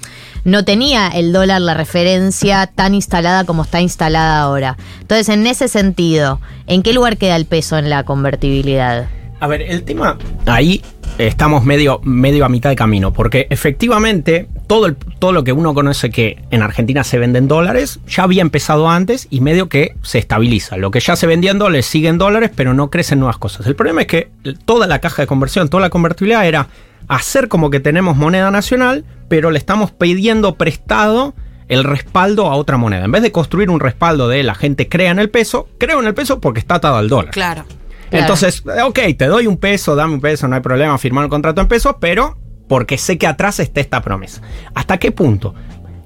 no 0.44 0.64
tenía 0.64 1.08
el 1.08 1.32
dólar 1.32 1.60
la 1.60 1.74
referencia 1.74 2.66
tan 2.66 2.94
instalada 2.94 3.44
como 3.44 3.62
está 3.62 3.80
instalada 3.80 4.40
ahora. 4.40 4.76
Entonces, 5.00 5.28
en 5.28 5.46
ese 5.46 5.68
sentido, 5.68 6.40
¿en 6.66 6.82
qué 6.82 6.92
lugar 6.92 7.16
queda 7.16 7.36
el 7.36 7.44
peso 7.44 7.78
en 7.78 7.90
la 7.90 8.04
convertibilidad? 8.04 9.06
A 9.40 9.46
ver, 9.48 9.62
el 9.62 9.82
tema 9.82 10.18
ahí 10.46 10.82
estamos 11.18 11.64
medio, 11.64 12.00
medio 12.04 12.44
a 12.44 12.48
mitad 12.48 12.70
de 12.70 12.76
camino, 12.76 13.12
porque 13.12 13.46
efectivamente 13.50 14.48
todo, 14.66 14.94
todo 15.18 15.32
lo 15.32 15.44
que 15.44 15.52
uno 15.52 15.74
conoce 15.74 16.10
que 16.10 16.42
en 16.50 16.62
Argentina 16.62 17.04
se 17.04 17.18
vende 17.18 17.38
en 17.38 17.48
dólares 17.48 18.00
ya 18.06 18.24
había 18.24 18.42
empezado 18.42 18.88
antes 18.88 19.26
y 19.30 19.40
medio 19.40 19.68
que 19.68 19.94
se 20.02 20.18
estabiliza. 20.18 20.76
Lo 20.76 20.90
que 20.90 21.00
ya 21.00 21.16
se 21.16 21.26
vendía 21.26 21.50
en 21.50 21.58
dólares 21.58 21.86
sigue 21.86 22.08
en 22.08 22.18
dólares, 22.18 22.50
pero 22.54 22.74
no 22.74 22.90
crecen 22.90 23.18
nuevas 23.18 23.38
cosas. 23.38 23.66
El 23.66 23.76
problema 23.76 24.02
es 24.02 24.06
que 24.06 24.30
toda 24.64 24.86
la 24.86 25.00
caja 25.00 25.22
de 25.22 25.26
conversión, 25.26 25.68
toda 25.68 25.82
la 25.82 25.90
convertibilidad 25.90 26.46
era 26.46 26.68
hacer 27.08 27.48
como 27.48 27.70
que 27.70 27.80
tenemos 27.80 28.16
moneda 28.16 28.50
nacional, 28.50 29.04
pero 29.28 29.50
le 29.50 29.58
estamos 29.58 29.90
pidiendo 29.90 30.54
prestado 30.54 31.34
el 31.68 31.84
respaldo 31.84 32.50
a 32.50 32.56
otra 32.56 32.76
moneda. 32.76 33.04
En 33.04 33.12
vez 33.12 33.22
de 33.22 33.32
construir 33.32 33.70
un 33.70 33.80
respaldo 33.80 34.28
de 34.28 34.42
la 34.42 34.54
gente 34.54 34.88
crea 34.88 35.10
en 35.10 35.18
el 35.18 35.30
peso, 35.30 35.68
creo 35.78 36.00
en 36.00 36.06
el 36.06 36.14
peso 36.14 36.40
porque 36.40 36.60
está 36.60 36.76
atado 36.76 36.96
al 36.96 37.08
dólar. 37.08 37.32
Claro. 37.32 37.64
Claro. 38.12 38.24
Entonces, 38.24 38.62
ok, 38.84 38.98
te 39.16 39.24
doy 39.24 39.46
un 39.46 39.56
peso, 39.56 39.96
dame 39.96 40.12
un 40.12 40.20
peso, 40.20 40.46
no 40.46 40.54
hay 40.54 40.60
problema, 40.60 40.98
firmar 40.98 41.24
el 41.24 41.30
contrato 41.30 41.62
en 41.62 41.66
pesos, 41.66 41.96
pero 41.98 42.38
porque 42.68 42.98
sé 42.98 43.16
que 43.16 43.26
atrás 43.26 43.58
está 43.58 43.80
esta 43.80 44.02
promesa. 44.02 44.42
¿Hasta 44.74 44.98
qué 44.98 45.12
punto? 45.12 45.54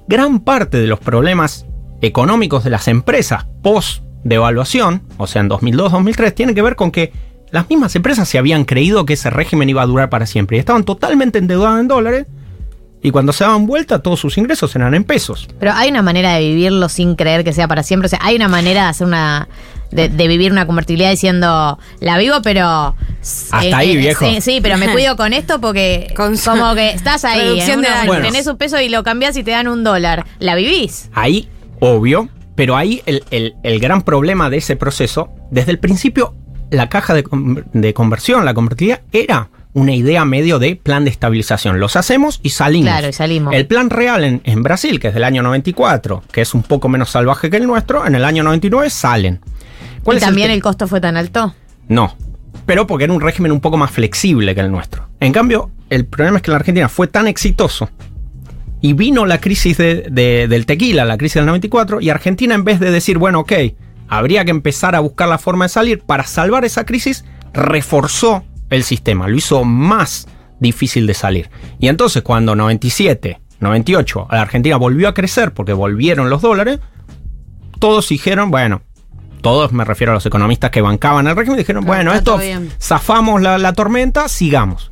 Gran 0.07 0.39
parte 0.39 0.79
de 0.79 0.87
los 0.87 0.99
problemas 0.99 1.65
económicos 2.01 2.63
de 2.63 2.69
las 2.69 2.87
empresas 2.87 3.45
post 3.61 4.03
devaluación, 4.23 5.03
o 5.17 5.27
sea, 5.27 5.41
en 5.41 5.49
2002-2003, 5.49 6.33
tienen 6.33 6.55
que 6.55 6.61
ver 6.61 6.77
con 6.77 6.91
que 6.91 7.11
las 7.51 7.69
mismas 7.69 7.93
empresas 7.95 8.27
se 8.27 8.37
habían 8.37 8.63
creído 8.63 9.05
que 9.05 9.13
ese 9.13 9.29
régimen 9.29 9.69
iba 9.69 9.81
a 9.81 9.85
durar 9.85 10.09
para 10.09 10.25
siempre 10.25 10.55
y 10.55 10.59
estaban 10.61 10.85
totalmente 10.85 11.39
endeudadas 11.39 11.81
en 11.81 11.89
dólares 11.89 12.25
y 13.01 13.11
cuando 13.11 13.31
se 13.31 13.43
daban 13.43 13.67
vuelta 13.67 13.99
todos 13.99 14.19
sus 14.19 14.37
ingresos 14.37 14.75
eran 14.75 14.93
en 14.93 15.03
pesos. 15.03 15.47
Pero 15.59 15.73
hay 15.73 15.89
una 15.89 16.01
manera 16.01 16.33
de 16.33 16.39
vivirlo 16.39 16.89
sin 16.89 17.15
creer 17.15 17.43
que 17.43 17.53
sea 17.53 17.67
para 17.67 17.83
siempre. 17.83 18.07
O 18.07 18.09
sea, 18.09 18.19
hay 18.21 18.35
una 18.35 18.47
manera 18.47 18.83
de 18.83 18.89
hacer 18.89 19.07
una. 19.07 19.47
De, 19.91 20.09
de 20.09 20.27
vivir 20.27 20.51
una 20.51 20.65
convertibilidad 20.65 21.09
diciendo, 21.11 21.79
la 21.99 22.17
vivo, 22.17 22.35
pero. 22.43 22.95
Hasta 23.51 23.77
ahí, 23.77 23.97
viejo. 23.97 24.25
Sí, 24.25 24.41
sí, 24.41 24.59
pero 24.61 24.77
me 24.77 24.91
cuido 24.91 25.15
con 25.15 25.33
esto 25.33 25.59
porque. 25.59 26.13
Con- 26.15 26.37
como 26.37 26.73
que 26.75 26.91
estás 26.91 27.25
ahí. 27.25 27.59
En 27.59 27.67
de 27.67 27.77
una-. 27.77 28.05
Bueno. 28.05 28.25
Tenés 28.25 28.47
un 28.47 28.57
peso 28.57 28.79
y 28.79 28.89
lo 28.89 29.03
cambias 29.03 29.35
y 29.37 29.43
te 29.43 29.51
dan 29.51 29.67
un 29.67 29.83
dólar. 29.83 30.25
¿La 30.39 30.55
vivís? 30.55 31.09
Ahí, 31.13 31.49
obvio, 31.79 32.29
pero 32.55 32.75
ahí 32.75 33.01
el, 33.05 33.23
el- 33.31 33.55
el 33.63 33.79
gran 33.79 34.01
problema 34.03 34.49
de 34.49 34.57
ese 34.57 34.75
proceso, 34.75 35.29
desde 35.51 35.71
el 35.71 35.79
principio, 35.79 36.33
la 36.71 36.89
caja 36.89 37.13
de, 37.13 37.23
de 37.73 37.93
conversión, 37.93 38.45
la 38.45 38.53
convertibilidad, 38.53 39.01
era 39.11 39.49
una 39.73 39.93
idea 39.93 40.25
medio 40.25 40.57
de 40.57 40.75
plan 40.75 41.03
de 41.03 41.11
estabilización. 41.11 41.79
Los 41.79 41.95
hacemos 41.95 42.39
y 42.41 42.49
salimos. 42.49 42.89
Claro, 42.89 43.09
y 43.09 43.13
salimos. 43.13 43.53
El 43.53 43.67
plan 43.67 43.91
real 43.91 44.23
en, 44.23 44.41
en 44.43 44.63
Brasil, 44.63 44.99
que 44.99 45.09
es 45.09 45.13
del 45.13 45.23
año 45.23 45.43
94, 45.43 46.23
que 46.31 46.41
es 46.41 46.53
un 46.55 46.63
poco 46.63 46.89
menos 46.89 47.11
salvaje 47.11 47.49
que 47.51 47.57
el 47.57 47.67
nuestro, 47.67 48.07
en 48.07 48.15
el 48.15 48.25
año 48.25 48.41
99 48.43 48.89
salen. 48.89 49.39
¿Y 50.15 50.17
es 50.17 50.23
también 50.23 50.51
el 50.51 50.61
costo 50.61 50.87
fue 50.87 51.01
tan 51.01 51.17
alto? 51.17 51.53
no. 51.87 52.15
Pero 52.65 52.85
porque 52.85 53.05
era 53.05 53.13
un 53.13 53.21
régimen 53.21 53.53
un 53.53 53.61
poco 53.61 53.77
más 53.77 53.91
flexible 53.91 54.53
que 54.53 54.59
el 54.59 54.69
nuestro. 54.69 55.07
En 55.21 55.31
cambio, 55.31 55.71
el 55.89 56.05
problema 56.05 56.37
es 56.37 56.43
que 56.43 56.51
la 56.51 56.57
Argentina 56.57 56.89
fue 56.89 57.07
tan 57.07 57.25
exitoso 57.27 57.89
y 58.81 58.91
vino 58.91 59.25
la 59.25 59.39
crisis 59.39 59.77
de- 59.77 60.07
de- 60.11 60.49
del 60.49 60.65
tequila, 60.65 61.05
la 61.05 61.17
crisis 61.17 61.35
del 61.35 61.45
94, 61.45 62.01
y 62.01 62.09
Argentina 62.09 62.55
en 62.55 62.65
vez 62.65 62.81
de 62.81 62.91
decir, 62.91 63.17
bueno, 63.19 63.39
ok, 63.41 63.53
habría 64.09 64.43
que 64.43 64.51
empezar 64.51 64.95
a 64.95 64.99
buscar 64.99 65.29
la 65.29 65.37
forma 65.37 65.63
de 65.65 65.69
salir, 65.69 66.01
para 66.01 66.25
salvar 66.25 66.65
esa 66.65 66.85
crisis, 66.85 67.23
reforzó 67.53 68.43
el 68.69 68.83
sistema, 68.83 69.29
lo 69.29 69.37
hizo 69.37 69.63
más 69.63 70.27
difícil 70.59 71.07
de 71.07 71.13
salir. 71.13 71.49
Y 71.79 71.87
entonces 71.87 72.21
cuando 72.21 72.53
97, 72.55 73.39
98, 73.61 74.27
la 74.29 74.41
Argentina 74.41 74.75
volvió 74.75 75.07
a 75.07 75.13
crecer 75.13 75.53
porque 75.53 75.71
volvieron 75.73 76.29
los 76.29 76.41
dólares, 76.41 76.79
todos 77.79 78.09
dijeron, 78.09 78.51
bueno, 78.51 78.81
todos 79.41 79.71
me 79.71 79.83
refiero 79.85 80.11
a 80.11 80.15
los 80.15 80.25
economistas 80.25 80.71
que 80.71 80.81
bancaban 80.81 81.27
el 81.27 81.35
régimen, 81.35 81.57
dijeron, 81.59 81.83
Claro, 81.83 81.95
bueno, 81.97 82.13
esto 82.13 82.37
bien. 82.37 82.69
zafamos 82.81 83.41
la, 83.41 83.57
la 83.57 83.73
tormenta, 83.73 84.27
sigamos. 84.27 84.91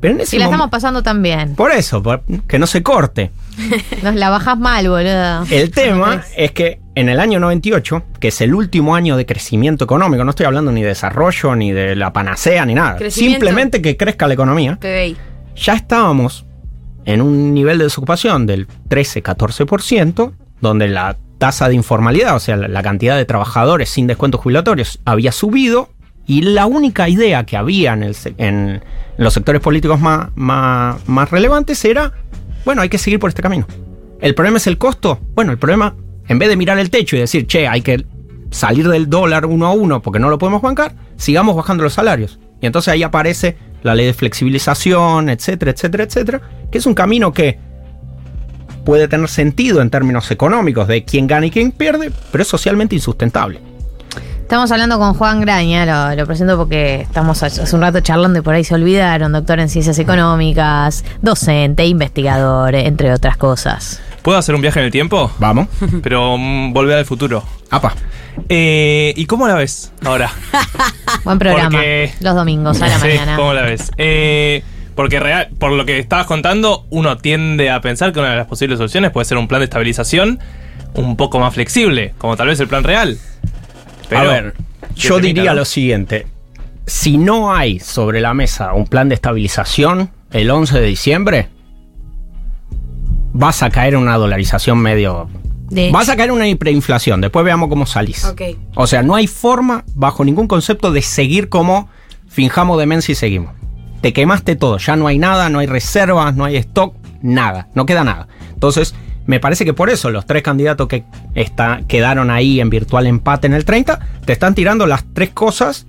Pero 0.00 0.14
en 0.14 0.20
ese 0.22 0.30
Si 0.30 0.38
la 0.38 0.46
estamos 0.46 0.70
pasando 0.70 1.02
tan 1.02 1.22
bien. 1.22 1.54
Por 1.56 1.72
eso, 1.72 2.02
por- 2.02 2.22
que 2.48 2.58
no 2.58 2.66
se 2.66 2.82
corte. 2.82 3.30
Nos 4.02 4.14
la 4.14 4.30
bajas 4.30 4.58
mal, 4.58 4.88
boludo. 4.88 5.44
El 5.50 5.70
tema 5.70 6.22
es 6.36 6.52
que 6.52 6.80
en 6.94 7.10
el 7.10 7.20
año 7.20 7.38
98, 7.38 8.02
que 8.18 8.28
es 8.28 8.40
el 8.40 8.54
último 8.54 8.94
año 8.94 9.18
de 9.18 9.26
crecimiento 9.26 9.84
económico, 9.84 10.24
no 10.24 10.30
estoy 10.30 10.46
hablando 10.46 10.72
ni 10.72 10.80
de 10.80 10.88
desarrollo, 10.88 11.54
ni 11.54 11.72
de 11.72 11.96
la 11.96 12.14
panacea, 12.14 12.64
ni 12.64 12.74
nada. 12.74 12.98
Simplemente 13.10 13.82
que 13.82 13.98
crezca 13.98 14.26
la 14.26 14.32
economía. 14.34 14.76
PBI. 14.80 15.16
Ya 15.56 15.74
estábamos 15.74 16.46
en 17.04 17.20
un 17.20 17.52
nivel 17.52 17.76
de 17.76 17.84
desocupación 17.84 18.46
del 18.46 18.66
13-14%, 18.88 20.32
donde 20.60 20.88
la 20.88 21.16
tasa 21.40 21.70
de 21.70 21.74
informalidad, 21.74 22.36
o 22.36 22.38
sea, 22.38 22.56
la, 22.56 22.82
cantidad 22.82 23.16
de 23.16 23.24
trabajadores 23.24 23.88
sin 23.88 24.06
descuentos 24.06 24.42
jubilatorios, 24.42 25.00
había 25.06 25.32
subido. 25.32 25.88
Y 26.26 26.42
la 26.42 26.66
única 26.66 27.08
idea 27.08 27.44
que 27.44 27.56
había 27.56 27.94
en, 27.94 28.04
el 28.04 28.16
en 28.36 28.84
los 29.16 29.34
sectores 29.34 29.60
políticos 29.60 29.98
más, 29.98 30.28
más, 30.36 31.08
más 31.08 31.30
relevantes 31.30 31.84
era, 31.84 32.12
bueno, 32.64 32.82
hay 32.82 32.88
que 32.90 32.98
seguir 32.98 33.18
por 33.18 33.30
este 33.30 33.42
camino. 33.42 33.66
¿El 34.20 34.34
problema 34.34 34.58
es 34.58 34.66
el 34.66 34.78
costo? 34.78 35.18
Bueno, 35.34 35.50
el 35.50 35.58
problema, 35.58 35.96
en 36.28 36.38
vez 36.38 36.50
de 36.50 36.56
mirar 36.56 36.78
el 36.78 36.90
techo 36.90 37.16
y 37.16 37.20
decir, 37.20 37.46
che, 37.46 37.66
hay 37.66 37.80
que 37.80 38.04
salir 38.50 38.86
del 38.86 39.08
dólar 39.08 39.46
uno 39.46 39.66
a 39.66 39.72
uno 39.72 40.02
porque 40.02 40.20
no 40.20 40.28
lo 40.28 40.38
podemos 40.38 40.60
bancar, 40.60 40.94
sigamos 41.16 41.56
bajando 41.56 41.82
los 41.82 41.94
salarios. 41.94 42.38
Y 42.60 42.66
entonces 42.66 42.92
ahí 42.92 43.02
aparece 43.02 43.56
la 43.82 43.94
ley 43.94 44.06
de 44.06 44.12
flexibilización, 44.12 45.30
etcétera, 45.30 45.72
etcétera, 45.72 46.04
etcétera, 46.04 46.40
que 46.70 46.78
es 46.78 46.86
un 46.86 46.94
camino 46.94 47.32
que 47.32 47.58
puede 48.84 49.08
tener 49.08 49.28
sentido 49.28 49.80
en 49.82 49.90
términos 49.90 50.30
económicos 50.30 50.88
de 50.88 51.04
quién 51.04 51.26
gana 51.26 51.46
y 51.46 51.50
quién 51.50 51.72
pierde, 51.72 52.10
pero 52.32 52.42
es 52.42 52.48
socialmente 52.48 52.94
insustentable. 52.94 53.60
Estamos 54.42 54.72
hablando 54.72 54.98
con 54.98 55.14
Juan 55.14 55.40
Graña, 55.40 55.86
lo, 56.10 56.16
lo 56.16 56.26
presento 56.26 56.56
porque 56.56 57.02
estamos 57.02 57.40
hace 57.44 57.74
un 57.76 57.82
rato 57.82 58.00
charlando 58.00 58.40
y 58.40 58.42
por 58.42 58.52
ahí 58.54 58.64
se 58.64 58.74
olvidaron, 58.74 59.30
doctor 59.30 59.60
en 59.60 59.68
ciencias 59.68 59.96
económicas, 60.00 61.04
docente, 61.22 61.86
investigador, 61.86 62.74
entre 62.74 63.12
otras 63.12 63.36
cosas. 63.36 64.00
¿Puedo 64.22 64.36
hacer 64.38 64.56
un 64.56 64.60
viaje 64.60 64.80
en 64.80 64.86
el 64.86 64.90
tiempo? 64.90 65.30
Vamos. 65.38 65.68
Pero 66.02 66.36
mm, 66.36 66.72
volver 66.72 66.98
al 66.98 67.04
futuro. 67.04 67.44
Apa. 67.70 67.94
Eh, 68.48 69.12
¿Y 69.16 69.26
cómo 69.26 69.46
la 69.46 69.54
ves 69.54 69.92
ahora? 70.04 70.32
Buen 71.24 71.38
programa, 71.38 71.70
Porque- 71.70 72.12
los 72.20 72.34
domingos 72.34 72.82
a 72.82 72.88
la 72.88 72.98
Sí, 72.98 73.06
mañana. 73.06 73.36
¿Cómo 73.36 73.52
la 73.54 73.62
ves? 73.62 73.92
Eh, 73.98 74.64
porque 75.00 75.18
real, 75.18 75.48
por 75.58 75.72
lo 75.72 75.86
que 75.86 75.98
estabas 75.98 76.26
contando, 76.26 76.84
uno 76.90 77.16
tiende 77.16 77.70
a 77.70 77.80
pensar 77.80 78.12
que 78.12 78.18
una 78.18 78.32
de 78.32 78.36
las 78.36 78.46
posibles 78.46 78.76
soluciones 78.76 79.10
puede 79.10 79.24
ser 79.24 79.38
un 79.38 79.48
plan 79.48 79.60
de 79.60 79.64
estabilización 79.64 80.38
un 80.92 81.16
poco 81.16 81.40
más 81.40 81.54
flexible, 81.54 82.12
como 82.18 82.36
tal 82.36 82.48
vez 82.48 82.60
el 82.60 82.68
plan 82.68 82.84
real. 82.84 83.16
Pero, 84.10 84.20
a 84.20 84.24
ver, 84.24 84.54
¿qué 84.94 85.00
yo 85.00 85.18
diría 85.18 85.52
no? 85.52 85.60
lo 85.60 85.64
siguiente. 85.64 86.26
Si 86.84 87.16
no 87.16 87.50
hay 87.50 87.80
sobre 87.80 88.20
la 88.20 88.34
mesa 88.34 88.74
un 88.74 88.84
plan 88.86 89.08
de 89.08 89.14
estabilización 89.14 90.10
el 90.32 90.50
11 90.50 90.78
de 90.78 90.86
diciembre, 90.86 91.48
vas 93.32 93.62
a 93.62 93.70
caer 93.70 93.94
en 93.94 94.00
una 94.00 94.18
dolarización 94.18 94.76
medio... 94.80 95.30
De 95.70 95.90
Vas 95.90 96.10
a 96.10 96.16
caer 96.16 96.28
en 96.28 96.34
una 96.34 96.46
hiperinflación, 96.46 97.22
después 97.22 97.42
veamos 97.42 97.70
cómo 97.70 97.86
salís. 97.86 98.30
O 98.74 98.86
sea, 98.86 99.02
no 99.02 99.14
hay 99.14 99.26
forma, 99.26 99.82
bajo 99.94 100.26
ningún 100.26 100.46
concepto, 100.46 100.92
de 100.92 101.00
seguir 101.00 101.48
como 101.48 101.88
finjamos 102.28 102.78
demencia 102.78 103.12
y 103.12 103.14
seguimos. 103.14 103.59
Te 104.00 104.12
quemaste 104.12 104.56
todo, 104.56 104.78
ya 104.78 104.96
no 104.96 105.06
hay 105.06 105.18
nada, 105.18 105.48
no 105.50 105.58
hay 105.58 105.66
reservas, 105.66 106.34
no 106.34 106.44
hay 106.44 106.56
stock, 106.56 106.94
nada, 107.22 107.68
no 107.74 107.86
queda 107.86 108.04
nada. 108.04 108.28
Entonces, 108.54 108.94
me 109.26 109.40
parece 109.40 109.64
que 109.64 109.74
por 109.74 109.90
eso 109.90 110.10
los 110.10 110.26
tres 110.26 110.42
candidatos 110.42 110.88
que 110.88 111.04
está, 111.34 111.82
quedaron 111.86 112.30
ahí 112.30 112.60
en 112.60 112.70
virtual 112.70 113.06
empate 113.06 113.46
en 113.46 113.54
el 113.54 113.64
30, 113.64 114.00
te 114.24 114.32
están 114.32 114.54
tirando 114.54 114.86
las 114.86 115.04
tres 115.12 115.30
cosas 115.30 115.86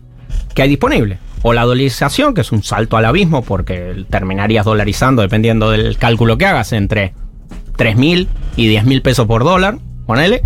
que 0.53 0.61
hay 0.61 0.69
disponible. 0.69 1.19
O 1.43 1.53
la 1.53 1.63
dolarización, 1.63 2.35
que 2.35 2.41
es 2.41 2.51
un 2.51 2.61
salto 2.61 2.97
al 2.97 3.05
abismo, 3.05 3.41
porque 3.41 4.05
terminarías 4.09 4.65
dolarizando, 4.65 5.23
dependiendo 5.23 5.71
del 5.71 5.97
cálculo 5.97 6.37
que 6.37 6.45
hagas, 6.45 6.71
entre 6.71 7.13
3 7.77 7.95
mil 7.95 8.27
y 8.55 8.67
10 8.67 8.85
mil 8.85 9.01
pesos 9.01 9.25
por 9.25 9.43
dólar, 9.43 9.79
ponele 10.05 10.43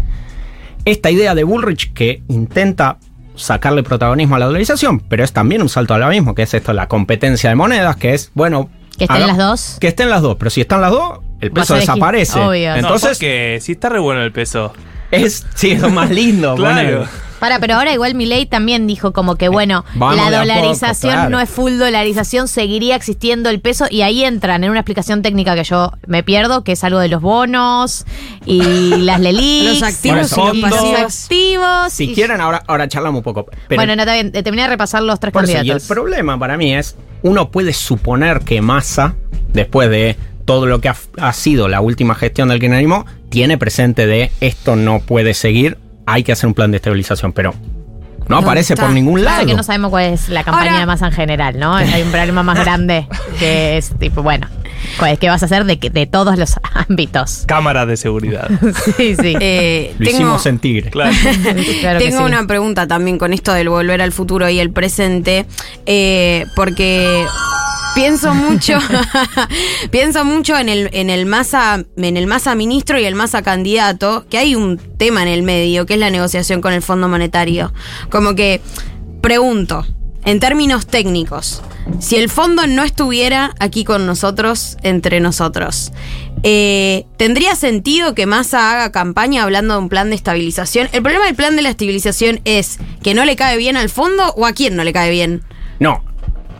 esta 0.85 1.11
idea 1.11 1.35
de 1.35 1.43
Bullrich 1.43 1.91
que 1.93 2.21
intenta 2.29 2.97
sacarle 3.37 3.83
protagonismo 3.83 4.35
a 4.35 4.39
la 4.39 4.45
dolarización, 4.45 4.99
pero 4.99 5.23
es 5.23 5.33
también 5.33 5.61
un 5.61 5.69
salto 5.69 5.93
al 5.93 6.03
abismo, 6.03 6.35
que 6.35 6.43
es 6.43 6.53
esto, 6.53 6.73
la 6.73 6.87
competencia 6.87 7.49
de 7.49 7.55
monedas, 7.55 7.95
que 7.95 8.13
es, 8.13 8.31
bueno... 8.33 8.69
¿Que 8.97 9.03
estén 9.05 9.17
haga- 9.17 9.27
las 9.27 9.37
dos? 9.37 9.77
Que 9.81 9.87
estén 9.89 10.09
las 10.09 10.21
dos, 10.21 10.37
pero 10.39 10.49
si 10.49 10.61
están 10.61 10.79
las 10.81 10.91
dos, 10.91 11.19
el 11.41 11.51
peso 11.51 11.75
desaparece. 11.75 12.39
obvio. 12.39 12.69
No, 12.71 12.75
Entonces, 12.77 13.17
porque 13.17 13.59
sí 13.61 13.73
está 13.73 13.89
re 13.89 13.99
bueno 13.99 14.21
el 14.21 14.31
peso. 14.31 14.71
es, 15.11 15.45
sí, 15.53 15.71
es 15.71 15.81
lo 15.81 15.89
más 15.89 16.09
lindo. 16.11 16.55
Claro. 16.55 17.05
Para, 17.45 17.59
pero 17.59 17.75
ahora 17.75 17.93
igual 17.93 18.15
Milei 18.15 18.47
también 18.47 18.87
dijo 18.87 19.13
como 19.13 19.35
que, 19.35 19.49
bueno, 19.49 19.85
Vamos 19.93 20.15
la 20.15 20.23
poco, 20.23 20.37
dolarización 20.37 21.13
claro. 21.13 21.29
no 21.29 21.39
es 21.39 21.47
full 21.47 21.77
dolarización, 21.77 22.47
seguiría 22.47 22.95
existiendo 22.95 23.51
el 23.51 23.59
peso 23.59 23.85
y 23.87 24.01
ahí 24.01 24.23
entran 24.23 24.63
en 24.63 24.71
una 24.71 24.79
explicación 24.79 25.21
técnica 25.21 25.53
que 25.53 25.63
yo 25.63 25.91
me 26.07 26.23
pierdo, 26.23 26.63
que 26.63 26.71
es 26.71 26.83
algo 26.83 26.97
de 26.97 27.07
los 27.07 27.21
bonos 27.21 28.05
y 28.47 28.61
las 28.97 29.19
LELIX. 29.19 29.79
Los 29.79 29.83
activos 29.83 30.31
y 30.31 30.35
los 30.39 30.55
y 30.57 30.61
pasivos. 30.63 30.99
Los 31.01 31.21
activos. 31.23 31.93
Si 31.93 32.03
y- 32.05 32.15
quieren, 32.15 32.41
ahora, 32.41 32.63
ahora 32.65 32.87
charlamos 32.87 33.19
un 33.19 33.23
poco. 33.23 33.45
Pero 33.67 33.77
bueno, 33.79 33.95
no, 33.95 34.01
está 34.01 34.13
bien, 34.15 34.31
eh, 34.33 34.41
terminé 34.41 34.63
de 34.63 34.69
repasar 34.69 35.03
los 35.03 35.19
tres 35.19 35.31
Por 35.31 35.43
eso, 35.43 35.51
y 35.51 35.53
el 35.53 35.59
candidatos. 35.59 35.87
problema 35.87 36.39
para 36.39 36.57
mí 36.57 36.73
es, 36.73 36.95
uno 37.21 37.51
puede 37.51 37.73
suponer 37.73 38.39
que 38.39 38.59
Massa, 38.61 39.13
después 39.53 39.91
de 39.91 40.15
todo 40.45 40.65
lo 40.65 40.81
que 40.81 40.89
ha, 40.89 40.95
ha 41.19 41.33
sido 41.33 41.67
la 41.67 41.81
última 41.81 42.15
gestión 42.15 42.49
del 42.49 42.59
kirchnerismo, 42.59 43.05
tiene 43.29 43.59
presente 43.59 44.07
de 44.07 44.31
esto 44.41 44.75
no 44.75 44.99
puede 44.99 45.35
seguir, 45.35 45.77
hay 46.05 46.23
que 46.23 46.31
hacer 46.31 46.47
un 46.47 46.53
plan 46.53 46.71
de 46.71 46.77
estabilización, 46.77 47.31
pero 47.33 47.53
no 48.27 48.37
¿Dónde 48.37 48.45
aparece 48.49 48.73
está? 48.73 48.85
por 48.85 48.93
ningún 48.93 49.19
Claro 49.19 49.37
lado. 49.37 49.47
que 49.47 49.53
no 49.55 49.63
sabemos 49.63 49.91
cuál 49.91 50.05
es 50.05 50.29
la 50.29 50.43
campaña 50.43 50.69
Ahora- 50.71 50.79
de 50.79 50.85
masa 50.87 51.07
en 51.07 51.11
general, 51.13 51.59
¿no? 51.59 51.75
Hay 51.75 52.01
un 52.01 52.11
problema 52.11 52.41
más 52.43 52.59
grande 52.59 53.07
que 53.39 53.77
es 53.77 53.91
tipo, 53.99 54.23
bueno, 54.23 54.47
¿cuál- 54.97 55.19
¿qué 55.19 55.29
vas 55.29 55.43
a 55.43 55.45
hacer 55.45 55.63
de, 55.65 56.05
todos 56.07 56.37
los 56.39 56.55
ámbitos? 56.73 57.43
Cámaras 57.47 57.87
de 57.87 57.97
seguridad. 57.97 58.49
Sí, 58.97 59.15
sí. 59.15 59.35
Eh, 59.39 59.93
Lo 59.99 60.05
tengo 60.05 60.17
hicimos 60.17 60.45
en 60.47 60.57
Tigre. 60.59 60.89
claro. 60.89 61.11
Claro 61.81 61.99
tengo 61.99 62.17
sí. 62.19 62.23
una 62.23 62.47
pregunta 62.47 62.87
también 62.87 63.17
con 63.19 63.31
esto 63.33 63.53
del 63.53 63.69
volver 63.69 64.01
al 64.01 64.11
futuro 64.11 64.49
y 64.49 64.59
el 64.59 64.71
presente, 64.71 65.45
eh, 65.85 66.45
porque 66.55 67.25
pienso 67.95 68.33
mucho, 68.35 68.77
pienso 69.91 70.25
mucho 70.25 70.57
en 70.57 70.69
el 70.69 70.89
en 70.93 71.09
el 71.09 71.25
masa 71.25 71.83
en 71.95 72.17
el 72.17 72.27
masa 72.27 72.53
ministro 72.53 72.99
y 72.99 73.05
el 73.05 73.15
masa 73.15 73.41
candidato, 73.41 74.25
que 74.29 74.37
hay 74.37 74.55
un 74.55 74.77
tema 74.77 75.23
en 75.23 75.29
el 75.29 75.43
medio 75.43 75.85
que 75.85 75.95
es 75.95 75.99
la 75.99 76.09
negociación 76.09 76.61
con 76.61 76.73
el 76.73 76.81
Fondo 76.81 77.07
Monetario. 77.07 77.73
Como 78.09 78.35
que 78.35 78.61
pregunto, 79.21 79.85
en 80.25 80.39
términos 80.39 80.85
técnicos, 80.87 81.63
si 81.99 82.15
el 82.17 82.29
fondo 82.29 82.67
no 82.67 82.83
estuviera 82.83 83.53
aquí 83.59 83.83
con 83.83 84.05
nosotros, 84.05 84.77
entre 84.83 85.19
nosotros, 85.19 85.91
eh, 86.43 87.05
¿tendría 87.17 87.55
sentido 87.55 88.13
que 88.13 88.25
Massa 88.25 88.71
haga 88.71 88.91
campaña 88.91 89.43
hablando 89.43 89.75
de 89.75 89.79
un 89.79 89.89
plan 89.89 90.09
de 90.09 90.15
estabilización? 90.15 90.89
El 90.91 91.01
problema 91.01 91.25
del 91.25 91.35
plan 91.35 91.55
de 91.55 91.61
la 91.61 91.69
estabilización 91.69 92.41
es 92.45 92.77
que 93.01 93.13
no 93.13 93.25
le 93.25 93.35
cae 93.35 93.57
bien 93.57 93.77
al 93.77 93.89
fondo 93.89 94.33
o 94.35 94.45
a 94.45 94.53
quién 94.53 94.75
no 94.75 94.83
le 94.83 94.93
cae 94.93 95.09
bien 95.09 95.41
No, 95.79 96.04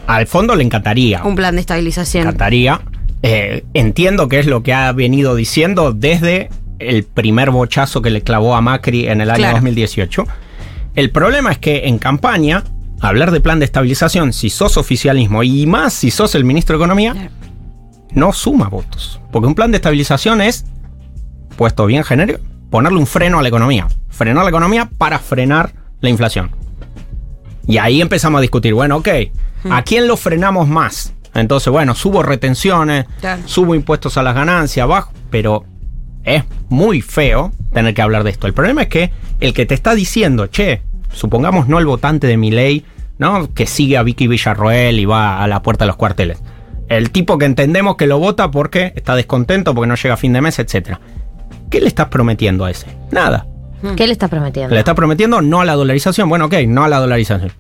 al 0.08 0.28
fondo 0.28 0.56
le 0.56 0.64
encantaría. 0.64 1.24
un 1.24 1.36
plan 1.36 1.56
de 1.56 1.62
estabilización. 1.62 2.24
encantaría. 2.24 2.82
Eh, 3.24 3.64
entiendo 3.74 4.28
que 4.28 4.39
es 4.39 4.45
lo 4.45 4.62
que 4.64 4.74
ha 4.74 4.91
venido 4.91 5.36
diciendo 5.36 5.93
desde 5.93 6.49
el 6.80 7.03
primer 7.03 7.51
bochazo 7.51 8.01
que 8.01 8.10
le 8.10 8.22
clavó 8.22 8.56
a 8.56 8.62
Macri 8.62 9.08
en 9.08 9.22
el 9.22 9.30
año 9.30 9.38
Claro. 9.39 9.56
2018. 9.58 10.26
El 10.95 11.10
problema 11.10 11.51
es 11.51 11.58
que 11.58 11.88
en 11.88 11.97
campaña, 11.97 12.64
hablar 13.01 13.32
de 13.32 13.39
plan 13.41 13.60
de 13.60 13.66
estabilización, 13.66 14.32
si 14.34 14.49
sos 14.49 14.78
oficialismo 14.78 15.41
y 15.43 15.66
más 15.66 15.93
si 15.93 16.12
sos 16.12 16.36
el 16.36 16.43
ministro 16.43 16.78
de 16.78 16.84
Economía, 16.84 17.14
Claro. 17.14 17.30
no 18.12 18.32
suma 18.34 18.68
votos. 18.70 19.20
Porque 19.32 19.47
un 19.47 19.56
plan 19.56 19.72
de 19.72 19.78
estabilización 19.78 20.41
es, 20.41 20.66
puesto 21.58 21.86
bien 21.86 22.03
genérico, 22.03 22.39
ponerle 22.70 22.99
un 22.99 23.08
freno 23.08 23.39
a 23.39 23.41
la 23.41 23.47
economía. 23.47 23.88
Frenar 24.10 24.43
la 24.43 24.49
economía 24.49 24.89
para 24.97 25.18
frenar 25.20 25.74
la 26.01 26.10
inflación. 26.10 26.51
Y 27.68 27.78
ahí 27.78 28.01
empezamos 28.01 28.38
a 28.39 28.41
discutir, 28.41 28.74
bueno, 28.74 28.97
ok, 28.97 29.08
¿a 29.70 29.82
quién 29.84 30.07
lo 30.07 30.18
frenamos 30.18 30.68
más? 30.68 31.13
Entonces, 31.34 31.72
bueno, 31.72 31.95
subo 31.95 32.24
retenciones, 32.24 33.05
Claro. 33.20 33.41
subo 33.45 33.76
impuestos 33.76 34.18
a 34.18 34.24
las 34.24 34.36
ganancias, 34.36 34.88
bajo, 34.88 35.11
pero 35.30 35.66
es 36.24 36.43
muy 36.70 37.01
feo 37.01 37.51
tener 37.74 37.93
que 37.93 38.01
hablar 38.01 38.24
de 38.24 38.30
esto. 38.32 38.47
El 38.47 38.53
problema 38.53 38.84
es 38.84 38.88
que 38.88 39.11
el 39.41 39.53
que 39.53 39.66
te 39.66 39.74
está 39.76 39.95
diciendo, 39.95 40.47
che, 40.47 40.82
supongamos 41.11 41.68
no 41.68 41.78
el 41.80 41.86
votante 41.86 42.26
de 42.28 42.38
mi 42.38 42.51
ley, 42.51 42.86
¿no? 43.18 43.53
Que 43.53 43.66
sigue 43.68 43.97
a 43.97 44.03
Vicky 44.03 44.28
Villarroel 44.28 44.99
y 44.99 45.05
va 45.05 45.43
a 45.43 45.47
la 45.47 45.61
puerta 45.61 45.84
de 45.86 45.88
los 45.88 45.97
cuarteles. 45.97 46.39
El 46.88 47.11
tipo 47.11 47.38
que 47.38 47.45
entendemos 47.45 47.95
que 47.97 48.07
lo 48.07 48.20
vota 48.20 48.51
porque 48.51 48.93
está 48.95 49.16
descontento, 49.16 49.74
porque 49.76 49.88
no 49.88 49.95
llega 49.95 50.13
a 50.13 50.18
fin 50.18 50.34
de 50.34 50.41
mes, 50.41 50.59
etc. 50.59 50.97
¿Qué 51.70 51.82
le 51.82 51.88
estás 51.88 52.07
prometiendo 52.09 52.63
a 52.63 52.72
ese? 52.72 52.88
Nada. 53.11 53.47
¿Qué 53.97 54.07
le 54.07 54.13
estás 54.13 54.30
prometiendo? 54.30 54.74
Le 54.74 54.80
estás 54.80 54.95
prometiendo 54.95 55.41
no 55.41 55.61
a 55.61 55.66
la 55.66 55.74
dolarización. 55.74 56.30
Bueno, 56.30 56.45
ok, 56.45 56.53
no 56.68 56.84
a 56.84 56.88
la 56.88 56.99
dolarización. 56.99 57.51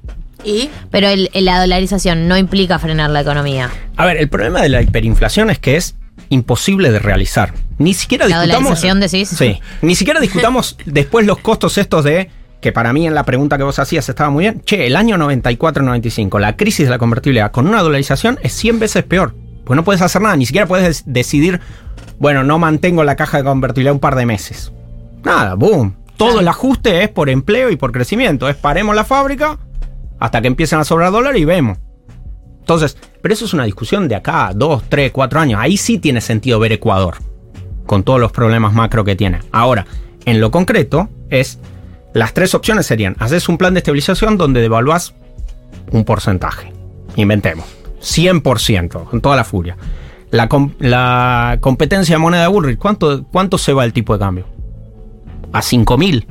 ¿Y? 0.43 0.69
Pero 0.91 1.07
el- 1.07 1.29
la 1.33 1.59
dolarización 1.59 2.27
no 2.27 2.37
implica 2.37 2.77
frenar 2.79 3.09
la 3.09 3.21
economía. 3.21 3.69
A 3.97 4.05
ver, 4.05 4.17
el 4.17 4.29
problema 4.29 4.61
de 4.61 4.69
la 4.69 4.81
hiperinflación 4.81 5.49
es 5.49 5.59
que 5.59 5.75
es 5.77 5.95
imposible 6.29 6.91
de 6.91 6.99
realizar. 6.99 7.53
Ni 7.77 7.93
siquiera 7.93 8.27
¿La 8.27 8.41
discutamos. 8.41 8.63
dolarización 8.81 8.99
decís? 8.99 9.29
Sí. 9.29 9.59
Ni 9.81 9.95
siquiera 9.95 10.19
discutamos 10.19 10.77
después 10.85 11.25
los 11.25 11.39
costos 11.39 11.77
estos 11.77 12.03
de. 12.03 12.29
Que 12.61 12.71
para 12.71 12.93
mí 12.93 13.05
en 13.05 13.13
la 13.13 13.23
pregunta 13.25 13.57
que 13.57 13.63
vos 13.63 13.77
hacías 13.77 14.07
estaba 14.09 14.29
muy 14.31 14.43
bien. 14.45 14.61
Che, 14.65 14.87
el 14.87 14.95
año 14.95 15.17
94-95, 15.17 16.39
la 16.39 16.55
crisis 16.55 16.85
de 16.87 16.89
la 16.91 16.97
convertibilidad 16.97 17.51
con 17.51 17.67
una 17.67 17.81
dolarización 17.83 18.39
es 18.41 18.53
100 18.53 18.79
veces 18.79 19.03
peor. 19.03 19.35
Pues 19.65 19.75
no 19.75 19.83
puedes 19.83 20.01
hacer 20.01 20.21
nada, 20.21 20.35
ni 20.35 20.45
siquiera 20.45 20.65
puedes 20.67 20.85
des- 20.87 21.03
decidir, 21.05 21.59
bueno, 22.19 22.43
no 22.43 22.57
mantengo 22.59 23.03
la 23.03 23.15
caja 23.15 23.37
de 23.37 23.43
convertibilidad 23.43 23.93
un 23.93 23.99
par 23.99 24.15
de 24.15 24.25
meses. 24.25 24.71
Nada, 25.23 25.53
boom. 25.55 25.95
Todo 26.17 26.39
el 26.39 26.47
ajuste 26.47 27.03
es 27.03 27.09
por 27.09 27.29
empleo 27.29 27.69
y 27.69 27.75
por 27.75 27.91
crecimiento. 27.91 28.47
Es 28.49 28.55
paremos 28.55 28.95
la 28.95 29.03
fábrica 29.03 29.57
hasta 30.19 30.41
que 30.41 30.47
empiecen 30.47 30.79
a 30.79 30.83
sobrar 30.83 31.11
dólares 31.11 31.41
y 31.41 31.45
vemos. 31.45 31.77
Entonces, 32.59 32.97
pero 33.21 33.33
eso 33.33 33.45
es 33.45 33.53
una 33.53 33.65
discusión 33.65 34.07
de 34.07 34.15
acá, 34.15 34.51
dos, 34.55 34.83
tres, 34.89 35.11
cuatro 35.11 35.39
años. 35.39 35.59
Ahí 35.61 35.77
sí 35.77 35.99
tiene 35.99 36.21
sentido 36.21 36.59
ver 36.59 36.71
Ecuador, 36.71 37.17
con 37.85 38.03
todos 38.03 38.19
los 38.19 38.31
problemas 38.31 38.73
macro 38.73 39.03
que 39.03 39.15
tiene. 39.15 39.39
Ahora, 39.51 39.85
en 40.25 40.41
lo 40.41 40.51
concreto, 40.51 41.09
es. 41.29 41.59
Las 42.13 42.33
tres 42.33 42.55
opciones 42.55 42.85
serían: 42.85 43.15
haces 43.19 43.49
un 43.49 43.57
plan 43.57 43.73
de 43.73 43.79
estabilización 43.79 44.37
donde 44.37 44.61
devaluás 44.61 45.13
un 45.91 46.05
porcentaje. 46.05 46.71
Inventemos. 47.15 47.65
100%, 48.01 49.03
con 49.05 49.21
toda 49.21 49.35
la 49.35 49.43
furia. 49.43 49.77
La, 50.31 50.47
com- 50.47 50.73
la 50.79 51.57
competencia 51.61 52.15
de 52.15 52.19
moneda 52.19 52.47
de 52.49 52.77
¿cuánto, 52.77 53.23
¿cuánto 53.31 53.57
se 53.57 53.73
va 53.73 53.85
el 53.85 53.93
tipo 53.93 54.13
de 54.13 54.19
cambio? 54.19 54.45
A 55.51 55.61
5.000. 55.61 56.25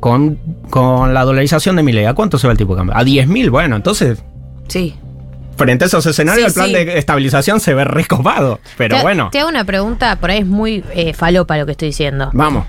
Con, 0.00 0.38
con 0.70 1.12
la 1.14 1.24
dolarización 1.24 1.76
de 1.76 1.82
Milei, 1.82 2.04
¿a 2.06 2.14
cuánto 2.14 2.38
se 2.38 2.46
va 2.46 2.52
el 2.52 2.58
tipo 2.58 2.74
de 2.74 2.78
cambio? 2.80 2.96
A 2.96 3.02
10.000. 3.04 3.50
Bueno, 3.50 3.76
entonces 3.76 4.22
Sí. 4.68 4.94
frente 5.56 5.84
a 5.84 5.86
esos 5.88 6.06
escenarios, 6.06 6.52
Sí, 6.52 6.60
el 6.60 6.64
plan 6.64 6.66
sí. 6.68 6.72
de 6.86 6.98
estabilización 6.98 7.58
se 7.60 7.74
ve 7.74 7.84
recopado. 7.84 8.60
Pero 8.76 8.96
te, 8.96 9.02
bueno, 9.02 9.28
Te 9.32 9.40
hago 9.40 9.48
una 9.48 9.64
pregunta, 9.64 10.16
por 10.16 10.30
ahí 10.30 10.38
es 10.40 10.46
muy 10.46 10.84
eh, 10.94 11.14
falopa 11.14 11.56
lo 11.56 11.66
que 11.66 11.72
estoy 11.72 11.88
diciendo. 11.88 12.30
vamos. 12.32 12.64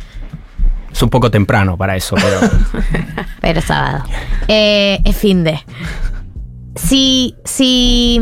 Es 0.92 1.04
un 1.04 1.10
poco 1.12 1.30
temprano 1.30 1.78
para 1.78 1.96
eso, 1.96 2.16
pero. 2.16 2.40
Pero 3.42 3.62
sábado. 3.62 4.04
Eh, 4.48 5.00
es 5.06 5.16
fin 5.16 5.44
de. 5.44 5.60
Si. 6.76 7.36
Si. 7.46 8.20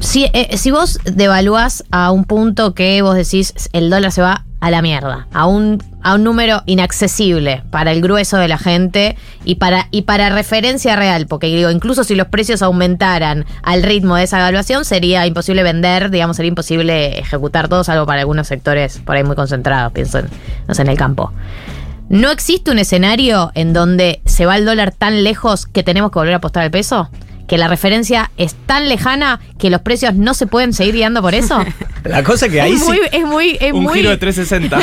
Si, 0.00 0.24
eh, 0.32 0.56
si 0.56 0.70
vos 0.70 1.00
devaluás 1.04 1.84
a 1.90 2.12
un 2.12 2.24
punto 2.24 2.72
que 2.72 3.02
vos 3.02 3.16
decís 3.16 3.52
el 3.72 3.90
dólar 3.90 4.12
se 4.12 4.22
va 4.22 4.44
a 4.60 4.70
la 4.70 4.82
mierda, 4.82 5.28
a 5.32 5.46
un, 5.46 5.82
a 6.02 6.14
un 6.14 6.24
número 6.24 6.62
inaccesible 6.66 7.62
para 7.70 7.92
el 7.92 8.00
grueso 8.00 8.38
de 8.38 8.48
la 8.48 8.58
gente 8.58 9.16
y 9.44 9.56
para, 9.56 9.86
y 9.90 10.02
para 10.02 10.30
referencia 10.30 10.96
real, 10.96 11.26
porque 11.26 11.46
digo, 11.46 11.70
incluso 11.70 12.02
si 12.04 12.14
los 12.14 12.26
precios 12.28 12.62
aumentaran 12.62 13.44
al 13.62 13.82
ritmo 13.82 14.16
de 14.16 14.24
esa 14.24 14.38
evaluación, 14.38 14.84
sería 14.84 15.26
imposible 15.26 15.62
vender, 15.62 16.10
digamos, 16.10 16.36
sería 16.36 16.48
imposible 16.48 17.18
ejecutar 17.18 17.68
todo, 17.68 17.84
salvo 17.84 18.06
para 18.06 18.20
algunos 18.20 18.48
sectores 18.48 18.98
por 18.98 19.16
ahí 19.16 19.24
muy 19.24 19.36
concentrados, 19.36 19.92
pienso 19.92 20.18
en, 20.18 20.28
no 20.66 20.74
sé, 20.74 20.82
en 20.82 20.88
el 20.88 20.96
campo. 20.96 21.32
¿No 22.08 22.30
existe 22.30 22.70
un 22.70 22.78
escenario 22.78 23.52
en 23.54 23.72
donde 23.72 24.22
se 24.24 24.46
va 24.46 24.56
el 24.56 24.64
dólar 24.64 24.92
tan 24.92 25.22
lejos 25.22 25.66
que 25.66 25.82
tenemos 25.82 26.10
que 26.10 26.18
volver 26.18 26.34
a 26.34 26.38
apostar 26.38 26.62
al 26.64 26.70
peso? 26.70 27.10
¿Que 27.48 27.58
la 27.58 27.66
referencia 27.66 28.30
es 28.36 28.54
tan 28.66 28.88
lejana 28.88 29.40
que 29.58 29.70
los 29.70 29.80
precios 29.80 30.14
no 30.14 30.34
se 30.34 30.46
pueden 30.46 30.72
seguir 30.72 30.94
guiando 30.94 31.22
por 31.22 31.34
eso? 31.34 31.64
La 32.04 32.22
cosa 32.22 32.48
que 32.48 32.60
ahí 32.60 32.74
es, 32.74 32.80
sí. 32.80 32.86
muy, 32.86 33.00
es 33.10 33.24
muy, 33.24 33.58
es 33.60 33.72
Un 33.72 33.82
muy. 33.84 33.94
giro 33.94 34.10
de 34.10 34.18
360. 34.18 34.78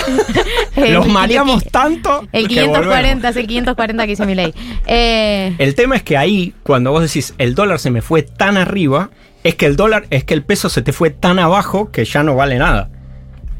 el- 0.76 0.94
Los 0.94 1.06
el- 1.06 1.12
mareamos 1.12 1.64
tanto. 1.66 2.28
El 2.34 2.48
que 2.48 2.56
540, 2.56 2.90
volvemos. 3.02 3.24
es 3.30 3.36
el 3.38 3.48
540 3.48 4.04
que 4.04 4.10
dice 4.10 4.26
mi 4.26 4.36
ley. 4.36 4.54
Eh, 4.88 5.56
El 5.58 5.76
tema 5.76 5.96
es 5.96 6.04
que 6.04 6.18
ahí, 6.18 6.54
cuando 6.64 6.92
vos 6.92 7.02
decís 7.04 7.34
el 7.38 7.56
dólar 7.56 7.80
se 7.80 7.92
me 7.92 8.02
fue 8.02 8.24
tan 8.24 8.58
arriba, 8.58 9.10
es 9.44 9.56
que 9.56 9.66
el 9.68 9.76
dólar, 9.76 10.08
es 10.10 10.24
que 10.24 10.34
el 10.34 10.44
peso 10.44 10.70
se 10.70 10.82
te 10.82 10.92
fue 10.92 11.12
tan 11.12 11.40
abajo 11.40 11.92
que 11.92 12.04
ya 12.04 12.24
no 12.24 12.36
vale 12.36 12.58
nada. 12.58 12.90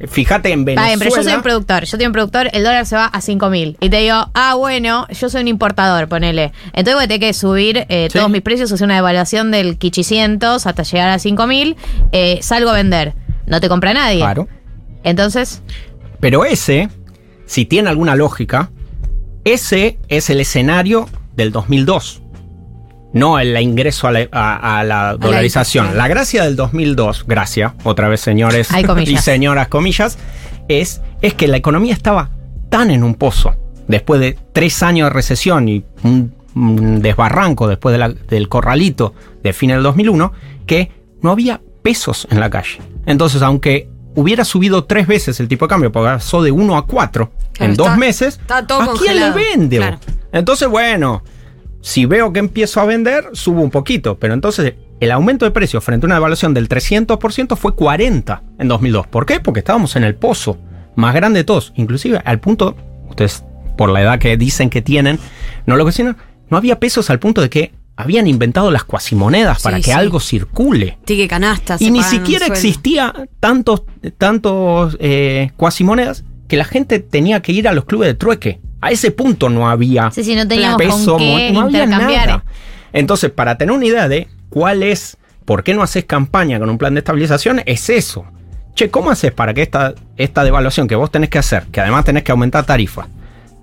Fíjate 0.10 0.52
en 0.52 0.66
Venezuela. 0.66 0.88
bien, 0.88 1.00
pero 1.00 1.16
yo 1.16 1.24
soy 1.24 1.34
un 1.34 1.42
productor. 1.42 1.86
Yo 1.86 1.98
soy 1.98 2.06
un 2.06 2.12
productor, 2.12 2.50
el 2.52 2.64
dólar 2.64 2.86
se 2.86 2.96
va 2.98 3.06
a 3.06 3.22
5 3.22 3.50
mil. 3.50 3.78
Y 3.80 3.90
te 3.90 3.98
digo, 3.98 4.30
ah, 4.34 4.56
bueno, 4.56 5.08
yo 5.10 5.30
soy 5.30 5.42
un 5.42 5.48
importador, 5.48 6.08
ponele. 6.10 6.52
Entonces 6.74 6.96
voy 6.96 7.04
a 7.06 7.08
tener 7.08 7.20
que 7.22 7.34
subir 7.34 7.86
eh, 7.90 8.10
Sí. 8.12 8.18
todos 8.18 8.30
mis 8.30 8.42
precios, 8.42 8.72
hacer 8.72 8.86
una 8.86 8.96
devaluación 8.96 9.52
del 9.52 9.78
quichicientos 9.78 10.68
hasta 10.68 10.84
llegar 10.84 11.10
a 11.10 11.18
5 11.20 11.48
mil. 11.48 11.78
Eh, 12.12 12.40
salgo 12.42 12.70
a 12.70 12.74
vender. 12.74 13.14
No 13.46 13.62
te 13.62 13.70
compra 13.70 13.94
nadie. 13.94 14.20
Claro. 14.20 14.48
Entonces, 15.04 15.62
Pero 16.20 16.44
ese, 16.46 16.90
si 17.46 17.66
tiene 17.66 17.90
alguna 17.90 18.16
lógica, 18.16 18.72
ese 19.44 19.98
es 20.10 20.30
el 20.30 20.40
escenario 20.42 21.08
del 21.36 21.52
2002. 21.52 22.22
No 23.16 23.40
el 23.40 23.60
ingreso 23.60 24.08
a 24.08 24.12
la, 24.12 24.28
a- 24.32 24.80
a 24.80 24.84
la 24.84 25.16
dolarización. 25.18 25.98
La 25.98 26.08
gracia 26.08 26.44
del 26.44 26.56
2002, 26.56 27.26
gracia, 27.26 27.74
otra 27.84 28.08
vez 28.10 28.22
señores 28.22 28.68
y 29.14 29.18
señoras 29.18 29.68
comillas, 29.70 30.18
es, 30.68 31.02
es 31.22 31.34
que 31.34 31.48
la 31.48 31.58
economía 31.58 31.94
estaba 31.94 32.30
tan 32.70 32.92
en 32.92 33.04
un 33.04 33.16
pozo, 33.16 33.56
después 33.88 34.20
de 34.20 34.38
tres 34.54 34.84
años 34.84 35.08
de 35.10 35.14
recesión 35.14 35.68
y 35.70 35.84
un, 36.04 36.36
un 36.56 37.02
desbarranco 37.02 37.68
después 37.68 37.94
de 37.94 38.00
la- 38.00 38.10
del 38.10 38.50
corralito 38.50 39.14
de 39.42 39.54
fin 39.54 39.70
del 39.70 39.82
2001, 39.82 40.32
que 40.68 40.92
no 41.22 41.32
había 41.32 41.62
pesos 41.82 42.28
en 42.30 42.40
la 42.40 42.50
calle. 42.50 42.80
Entonces, 43.06 43.42
aunque 43.42 43.88
hubiera 44.16 44.44
subido 44.46 44.86
tres 44.86 45.08
veces 45.08 45.40
el 45.40 45.48
tipo 45.48 45.66
de 45.66 45.70
cambio, 45.70 45.92
porque 45.92 46.10
pasó 46.10 46.42
de 46.42 46.52
1 46.52 46.78
a 46.78 46.86
4 46.86 47.32
Claro, 47.54 47.72
en 47.72 47.78
dos 47.78 47.98
meses, 47.98 48.40
está 48.42 48.66
todo 48.66 48.82
¿a 48.82 48.94
quién 48.98 49.20
le 49.20 49.32
vende? 49.32 49.78
Claro. 49.78 50.00
Entonces, 50.32 50.68
bueno, 50.68 51.22
si 51.86 52.08
veo 52.08 52.34
que 52.34 52.40
empiezo 52.40 52.82
a 52.82 52.86
vender, 52.86 53.26
subo 53.34 53.62
un 53.62 53.70
poquito. 53.70 54.18
Pero 54.18 54.34
entonces 54.34 54.74
el 55.00 55.12
aumento 55.12 55.46
de 55.46 55.52
precios 55.52 55.84
frente 55.84 56.06
a 56.06 56.08
una 56.08 56.18
evaluación 56.18 56.52
del 56.56 56.68
300% 56.68 57.56
fue 57.56 57.76
40 57.76 58.42
en 58.58 58.68
2002. 58.68 59.06
¿Por 59.06 59.28
qué? 59.28 59.40
Porque 59.40 59.60
estábamos 59.60 59.96
en 59.96 60.04
el 60.04 60.16
pozo 60.16 60.58
más 60.96 61.14
grande 61.14 61.42
de 61.42 61.44
todos. 61.44 61.74
Inclusive 61.76 62.20
al 62.26 62.40
punto, 62.40 62.76
ustedes 63.08 63.44
por 63.78 63.92
la 63.92 64.02
edad 64.02 64.18
que 64.18 64.36
dicen 64.36 64.72
que 64.72 64.82
tienen, 64.82 65.20
no 65.68 65.76
lo 65.76 65.84
cuestionan, 65.84 66.18
no 66.50 66.58
había 66.58 66.80
pesos 66.80 67.12
al 67.12 67.20
punto 67.20 67.42
de 67.42 67.52
que 67.52 67.72
habían 67.96 68.26
inventado 68.26 68.72
las 68.72 68.84
cuasimonedas 68.84 69.62
para 69.62 69.78
Sí, 69.78 69.84
que 69.84 69.92
sí. 69.92 69.98
algo 69.98 70.20
circule. 70.20 70.98
Tique 71.06 71.28
canastas. 71.28 71.80
Y 71.84 71.92
ni 71.92 72.02
siquiera 72.02 72.48
existía 72.48 73.14
tantos, 73.40 73.84
tantos 74.18 74.98
eh, 75.00 75.52
cuasimonedas 75.56 76.24
que 76.48 76.58
la 76.58 76.66
gente 76.66 76.98
tenía 76.98 77.44
que 77.44 77.52
ir 77.52 77.68
a 77.68 77.74
los 77.74 77.86
clubes 77.86 78.08
de 78.08 78.16
trueque. 78.16 78.60
A 78.86 78.92
ese 78.92 79.10
punto 79.10 79.50
no 79.50 79.68
había 79.68 80.12
sí, 80.12 80.24
sí, 80.24 80.36
no 80.36 80.48
teníamos 80.48 80.78
peso, 80.78 81.18
qué 81.18 81.50
no 81.52 81.62
había 81.62 81.88
nada. 81.88 82.44
Entonces, 82.94 83.32
para 83.32 83.58
tener 83.58 83.76
una 83.76 83.84
idea 83.84 84.08
de 84.08 84.28
cuál 84.50 84.84
es, 84.84 85.18
por 85.44 85.64
qué 85.64 85.74
no 85.74 85.82
haces 85.82 86.06
campaña 86.06 86.60
con 86.60 86.70
un 86.70 86.78
plan 86.78 86.94
de 86.94 87.00
estabilización, 87.00 87.64
es 87.66 87.90
eso. 87.90 88.28
Che, 88.76 88.92
¿cómo 88.92 89.10
haces 89.10 89.32
para 89.32 89.56
que 89.56 89.64
esta, 89.64 89.96
esta 90.18 90.44
devaluación 90.44 90.88
que 90.88 90.94
vos 90.94 91.10
tenés 91.10 91.32
que 91.32 91.40
hacer, 91.40 91.66
que 91.72 91.82
además 91.82 92.06
tenés 92.06 92.22
que 92.22 92.32
aumentar 92.32 92.64
tarifas, 92.64 93.08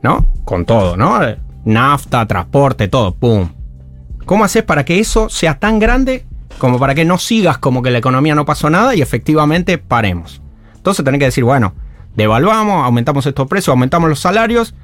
¿no? 0.02 0.26
Con 0.44 0.64
todo, 0.64 0.96
¿no? 0.96 1.20
Nafta, 1.64 2.26
transporte, 2.26 2.88
todo, 2.88 3.14
pum. 3.14 3.48
¿Cómo 4.24 4.42
haces 4.42 4.64
para 4.64 4.84
que 4.84 4.98
eso 4.98 5.28
sea 5.28 5.56
tan 5.56 5.78
grande 5.78 6.24
como 6.58 6.80
para 6.80 6.96
que 6.96 7.04
no 7.04 7.18
sigas 7.18 7.58
como 7.58 7.80
que 7.80 7.92
la 7.92 7.98
economía 7.98 8.34
no 8.34 8.44
pasó 8.44 8.70
nada 8.70 8.96
y 8.96 9.02
efectivamente 9.02 9.78
paremos? 9.78 10.42
Entonces 10.74 11.04
tenés 11.04 11.20
que 11.20 11.26
decir, 11.26 11.44
bueno, 11.44 11.74
devaluamos, 12.16 12.84
aumentamos 12.84 13.24
estos 13.24 13.46
precios, 13.46 13.68
aumentamos 13.68 14.08
los 14.08 14.18
salarios, 14.18 14.74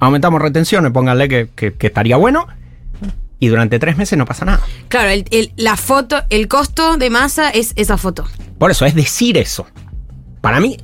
aumentamos 0.00 0.40
retenciones, 0.42 0.90
pónganle 0.92 1.28
que, 1.28 1.48
que- 1.54 1.74
que 1.74 1.86
estaría 1.88 2.16
bueno, 2.16 2.46
y 3.38 3.48
durante 3.48 3.78
tres 3.78 3.96
meses 3.96 4.16
no 4.18 4.24
pasa 4.24 4.44
nada. 4.44 4.60
Claro, 4.88 5.10
el- 5.10 5.24
el- 5.30 5.52
la 5.56 5.76
foto, 5.76 6.22
el 6.30 6.48
costo 6.48 6.96
de 6.96 7.10
masa 7.10 7.50
es 7.50 7.72
esa 7.76 7.96
foto. 7.98 8.24
Por 8.58 8.70
eso, 8.70 8.86
es 8.86 8.94
decir 8.94 9.36
eso. 9.36 9.66
Para 10.40 10.60
mí... 10.60 10.76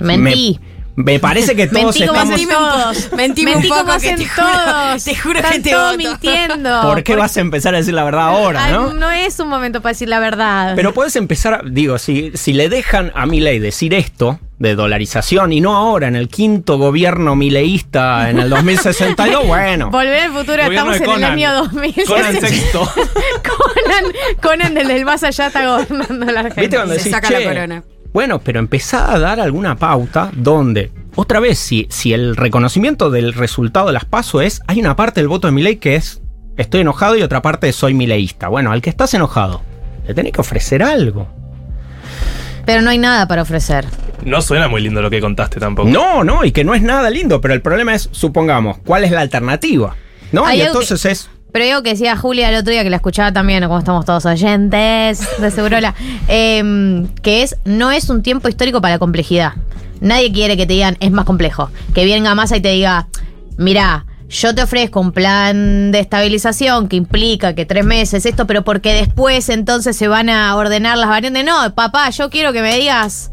Mentí. 0.00 0.58
Me, 0.62 0.77
me 1.00 1.20
parece 1.20 1.54
que 1.54 1.68
todos 1.68 1.84
Mentí 1.96 2.06
como 2.08 2.34
estamos... 2.34 2.48
todos. 2.48 3.12
Mentí 3.12 3.44
como 3.44 3.84
que 3.84 3.92
hacen 3.92 4.16
te 4.16 4.26
juro- 4.26 4.52
todos. 4.64 5.04
te 5.04 5.14
juro 5.16 5.34
que 5.34 5.40
Están 5.46 5.62
te 5.62 5.70
todos 5.70 5.96
voto. 5.96 5.98
mintiendo. 6.10 6.80
¿Por 6.82 7.02
qué 7.04 7.14
vas 7.14 7.36
a 7.36 7.40
empezar 7.40 7.72
a 7.74 7.78
decir 7.78 7.94
la 7.94 8.02
verdad 8.02 8.28
ahora, 8.30 8.64
Ay, 8.64 8.72
no? 8.72 8.92
no 8.94 9.10
es 9.12 9.38
un 9.38 9.48
momento 9.48 9.80
para 9.80 9.92
decir 9.92 10.08
la 10.08 10.18
verdad. 10.18 10.72
Pero 10.74 10.92
puedes 10.92 11.14
empezar, 11.14 11.62
digo, 11.70 11.98
si, 11.98 12.32
si 12.34 12.52
le 12.52 12.68
dejan 12.68 13.12
a 13.14 13.26
Milei 13.26 13.60
decir 13.60 13.94
esto 13.94 14.40
de 14.58 14.74
dolarización 14.74 15.52
y 15.52 15.60
no 15.60 15.76
ahora 15.76 16.08
en 16.08 16.16
el 16.16 16.28
quinto 16.28 16.78
gobierno 16.78 17.36
mileísta 17.36 18.28
en 18.28 18.40
el 18.40 18.50
2062, 18.50 19.46
bueno. 19.46 19.90
Volver 19.90 20.20
al 20.22 20.32
futuro, 20.32 20.62
estamos 20.64 20.96
en 21.00 21.10
el 21.10 21.22
año 21.24 21.54
2000. 21.54 21.94
Conan 22.08 22.40
sexto. 22.40 22.80
Conan, 23.44 24.12
Conan 24.42 24.74
desde 24.74 24.96
el 24.96 25.04
más 25.04 25.22
allá 25.22 25.46
está 25.46 25.64
gobernando 25.64 26.24
la 26.26 26.40
Argentina. 26.40 26.60
¿Viste 26.62 26.76
cuando 26.76 26.94
Se 26.94 26.98
decís, 26.98 27.12
saca 27.12 27.30
la 27.30 27.38
"Che, 27.38 27.44
corona"? 27.44 27.84
Bueno, 28.12 28.40
pero 28.40 28.58
empezá 28.58 29.12
a 29.12 29.18
dar 29.18 29.40
alguna 29.40 29.76
pauta 29.76 30.30
donde, 30.34 30.90
otra 31.14 31.40
vez, 31.40 31.58
si, 31.58 31.86
si 31.90 32.12
el 32.12 32.36
reconocimiento 32.36 33.10
del 33.10 33.34
resultado 33.34 33.88
de 33.88 33.92
las 33.92 34.04
PASO 34.04 34.40
es, 34.40 34.62
hay 34.66 34.80
una 34.80 34.96
parte 34.96 35.20
del 35.20 35.28
voto 35.28 35.46
de 35.46 35.52
Milei 35.52 35.76
que 35.76 35.96
es, 35.96 36.22
estoy 36.56 36.80
enojado 36.80 37.16
y 37.16 37.22
otra 37.22 37.42
parte 37.42 37.72
soy 37.72 37.94
mileísta. 37.94 38.48
Bueno, 38.48 38.72
al 38.72 38.82
que 38.82 38.90
estás 38.90 39.12
enojado, 39.14 39.62
le 40.06 40.14
tenés 40.14 40.32
que 40.32 40.40
ofrecer 40.40 40.82
algo. 40.82 41.28
Pero 42.64 42.82
no 42.82 42.90
hay 42.90 42.98
nada 42.98 43.28
para 43.28 43.42
ofrecer. 43.42 43.86
No 44.24 44.42
suena 44.42 44.68
muy 44.68 44.82
lindo 44.82 45.00
lo 45.00 45.10
que 45.10 45.20
contaste 45.20 45.60
tampoco. 45.60 45.88
No, 45.88 46.24
no, 46.24 46.44
y 46.44 46.52
que 46.52 46.64
no 46.64 46.74
es 46.74 46.82
nada 46.82 47.08
lindo, 47.10 47.40
pero 47.40 47.54
el 47.54 47.62
problema 47.62 47.94
es, 47.94 48.08
supongamos, 48.12 48.78
¿cuál 48.84 49.04
es 49.04 49.10
la 49.10 49.20
alternativa? 49.20 49.96
¿No? 50.32 50.44
Hay 50.44 50.58
y 50.58 50.62
entonces 50.62 51.04
es, 51.04 51.30
Pero 51.58 51.66
digo 51.66 51.82
que 51.82 51.90
decía 51.90 52.16
Julia 52.16 52.50
el 52.50 52.54
otro 52.54 52.70
día 52.70 52.84
que 52.84 52.90
la 52.90 52.94
escuchaba 52.94 53.32
también, 53.32 53.64
como 53.64 53.80
estamos 53.80 54.04
todos 54.04 54.24
oyentes 54.26 55.26
de 55.40 55.50
Segurola, 55.50 55.92
eh, 56.28 57.04
que 57.20 57.42
es 57.42 57.56
no 57.64 57.90
es 57.90 58.08
un 58.10 58.22
tiempo 58.22 58.48
histórico 58.48 58.80
para 58.80 58.94
la 58.94 58.98
complejidad. 59.00 59.54
Nadie 60.00 60.30
quiere 60.30 60.56
que 60.56 60.66
te 60.66 60.74
digan 60.74 60.96
es 61.00 61.10
más 61.10 61.24
complejo. 61.24 61.68
Que 61.96 62.04
venga 62.04 62.32
Massa 62.36 62.58
y 62.58 62.60
te 62.60 62.68
diga, 62.68 63.08
mira, 63.56 64.06
yo 64.28 64.54
te 64.54 64.62
ofrezco 64.62 65.00
un 65.00 65.10
plan 65.10 65.90
de 65.90 65.98
estabilización 65.98 66.86
que 66.86 66.94
implica 66.94 67.56
que 67.56 67.66
tres 67.66 67.84
meses 67.84 68.24
esto, 68.24 68.46
pero 68.46 68.62
porque 68.62 68.92
después 68.92 69.48
entonces 69.48 69.96
se 69.96 70.06
van 70.06 70.30
a 70.30 70.54
ordenar 70.54 70.96
las 70.96 71.08
variantes. 71.08 71.44
No, 71.44 71.74
papá, 71.74 72.08
yo 72.10 72.30
quiero 72.30 72.52
que 72.52 72.62
me 72.62 72.76
digas, 72.76 73.30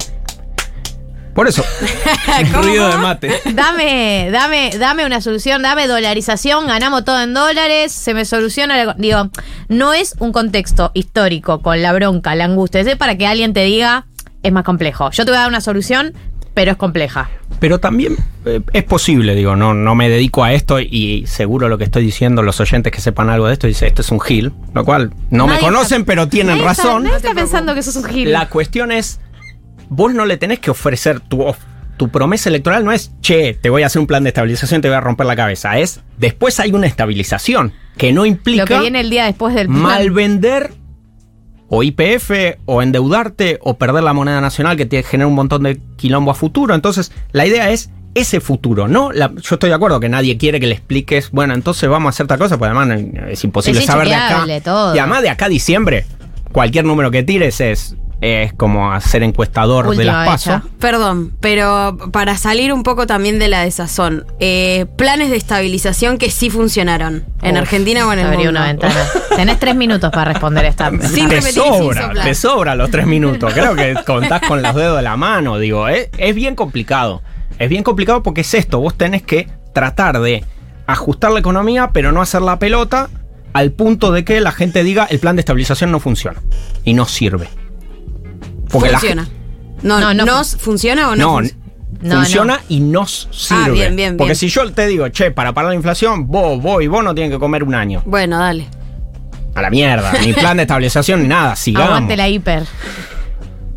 por 1.36 1.48
eso, 1.48 1.64
Ruido 2.54 2.90
de 2.90 2.98
mate. 2.98 3.42
dame, 3.54 4.30
dame, 4.32 4.72
dame 4.80 5.06
una 5.06 5.22
solución, 5.22 5.62
dame 5.62 5.88
dolarización, 5.88 6.66
ganamos 6.68 7.06
todo 7.06 7.22
en 7.22 7.34
dólares, 7.34 7.92
se 7.92 8.14
me 8.14 8.26
soluciona. 8.26 8.84
la- 8.84 8.96
digo, 8.98 9.30
no 9.68 9.94
es 9.94 10.16
un 10.20 10.32
contexto 10.32 10.92
histórico 10.94 11.62
con 11.62 11.82
la 11.82 11.94
bronca, 11.94 12.34
la 12.36 12.46
angustia, 12.46 12.82
es 12.82 12.96
para 12.96 13.18
que 13.18 13.28
alguien 13.28 13.54
te 13.54 13.64
diga 13.66 14.06
es 14.44 14.52
más 14.52 14.64
complejo. 14.64 15.10
Yo 15.12 15.26
te 15.26 15.32
voy 15.32 15.38
a 15.38 15.42
dar 15.42 15.50
una 15.50 15.62
solución, 15.62 16.14
pero 16.54 16.72
es 16.72 16.78
compleja. 16.78 17.30
pero 17.60 17.80
también 17.80 18.16
eh, 18.46 18.62
es 18.74 18.84
posible, 18.84 19.34
digo, 19.36 19.56
no, 19.56 19.74
no 19.74 19.96
me 19.96 20.08
dedico 20.08 20.44
a 20.44 20.54
esto 20.54 20.80
y 20.80 21.26
seguro 21.28 21.68
lo 21.68 21.78
que 21.78 21.84
estoy 21.84 22.04
diciendo, 22.06 22.44
los 22.44 22.60
oyentes 22.62 22.94
que 22.94 23.02
sepan 23.02 23.30
algo 23.30 23.48
de 23.48 23.54
esto, 23.54 23.68
dice, 23.68 23.88
esto 23.88 24.02
es 24.04 24.10
un 24.12 24.22
gil, 24.22 24.54
lo 24.74 24.86
cual 24.86 25.12
no 25.32 25.48
me 25.48 25.58
conocen, 25.60 26.02
está- 26.02 26.06
pero 26.12 26.30
tienen 26.30 26.60
nadie 26.60 26.72
está- 26.72 26.84
razón. 26.84 27.04
nadie 27.04 27.18
está 27.18 27.34
pensando 27.34 27.74
que 27.76 27.82
sos 27.84 27.96
un 27.98 28.06
gil. 28.06 28.32
La 28.32 28.48
cuestión 28.50 28.92
es, 28.92 29.20
vos 29.90 30.14
no 30.14 30.26
le 30.26 30.38
tenés 30.38 30.60
que 30.60 30.72
ofrecer 30.72 31.20
tu, 31.20 31.44
tu 31.98 32.10
promesa 32.10 32.50
electoral, 32.50 32.84
no 32.86 32.92
es, 32.92 33.12
che, 33.22 33.54
te 33.54 33.70
voy 33.70 33.84
a 33.84 33.88
hacer 33.88 34.00
un 34.00 34.08
plan 34.08 34.24
de 34.24 34.30
estabilización, 34.30 34.82
te 34.82 34.88
voy 34.90 34.98
a 34.98 35.02
romper 35.02 35.26
la 35.26 35.36
cabeza, 35.36 35.78
es, 35.80 36.02
después 36.18 36.60
hay 36.60 36.72
una 36.72 36.88
estabilización 36.88 37.74
que 37.98 38.12
no 38.12 38.26
implica 38.26 38.64
Lo 38.64 38.68
que 38.68 38.80
viene 38.80 39.00
el 39.02 39.10
día 39.10 39.26
después 39.26 39.56
del 39.56 39.68
plan. 39.68 39.80
mal 39.82 40.12
vender 40.12 40.72
o 41.68 41.82
IPF 41.84 42.32
o 42.66 42.82
endeudarte 42.82 43.58
o 43.62 43.78
perder 43.78 44.04
la 44.04 44.14
moneda 44.14 44.40
nacional 44.42 44.78
que 44.78 44.86
te 44.86 45.02
genera 45.04 45.28
un 45.28 45.34
montón 45.36 45.64
de 45.64 45.80
quilombo 45.96 46.30
a 46.32 46.36
futuro. 46.36 46.76
Entonces, 46.76 47.12
la 47.32 47.46
idea 47.48 47.72
es 47.72 47.90
ese 48.14 48.40
futuro, 48.40 48.88
¿no? 48.88 49.12
La- 49.12 49.32
yo 49.34 49.56
estoy 49.56 49.70
de 49.70 49.76
acuerdo 49.76 50.00
que 50.00 50.08
nadie 50.08 50.38
quiere 50.38 50.60
que 50.60 50.68
le 50.68 50.74
expliques, 50.76 51.32
bueno, 51.32 51.54
entonces 51.54 51.90
vamos 51.90 52.08
a 52.08 52.10
hacer 52.12 52.26
esta 52.26 52.38
cosa, 52.38 52.58
pues 52.58 52.72
además 52.72 53.00
es 53.30 53.44
imposible 53.44 53.80
Es 53.80 53.86
saber 53.88 54.08
de 54.10 54.14
acá. 54.16 54.46
todo. 54.64 54.96
Y 54.96 55.00
además 55.00 55.22
de 55.24 55.30
acá 55.30 55.46
a 55.46 55.50
diciembre, 55.50 56.06
cualquier 56.52 56.86
número 56.86 57.10
que 57.12 57.24
tires 57.24 57.60
es, 57.60 57.96
es 58.26 58.54
como 58.54 58.92
hacer 58.92 59.22
encuestador 59.22 59.96
de 59.96 60.04
las 60.04 60.28
pasos. 60.28 60.62
Perdón, 60.80 61.34
pero 61.40 61.98
para 62.12 62.38
salir 62.38 62.74
un 62.74 62.84
poco 62.84 63.06
también 63.06 63.38
de 63.38 63.48
la 63.48 63.62
desazón, 63.62 64.26
eh, 64.40 64.88
planes 64.98 65.30
de 65.30 65.38
estabilización 65.38 66.18
que 66.18 66.32
sí 66.32 66.50
funcionaron 66.50 67.26
en 67.44 67.56
Uf, 67.56 67.62
Argentina 67.62 68.08
o 68.08 68.14
en 68.14 68.20
el 68.20 68.28
mundo. 68.30 68.50
una 68.50 68.66
ventana. 68.66 68.96
Tenés 69.36 69.60
tres 69.60 69.76
minutos 69.76 70.12
para 70.12 70.34
responder 70.34 70.66
esta. 70.66 70.90
Sin 70.90 71.30
te 71.30 71.42
sin 71.42 71.54
sobra, 71.54 72.12
te 72.24 72.34
sobra 72.34 72.76
los 72.76 72.90
tres 72.90 73.06
minutos. 73.06 73.54
Creo 73.54 73.76
que 73.76 73.96
contás 74.06 74.42
con 74.42 74.62
los 74.62 74.74
dedos 74.74 74.98
de 74.98 75.04
la 75.04 75.18
mano. 75.18 75.60
Digo, 75.60 75.88
es, 75.88 76.10
es 76.18 76.34
bien 76.34 76.56
complicado. 76.56 77.22
Es 77.60 77.70
bien 77.70 77.84
complicado 77.84 78.24
porque 78.24 78.42
es 78.42 78.54
esto. 78.54 78.80
Vos 78.80 78.96
tenés 78.96 79.22
que 79.22 79.48
tratar 79.74 80.20
de 80.20 80.44
ajustar 80.88 81.32
la 81.32 81.40
economía, 81.40 81.92
pero 81.94 82.12
no 82.12 82.22
hacer 82.22 82.42
la 82.42 82.60
pelota 82.60 83.10
al 83.54 83.72
punto 83.72 84.12
de 84.12 84.26
que 84.26 84.42
la 84.42 84.52
gente 84.52 84.84
diga 84.84 85.06
el 85.10 85.20
plan 85.20 85.36
de 85.36 85.40
estabilización 85.40 85.92
no 85.92 86.00
funciona 86.00 86.42
y 86.84 86.94
no 86.94 87.06
sirve. 87.06 87.48
Porque 88.80 88.92
funciona. 88.92 89.28
No, 89.82 90.00
No, 90.00 90.14
no 90.14 90.26
¿nos 90.26 90.56
funciona 90.58 91.10
o 91.10 91.16
no? 91.16 91.26
no, 91.26 91.32
funciona? 91.40 91.60
No, 92.02 92.16
funciona 92.18 92.60
y 92.70 92.80
nos 92.82 93.28
sirve. 93.32 93.62
Ah, 93.66 93.70
bien, 93.70 93.96
bien, 93.96 94.18
Porque 94.18 94.30
bien. 94.32 94.36
si 94.36 94.48
yo 94.50 94.72
te 94.72 94.86
digo, 94.88 95.08
che, 95.10 95.32
para 95.32 95.54
parar 95.54 95.70
la 95.70 95.76
inflación, 95.76 96.28
vos, 96.28 96.62
vos 96.62 96.84
y 96.84 96.88
vos 96.88 97.04
no 97.04 97.16
tienen 97.16 97.32
que 97.32 97.40
comer 97.40 97.64
un 97.64 97.74
año. 97.74 98.02
Bueno, 98.06 98.38
dale. 98.40 98.68
A 99.56 99.62
la 99.62 99.70
mierda. 99.70 100.12
Ni 100.24 100.34
plan 100.34 100.58
de 100.58 100.64
estabilización 100.64 101.22
ni 101.24 101.28
nada. 101.28 101.56
Sigamos. 101.56 101.90
Aguante 101.90 102.18
la 102.18 102.28
hiper. 102.28 102.64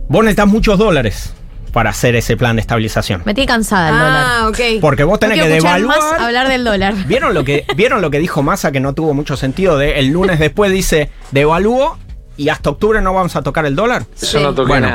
Vos 0.08 0.24
necesitas 0.24 0.46
muchos 0.48 0.78
dólares 0.78 1.32
para 1.72 1.90
hacer 1.90 2.16
ese 2.16 2.36
plan 2.36 2.56
de 2.56 2.60
estabilización. 2.60 3.22
Me 3.24 3.34
tiene 3.34 3.46
cansada 3.46 3.90
el 3.90 3.94
dólar. 3.98 4.24
Ah, 4.26 4.48
ok. 4.48 4.80
Porque 4.80 5.04
vos 5.04 5.14
No 5.14 5.18
tenés 5.20 5.40
que 5.42 5.48
devaluar. 5.48 5.98
más 6.00 6.20
hablar 6.20 6.48
del 6.48 6.64
dólar. 6.64 6.94
¿Vieron 7.06 7.34
lo 7.34 7.44
que 7.44 7.64
vieron 7.76 8.00
lo 8.02 8.10
que 8.10 8.18
dijo 8.18 8.42
Massa 8.42 8.72
que 8.72 8.80
no 8.80 8.94
tuvo 8.94 9.14
mucho 9.14 9.36
sentido 9.36 9.78
de 9.78 9.98
el 10.00 10.08
lunes 10.08 10.38
después 10.38 10.72
dice 10.72 11.10
devalúo 11.30 11.98
y 12.38 12.48
hasta 12.48 12.70
octubre 12.70 13.02
no 13.02 13.12
vamos 13.12 13.36
a 13.36 13.42
tocar 13.42 13.66
el 13.66 13.76
dólar? 13.76 14.04
Sí. 14.14 14.38
Bueno, 14.66 14.88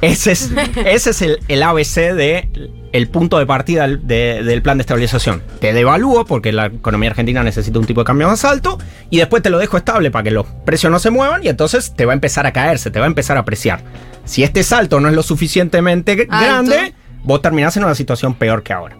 Ese 0.00 0.30
es, 0.32 0.52
ese 0.84 1.10
es 1.10 1.22
el, 1.22 1.40
el 1.48 1.62
ABC 1.64 1.94
de 2.14 2.48
el 2.92 3.08
punto 3.08 3.38
de 3.38 3.46
partida 3.46 3.82
del- 3.82 4.06
de- 4.06 4.42
del 4.44 4.62
plan 4.62 4.78
de 4.78 4.82
estabilización. 4.82 5.42
Te 5.60 5.72
devalúo 5.72 6.24
porque 6.24 6.52
la 6.52 6.66
economía 6.66 7.10
argentina 7.10 7.42
necesita 7.42 7.78
un 7.78 7.86
tipo 7.86 8.02
de 8.02 8.04
cambio 8.04 8.28
más 8.28 8.44
alto 8.44 8.78
y 9.10 9.18
después 9.18 9.42
te 9.42 9.50
lo 9.50 9.58
dejo 9.58 9.76
estable 9.76 10.10
para 10.10 10.22
que 10.22 10.30
los 10.30 10.46
precios 10.64 10.92
no 10.92 10.98
se 10.98 11.10
muevan 11.10 11.42
y 11.42 11.48
entonces 11.48 11.94
te 11.96 12.04
va 12.06 12.12
a 12.12 12.14
empezar 12.14 12.46
a 12.46 12.52
caerse, 12.52 12.90
te 12.90 12.98
va 13.00 13.06
a 13.06 13.08
empezar 13.08 13.36
a 13.36 13.40
apreciar. 13.40 13.80
Si 14.24 14.42
este 14.44 14.62
salto 14.62 15.00
no 15.00 15.08
es 15.08 15.14
lo 15.14 15.22
suficientemente 15.22 16.12
Alto. 16.12 16.26
grande, 16.46 16.94
vos 17.24 17.40
terminás 17.42 17.76
en 17.76 17.84
una 17.84 17.94
situación 17.94 18.34
peor 18.34 18.62
que 18.62 18.72
ahora. 18.72 18.96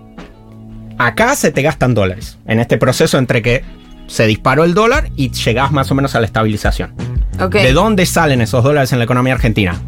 Acá 0.98 1.36
se 1.36 1.50
te 1.52 1.60
gastan 1.62 1.92
dólares 1.94 2.38
en 2.46 2.58
este 2.58 2.78
proceso 2.78 3.18
entre 3.18 3.42
que 3.42 3.62
se 4.06 4.26
disparó 4.26 4.64
el 4.64 4.74
dólar 4.74 5.10
y 5.16 5.30
llegás 5.30 5.72
más 5.72 5.90
o 5.90 5.94
menos 5.94 6.14
a 6.14 6.20
la 6.20 6.26
estabilización. 6.26 6.94
¿De 7.50 7.72
dónde 7.72 8.06
salen 8.06 8.40
esos 8.40 8.64
dólares 8.64 8.92
en 8.92 8.98
la 8.98 9.04
economía 9.04 9.34
argentina? 9.34 9.80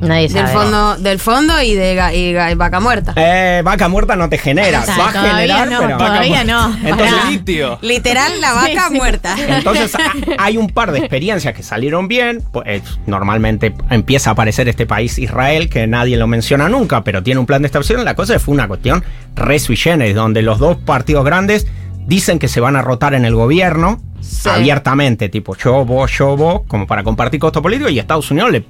Nadie 0.00 0.28
sabe. 0.28 0.48
Del 0.48 0.56
fondo, 0.56 0.96
del 0.96 1.18
fondo 1.18 1.62
y 1.62 1.74
de 1.74 1.94
y 2.14 2.36
y 2.36 2.54
vaca 2.54 2.80
muerta. 2.80 3.12
Eh, 3.16 3.62
vaca 3.64 3.88
muerta 3.88 4.16
no 4.16 4.28
te 4.28 4.38
genera. 4.38 4.80
O 4.80 4.84
sea, 4.84 4.96
Va 4.98 5.08
a 5.08 5.12
generar, 5.12 5.68
no, 5.68 5.78
pero. 5.80 5.96
todavía 5.96 6.44
no. 6.44 6.76
Entonces. 6.84 7.78
Literal, 7.80 8.40
la 8.40 8.52
vaca 8.54 8.88
sí. 8.88 8.94
muerta. 8.94 9.36
entonces 9.38 9.92
hay 10.38 10.56
un 10.56 10.68
par 10.68 10.92
de 10.92 10.98
experiencias 10.98 11.54
que 11.54 11.62
salieron 11.62 12.08
bien. 12.08 12.42
Pues, 12.52 12.82
normalmente 13.06 13.74
empieza 13.90 14.30
a 14.30 14.32
aparecer 14.32 14.68
este 14.68 14.86
país 14.86 15.18
Israel, 15.18 15.68
que 15.68 15.86
nadie 15.86 16.16
lo 16.16 16.26
menciona 16.26 16.68
nunca, 16.68 17.02
pero 17.02 17.22
tiene 17.22 17.40
un 17.40 17.46
plan 17.46 17.62
de 17.62 17.66
estabilización. 17.66 18.04
La 18.04 18.14
cosa 18.14 18.38
fue 18.38 18.54
una 18.54 18.68
cuestión 18.68 19.04
re 19.34 19.58
sui 19.58 19.76
generis, 19.76 20.14
donde 20.14 20.42
los 20.42 20.58
dos 20.58 20.76
partidos 20.76 21.24
grandes 21.24 21.66
dicen 22.06 22.38
que 22.38 22.48
se 22.48 22.60
van 22.60 22.76
a 22.76 22.82
rotar 22.82 23.14
en 23.14 23.24
el 23.24 23.34
gobierno. 23.34 24.00
Sí. 24.20 24.48
Abiertamente, 24.48 25.28
tipo 25.28 25.54
yo, 25.56 25.84
vos, 25.84 26.10
yo, 26.16 26.34
vos, 26.36 26.62
como 26.66 26.86
para 26.86 27.02
compartir 27.04 27.38
costo 27.38 27.60
político, 27.60 27.90
y 27.90 27.98
Estados 27.98 28.30
Unidos 28.30 28.52
le, 28.52 28.64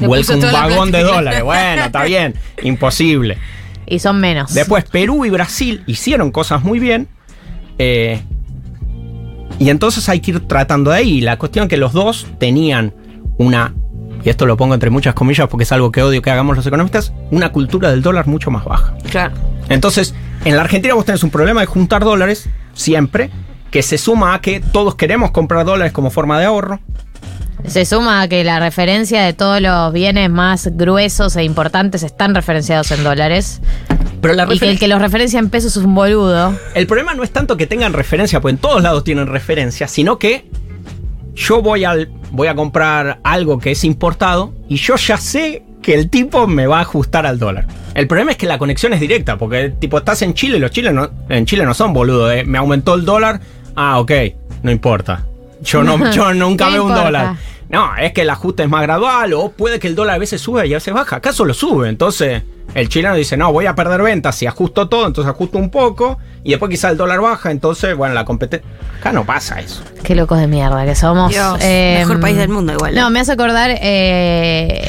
Le 0.00 0.06
vuelca 0.06 0.34
un 0.34 0.40
vagón 0.40 0.92
de 0.92 1.02
dólares. 1.02 1.42
Bueno, 1.44 1.84
está 1.86 2.04
bien, 2.04 2.34
imposible. 2.62 3.36
Y 3.86 3.98
son 3.98 4.20
menos. 4.20 4.54
Después 4.54 4.84
Perú 4.84 5.24
y 5.24 5.30
Brasil 5.30 5.82
hicieron 5.86 6.30
cosas 6.30 6.62
muy 6.62 6.78
bien. 6.78 7.08
eh, 7.78 8.22
y 9.58 9.68
entonces 9.68 10.08
hay 10.08 10.20
que 10.20 10.30
ir 10.30 10.46
tratando 10.48 10.90
de 10.90 10.96
ahí. 10.98 11.20
La 11.20 11.36
cuestión 11.38 11.64
es 11.64 11.68
que 11.68 11.76
los 11.76 11.92
dos 11.92 12.26
tenían 12.38 12.94
una, 13.36 13.74
y 14.24 14.28
esto 14.30 14.46
lo 14.46 14.56
pongo 14.56 14.74
entre 14.74 14.90
muchas 14.90 15.14
comillas 15.14 15.48
porque 15.48 15.64
es 15.64 15.72
algo 15.72 15.90
que 15.92 16.02
odio 16.02 16.22
que 16.22 16.30
hagamos 16.30 16.56
los 16.56 16.66
economistas, 16.66 17.12
una 17.30 17.50
cultura 17.52 17.90
del 17.90 18.00
dólar 18.00 18.26
mucho 18.26 18.50
más 18.50 18.64
baja. 18.64 18.94
Claro. 19.10 19.34
Entonces, 19.68 20.14
en 20.44 20.56
la 20.56 20.62
Argentina 20.62 20.94
vos 20.94 21.04
tenés 21.04 21.22
un 21.24 21.30
problema 21.30 21.60
de 21.60 21.66
juntar 21.66 22.04
dólares 22.04 22.48
siempre, 22.74 23.30
que 23.70 23.82
se 23.82 23.98
suma 23.98 24.34
a 24.34 24.40
que 24.40 24.60
todos 24.60 24.94
queremos 24.94 25.30
comprar 25.30 25.64
dólares 25.64 25.92
como 25.92 26.10
forma 26.10 26.38
de 26.38 26.46
ahorro. 26.46 26.80
Se 27.66 27.84
suma 27.84 28.22
a 28.22 28.28
que 28.28 28.42
la 28.42 28.58
referencia 28.58 29.22
de 29.22 29.32
todos 29.32 29.60
los 29.60 29.92
bienes 29.92 30.30
más 30.30 30.70
gruesos 30.72 31.36
e 31.36 31.44
importantes 31.44 32.02
están 32.02 32.34
referenciados 32.34 32.90
en 32.90 33.04
dólares. 33.04 33.60
Pero 34.20 34.34
la 34.34 34.46
Y 34.52 34.58
que 34.58 34.70
el 34.70 34.78
que 34.78 34.88
los 34.88 35.00
referencia 35.00 35.38
en 35.38 35.50
pesos 35.50 35.76
es 35.76 35.84
un 35.84 35.94
boludo. 35.94 36.54
El 36.74 36.86
problema 36.86 37.14
no 37.14 37.22
es 37.22 37.30
tanto 37.30 37.56
que 37.56 37.66
tengan 37.66 37.92
referencia, 37.92 38.40
pues 38.40 38.54
en 38.54 38.58
todos 38.58 38.82
lados 38.82 39.04
tienen 39.04 39.26
referencia, 39.26 39.88
sino 39.88 40.18
que 40.18 40.50
yo 41.34 41.62
voy, 41.62 41.84
al, 41.84 42.10
voy 42.30 42.48
a 42.48 42.54
comprar 42.54 43.20
algo 43.22 43.58
que 43.58 43.72
es 43.72 43.84
importado 43.84 44.52
y 44.68 44.76
yo 44.76 44.96
ya 44.96 45.16
sé 45.16 45.62
que 45.82 45.94
el 45.94 46.10
tipo 46.10 46.46
me 46.46 46.66
va 46.66 46.78
a 46.78 46.82
ajustar 46.82 47.26
al 47.26 47.38
dólar. 47.38 47.66
El 47.94 48.06
problema 48.06 48.32
es 48.32 48.36
que 48.36 48.46
la 48.46 48.58
conexión 48.58 48.92
es 48.92 49.00
directa, 49.00 49.36
porque 49.38 49.70
tipo 49.70 49.98
estás 49.98 50.22
en 50.22 50.34
Chile 50.34 50.58
y 50.58 50.60
los 50.60 50.70
chilenos 50.70 51.10
en 51.28 51.46
Chile 51.46 51.64
no 51.64 51.74
son 51.74 51.92
boludos, 51.92 52.32
¿eh? 52.32 52.44
me 52.44 52.58
aumentó 52.58 52.94
el 52.94 53.04
dólar, 53.04 53.40
ah, 53.74 53.98
ok, 54.00 54.12
no 54.62 54.70
importa. 54.70 55.24
Yo, 55.62 55.82
no, 55.82 56.10
yo 56.12 56.32
nunca 56.34 56.66
¿Qué 56.66 56.72
veo 56.72 56.84
un 56.84 56.94
dólar. 56.94 57.36
No, 57.70 57.96
es 57.96 58.12
que 58.12 58.22
el 58.22 58.30
ajuste 58.30 58.64
es 58.64 58.68
más 58.68 58.82
gradual 58.82 59.32
o 59.32 59.50
puede 59.50 59.78
que 59.78 59.86
el 59.86 59.94
dólar 59.94 60.16
a 60.16 60.18
veces 60.18 60.40
sube 60.40 60.66
y 60.66 60.72
a 60.72 60.76
veces 60.76 60.92
baja. 60.92 61.16
Acá 61.16 61.32
solo 61.32 61.54
sube, 61.54 61.88
entonces 61.88 62.42
el 62.74 62.88
chileno 62.88 63.14
dice, 63.14 63.36
no, 63.36 63.52
voy 63.52 63.66
a 63.66 63.74
perder 63.74 64.02
ventas 64.02 64.34
si 64.36 64.46
ajusto 64.46 64.88
todo, 64.88 65.06
entonces 65.06 65.32
ajusto 65.32 65.58
un 65.58 65.70
poco 65.70 66.18
y 66.42 66.50
después 66.50 66.70
quizá 66.70 66.90
el 66.90 66.96
dólar 66.96 67.20
baja, 67.20 67.50
entonces, 67.50 67.96
bueno, 67.96 68.14
la 68.14 68.24
competencia... 68.24 68.68
Acá 68.98 69.12
no 69.12 69.24
pasa 69.24 69.60
eso. 69.60 69.82
Qué 70.02 70.14
locos 70.14 70.38
de 70.38 70.46
mierda 70.46 70.84
que 70.84 70.94
somos. 70.94 71.30
Dios, 71.32 71.58
Eh, 71.62 71.96
mejor 72.00 72.20
país 72.20 72.36
del 72.36 72.48
mundo 72.50 72.72
igual. 72.74 72.94
No, 72.94 73.08
me 73.10 73.20
hace 73.20 73.32
acordar 73.32 73.70
eh, 73.80 74.82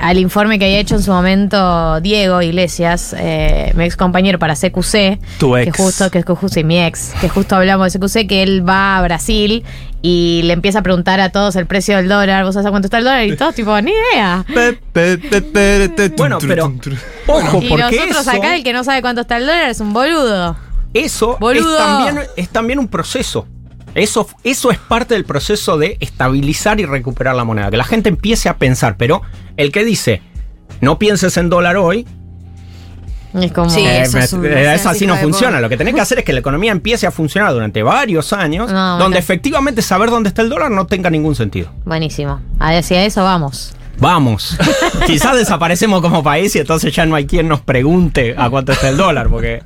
al 0.00 0.18
informe 0.18 0.58
que 0.58 0.64
había 0.66 0.78
hecho 0.78 0.94
en 0.94 1.02
su 1.02 1.10
momento 1.10 2.00
Diego 2.00 2.40
Iglesias, 2.40 3.14
eh, 3.18 3.72
mi 3.74 3.84
ex 3.84 3.96
compañero 3.96 4.38
para 4.38 4.54
CQC. 4.54 5.18
Tu 5.38 5.52
Que 5.54 5.62
ex. 5.64 5.76
justo, 5.76 6.10
que 6.10 6.18
es 6.20 6.24
justo, 6.24 6.60
y 6.60 6.64
mi 6.64 6.80
ex, 6.82 7.12
que 7.20 7.28
justo 7.28 7.56
hablamos 7.56 7.92
de 7.92 7.98
CQC, 7.98 8.26
que 8.26 8.42
él 8.42 8.66
va 8.66 8.96
a 8.98 9.02
Brasil 9.02 9.64
y 10.02 10.42
le 10.44 10.52
empieza 10.52 10.78
a 10.80 10.82
preguntar 10.82 11.20
a 11.20 11.30
todos 11.30 11.56
el 11.56 11.66
precio 11.66 11.96
del 11.96 12.08
dólar. 12.08 12.44
¿Vos 12.44 12.54
sabés 12.54 12.66
a 12.66 12.70
cuánto 12.70 12.86
está 12.86 12.98
el 12.98 13.04
dólar? 13.04 13.26
Y 13.26 13.36
todos, 13.36 13.54
tipo, 13.54 13.80
ni 13.80 13.92
idea. 14.12 14.44
Bueno, 16.16 16.38
pero 16.40 16.72
ojo, 17.26 17.58
Y 17.62 17.68
porque 17.68 17.84
nosotros 17.96 18.20
eso, 18.20 18.30
acá, 18.30 18.56
el 18.56 18.62
que 18.64 18.72
no 18.72 18.84
sabe 18.84 19.00
cuánto 19.02 19.22
está 19.22 19.36
el 19.36 19.46
dólar 19.46 19.70
es 19.70 19.80
un 19.80 19.92
boludo. 19.92 20.56
eso 20.94 21.34
es 21.34 21.40
Boludo. 21.40 21.76
también, 21.76 22.26
es 22.36 22.48
también 22.48 22.78
un 22.78 22.88
proceso. 22.88 23.46
Eso, 23.94 24.28
eso 24.44 24.70
es 24.70 24.78
parte 24.78 25.14
del 25.14 25.24
proceso 25.24 25.78
de 25.78 25.96
estabilizar 26.00 26.78
y 26.78 26.84
recuperar 26.86 27.34
la 27.34 27.44
moneda. 27.44 27.70
Que 27.70 27.76
la 27.76 27.84
gente 27.84 28.08
empiece 28.08 28.48
a 28.48 28.56
pensar, 28.56 28.96
pero 28.96 29.22
el 29.56 29.72
que 29.72 29.84
dice, 29.84 30.22
no 30.80 30.98
pienses 30.98 31.36
en 31.36 31.48
dólar 31.50 31.76
hoy, 31.76 32.06
Es 33.34 33.52
como. 33.52 33.68
Sí. 33.70 33.80
eh, 33.84 34.02
eso 34.02 34.18
es 34.18 34.32
un- 34.32 34.44
eh, 34.46 34.74
eso 34.74 34.88
así 34.88 35.06
no 35.06 35.16
funciona. 35.16 35.60
Lo 35.60 35.68
que 35.68 35.76
tenés 35.76 35.94
que 35.94 36.00
hacer 36.00 36.18
es 36.18 36.24
que 36.24 36.32
la 36.32 36.40
economía 36.40 36.72
empiece 36.72 37.06
a 37.06 37.10
funcionar 37.10 37.52
durante 37.52 37.82
varios 37.82 38.32
años, 38.32 38.70
No, 38.72 38.90
donde 38.92 39.04
bueno. 39.04 39.16
efectivamente 39.18 39.82
saber 39.82 40.10
dónde 40.10 40.28
está 40.28 40.42
el 40.42 40.48
dólar 40.48 40.70
no 40.70 40.86
tenga 40.86 41.10
ningún 41.10 41.34
sentido. 41.34 41.70
Buenísimo. 41.84 42.40
Hacia 42.58 43.04
eso 43.04 43.22
vamos. 43.24 43.74
Vamos. 44.00 44.56
Quizás 45.06 45.36
desaparecemos 45.36 46.00
como 46.00 46.22
país 46.22 46.54
y 46.56 46.60
entonces 46.60 46.94
ya 46.94 47.04
no 47.06 47.14
hay 47.16 47.26
quien 47.26 47.48
nos 47.48 47.60
pregunte 47.60 48.34
a 48.38 48.48
cuánto 48.48 48.72
está 48.72 48.88
el 48.88 48.96
dólar, 48.96 49.28
porque 49.28 49.62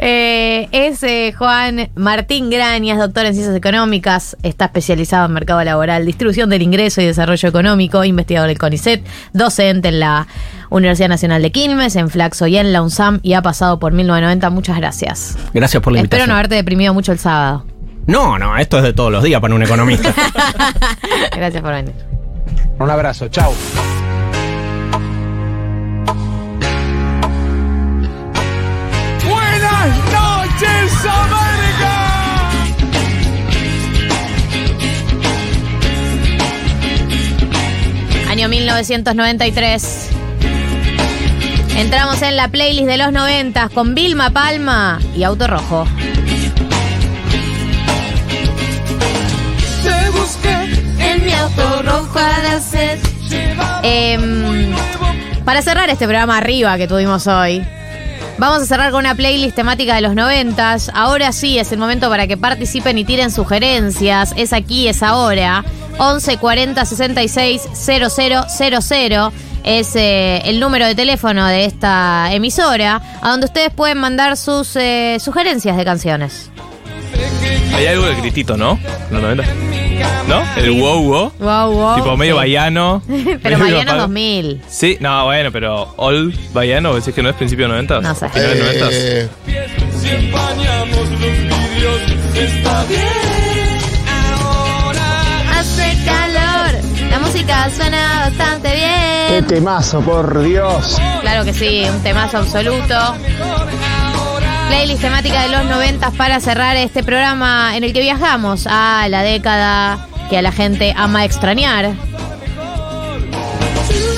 Eh, 0.00 0.68
es 0.72 1.02
eh, 1.02 1.34
Juan 1.36 1.90
Martín 1.96 2.50
Grañas, 2.50 2.98
doctor 2.98 3.26
en 3.26 3.34
Ciencias 3.34 3.56
Económicas, 3.56 4.36
está 4.42 4.66
especializado 4.66 5.26
en 5.26 5.32
mercado 5.32 5.62
laboral, 5.64 6.04
distribución 6.06 6.50
del 6.50 6.62
ingreso 6.62 7.00
y 7.00 7.06
desarrollo 7.06 7.48
económico, 7.48 8.04
investigador 8.04 8.48
del 8.48 8.58
CONICET, 8.58 9.04
docente 9.32 9.88
en 9.88 10.00
la 10.00 10.26
Universidad 10.70 11.08
Nacional 11.08 11.42
de 11.42 11.50
Quilmes, 11.50 11.96
en 11.96 12.10
Flaxo 12.10 12.46
y 12.46 12.58
en 12.58 12.72
la 12.72 12.82
UNSAM 12.82 13.20
y 13.22 13.32
ha 13.32 13.42
pasado 13.42 13.78
por 13.78 13.92
1990. 13.92 14.50
Muchas 14.50 14.76
gracias. 14.76 15.36
gracias 15.54 15.82
por 15.82 15.92
la 15.92 16.00
Espero 16.00 16.04
invitación. 16.24 16.28
no 16.28 16.34
haberte 16.34 16.54
deprimido 16.54 16.94
mucho 16.94 17.12
el 17.12 17.18
sábado. 17.18 17.64
No, 18.06 18.38
no, 18.38 18.56
esto 18.56 18.78
es 18.78 18.84
de 18.84 18.92
todos 18.92 19.10
los 19.10 19.22
días 19.22 19.40
para 19.40 19.54
un 19.54 19.62
economista. 19.62 20.14
Gracias 21.36 21.62
por 21.62 21.72
venir. 21.72 22.17
Un 22.78 22.90
abrazo, 22.90 23.28
chao. 23.28 23.52
Buenas 29.28 29.96
noches, 30.12 30.92
América. 31.04 32.50
Año 38.30 38.48
1993. 38.48 40.10
Entramos 41.78 42.22
en 42.22 42.36
la 42.36 42.48
playlist 42.48 42.88
de 42.88 42.96
los 42.96 43.12
noventas 43.12 43.70
con 43.70 43.94
Vilma 43.94 44.30
Palma 44.30 44.98
y 45.16 45.22
Auto 45.22 45.46
Rojo. 45.46 45.86
Em, 53.82 54.74
para 55.44 55.62
cerrar 55.62 55.88
este 55.90 56.04
programa 56.04 56.36
arriba 56.36 56.76
que 56.76 56.88
tuvimos 56.88 57.26
hoy, 57.26 57.64
vamos 58.38 58.62
a 58.62 58.66
cerrar 58.66 58.90
con 58.90 59.00
una 59.00 59.14
playlist 59.14 59.56
temática 59.56 59.94
de 59.94 60.00
los 60.02 60.14
noventas. 60.14 60.90
Ahora 60.94 61.32
sí 61.32 61.58
es 61.58 61.72
el 61.72 61.78
momento 61.78 62.08
para 62.10 62.26
que 62.26 62.36
participen 62.36 62.98
y 62.98 63.04
tiren 63.04 63.30
sugerencias. 63.30 64.34
Es 64.36 64.52
aquí, 64.52 64.88
es 64.88 65.02
ahora. 65.02 65.64
11 65.98 66.38
40 66.38 66.84
66 66.84 67.68
000 67.72 69.32
es 69.64 69.96
eh, 69.96 70.40
el 70.44 70.60
número 70.60 70.86
de 70.86 70.94
teléfono 70.94 71.46
de 71.46 71.64
esta 71.64 72.32
emisora, 72.32 73.02
a 73.20 73.30
donde 73.30 73.46
ustedes 73.46 73.72
pueden 73.72 73.98
mandar 73.98 74.36
sus 74.36 74.76
eh, 74.76 75.18
sugerencias 75.20 75.76
de 75.76 75.84
canciones. 75.84 76.50
Hay 77.74 77.86
algo 77.86 78.06
de 78.06 78.14
gritito, 78.16 78.56
¿no? 78.56 78.78
¿No, 79.10 79.20
no, 79.20 79.34
¿No? 79.34 80.42
El 80.56 80.70
wow 80.72 81.02
wow. 81.02 81.32
Wow, 81.38 81.72
wow. 81.72 81.96
Tipo 81.96 82.16
medio 82.16 82.34
Sí. 82.34 82.38
baiano. 82.38 83.02
Pero 83.42 83.58
palo. 83.58 83.94
2000. 84.02 84.62
Sí, 84.68 84.96
no, 85.00 85.24
bueno, 85.24 85.50
pero 85.50 85.94
All 85.96 86.32
Baiano, 86.52 86.94
decís 86.94 87.14
que 87.14 87.22
no 87.22 87.30
es 87.30 87.36
principio 87.36 87.64
de 87.66 87.70
90? 87.70 88.00
No 88.00 88.14
sé. 88.14 88.28
¿Finales 88.28 88.58
90? 88.58 88.88
Eh, 88.92 89.28
si 90.00 90.08
empañamos 90.08 90.98
los 90.98 91.18
vidrios. 91.20 92.00
Está 92.34 92.84
bien. 92.84 93.78
Ahora. 94.34 95.58
Hace 95.58 95.96
calor, 96.04 97.10
la 97.10 97.18
música 97.20 97.70
suena 97.70 98.20
bastante 98.28 98.68
Qué 98.70 99.32
bien. 99.32 99.46
temazo, 99.46 100.00
por 100.00 100.42
Dios. 100.42 101.00
Claro 101.22 101.44
que 101.44 101.52
sí, 101.54 101.84
un 101.90 102.02
temazo 102.02 102.38
absoluto. 102.38 103.14
Playlist 104.68 105.00
temática 105.00 105.42
de 105.42 105.48
los 105.48 105.64
noventas 105.64 106.14
para 106.14 106.40
cerrar 106.40 106.76
este 106.76 107.02
programa 107.02 107.76
en 107.76 107.84
el 107.84 107.92
que 107.92 108.00
viajamos 108.00 108.66
a 108.68 109.08
la 109.08 109.22
década 109.22 110.06
que 110.28 110.38
a 110.38 110.42
la 110.42 110.52
gente 110.52 110.94
ama 110.96 111.24
extrañar. 111.24 111.92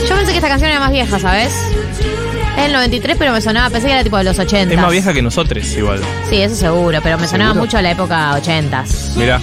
Yo 0.09 0.16
pensé 0.16 0.32
que 0.32 0.39
esta 0.39 0.48
canción 0.48 0.70
era 0.70 0.81
más 0.81 0.90
vieja, 0.90 1.18
¿sabes? 1.18 1.52
Es 2.59 2.66
el 2.66 2.72
93, 2.72 3.16
pero 3.16 3.32
me 3.32 3.40
sonaba, 3.40 3.70
pensé 3.70 3.86
que 3.86 3.93
era 3.93 4.02
tipo 4.02 4.18
de 4.18 4.24
los 4.24 4.39
80. 4.39 4.74
Es 4.74 4.81
más 4.81 4.90
vieja 4.90 5.12
que 5.14 5.22
nosotros, 5.22 5.64
igual. 5.77 6.01
Sí, 6.28 6.43
eso 6.43 6.56
seguro, 6.56 6.98
pero 7.02 7.16
me 7.16 7.28
sonaba 7.28 7.55
mucho 7.55 7.78
a 7.78 7.82
la 7.82 7.93
época 7.93 8.35
80. 8.35 8.85
Mirá. 9.16 9.40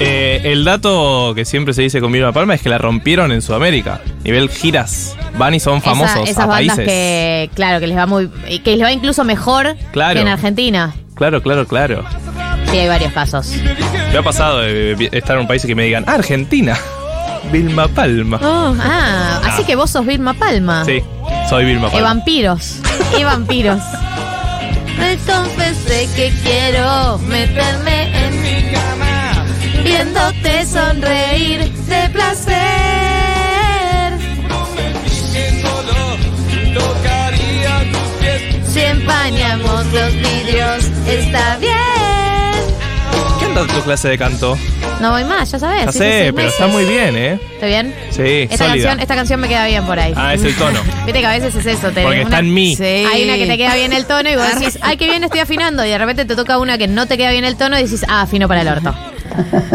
Eh, 0.00 0.40
el 0.44 0.64
dato 0.64 1.32
que 1.34 1.44
siempre 1.44 1.74
se 1.74 1.82
dice 1.82 2.00
con 2.00 2.10
Vilma 2.10 2.32
Palma 2.32 2.54
es 2.54 2.62
que 2.62 2.70
la 2.70 2.78
rompieron 2.78 3.30
en 3.30 3.42
Sudamérica. 3.42 4.00
Nivel 4.24 4.48
giras. 4.48 5.16
Van 5.38 5.54
y 5.54 5.60
son 5.60 5.80
famosos 5.82 6.28
esas 6.28 6.44
a 6.44 6.46
bandas 6.46 6.76
países. 6.76 6.84
que, 6.86 7.50
claro, 7.54 7.80
que 7.80 7.86
les 7.86 7.96
va 7.96 8.06
muy. 8.06 8.28
que 8.64 8.76
les 8.76 8.86
va 8.86 8.92
incluso 8.92 9.24
mejor 9.24 9.76
Claro. 9.92 10.14
que 10.14 10.20
en 10.20 10.28
Argentina. 10.28 10.94
Claro, 11.14 11.42
claro, 11.42 11.66
claro. 11.66 12.04
Sí, 12.70 12.78
hay 12.78 12.88
varios 12.88 13.12
casos. 13.12 13.48
Me 14.12 14.18
ha 14.18 14.22
pasado 14.22 14.60
de 14.60 14.94
vi- 14.94 15.08
estar 15.12 15.36
en 15.36 15.42
un 15.42 15.48
país 15.48 15.64
y 15.64 15.68
que 15.68 15.74
me 15.74 15.84
digan, 15.84 16.04
"Ah, 16.06 16.14
Argentina. 16.14 16.76
Vilma 17.50 17.88
Palma. 17.88 18.38
Oh, 18.42 18.74
ah, 18.80 19.40
así 19.46 19.64
que 19.64 19.74
vos 19.74 19.90
sos 19.90 20.06
Vilma 20.06 20.32
Palma. 20.34 20.84
Sí, 20.84 21.02
soy 21.50 21.64
Vilma 21.64 21.88
Y 21.88 21.90
Palma. 21.90 22.08
vampiros. 22.08 22.76
Y 23.18 23.24
vampiros. 23.24 23.82
Me 24.98 25.16
confesé 25.18 26.08
que 26.14 26.32
quiero 26.44 27.18
meterme 27.18 28.26
en 28.26 28.42
mi 28.42 28.72
cama. 28.72 29.44
Viéndote 29.82 30.64
sonreír 30.66 31.70
de 31.72 32.08
placer. 32.10 32.91
Empañamos 39.12 39.86
los 39.92 40.12
vidrios, 40.14 40.90
está 41.06 41.56
bien. 41.58 41.72
¿Qué 43.38 43.44
anda 43.44 43.66
tu 43.66 43.80
clase 43.82 44.08
de 44.08 44.18
canto? 44.18 44.56
No 45.00 45.10
voy 45.10 45.24
más, 45.24 45.50
ya 45.50 45.58
sabes. 45.58 45.84
Ya 45.86 45.92
sé, 45.92 46.32
pero 46.34 46.48
está 46.48 46.66
muy 46.68 46.84
bien, 46.84 47.16
¿eh? 47.16 47.38
¿Está 47.54 47.66
bien? 47.66 47.94
Sí, 48.10 48.46
Esta 48.48 48.56
sólida. 48.68 48.68
canción, 48.68 49.00
esta 49.00 49.14
canción 49.14 49.40
me 49.40 49.48
queda 49.48 49.66
bien 49.66 49.84
por 49.84 49.98
ahí. 49.98 50.12
Ah, 50.16 50.32
es 50.34 50.42
el 50.44 50.54
tono. 50.54 50.80
Viste 51.04 51.20
que 51.20 51.26
a 51.26 51.30
veces 51.30 51.54
es 51.54 51.66
eso. 51.66 51.90
Te 51.90 52.02
Porque 52.02 52.22
está 52.22 52.38
en 52.38 52.54
mí. 52.54 52.76
Sí. 52.76 52.84
Hay 52.84 53.24
una 53.24 53.36
que 53.36 53.46
te 53.46 53.56
queda 53.58 53.74
bien 53.74 53.92
el 53.92 54.06
tono 54.06 54.30
y 54.30 54.36
vos 54.36 54.46
decís, 54.58 54.78
ay, 54.80 54.96
qué 54.96 55.06
bien 55.06 55.24
estoy 55.24 55.40
afinando. 55.40 55.84
Y 55.84 55.88
de 55.90 55.98
repente 55.98 56.24
te 56.24 56.36
toca 56.36 56.58
una 56.58 56.78
que 56.78 56.86
no 56.88 57.06
te 57.06 57.16
queda 57.16 57.32
bien 57.32 57.44
el 57.44 57.56
tono 57.56 57.78
y 57.78 57.82
decís, 57.82 58.04
ah, 58.08 58.22
afino 58.22 58.48
para 58.48 58.62
el 58.62 58.68
orto. 58.68 58.94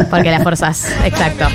Porque 0.09 0.31
la 0.31 0.39
forzás. 0.39 0.93
Exacto. 1.03 1.47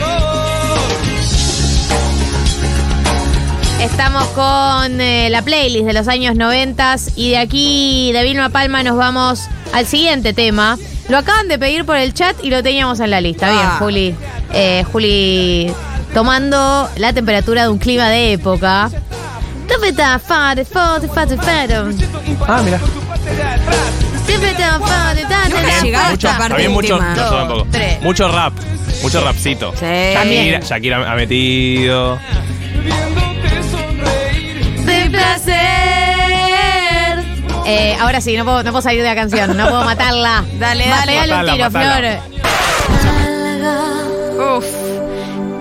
Estamos 3.83 4.25
con 4.29 5.01
eh, 5.01 5.29
la 5.29 5.43
playlist 5.43 5.85
de 5.87 5.93
los 5.93 6.07
años 6.07 6.37
90 6.37 6.97
y 7.17 7.31
de 7.31 7.39
aquí, 7.39 8.11
de 8.13 8.23
Vilma 8.23 8.49
Palma, 8.49 8.83
nos 8.85 8.97
vamos 8.97 9.49
al 9.73 9.87
siguiente 9.87 10.33
tema. 10.33 10.79
Lo 11.09 11.19
acaban 11.19 11.49
de 11.49 11.59
pedir 11.59 11.85
por 11.85 11.97
el 11.97 12.15
chat 12.15 12.37
y 12.45 12.51
lo 12.51 12.63
teníamos 12.63 13.01
en 13.01 13.11
la 13.11 13.21
lista. 13.21 13.51
Bien, 13.51 13.61
Ah. 13.65 13.77
Juli. 13.81 14.15
Eh, 14.53 14.85
Juli, 14.91 15.73
tomando 16.15 16.89
la 16.97 17.13
temperatura 17.13 17.65
de 17.65 17.69
un 17.71 17.79
clima 17.79 18.09
de 18.09 18.35
época. 18.35 18.89
Ah, 22.47 22.63
mira. 22.65 22.79
llegaba 25.83 26.11
Mucho, 26.71 26.99
mucho 28.03 28.29
rap. 28.29 28.53
Mucho 29.03 29.21
rapcito. 29.21 29.73
Sí. 29.79 29.87
Shakira, 29.87 30.61
Shakira 30.61 31.13
ha 31.13 31.17
metido. 31.17 32.19
Eh, 37.65 37.97
ahora 38.01 38.21
sí, 38.21 38.37
no 38.37 38.45
puedo, 38.45 38.63
no 38.63 38.71
puedo 38.73 38.83
salir 38.83 39.03
de 39.03 39.09
la 39.09 39.15
canción, 39.15 39.57
no 39.57 39.69
puedo 39.69 39.85
matarla. 39.85 40.45
Dale, 40.59 40.87
dale. 40.89 41.13
pegale 41.13 41.35
un 41.35 41.41
tiro, 41.55 41.71
matala. 41.71 42.21
Flor. 44.37 44.59
Uf. 44.59 44.65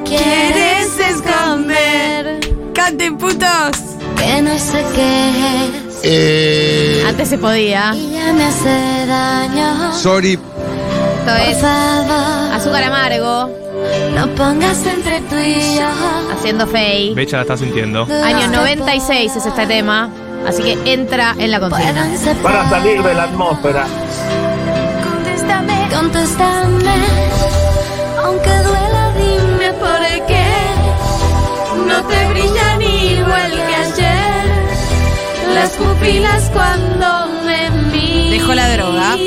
¿Quieres 0.05 0.99
esconder? 0.99 2.39
Canten 2.73 3.17
putos. 3.17 3.71
Que 4.17 4.41
no 4.41 4.57
sé 4.59 4.83
qué 4.93 5.29
es 5.29 5.99
eh, 6.03 7.03
Antes 7.07 7.29
se 7.29 7.37
podía. 7.37 7.93
y 7.95 8.11
ya 8.13 8.33
me 8.33 8.45
hace 8.45 9.05
daño. 9.07 9.93
sorry, 9.93 10.33
Esto 11.19 11.35
es 11.49 11.63
azúcar 11.63 12.83
amargo, 12.83 13.49
no 14.15 14.27
pongas 14.35 14.85
entre 14.85 15.21
tú 15.21 15.35
y 15.37 15.75
yo. 15.77 15.87
haciendo 16.35 16.67
fey. 16.67 17.13
Becha 17.15 17.37
la 17.37 17.41
está 17.43 17.57
sintiendo. 17.57 18.07
Año 18.23 18.47
96 18.47 19.35
es 19.35 19.45
este 19.45 19.65
tema, 19.67 20.09
así 20.47 20.63
que 20.63 20.93
entra 20.93 21.35
en 21.37 21.51
la 21.51 21.59
consigna. 21.59 22.03
Pueden 22.03 22.17
separar. 22.17 22.83
de 22.83 23.13
la 23.13 23.23
atmósfera. 23.23 23.85
Contéstame, 25.03 25.89
contéstame. 25.93 26.95
Aunque 28.23 28.49
duela, 28.49 29.13
dime 29.17 29.73
por 29.73 30.25
qué. 30.27 30.45
No 31.87 32.03
te 32.07 32.27
brillan 32.29 32.81
igual 32.81 33.51
que 33.51 33.75
ayer. 33.75 35.53
Las 35.53 35.71
pupilas 35.71 36.49
cuando 36.51 37.27
me 37.45 37.69
miras. 37.91 38.31
Dejó 38.31 38.53
la 38.53 38.69
droga. 38.73 39.17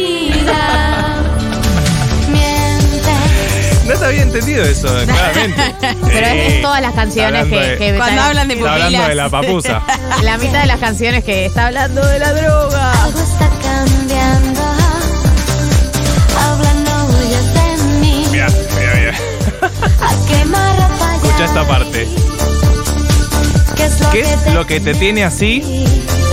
Entendido 4.35 4.65
eso, 4.65 4.89
claramente. 5.07 5.75
Pero 5.81 6.27
es, 6.27 6.53
es 6.55 6.63
todas 6.63 6.81
las 6.83 6.93
canciones 6.95 7.47
que, 7.47 7.55
Hablando 7.57 7.71
de- 7.71 7.79
que 7.79 7.97
Cuando 7.97 8.15
está- 8.15 8.27
hablan 8.29 8.49
de 8.49 8.55
Está 8.55 8.73
hablando 8.73 8.91
pupilas. 8.99 9.09
de 9.09 9.15
la 9.15 9.29
papusa. 9.31 9.83
la 10.23 10.39
mitad 10.39 10.61
de 10.61 10.67
las 10.67 10.81
canciones 10.81 11.25
que 11.25 11.47
está 11.47 11.67
hablando 11.67 12.07
de 12.07 12.19
la 12.19 12.33
droga. 12.33 12.93
Algo 13.05 13.21
está 13.21 13.49
cambiando. 13.63 14.61
Hablando 16.41 16.91
huyes 17.17 17.55
de 17.55 17.85
mí. 18.01 18.27
Mira, 18.31 18.49
mira, 18.79 18.95
mira. 18.95 19.15
A 20.01 20.27
quemar 20.29 20.81
a 20.81 21.17
Escucha 21.17 21.45
esta 21.45 21.67
parte. 21.67 22.09
¿Qué 23.77 23.85
es 23.87 24.01
lo 24.01 24.11
¿Qué 24.11 24.23
que 24.23 24.33
es 24.33 24.45
te 24.45 24.51
lo 24.53 24.67
que 24.67 24.81
te 24.81 24.95
tiene 24.95 25.25
así, 25.25 25.85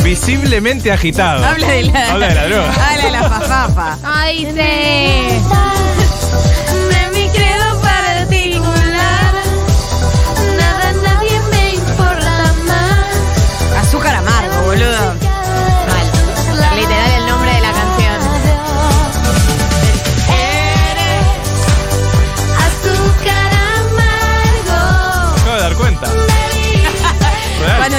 visiblemente 0.04 0.92
agitado? 0.92 1.44
Habla 1.46 1.68
de 1.68 1.84
la, 1.84 2.12
Habla 2.12 2.28
de 2.28 2.36
la 2.36 2.48
droga. 2.48 2.74
Habla 2.90 3.04
de 3.06 3.12
la 3.12 3.24
fafafa. 3.30 3.98
Ay, 4.04 4.48
sí. 4.56 5.81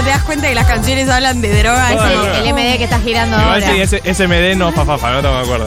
Te 0.03 0.11
das 0.11 0.23
cuenta 0.23 0.49
que 0.49 0.55
las 0.55 0.67
canciones 0.67 1.09
hablan 1.09 1.41
de 1.41 1.63
droga. 1.63 1.91
El 1.93 2.53
MD 2.53 2.79
que 2.79 2.85
está 2.85 2.99
girando 3.01 3.37
Igual 3.41 3.63
ahora. 3.63 3.75
sí, 3.75 3.81
ese 3.81 4.15
SMD 4.15 4.57
no 4.57 4.73
fafafa, 4.73 5.11
no 5.13 5.23
te 5.23 5.29
me 5.29 5.39
acuerdo. 5.39 5.67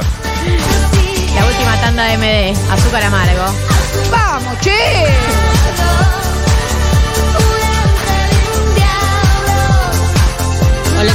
La 1.35 1.45
última 1.45 1.81
tanda 1.81 2.03
de 2.05 2.17
MD, 2.17 2.71
azúcar 2.71 3.03
amargo. 3.03 3.45
¡Vamos, 4.11 4.59
che! 4.61 4.71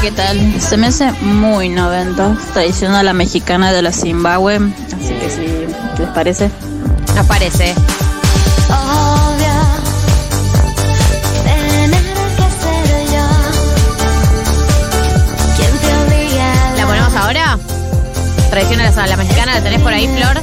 ¿qué 0.02 0.12
tal? 0.12 0.60
Se 0.60 0.76
me 0.76 0.86
hace 0.86 1.10
muy 1.20 1.68
90, 1.68 2.36
tradicional 2.54 3.04
la 3.04 3.12
mexicana 3.12 3.72
de 3.72 3.82
la 3.82 3.92
Zimbabue, 3.92 4.56
así 4.56 5.14
que 5.14 5.30
si 5.30 6.00
les 6.00 6.08
parece. 6.14 6.50
Nos 7.14 7.26
parece. 7.26 7.74
Tradición 18.50 18.80
a 18.80 18.90
la, 18.90 19.06
la 19.06 19.16
mexicana, 19.16 19.54
¿la 19.54 19.62
tenés 19.62 19.80
por 19.80 19.92
ahí, 19.92 20.08
Flor? 20.08 20.34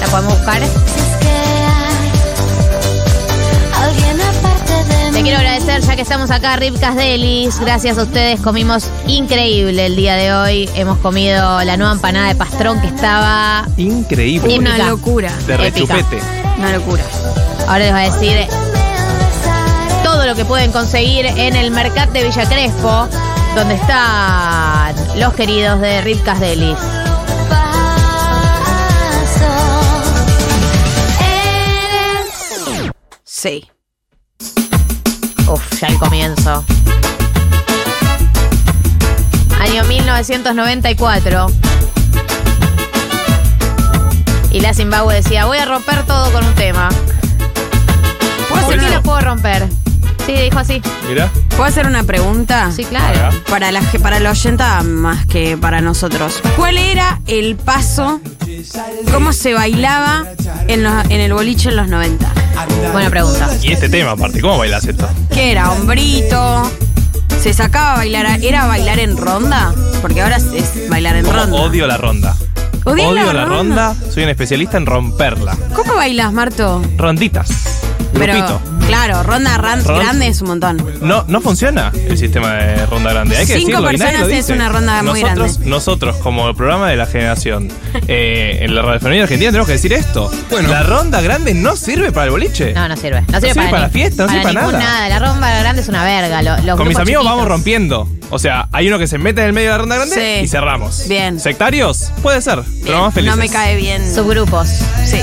¿La 0.00 0.06
podemos 0.10 0.38
buscar? 0.38 0.62
Te 5.12 5.22
quiero 5.22 5.36
agradecer, 5.38 5.82
ya 5.82 5.94
que 5.96 6.02
estamos 6.02 6.30
acá, 6.30 6.56
Ripcas 6.56 6.96
Delis. 6.96 7.58
Gracias 7.60 7.98
a 7.98 8.02
ustedes, 8.04 8.40
comimos 8.40 8.88
increíble 9.06 9.86
el 9.86 9.96
día 9.96 10.14
de 10.16 10.32
hoy. 10.34 10.70
Hemos 10.74 10.98
comido 10.98 11.62
la 11.62 11.76
nueva 11.76 11.92
empanada 11.92 12.28
de 12.28 12.34
pastrón 12.34 12.80
que 12.80 12.86
estaba 12.88 13.66
Increíble. 13.76 14.58
Una 14.58 14.70
Épica. 14.70 14.88
locura. 14.88 15.32
De 15.46 15.54
épica. 15.54 15.94
rechupete. 15.94 16.18
Una 16.58 16.72
locura. 16.72 17.02
Ahora 17.68 17.78
les 17.80 17.92
voy 17.92 18.00
a 18.00 18.10
decir 18.12 18.46
todo 20.02 20.24
lo 20.26 20.34
que 20.34 20.44
pueden 20.46 20.72
conseguir 20.72 21.26
en 21.26 21.54
el 21.54 21.70
Mercat 21.70 22.10
de 22.10 22.24
Villa 22.24 22.46
Crespo, 22.48 23.08
donde 23.54 23.74
están 23.74 24.91
los 25.16 25.34
queridos 25.34 25.80
de 25.80 26.00
Ripcas 26.00 26.40
Delis. 26.40 26.78
Eres 31.20 32.90
Sí. 33.24 33.68
Uf, 35.46 35.80
ya 35.80 35.88
el 35.88 35.98
comienzo. 35.98 36.64
Año 39.60 39.84
1994. 39.84 41.46
Y 44.50 44.60
la 44.60 44.74
Zimbabue 44.74 45.14
decía, 45.14 45.46
voy 45.46 45.58
a 45.58 45.64
romper 45.64 46.04
todo 46.04 46.30
con 46.30 46.44
un 46.44 46.54
tema. 46.54 46.88
¿Puedo 48.48 48.64
¿Por 48.64 48.74
hacer, 48.74 48.80
qué 48.80 48.86
una, 48.86 48.94
lo 48.96 49.02
puedo 49.02 49.20
romper? 49.20 49.68
Sí, 50.26 50.32
dijo 50.34 50.58
así. 50.58 50.80
Mira. 51.08 51.30
¿puedo 51.50 51.64
hacer 51.64 51.86
una 51.86 52.04
pregunta? 52.04 52.70
Sí, 52.74 52.84
claro. 52.84 53.36
Para 53.50 53.72
la, 53.72 53.80
para 54.02 54.20
la 54.20 54.30
oyenta 54.30 54.82
más 54.82 55.26
que 55.26 55.56
para 55.56 55.80
nosotros. 55.80 56.40
¿Cuál 56.56 56.78
era 56.78 57.20
el 57.26 57.56
paso? 57.56 58.20
¿Cómo 59.12 59.32
se 59.32 59.52
bailaba 59.54 60.24
en, 60.68 60.84
los- 60.84 61.04
en 61.06 61.20
el 61.20 61.32
boliche 61.32 61.70
en 61.70 61.76
los 61.76 61.88
90? 61.88 62.32
Buena 62.92 63.10
pregunta. 63.10 63.48
Y 63.62 63.72
este 63.72 63.88
tema, 63.88 64.12
aparte, 64.12 64.40
¿cómo 64.40 64.58
bailas 64.58 64.84
esto? 64.86 65.08
¿Qué 65.32 65.50
era? 65.52 65.72
¿Hombrito? 65.72 66.70
¿Se 67.40 67.52
sacaba 67.52 67.94
a 67.94 67.96
bailar? 67.96 68.38
¿Era 68.42 68.66
bailar 68.66 69.00
en 69.00 69.16
ronda? 69.16 69.74
Porque 70.00 70.22
ahora 70.22 70.36
es, 70.36 70.88
bailar 70.88 71.16
en 71.16 71.24
ronda. 71.26 71.56
odio 71.56 71.86
la 71.88 71.96
ronda. 71.96 72.36
¿Odias 72.84 73.08
Odio 73.08 73.24
la 73.24 73.32
la 73.32 73.44
ronda? 73.44 73.92
ronda. 73.94 74.10
Soy 74.12 74.22
un 74.24 74.28
especialista 74.28 74.76
en 74.76 74.86
romperla. 74.86 75.56
¿Cómo 75.74 75.94
bailas, 75.94 76.32
Marto? 76.32 76.82
Ronditas. 76.96 77.48
Pero, 78.26 78.60
claro, 78.86 79.22
ronda 79.22 79.56
ran- 79.58 79.84
Ron- 79.84 79.98
grande 79.98 80.28
es 80.28 80.40
un 80.42 80.48
montón. 80.48 80.84
No, 81.00 81.24
no 81.28 81.40
funciona 81.40 81.92
el 82.08 82.16
sistema 82.18 82.54
de 82.54 82.86
ronda 82.86 83.12
grande. 83.12 83.36
Hay 83.36 83.46
que 83.46 83.54
Cinco 83.54 83.68
decirlo 83.82 83.92
y 83.92 83.96
nadie 83.96 83.98
personas 84.12 84.20
lo 84.20 84.26
es 84.34 84.36
dice. 84.46 84.52
una 84.52 84.68
ronda 84.68 85.02
muy 85.02 85.22
nosotros, 85.22 85.52
grande. 85.54 85.70
Nosotros, 85.70 86.16
como 86.16 86.48
el 86.48 86.54
programa 86.56 86.88
de 86.90 86.96
la 86.96 87.06
generación, 87.06 87.68
eh, 88.08 88.58
en 88.62 88.74
la 88.74 88.82
radiofonía 88.82 89.22
argentina 89.22 89.50
tenemos 89.50 89.66
que 89.66 89.72
decir 89.74 89.92
esto. 89.92 90.30
La 90.68 90.82
ronda 90.82 91.20
grande 91.20 91.54
no 91.54 91.76
sirve 91.76 92.12
para 92.12 92.26
el 92.26 92.30
boliche. 92.32 92.72
No, 92.74 92.88
no 92.88 92.96
sirve. 92.96 93.22
No 93.22 93.40
sirve, 93.40 93.52
sirve 93.54 93.66
para 93.66 93.76
ni- 93.78 93.82
la 93.82 93.88
fiesta, 93.90 94.22
no 94.24 94.28
sirve 94.30 94.42
para 94.44 94.60
ningún 94.60 94.78
nada. 94.78 95.08
La 95.08 95.18
ronda 95.18 95.58
grande 95.60 95.82
es 95.82 95.88
una 95.88 96.04
verga. 96.04 96.42
lo- 96.42 96.56
los 96.58 96.76
Con 96.76 96.88
mis 96.88 96.96
grupos 96.96 97.00
amigos 97.02 97.24
vamos 97.24 97.40
chiquitos. 97.40 97.48
rompiendo. 97.48 98.08
O 98.30 98.38
sea, 98.38 98.68
hay 98.72 98.88
uno 98.88 98.98
que 98.98 99.06
se 99.06 99.18
mete 99.18 99.42
en 99.42 99.48
el 99.48 99.52
medio 99.52 99.68
de 99.68 99.72
la 99.72 99.78
ronda 99.78 99.96
grande 99.96 100.14
Sí. 100.38 100.44
y 100.44 100.48
cerramos. 100.48 101.06
Bien. 101.08 101.38
¿Sectarios? 101.38 102.10
Puede 102.22 102.40
ser, 102.40 102.60
pero 102.84 103.02
más 103.02 103.12
felices. 103.14 103.36
no 103.36 103.42
me 103.42 103.48
cae 103.50 103.76
bien. 103.76 104.02
Subgrupos. 104.14 104.68
Sí. 105.04 105.18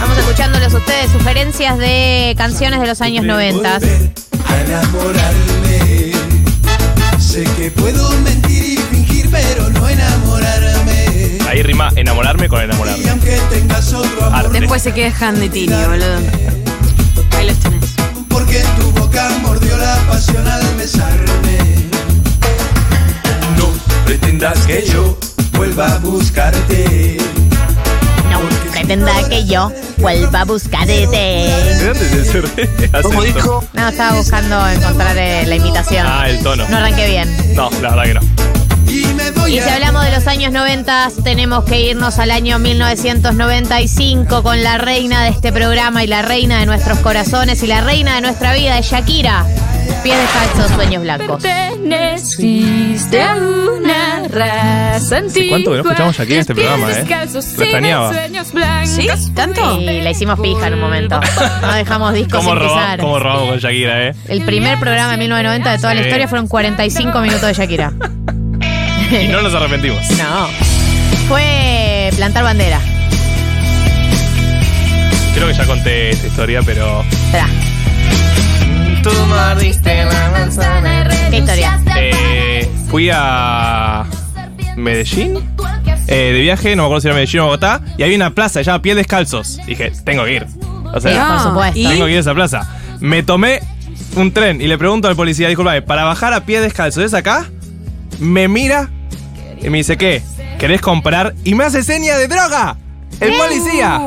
Vamos 0.00 0.18
escuchándolos 0.18 0.72
ustedes, 0.72 1.10
sugerencias 1.12 1.78
de 1.78 2.34
canciones 2.38 2.80
de 2.80 2.86
los 2.86 3.00
años 3.02 3.24
90. 3.24 3.76
A 3.76 4.60
enamorarme. 4.60 6.12
Sé 7.18 7.44
que 7.56 7.70
puedo 7.70 8.10
mentir 8.20 8.62
y 8.64 8.76
fingir, 8.76 9.28
pero 9.30 9.68
no 9.70 9.88
enamorarme. 9.88 11.38
Ahí 11.48 11.62
rima 11.62 11.90
enamorarme 11.96 12.48
con 12.48 12.60
Y 12.60 12.64
enamorarme. 12.64 13.10
aunque 13.10 13.38
tengas 13.50 13.92
otro 13.92 14.24
amor. 14.26 14.50
Después 14.52 14.82
se 14.82 14.92
quejan 14.92 15.38
de 15.38 15.48
Tini, 15.50 15.74
boludo. 15.84 16.16
Ahí 17.36 17.46
los 17.46 17.58
tenés. 17.58 17.94
porque 18.28 18.62
tu 18.78 18.90
boca 18.92 19.28
mordió 19.42 19.76
la 19.76 19.96
pasión 20.08 20.46
al 20.48 20.62
besarme. 20.76 21.87
No 24.08 24.14
pretendas 24.14 24.66
que 24.66 24.86
yo 24.86 25.18
vuelva 25.52 25.92
a 25.92 25.98
buscarte. 25.98 27.18
No 28.30 28.40
pretenda 28.72 29.28
que 29.28 29.44
yo 29.44 29.70
vuelva 29.98 30.40
a 30.40 30.44
buscarte. 30.46 31.06
¿De 31.08 31.84
dónde 31.84 32.06
es 32.06 32.12
ese 32.14 32.38
acento? 32.90 33.62
No, 33.74 33.88
estaba 33.88 34.16
buscando 34.16 34.66
encontrar 34.66 35.14
eh, 35.18 35.44
la 35.46 35.56
imitación. 35.56 36.06
Ah, 36.08 36.26
el 36.26 36.42
tono. 36.42 36.66
No 36.70 36.78
arranqué 36.78 37.06
bien. 37.06 37.54
No, 37.54 37.68
la 37.82 37.90
verdad 37.90 38.04
que 38.04 38.14
no. 38.14 38.20
Y 39.46 39.60
si 39.60 39.68
hablamos 39.68 40.02
de 40.06 40.12
los 40.12 40.26
años 40.26 40.52
90, 40.52 41.10
tenemos 41.22 41.64
que 41.64 41.78
irnos 41.78 42.18
al 42.18 42.30
año 42.30 42.58
1995 42.58 44.42
con 44.42 44.62
la 44.62 44.78
reina 44.78 45.22
de 45.24 45.28
este 45.28 45.52
programa 45.52 46.02
y 46.02 46.06
la 46.06 46.22
reina 46.22 46.60
de 46.60 46.64
nuestros 46.64 46.98
corazones 47.00 47.62
y 47.62 47.66
la 47.66 47.82
reina 47.82 48.14
de 48.14 48.22
nuestra 48.22 48.54
vida, 48.54 48.80
Shakira. 48.80 49.44
Pies 50.02 50.16
descalzos, 50.18 50.70
sueños 50.74 51.02
blancos. 51.02 51.42
Perteneciste 51.42 53.22
a 53.22 53.36
una 53.36 54.22
raza 54.28 55.16
antigua. 55.18 55.48
cuánto 55.50 55.70
que 55.70 55.76
no 55.76 55.82
escuchamos 55.82 56.16
Shakira 56.16 56.34
en 56.36 56.40
este 56.40 56.54
programa, 56.54 56.90
eh? 56.90 57.04
Lo 57.32 57.38
extrañaba. 57.40 58.12
sueños 58.12 58.52
blancos. 58.52 58.88
¿Sí? 58.90 59.08
¿Tanto? 59.34 59.80
Y 59.80 60.00
la 60.02 60.10
hicimos 60.10 60.38
pija 60.40 60.66
en 60.68 60.74
un 60.74 60.80
momento. 60.80 61.20
No 61.62 61.72
dejamos 61.74 62.14
discos 62.14 62.38
¿Cómo, 62.44 62.50
sin 62.50 62.58
roba- 62.60 62.80
pisar. 62.80 63.00
cómo 63.00 63.18
robamos 63.18 63.48
con 63.50 63.58
Shakira, 63.58 64.08
eh? 64.08 64.14
El 64.28 64.42
primer 64.42 64.78
programa 64.78 65.12
de 65.12 65.18
1990 65.18 65.70
de 65.72 65.78
toda 65.78 65.94
la 65.94 66.00
historia 66.02 66.28
fueron 66.28 66.48
45 66.48 67.20
minutos 67.20 67.42
de 67.42 67.54
Shakira. 67.54 67.92
Y 69.10 69.28
no 69.28 69.40
nos 69.40 69.54
arrepentimos. 69.54 70.02
No. 70.18 70.48
Fue 71.28 72.10
plantar 72.16 72.44
bandera. 72.44 72.78
Creo 75.34 75.48
que 75.48 75.54
ya 75.54 75.64
conté 75.64 76.10
esta 76.10 76.26
historia, 76.26 76.60
pero. 76.62 77.02
Espera, 77.10 77.46
Tú 79.02 79.10
mordiste 79.26 80.04
la 80.04 80.30
manzana. 80.30 81.08
¿qué 81.30 81.38
historia? 81.38 81.80
Eh, 81.96 82.68
fui 82.90 83.10
a 83.12 84.04
Medellín 84.76 85.38
eh, 86.06 86.32
de 86.32 86.40
viaje, 86.40 86.74
no 86.74 86.82
me 86.82 86.86
acuerdo 86.86 87.00
si 87.02 87.08
era 87.08 87.14
Medellín 87.14 87.40
o 87.40 87.44
Bogotá, 87.44 87.82
y 87.96 88.02
había 88.02 88.16
una 88.16 88.34
plaza, 88.34 88.60
se 88.60 88.64
llama 88.64 88.82
Pies 88.82 88.96
Descalzos. 88.96 89.58
Dije, 89.66 89.92
tengo 90.04 90.24
que 90.24 90.34
ir. 90.34 90.46
O 90.92 91.00
sea, 91.00 91.28
por 91.28 91.40
supuesto. 91.40 91.78
¿y? 91.78 91.86
tengo 91.86 92.06
que 92.06 92.12
ir 92.12 92.16
a 92.16 92.20
esa 92.20 92.34
plaza. 92.34 92.68
Me 93.00 93.22
tomé 93.22 93.60
un 94.16 94.32
tren 94.32 94.60
y 94.60 94.66
le 94.66 94.78
pregunto 94.78 95.08
al 95.08 95.16
policía, 95.16 95.48
disculpame, 95.48 95.82
para 95.82 96.04
bajar 96.04 96.32
a 96.32 96.44
pie 96.44 96.60
descalzo, 96.60 97.02
¿es 97.02 97.14
acá? 97.14 97.46
Me 98.18 98.48
mira 98.48 98.90
y 99.60 99.70
me 99.70 99.78
dice, 99.78 99.96
¿qué? 99.96 100.22
¿Querés 100.58 100.80
comprar? 100.80 101.34
Y 101.44 101.54
me 101.54 101.64
hace 101.64 101.82
seña 101.82 102.16
de 102.16 102.26
droga. 102.26 102.76
El 103.20 103.34
policía. 103.34 104.00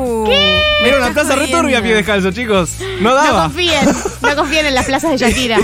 Era 0.84 0.96
una 0.98 1.10
plaza 1.12 1.36
returbia 1.36 1.78
a 1.78 1.82
pie 1.82 1.94
descalzo, 1.94 2.32
chicos. 2.32 2.76
No 3.00 3.10
No 3.10 3.14
daba. 3.14 3.42
confíen, 3.44 3.86
no 4.22 4.36
confíen 4.36 4.66
en 4.66 4.74
las 4.74 4.86
plazas 4.86 5.10
de 5.12 5.16
Shakira. 5.18 5.58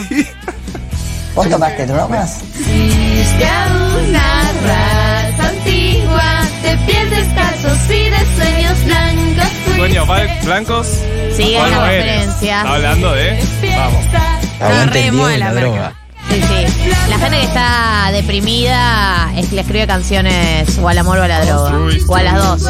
¿Vos 1.34 1.48
tomaste 1.48 1.86
drogas? 1.86 2.40
Existe 2.58 3.44
a 3.46 3.96
una 4.08 4.42
raza 4.64 5.48
antigua 5.48 6.42
de 6.62 6.76
pies 6.86 7.10
descalzos 7.10 7.78
y 7.90 8.10
de 8.10 8.18
sueños 8.36 8.84
blancos. 8.84 9.76
Sueños 9.76 10.06
blancos. 10.44 10.88
La 11.38 11.44
eres. 11.44 11.78
referencia. 11.78 12.58
Está 12.58 12.74
hablando 12.74 13.12
de. 13.14 13.44
Vamos. 13.76 14.04
Aguante 14.60 14.98
el 15.06 15.10
Diego 15.12 15.30
y 15.30 15.36
la 15.38 15.54
droga. 15.54 15.92
Sí, 16.28 16.42
sí. 16.42 16.90
La 17.08 17.18
gente 17.18 17.38
que 17.38 17.44
está 17.44 18.10
deprimida 18.12 19.32
es 19.36 19.48
que 19.48 19.54
le 19.56 19.60
escribe 19.62 19.86
canciones 19.86 20.78
o 20.78 20.88
al 20.88 20.98
amor 20.98 21.18
o 21.18 21.22
a 21.22 21.28
la 21.28 21.44
droga. 21.44 21.78
O 22.08 22.14
a 22.14 22.22
las 22.22 22.34
dos. 22.34 22.62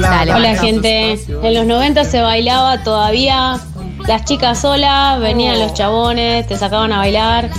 Dale, 0.00 0.34
Hola 0.34 0.56
gente, 0.56 1.18
en 1.42 1.54
los 1.54 1.66
90 1.66 2.04
se 2.04 2.20
bailaba 2.20 2.82
todavía 2.82 3.58
las 4.06 4.24
chicas 4.24 4.60
solas, 4.60 5.20
venían 5.20 5.58
los 5.58 5.74
chabones, 5.74 6.46
te 6.46 6.56
sacaban 6.56 6.92
a 6.92 6.98
bailar, 6.98 7.50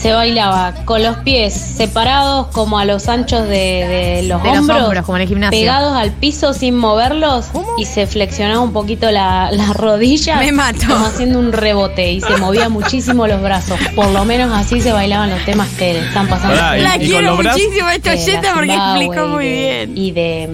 se 0.00 0.12
bailaba 0.12 0.74
con 0.84 1.02
los 1.02 1.16
pies 1.18 1.52
separados 1.54 2.46
como 2.48 2.78
a 2.78 2.84
los 2.84 3.08
anchos 3.08 3.42
de, 3.42 3.48
de 3.48 4.22
los, 4.28 4.42
De 4.42 4.48
los 4.56 4.58
hombros, 4.68 5.04
como 5.04 5.16
en 5.16 5.22
el 5.22 5.28
gimnasio. 5.28 5.58
pegados 5.60 5.94
al 5.96 6.10
piso 6.12 6.54
sin 6.54 6.76
moverlos 6.76 7.46
y 7.78 7.84
se 7.84 8.06
flexionaba 8.06 8.60
un 8.60 8.72
poquito 8.72 9.10
la, 9.10 9.50
las 9.52 9.76
rodillas. 9.76 10.38
Me 10.38 10.52
mato. 10.52 10.86
Como 10.88 11.06
haciendo 11.06 11.38
un 11.38 11.52
rebote 11.52 12.12
y 12.12 12.20
se 12.20 12.36
movía 12.38 12.68
muchísimo 12.68 13.26
los 13.26 13.42
brazos. 13.42 13.78
Por 13.94 14.08
lo 14.10 14.24
menos 14.24 14.50
así 14.52 14.80
se 14.80 14.92
bailaban 14.92 15.30
los 15.30 15.44
temas 15.44 15.68
que 15.78 15.98
están 15.98 16.28
pasando. 16.28 16.56
Pará, 16.56 16.76
La 16.76 16.96
y 16.96 16.98
con 17.00 17.06
quiero 17.08 17.20
los 17.30 17.38
brazos- 17.38 17.60
muchísimo 17.62 17.88
a 17.88 17.94
esta 17.94 18.10
de 18.10 18.16
la 18.16 18.22
oyenta 18.22 18.54
porque 18.54 18.72
explicó 18.74 19.26
muy 19.28 19.44
y 19.46 19.50
de- 19.50 19.86
bien. 19.86 19.98
Y 19.98 20.10
de 20.12 20.50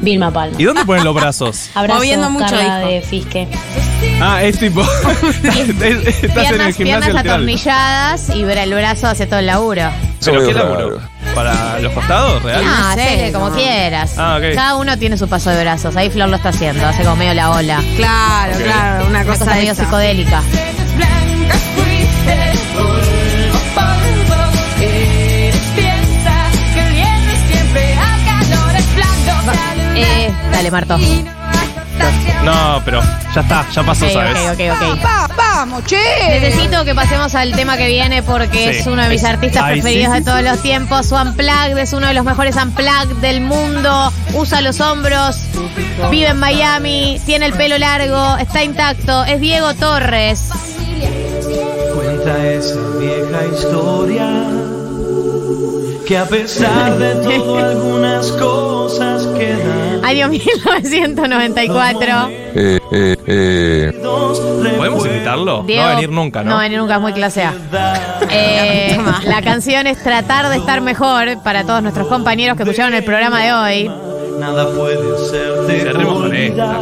Vilma 0.00 0.30
Palma. 0.32 0.56
¿Y 0.60 0.64
dónde 0.64 0.84
ponen 0.84 1.04
los 1.04 1.14
brazos? 1.14 1.70
Abrazo, 1.74 1.98
Moviendo 1.98 2.30
mucho, 2.30 2.46
Carla 2.46 2.78
dijo. 2.80 2.90
de 2.90 3.02
Fisque. 3.02 3.48
Ah, 4.20 4.42
es 4.42 4.58
tipo. 4.58 4.80
Estás 5.44 5.56
en 5.56 5.60
el 5.60 5.74
Piernas, 5.74 6.76
gimnasio 6.76 6.84
piernas 6.84 7.16
atornilladas 7.16 8.30
y 8.34 8.42
ver 8.44 8.58
el 8.58 8.74
brazo 8.74 8.87
hace 8.90 9.26
todo 9.26 9.38
el 9.40 9.46
laburo. 9.46 9.82
¿Pero 10.24 10.46
qué 10.46 10.52
laburo? 10.54 10.98
¿Para 11.34 11.78
los 11.80 11.92
costados, 11.92 12.42
real? 12.42 12.62
Ah, 12.66 12.92
sé, 12.94 13.02
hacele 13.02 13.32
como 13.32 13.50
no. 13.50 13.54
quieras. 13.54 14.14
Ah, 14.18 14.36
ok. 14.38 14.54
Cada 14.54 14.76
uno 14.76 14.98
tiene 14.98 15.16
su 15.16 15.28
paso 15.28 15.50
de 15.50 15.60
brazos. 15.60 15.94
Ahí 15.96 16.10
Flor 16.10 16.28
lo 16.28 16.36
está 16.36 16.48
haciendo, 16.48 16.84
hace 16.86 17.02
como 17.04 17.16
medio 17.16 17.34
la 17.34 17.50
ola. 17.50 17.80
Claro, 17.96 18.54
Ok. 18.56 18.62
claro, 18.64 19.06
una 19.06 19.20
Una 19.20 19.24
cosa, 19.24 19.38
cosa 19.40 19.54
medio 19.54 19.72
esa. 19.72 19.84
psicodélica. 19.84 20.42
Eh, 29.96 30.32
dale, 30.52 30.70
Marto. 30.70 30.98
Ok, 32.00 32.44
No, 32.44 32.80
pero 32.84 33.00
ya 33.34 33.40
está, 33.40 33.66
ya 33.70 33.82
pasó, 33.82 34.06
ok, 34.06 34.12
¿sabes? 34.12 34.38
ok, 34.52 34.60
ok. 34.72 35.36
Vamos, 35.36 35.84
che. 35.86 35.98
Necesito 36.40 36.84
que 36.84 36.94
pasemos 36.94 37.34
al 37.34 37.52
tema 37.52 37.76
que 37.76 37.86
viene 37.88 38.22
porque 38.22 38.72
Sí. 38.72 38.78
es 38.80 38.86
uno 38.86 39.02
de 39.02 39.08
mis 39.08 39.24
artistas 39.24 39.62
ay, 39.64 39.80
preferidos 39.80 40.06
sí, 40.06 40.12
de 40.12 40.18
sí, 40.18 40.24
todos 40.24 40.38
sí. 40.38 40.44
los 40.44 40.58
tiempos. 40.62 41.06
Su 41.06 41.14
Unplugged 41.16 41.78
es 41.78 41.92
uno 41.92 42.06
de 42.06 42.14
los 42.14 42.24
mejores 42.24 42.54
Unplugged 42.56 43.16
del 43.20 43.40
mundo. 43.40 44.12
Usa 44.34 44.60
los 44.60 44.80
hombros, 44.80 45.36
vive 46.10 46.28
en 46.28 46.38
Miami, 46.38 47.20
tiene 47.26 47.46
el 47.46 47.52
pelo 47.54 47.76
largo, 47.78 48.36
está 48.38 48.62
intacto. 48.62 49.24
Es 49.24 49.40
Diego 49.40 49.74
Torres. 49.74 50.44
Cuenta 51.94 52.46
esa 52.46 52.78
vieja 52.98 53.44
historia 53.52 54.28
que 56.06 56.16
a 56.18 56.24
pesar 56.24 56.96
de 56.98 57.14
todo 57.16 57.58
algunas 57.58 58.28
cosas 58.32 59.26
quedan. 59.36 59.77
Año 60.08 60.28
1994. 60.28 62.28
¿Podemos 64.76 65.06
invitarlo? 65.06 65.62
Diego- 65.64 65.82
no 65.82 65.86
va 65.86 65.92
a 65.92 65.94
venir 65.96 66.10
nunca, 66.10 66.42
¿no? 66.42 66.50
No 66.50 66.54
va 66.56 66.60
a 66.60 66.64
venir 66.64 66.78
nunca, 66.78 66.94
es 66.96 67.00
muy 67.00 67.12
clase 67.12 67.42
A. 67.42 67.54
Eh, 68.30 68.98
la 69.26 69.42
canción 69.42 69.86
es 69.86 70.02
Tratar 70.02 70.48
de 70.48 70.56
estar 70.56 70.80
mejor 70.80 71.42
para 71.42 71.64
todos 71.64 71.82
nuestros 71.82 72.06
compañeros 72.08 72.56
que 72.56 72.62
escucharon 72.62 72.94
el 72.94 73.04
programa 73.04 73.42
de 73.44 73.52
hoy. 73.52 73.90
Nada 74.38 74.70
puede 74.74 74.96
hacerte 75.16 75.80
Cerremos 75.80 76.14
con 76.14 76.22
olvidar. 76.24 76.76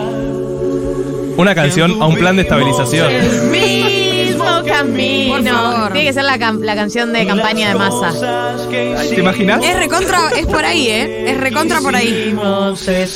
Una 1.37 1.55
canción 1.55 2.01
a 2.01 2.07
un 2.07 2.15
plan 2.17 2.37
de 2.37 2.43
estabilización. 2.43 3.09
Camino. 4.67 5.35
Por 5.37 5.45
favor. 5.73 5.93
Tiene 5.93 6.07
que 6.09 6.13
ser 6.13 6.25
la, 6.25 6.37
cam- 6.39 6.61
la 6.61 6.75
canción 6.75 7.13
de 7.13 7.27
campaña 7.27 7.69
de 7.69 7.75
masa. 7.77 8.13
¿Te 8.71 9.21
imaginas? 9.21 9.65
Es 9.65 9.77
recontra, 9.77 10.19
es 10.37 10.47
por 10.47 10.65
ahí, 10.65 10.89
¿eh? 10.89 11.31
Es 11.31 11.39
recontra 11.41 11.81
por 11.81 11.95
ahí. 11.95 12.37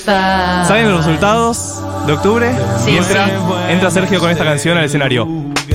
¿Saben 0.05 0.90
los 0.90 1.05
resultados 1.05 1.81
de 2.06 2.12
octubre? 2.12 2.51
Sí, 2.85 2.93
y 2.93 2.97
entra, 2.98 3.27
sí. 3.27 3.32
entra 3.68 3.90
Sergio 3.90 4.20
con 4.20 4.31
esta 4.31 4.44
canción 4.44 4.78
al 4.78 4.85
escenario. 4.85 5.27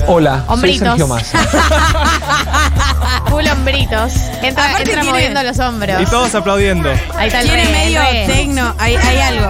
Hola, 0.08 0.44
Hombritos. 0.48 0.78
soy 0.78 0.98
Sergio 0.98 1.06
Massa. 1.08 1.38
Full 3.30 3.46
hombritos. 3.48 4.12
Entra, 4.42 4.64
Aparte 4.70 4.82
entra 4.90 5.00
tiene- 5.02 5.10
moviendo 5.10 5.42
los 5.42 5.58
hombros. 5.58 6.00
Y 6.02 6.06
todos 6.06 6.34
aplaudiendo. 6.34 6.88
Ahí 7.16 7.28
está 7.28 7.40
el 7.40 7.48
Tiene 7.48 7.64
re, 7.64 7.70
medio 7.72 8.00
tecno, 8.26 8.74
hay, 8.78 8.96
hay 8.96 9.18
algo. 9.18 9.48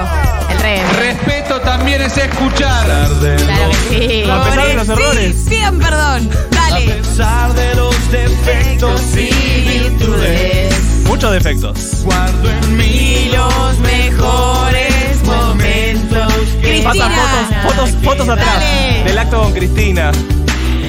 El 0.66 0.88
re. 0.97 1.12
Respeto 1.12 1.60
también 1.60 2.02
es 2.02 2.16
escuchar. 2.16 2.84
Claro 2.86 3.70
que 3.88 4.22
sí. 4.24 4.30
A 4.30 4.44
pesar 4.44 4.66
de 4.66 4.74
los 4.74 4.86
Sí, 4.86 4.93
errores. 4.93 5.36
pidan 5.48 5.78
perdón. 5.78 6.30
Dale. 6.51 6.93
A 6.93 6.97
pesar 6.97 7.55
de 7.55 7.74
los 7.76 8.10
defectos 8.10 9.02
y 9.14 9.60
virtudes, 9.68 10.74
Muchos 11.06 11.32
defectos. 11.32 12.02
guardo 12.05 12.51
en 12.51 12.76
mí 12.76 13.30
los 13.32 13.78
mejores 13.78 15.22
momentos 15.24 16.32
que 16.60 16.80
Pasa 16.82 17.06
Cristina. 17.06 17.62
fotos, 17.62 17.72
fotos, 17.72 17.90
fotos 18.05 18.28
atrás. 18.28 18.55
Dale. 18.55 19.05
Del 19.05 19.18
acto 19.18 19.43
con 19.43 19.52
Cristina. 19.52 20.10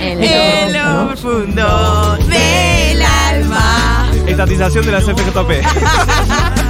El- 0.01 0.23
En 0.23 0.73
lo 0.73 1.07
profundo 1.07 2.17
del 2.27 3.01
alma. 3.01 4.09
Estatización 4.25 4.85
de 4.85 4.91
las 4.91 5.03
FJP. 5.05 5.61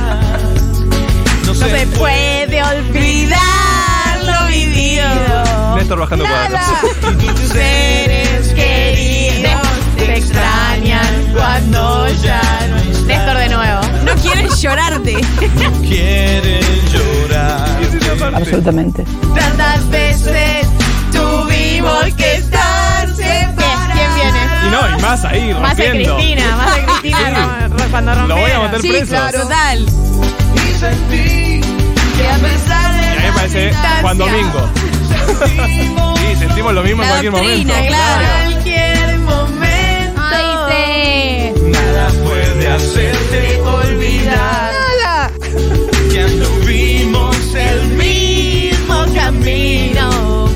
no 1.60 1.66
No 1.68 1.72
se 1.72 1.80
se 1.80 1.88
puede 1.98 2.64
olvidar. 2.64 3.40
Lo 4.26 4.48
vivido. 4.48 5.76
Néstor 5.76 6.00
bajando 6.00 6.26
cuadros. 6.26 6.62
Tus 7.36 7.50
seres 7.50 8.48
queridos 8.54 9.62
te 9.98 10.18
extrañan 10.18 11.34
cuando 11.34 12.08
ya 12.24 12.42
no 12.70 12.78
estás. 12.78 13.02
Néstor 13.04 13.38
de 13.38 13.50
nuevo. 13.50 13.82
No 14.06 14.14
quieren 14.22 14.50
llorarte. 14.50 15.16
quieren 15.82 16.62
llorar. 16.92 17.80
Absolutamente. 18.36 19.04
Tantas 19.36 19.90
veces 19.90 20.68
tuvimos 21.12 22.04
que 22.16 22.36
estar 22.36 23.06
¿Quién, 23.16 23.16
separados. 23.16 23.94
quién 23.94 24.16
viene? 24.16 24.40
Y 24.66 24.70
no, 24.70 24.98
y 24.98 25.02
más 25.02 25.26
ahí, 25.26 25.54
Más 25.54 25.78
de 25.78 25.84
rompiendo. 25.88 26.16
Cristina, 26.18 26.56
más 26.58 26.76
de 26.76 26.86
Cristina 26.86 27.70
cuando 27.92 28.16
Lo 28.28 28.36
voy 28.36 28.52
a 28.52 28.56
rompieron. 28.60 28.64
meter 28.66 28.82
Sí, 28.82 28.90
preso. 28.90 29.06
claro. 29.08 29.42
Total. 29.44 29.86
Sentí 30.80 31.62
Que 32.18 32.28
a 32.28 32.38
pesar 32.38 32.94
de 32.94 33.08
Y 33.08 33.08
a 33.08 33.16
mí 33.16 33.22
me 33.26 33.32
parece 33.34 33.74
Juan 34.02 34.18
Domingo. 34.18 34.70
Sí, 36.18 36.36
sentimos 36.40 36.74
lo 36.74 36.84
mismo 36.84 37.04
en 37.04 37.10
La 37.10 37.16
cualquier 37.16 37.32
doctrina, 37.34 37.74
momento. 37.74 37.88
claro. 37.90 38.28
Cualquier 38.52 39.20
momento. 39.20 40.22
Ay, 40.32 41.52
sí. 41.56 41.62
nada 41.70 42.08
puede 42.24 42.68
hacerte 42.68 43.62
olvidar 43.62 45.32
que 46.12 46.22
anduvimos 46.22 47.56
el 47.56 47.88
mismo 47.90 49.06
camino. 49.16 50.50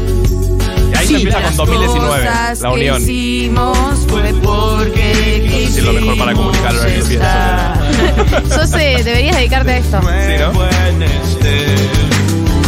Y 0.92 0.98
ahí 0.98 1.08
se 1.08 1.16
empieza 1.16 1.42
con 1.42 1.58
2019, 1.58 2.30
la 2.62 2.72
unión. 2.72 2.98
Que 2.98 3.04
hicimos 3.04 3.78
fue 4.08 4.34
porque 4.44 5.51
Es 5.78 5.84
lo 5.84 5.94
mejor 5.94 6.18
para 6.18 6.34
comunicarlo 6.34 6.84
en 6.84 6.94
el 6.96 7.04
fiesta. 7.04 7.74
Sos, 8.54 8.74
eh, 8.74 9.02
deberías 9.04 9.38
dedicarte 9.38 9.72
a 9.72 9.78
esto. 9.78 10.02
Sí, 10.02 10.08
¿no? 10.40 10.66
Este 11.06 11.76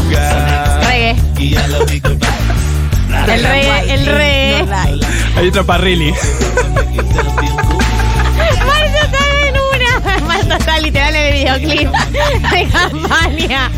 lugar. 0.07 0.84
Reggae. 0.88 1.15
Y 1.38 1.55
a 1.55 1.67
la 1.67 1.80
única 1.80 2.09
El 2.09 3.43
reggae, 3.43 3.93
el 3.93 4.05
reggae. 4.05 4.99
Hay 5.35 5.47
otra 5.49 5.63
parrilli. 5.63 6.11
Marta 8.65 8.99
está 9.03 9.19
en 9.47 9.55
una. 9.57 10.19
Marta 10.25 10.55
está 10.57 10.80
literal 10.80 11.15
en 11.15 11.23
el 11.25 11.34
videoclip 11.34 11.91
de 12.51 12.67
campaña. 12.69 13.71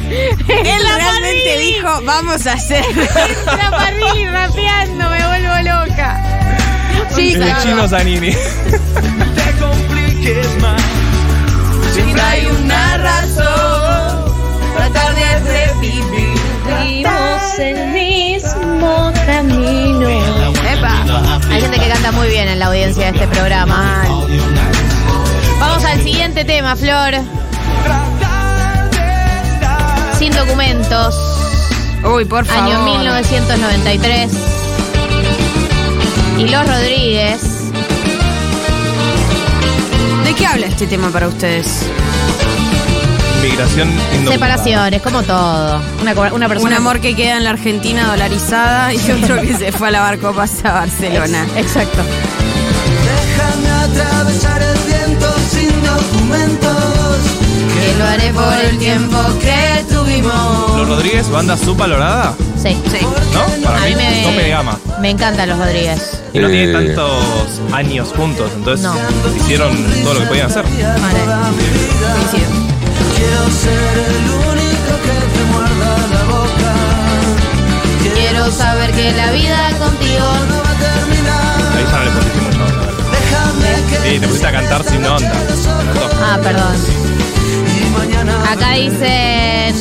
Él 0.47 0.83
la 0.83 0.97
realmente 0.97 1.49
Parrilli. 1.49 1.73
dijo, 1.73 2.01
vamos 2.03 2.45
a 2.45 2.53
hacer. 2.53 2.85
La 3.45 3.71
Parrilli 3.71 4.27
rapeando, 4.27 5.09
me 5.09 5.27
vuelvo 5.27 5.85
loca. 5.87 6.34
Sí, 7.15 7.33
El 7.33 7.41
claro. 7.43 7.61
chino 7.63 7.87
Zanini. 7.87 8.31
te 8.31 9.51
compliques 9.59 10.61
más. 10.61 10.81
Siempre 11.93 12.21
hay 12.21 12.45
una 12.47 12.97
razón. 12.97 14.25
Tratar 14.75 15.15
de 15.15 15.39
revivir. 15.39 16.35
Vimos 16.83 17.59
el 17.59 17.87
mismo 17.93 19.13
camino. 19.25 20.09
Epa. 20.73 21.39
Hay 21.51 21.61
gente 21.61 21.79
que 21.79 21.87
canta 21.87 22.11
muy 22.11 22.27
bien 22.27 22.47
en 22.49 22.59
la 22.59 22.67
audiencia 22.67 23.11
de 23.11 23.17
este 23.17 23.27
programa. 23.29 24.03
Vamos 25.59 25.85
al 25.85 26.01
siguiente 26.03 26.43
tema, 26.43 26.75
Flor. 26.75 27.13
Sin 30.19 30.33
documentos. 30.33 31.15
Uy, 32.03 32.25
por 32.25 32.45
favor. 32.45 32.63
Año 32.75 32.83
1993. 32.83 34.31
Y 36.37 36.47
Los 36.49 36.67
Rodríguez. 36.67 37.41
¿De 40.25 40.33
qué 40.35 40.45
habla 40.45 40.67
este 40.67 40.87
tema 40.87 41.09
para 41.09 41.27
ustedes? 41.27 41.81
Migración 43.41 43.89
indocumentada. 43.89 44.31
Separaciones, 44.33 45.01
como 45.01 45.23
todo. 45.23 45.81
Una, 46.01 46.15
co- 46.15 46.35
una 46.35 46.47
persona. 46.47 46.71
Un 46.71 46.77
amor 46.77 46.99
que 46.99 47.15
queda 47.15 47.37
en 47.37 47.43
la 47.43 47.51
Argentina 47.51 48.07
dolarizada 48.09 48.93
y 48.93 48.97
otro 49.11 49.39
que 49.41 49.55
se 49.55 49.71
fue 49.71 49.87
a 49.89 49.91
lavar 49.91 50.17
copas 50.19 50.63
a 50.65 50.73
Barcelona. 50.73 51.45
Exacto. 51.55 52.01
Déjame 53.05 53.69
atravesar 53.69 54.61
el 54.61 54.77
viento 54.87 55.33
sin 55.51 55.69
documentos. 55.83 56.94
Que 57.85 57.93
lo 57.99 58.05
haré 58.05 58.29
por 58.31 58.53
el 58.53 58.77
tiempo 58.79 59.17
que 59.39 59.85
tuvimos. 59.93 60.77
Los 60.77 60.87
Rodríguez, 60.87 61.29
banda 61.29 61.55
subvalorada, 61.57 62.33
Sí. 62.61 62.75
Sí. 62.89 62.97
¿no? 63.33 63.63
Para 63.63 63.77
A 63.77 63.81
mí, 63.81 63.89
mí 63.89 63.95
me, 63.95 64.21
no 64.23 64.31
me 64.31 64.49
gama. 64.49 64.79
me 64.99 65.09
encantan 65.11 65.49
los 65.49 65.59
Rodríguez. 65.59 66.19
Y 66.33 66.39
no 66.39 66.47
Eh. 66.47 66.51
tienen 66.51 66.73
tantos 66.73 67.23
años 67.71 68.09
juntos, 68.15 68.49
entonces 68.55 68.83
No. 68.85 68.95
hicieron 69.39 69.75
todo 70.03 70.15
lo 70.15 70.19
que 70.21 70.25
podían 70.25 70.47
hacer. 70.47 70.63
Vale. 70.63 71.19
Coincido. 72.15 72.49
Quiero 73.15 73.43
ser 73.51 73.97
el 73.97 74.29
único 74.49 74.91
que 75.05 75.15
te 75.35 75.43
muerda 75.51 75.97
la 76.13 76.23
boca. 76.33 76.73
Quiero 78.15 78.51
saber 78.51 78.91
que 78.93 79.11
la 79.11 79.31
vida 79.31 79.69
contigo. 79.77 80.25
no 80.49 80.57
va 80.63 80.71
a 80.71 80.75
terminar. 80.75 81.55
Ahí 81.77 81.85
ya 81.91 81.97
no 81.99 82.03
le 82.05 82.11
pusiste 82.11 82.41
mucha 82.41 82.63
onda. 82.65 82.87
Déjame 83.11 83.69
que 83.89 84.09
Sí, 84.09 84.19
te 84.19 84.27
pusiste 84.27 84.47
a 84.47 84.51
cantar 84.51 84.83
sin 84.83 85.05
onda. 85.05 85.31
Ah, 86.23 86.39
perdón. 86.41 86.75
Acá 88.51 88.71
dicen. 88.71 89.75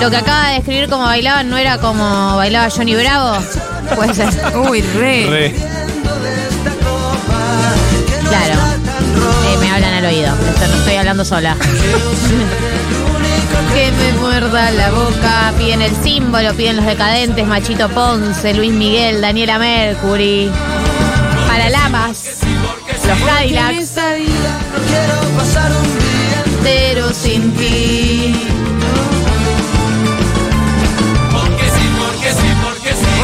Lo 0.00 0.10
que 0.10 0.16
acaba 0.16 0.48
de 0.48 0.54
describir 0.56 0.88
como 0.88 1.04
bailaban 1.04 1.48
no 1.48 1.56
era 1.56 1.78
como 1.78 2.36
bailaba 2.36 2.68
Johnny 2.70 2.94
Bravo. 2.94 3.38
Puede 3.94 4.14
ser. 4.14 4.28
Uy, 4.56 4.82
re. 4.82 5.26
Re. 5.26 5.54
Claro. 8.28 8.54
Eh, 9.48 9.56
me 9.60 9.70
hablan 9.70 9.94
al 9.94 10.04
oído. 10.04 10.34
Esto 10.48 10.68
no 10.68 10.74
estoy 10.76 10.94
hablando 10.96 11.24
sola. 11.24 11.56
que 13.74 13.92
me 13.92 14.12
muerda 14.18 14.70
la 14.70 14.90
boca. 14.90 15.52
Piden 15.58 15.82
el 15.82 15.94
símbolo, 16.02 16.54
piden 16.54 16.76
los 16.76 16.86
decadentes, 16.86 17.46
Machito 17.46 17.88
Ponce, 17.88 18.54
Luis 18.54 18.72
Miguel, 18.72 19.20
Daniela 19.20 19.58
Mercury. 19.58 20.50
Para 21.46 21.68
Lamas. 21.68 22.38
Los 23.06 23.18
Cadillacs. 23.20 23.94
Quiero 26.66 27.08
pasar 27.08 27.12
un 27.12 27.12
día 27.12 27.12
Entero 27.12 27.14
sin 27.14 27.52
ti. 27.52 28.34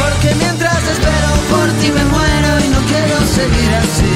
Porque 0.01 0.35
mientras 0.35 0.83
espero 0.83 1.29
por 1.49 1.69
ti 1.81 1.91
me 1.91 2.03
muero 2.05 2.59
y 2.63 2.67
no 2.69 2.79
quiero 2.87 3.19
seguir 3.27 3.73
así. 3.75 4.15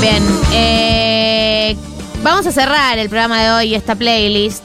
Bien, 0.00 0.22
eh, 0.52 1.76
vamos 2.22 2.46
a 2.46 2.52
cerrar 2.52 2.98
el 2.98 3.08
programa 3.08 3.42
de 3.42 3.50
hoy, 3.50 3.74
esta 3.74 3.94
playlist, 3.94 4.64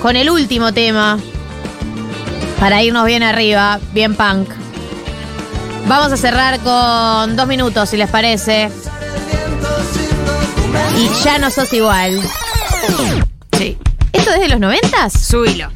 con 0.00 0.16
el 0.16 0.30
último 0.30 0.72
tema. 0.72 1.18
Para 2.58 2.82
irnos 2.82 3.06
bien 3.06 3.22
arriba, 3.22 3.78
bien 3.92 4.14
punk. 4.14 4.50
Vamos 5.86 6.12
a 6.12 6.16
cerrar 6.16 6.60
con 6.60 7.36
dos 7.36 7.46
minutos, 7.46 7.88
si 7.88 7.96
les 7.96 8.10
parece. 8.10 8.70
Y 10.98 11.08
ya 11.24 11.38
no 11.38 11.50
sos 11.50 11.72
igual. 11.72 12.20
Sí. 13.56 13.76
¿Esto 14.12 14.32
es 14.32 14.40
de 14.40 14.48
los 14.48 14.60
noventas? 14.60 15.12
Subilo. 15.12 15.70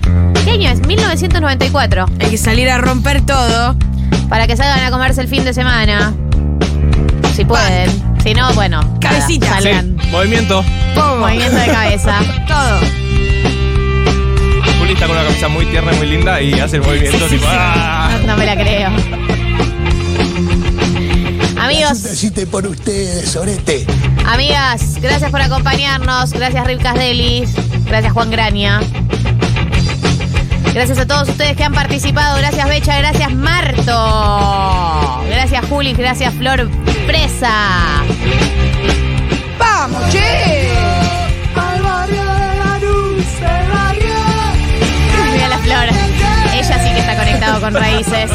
¿Qué 0.44 0.50
año 0.52 0.70
es? 0.70 0.86
1994. 0.86 2.06
Hay 2.20 2.30
que 2.30 2.38
salir 2.38 2.68
a 2.70 2.78
romper 2.78 3.24
todo. 3.24 3.76
Para 4.28 4.46
que 4.46 4.56
salgan 4.56 4.84
a 4.84 4.90
comerse 4.90 5.20
el 5.20 5.28
fin 5.28 5.44
de 5.44 5.54
semana. 5.54 6.12
Si 7.34 7.44
pueden. 7.44 7.90
Si 8.22 8.34
no, 8.34 8.52
bueno. 8.54 8.80
nada, 8.82 8.98
Cabecita. 9.00 9.46
Sí, 9.58 9.62
salgan. 9.64 9.96
movimiento. 10.10 10.62
Movimiento 11.18 11.56
de 11.56 11.66
cabeza. 11.66 12.18
Todo. 12.48 12.80
Juli 14.78 14.92
está 14.92 15.06
con 15.06 15.16
una 15.16 15.24
camisa 15.24 15.48
muy 15.48 15.66
tierna, 15.66 15.92
muy 15.92 16.06
linda 16.06 16.40
y 16.40 16.58
hace 16.60 16.76
el 16.76 16.82
movimiento 16.82 17.26
tipo. 17.26 17.44
¡ah! 17.48 18.10
No, 18.26 18.36
me 18.36 18.46
la 18.46 18.54
creo. 18.54 18.90
Amigos, 21.58 22.02
Besite 22.02 22.46
por 22.46 22.66
ustedes, 22.66 23.34
orete. 23.36 23.86
Amigas, 24.26 24.98
gracias 25.00 25.30
por 25.30 25.40
acompañarnos. 25.40 26.32
Gracias 26.32 26.66
Rip 26.66 26.82
Casdelis. 26.82 27.54
Gracias 27.86 28.12
Juan 28.12 28.30
Graña. 28.30 28.80
Gracias 30.72 30.98
a 30.98 31.06
todos 31.06 31.28
ustedes 31.28 31.56
que 31.56 31.62
han 31.62 31.72
participado. 31.72 32.38
Gracias 32.38 32.68
Becha, 32.68 32.98
gracias 32.98 33.32
Marto. 33.32 35.22
Gracias 35.28 35.64
Juli, 35.68 35.92
gracias 35.92 36.34
Flor 36.34 36.68
Presa. 37.06 38.02
¡Vamos, 39.58 40.02
che! 40.10 40.68
Al 41.54 41.82
barrio 41.82 42.24
de 42.24 42.56
la 42.56 42.78
luz, 42.80 43.24
el 43.40 43.70
barrio. 43.70 44.14
Mira 45.32 45.48
la 45.48 45.58
Flor. 45.58 45.88
Ella 46.54 46.84
sí 46.84 46.92
que 46.92 46.98
está 46.98 47.16
conectado 47.16 47.60
con 47.60 47.74
raíces. 47.74 48.30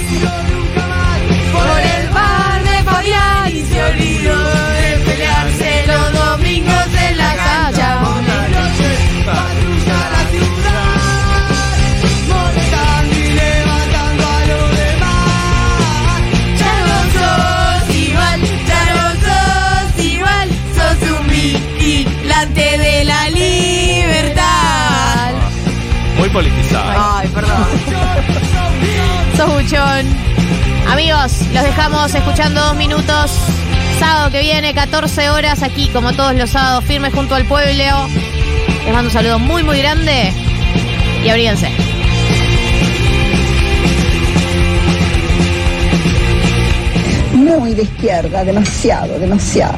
Por 1.52 1.80
el 1.80 2.10
bar 2.10 2.64
de 2.64 2.84
Fabián 2.84 3.52
y 3.52 3.64
Muy 26.30 26.44
politizada. 26.44 27.18
Ay, 27.18 27.28
perdón. 27.30 27.66
Sos 29.38 29.54
buchón. 29.54 30.06
Amigos, 30.92 31.42
los 31.54 31.64
dejamos 31.64 32.14
escuchando 32.14 32.62
dos 32.62 32.76
minutos. 32.76 33.32
Sábado 34.00 34.30
que 34.32 34.42
viene, 34.42 34.74
14 34.74 35.30
horas, 35.30 35.64
aquí 35.64 35.88
como 35.90 36.14
todos 36.14 36.36
los 36.36 36.52
sábados, 36.52 36.84
firmes 36.86 37.14
junto 37.14 37.36
al 37.36 37.46
pueblo. 37.46 38.08
Les 38.86 38.94
mando 38.94 39.10
un 39.10 39.12
saludo 39.12 39.40
muy, 39.40 39.64
muy 39.64 39.80
grande 39.80 40.32
y 41.24 41.30
abríguense. 41.30 41.70
Muy 47.34 47.74
de 47.74 47.84
izquierda, 47.84 48.44
demasiado, 48.44 49.18
demasiado. 49.20 49.78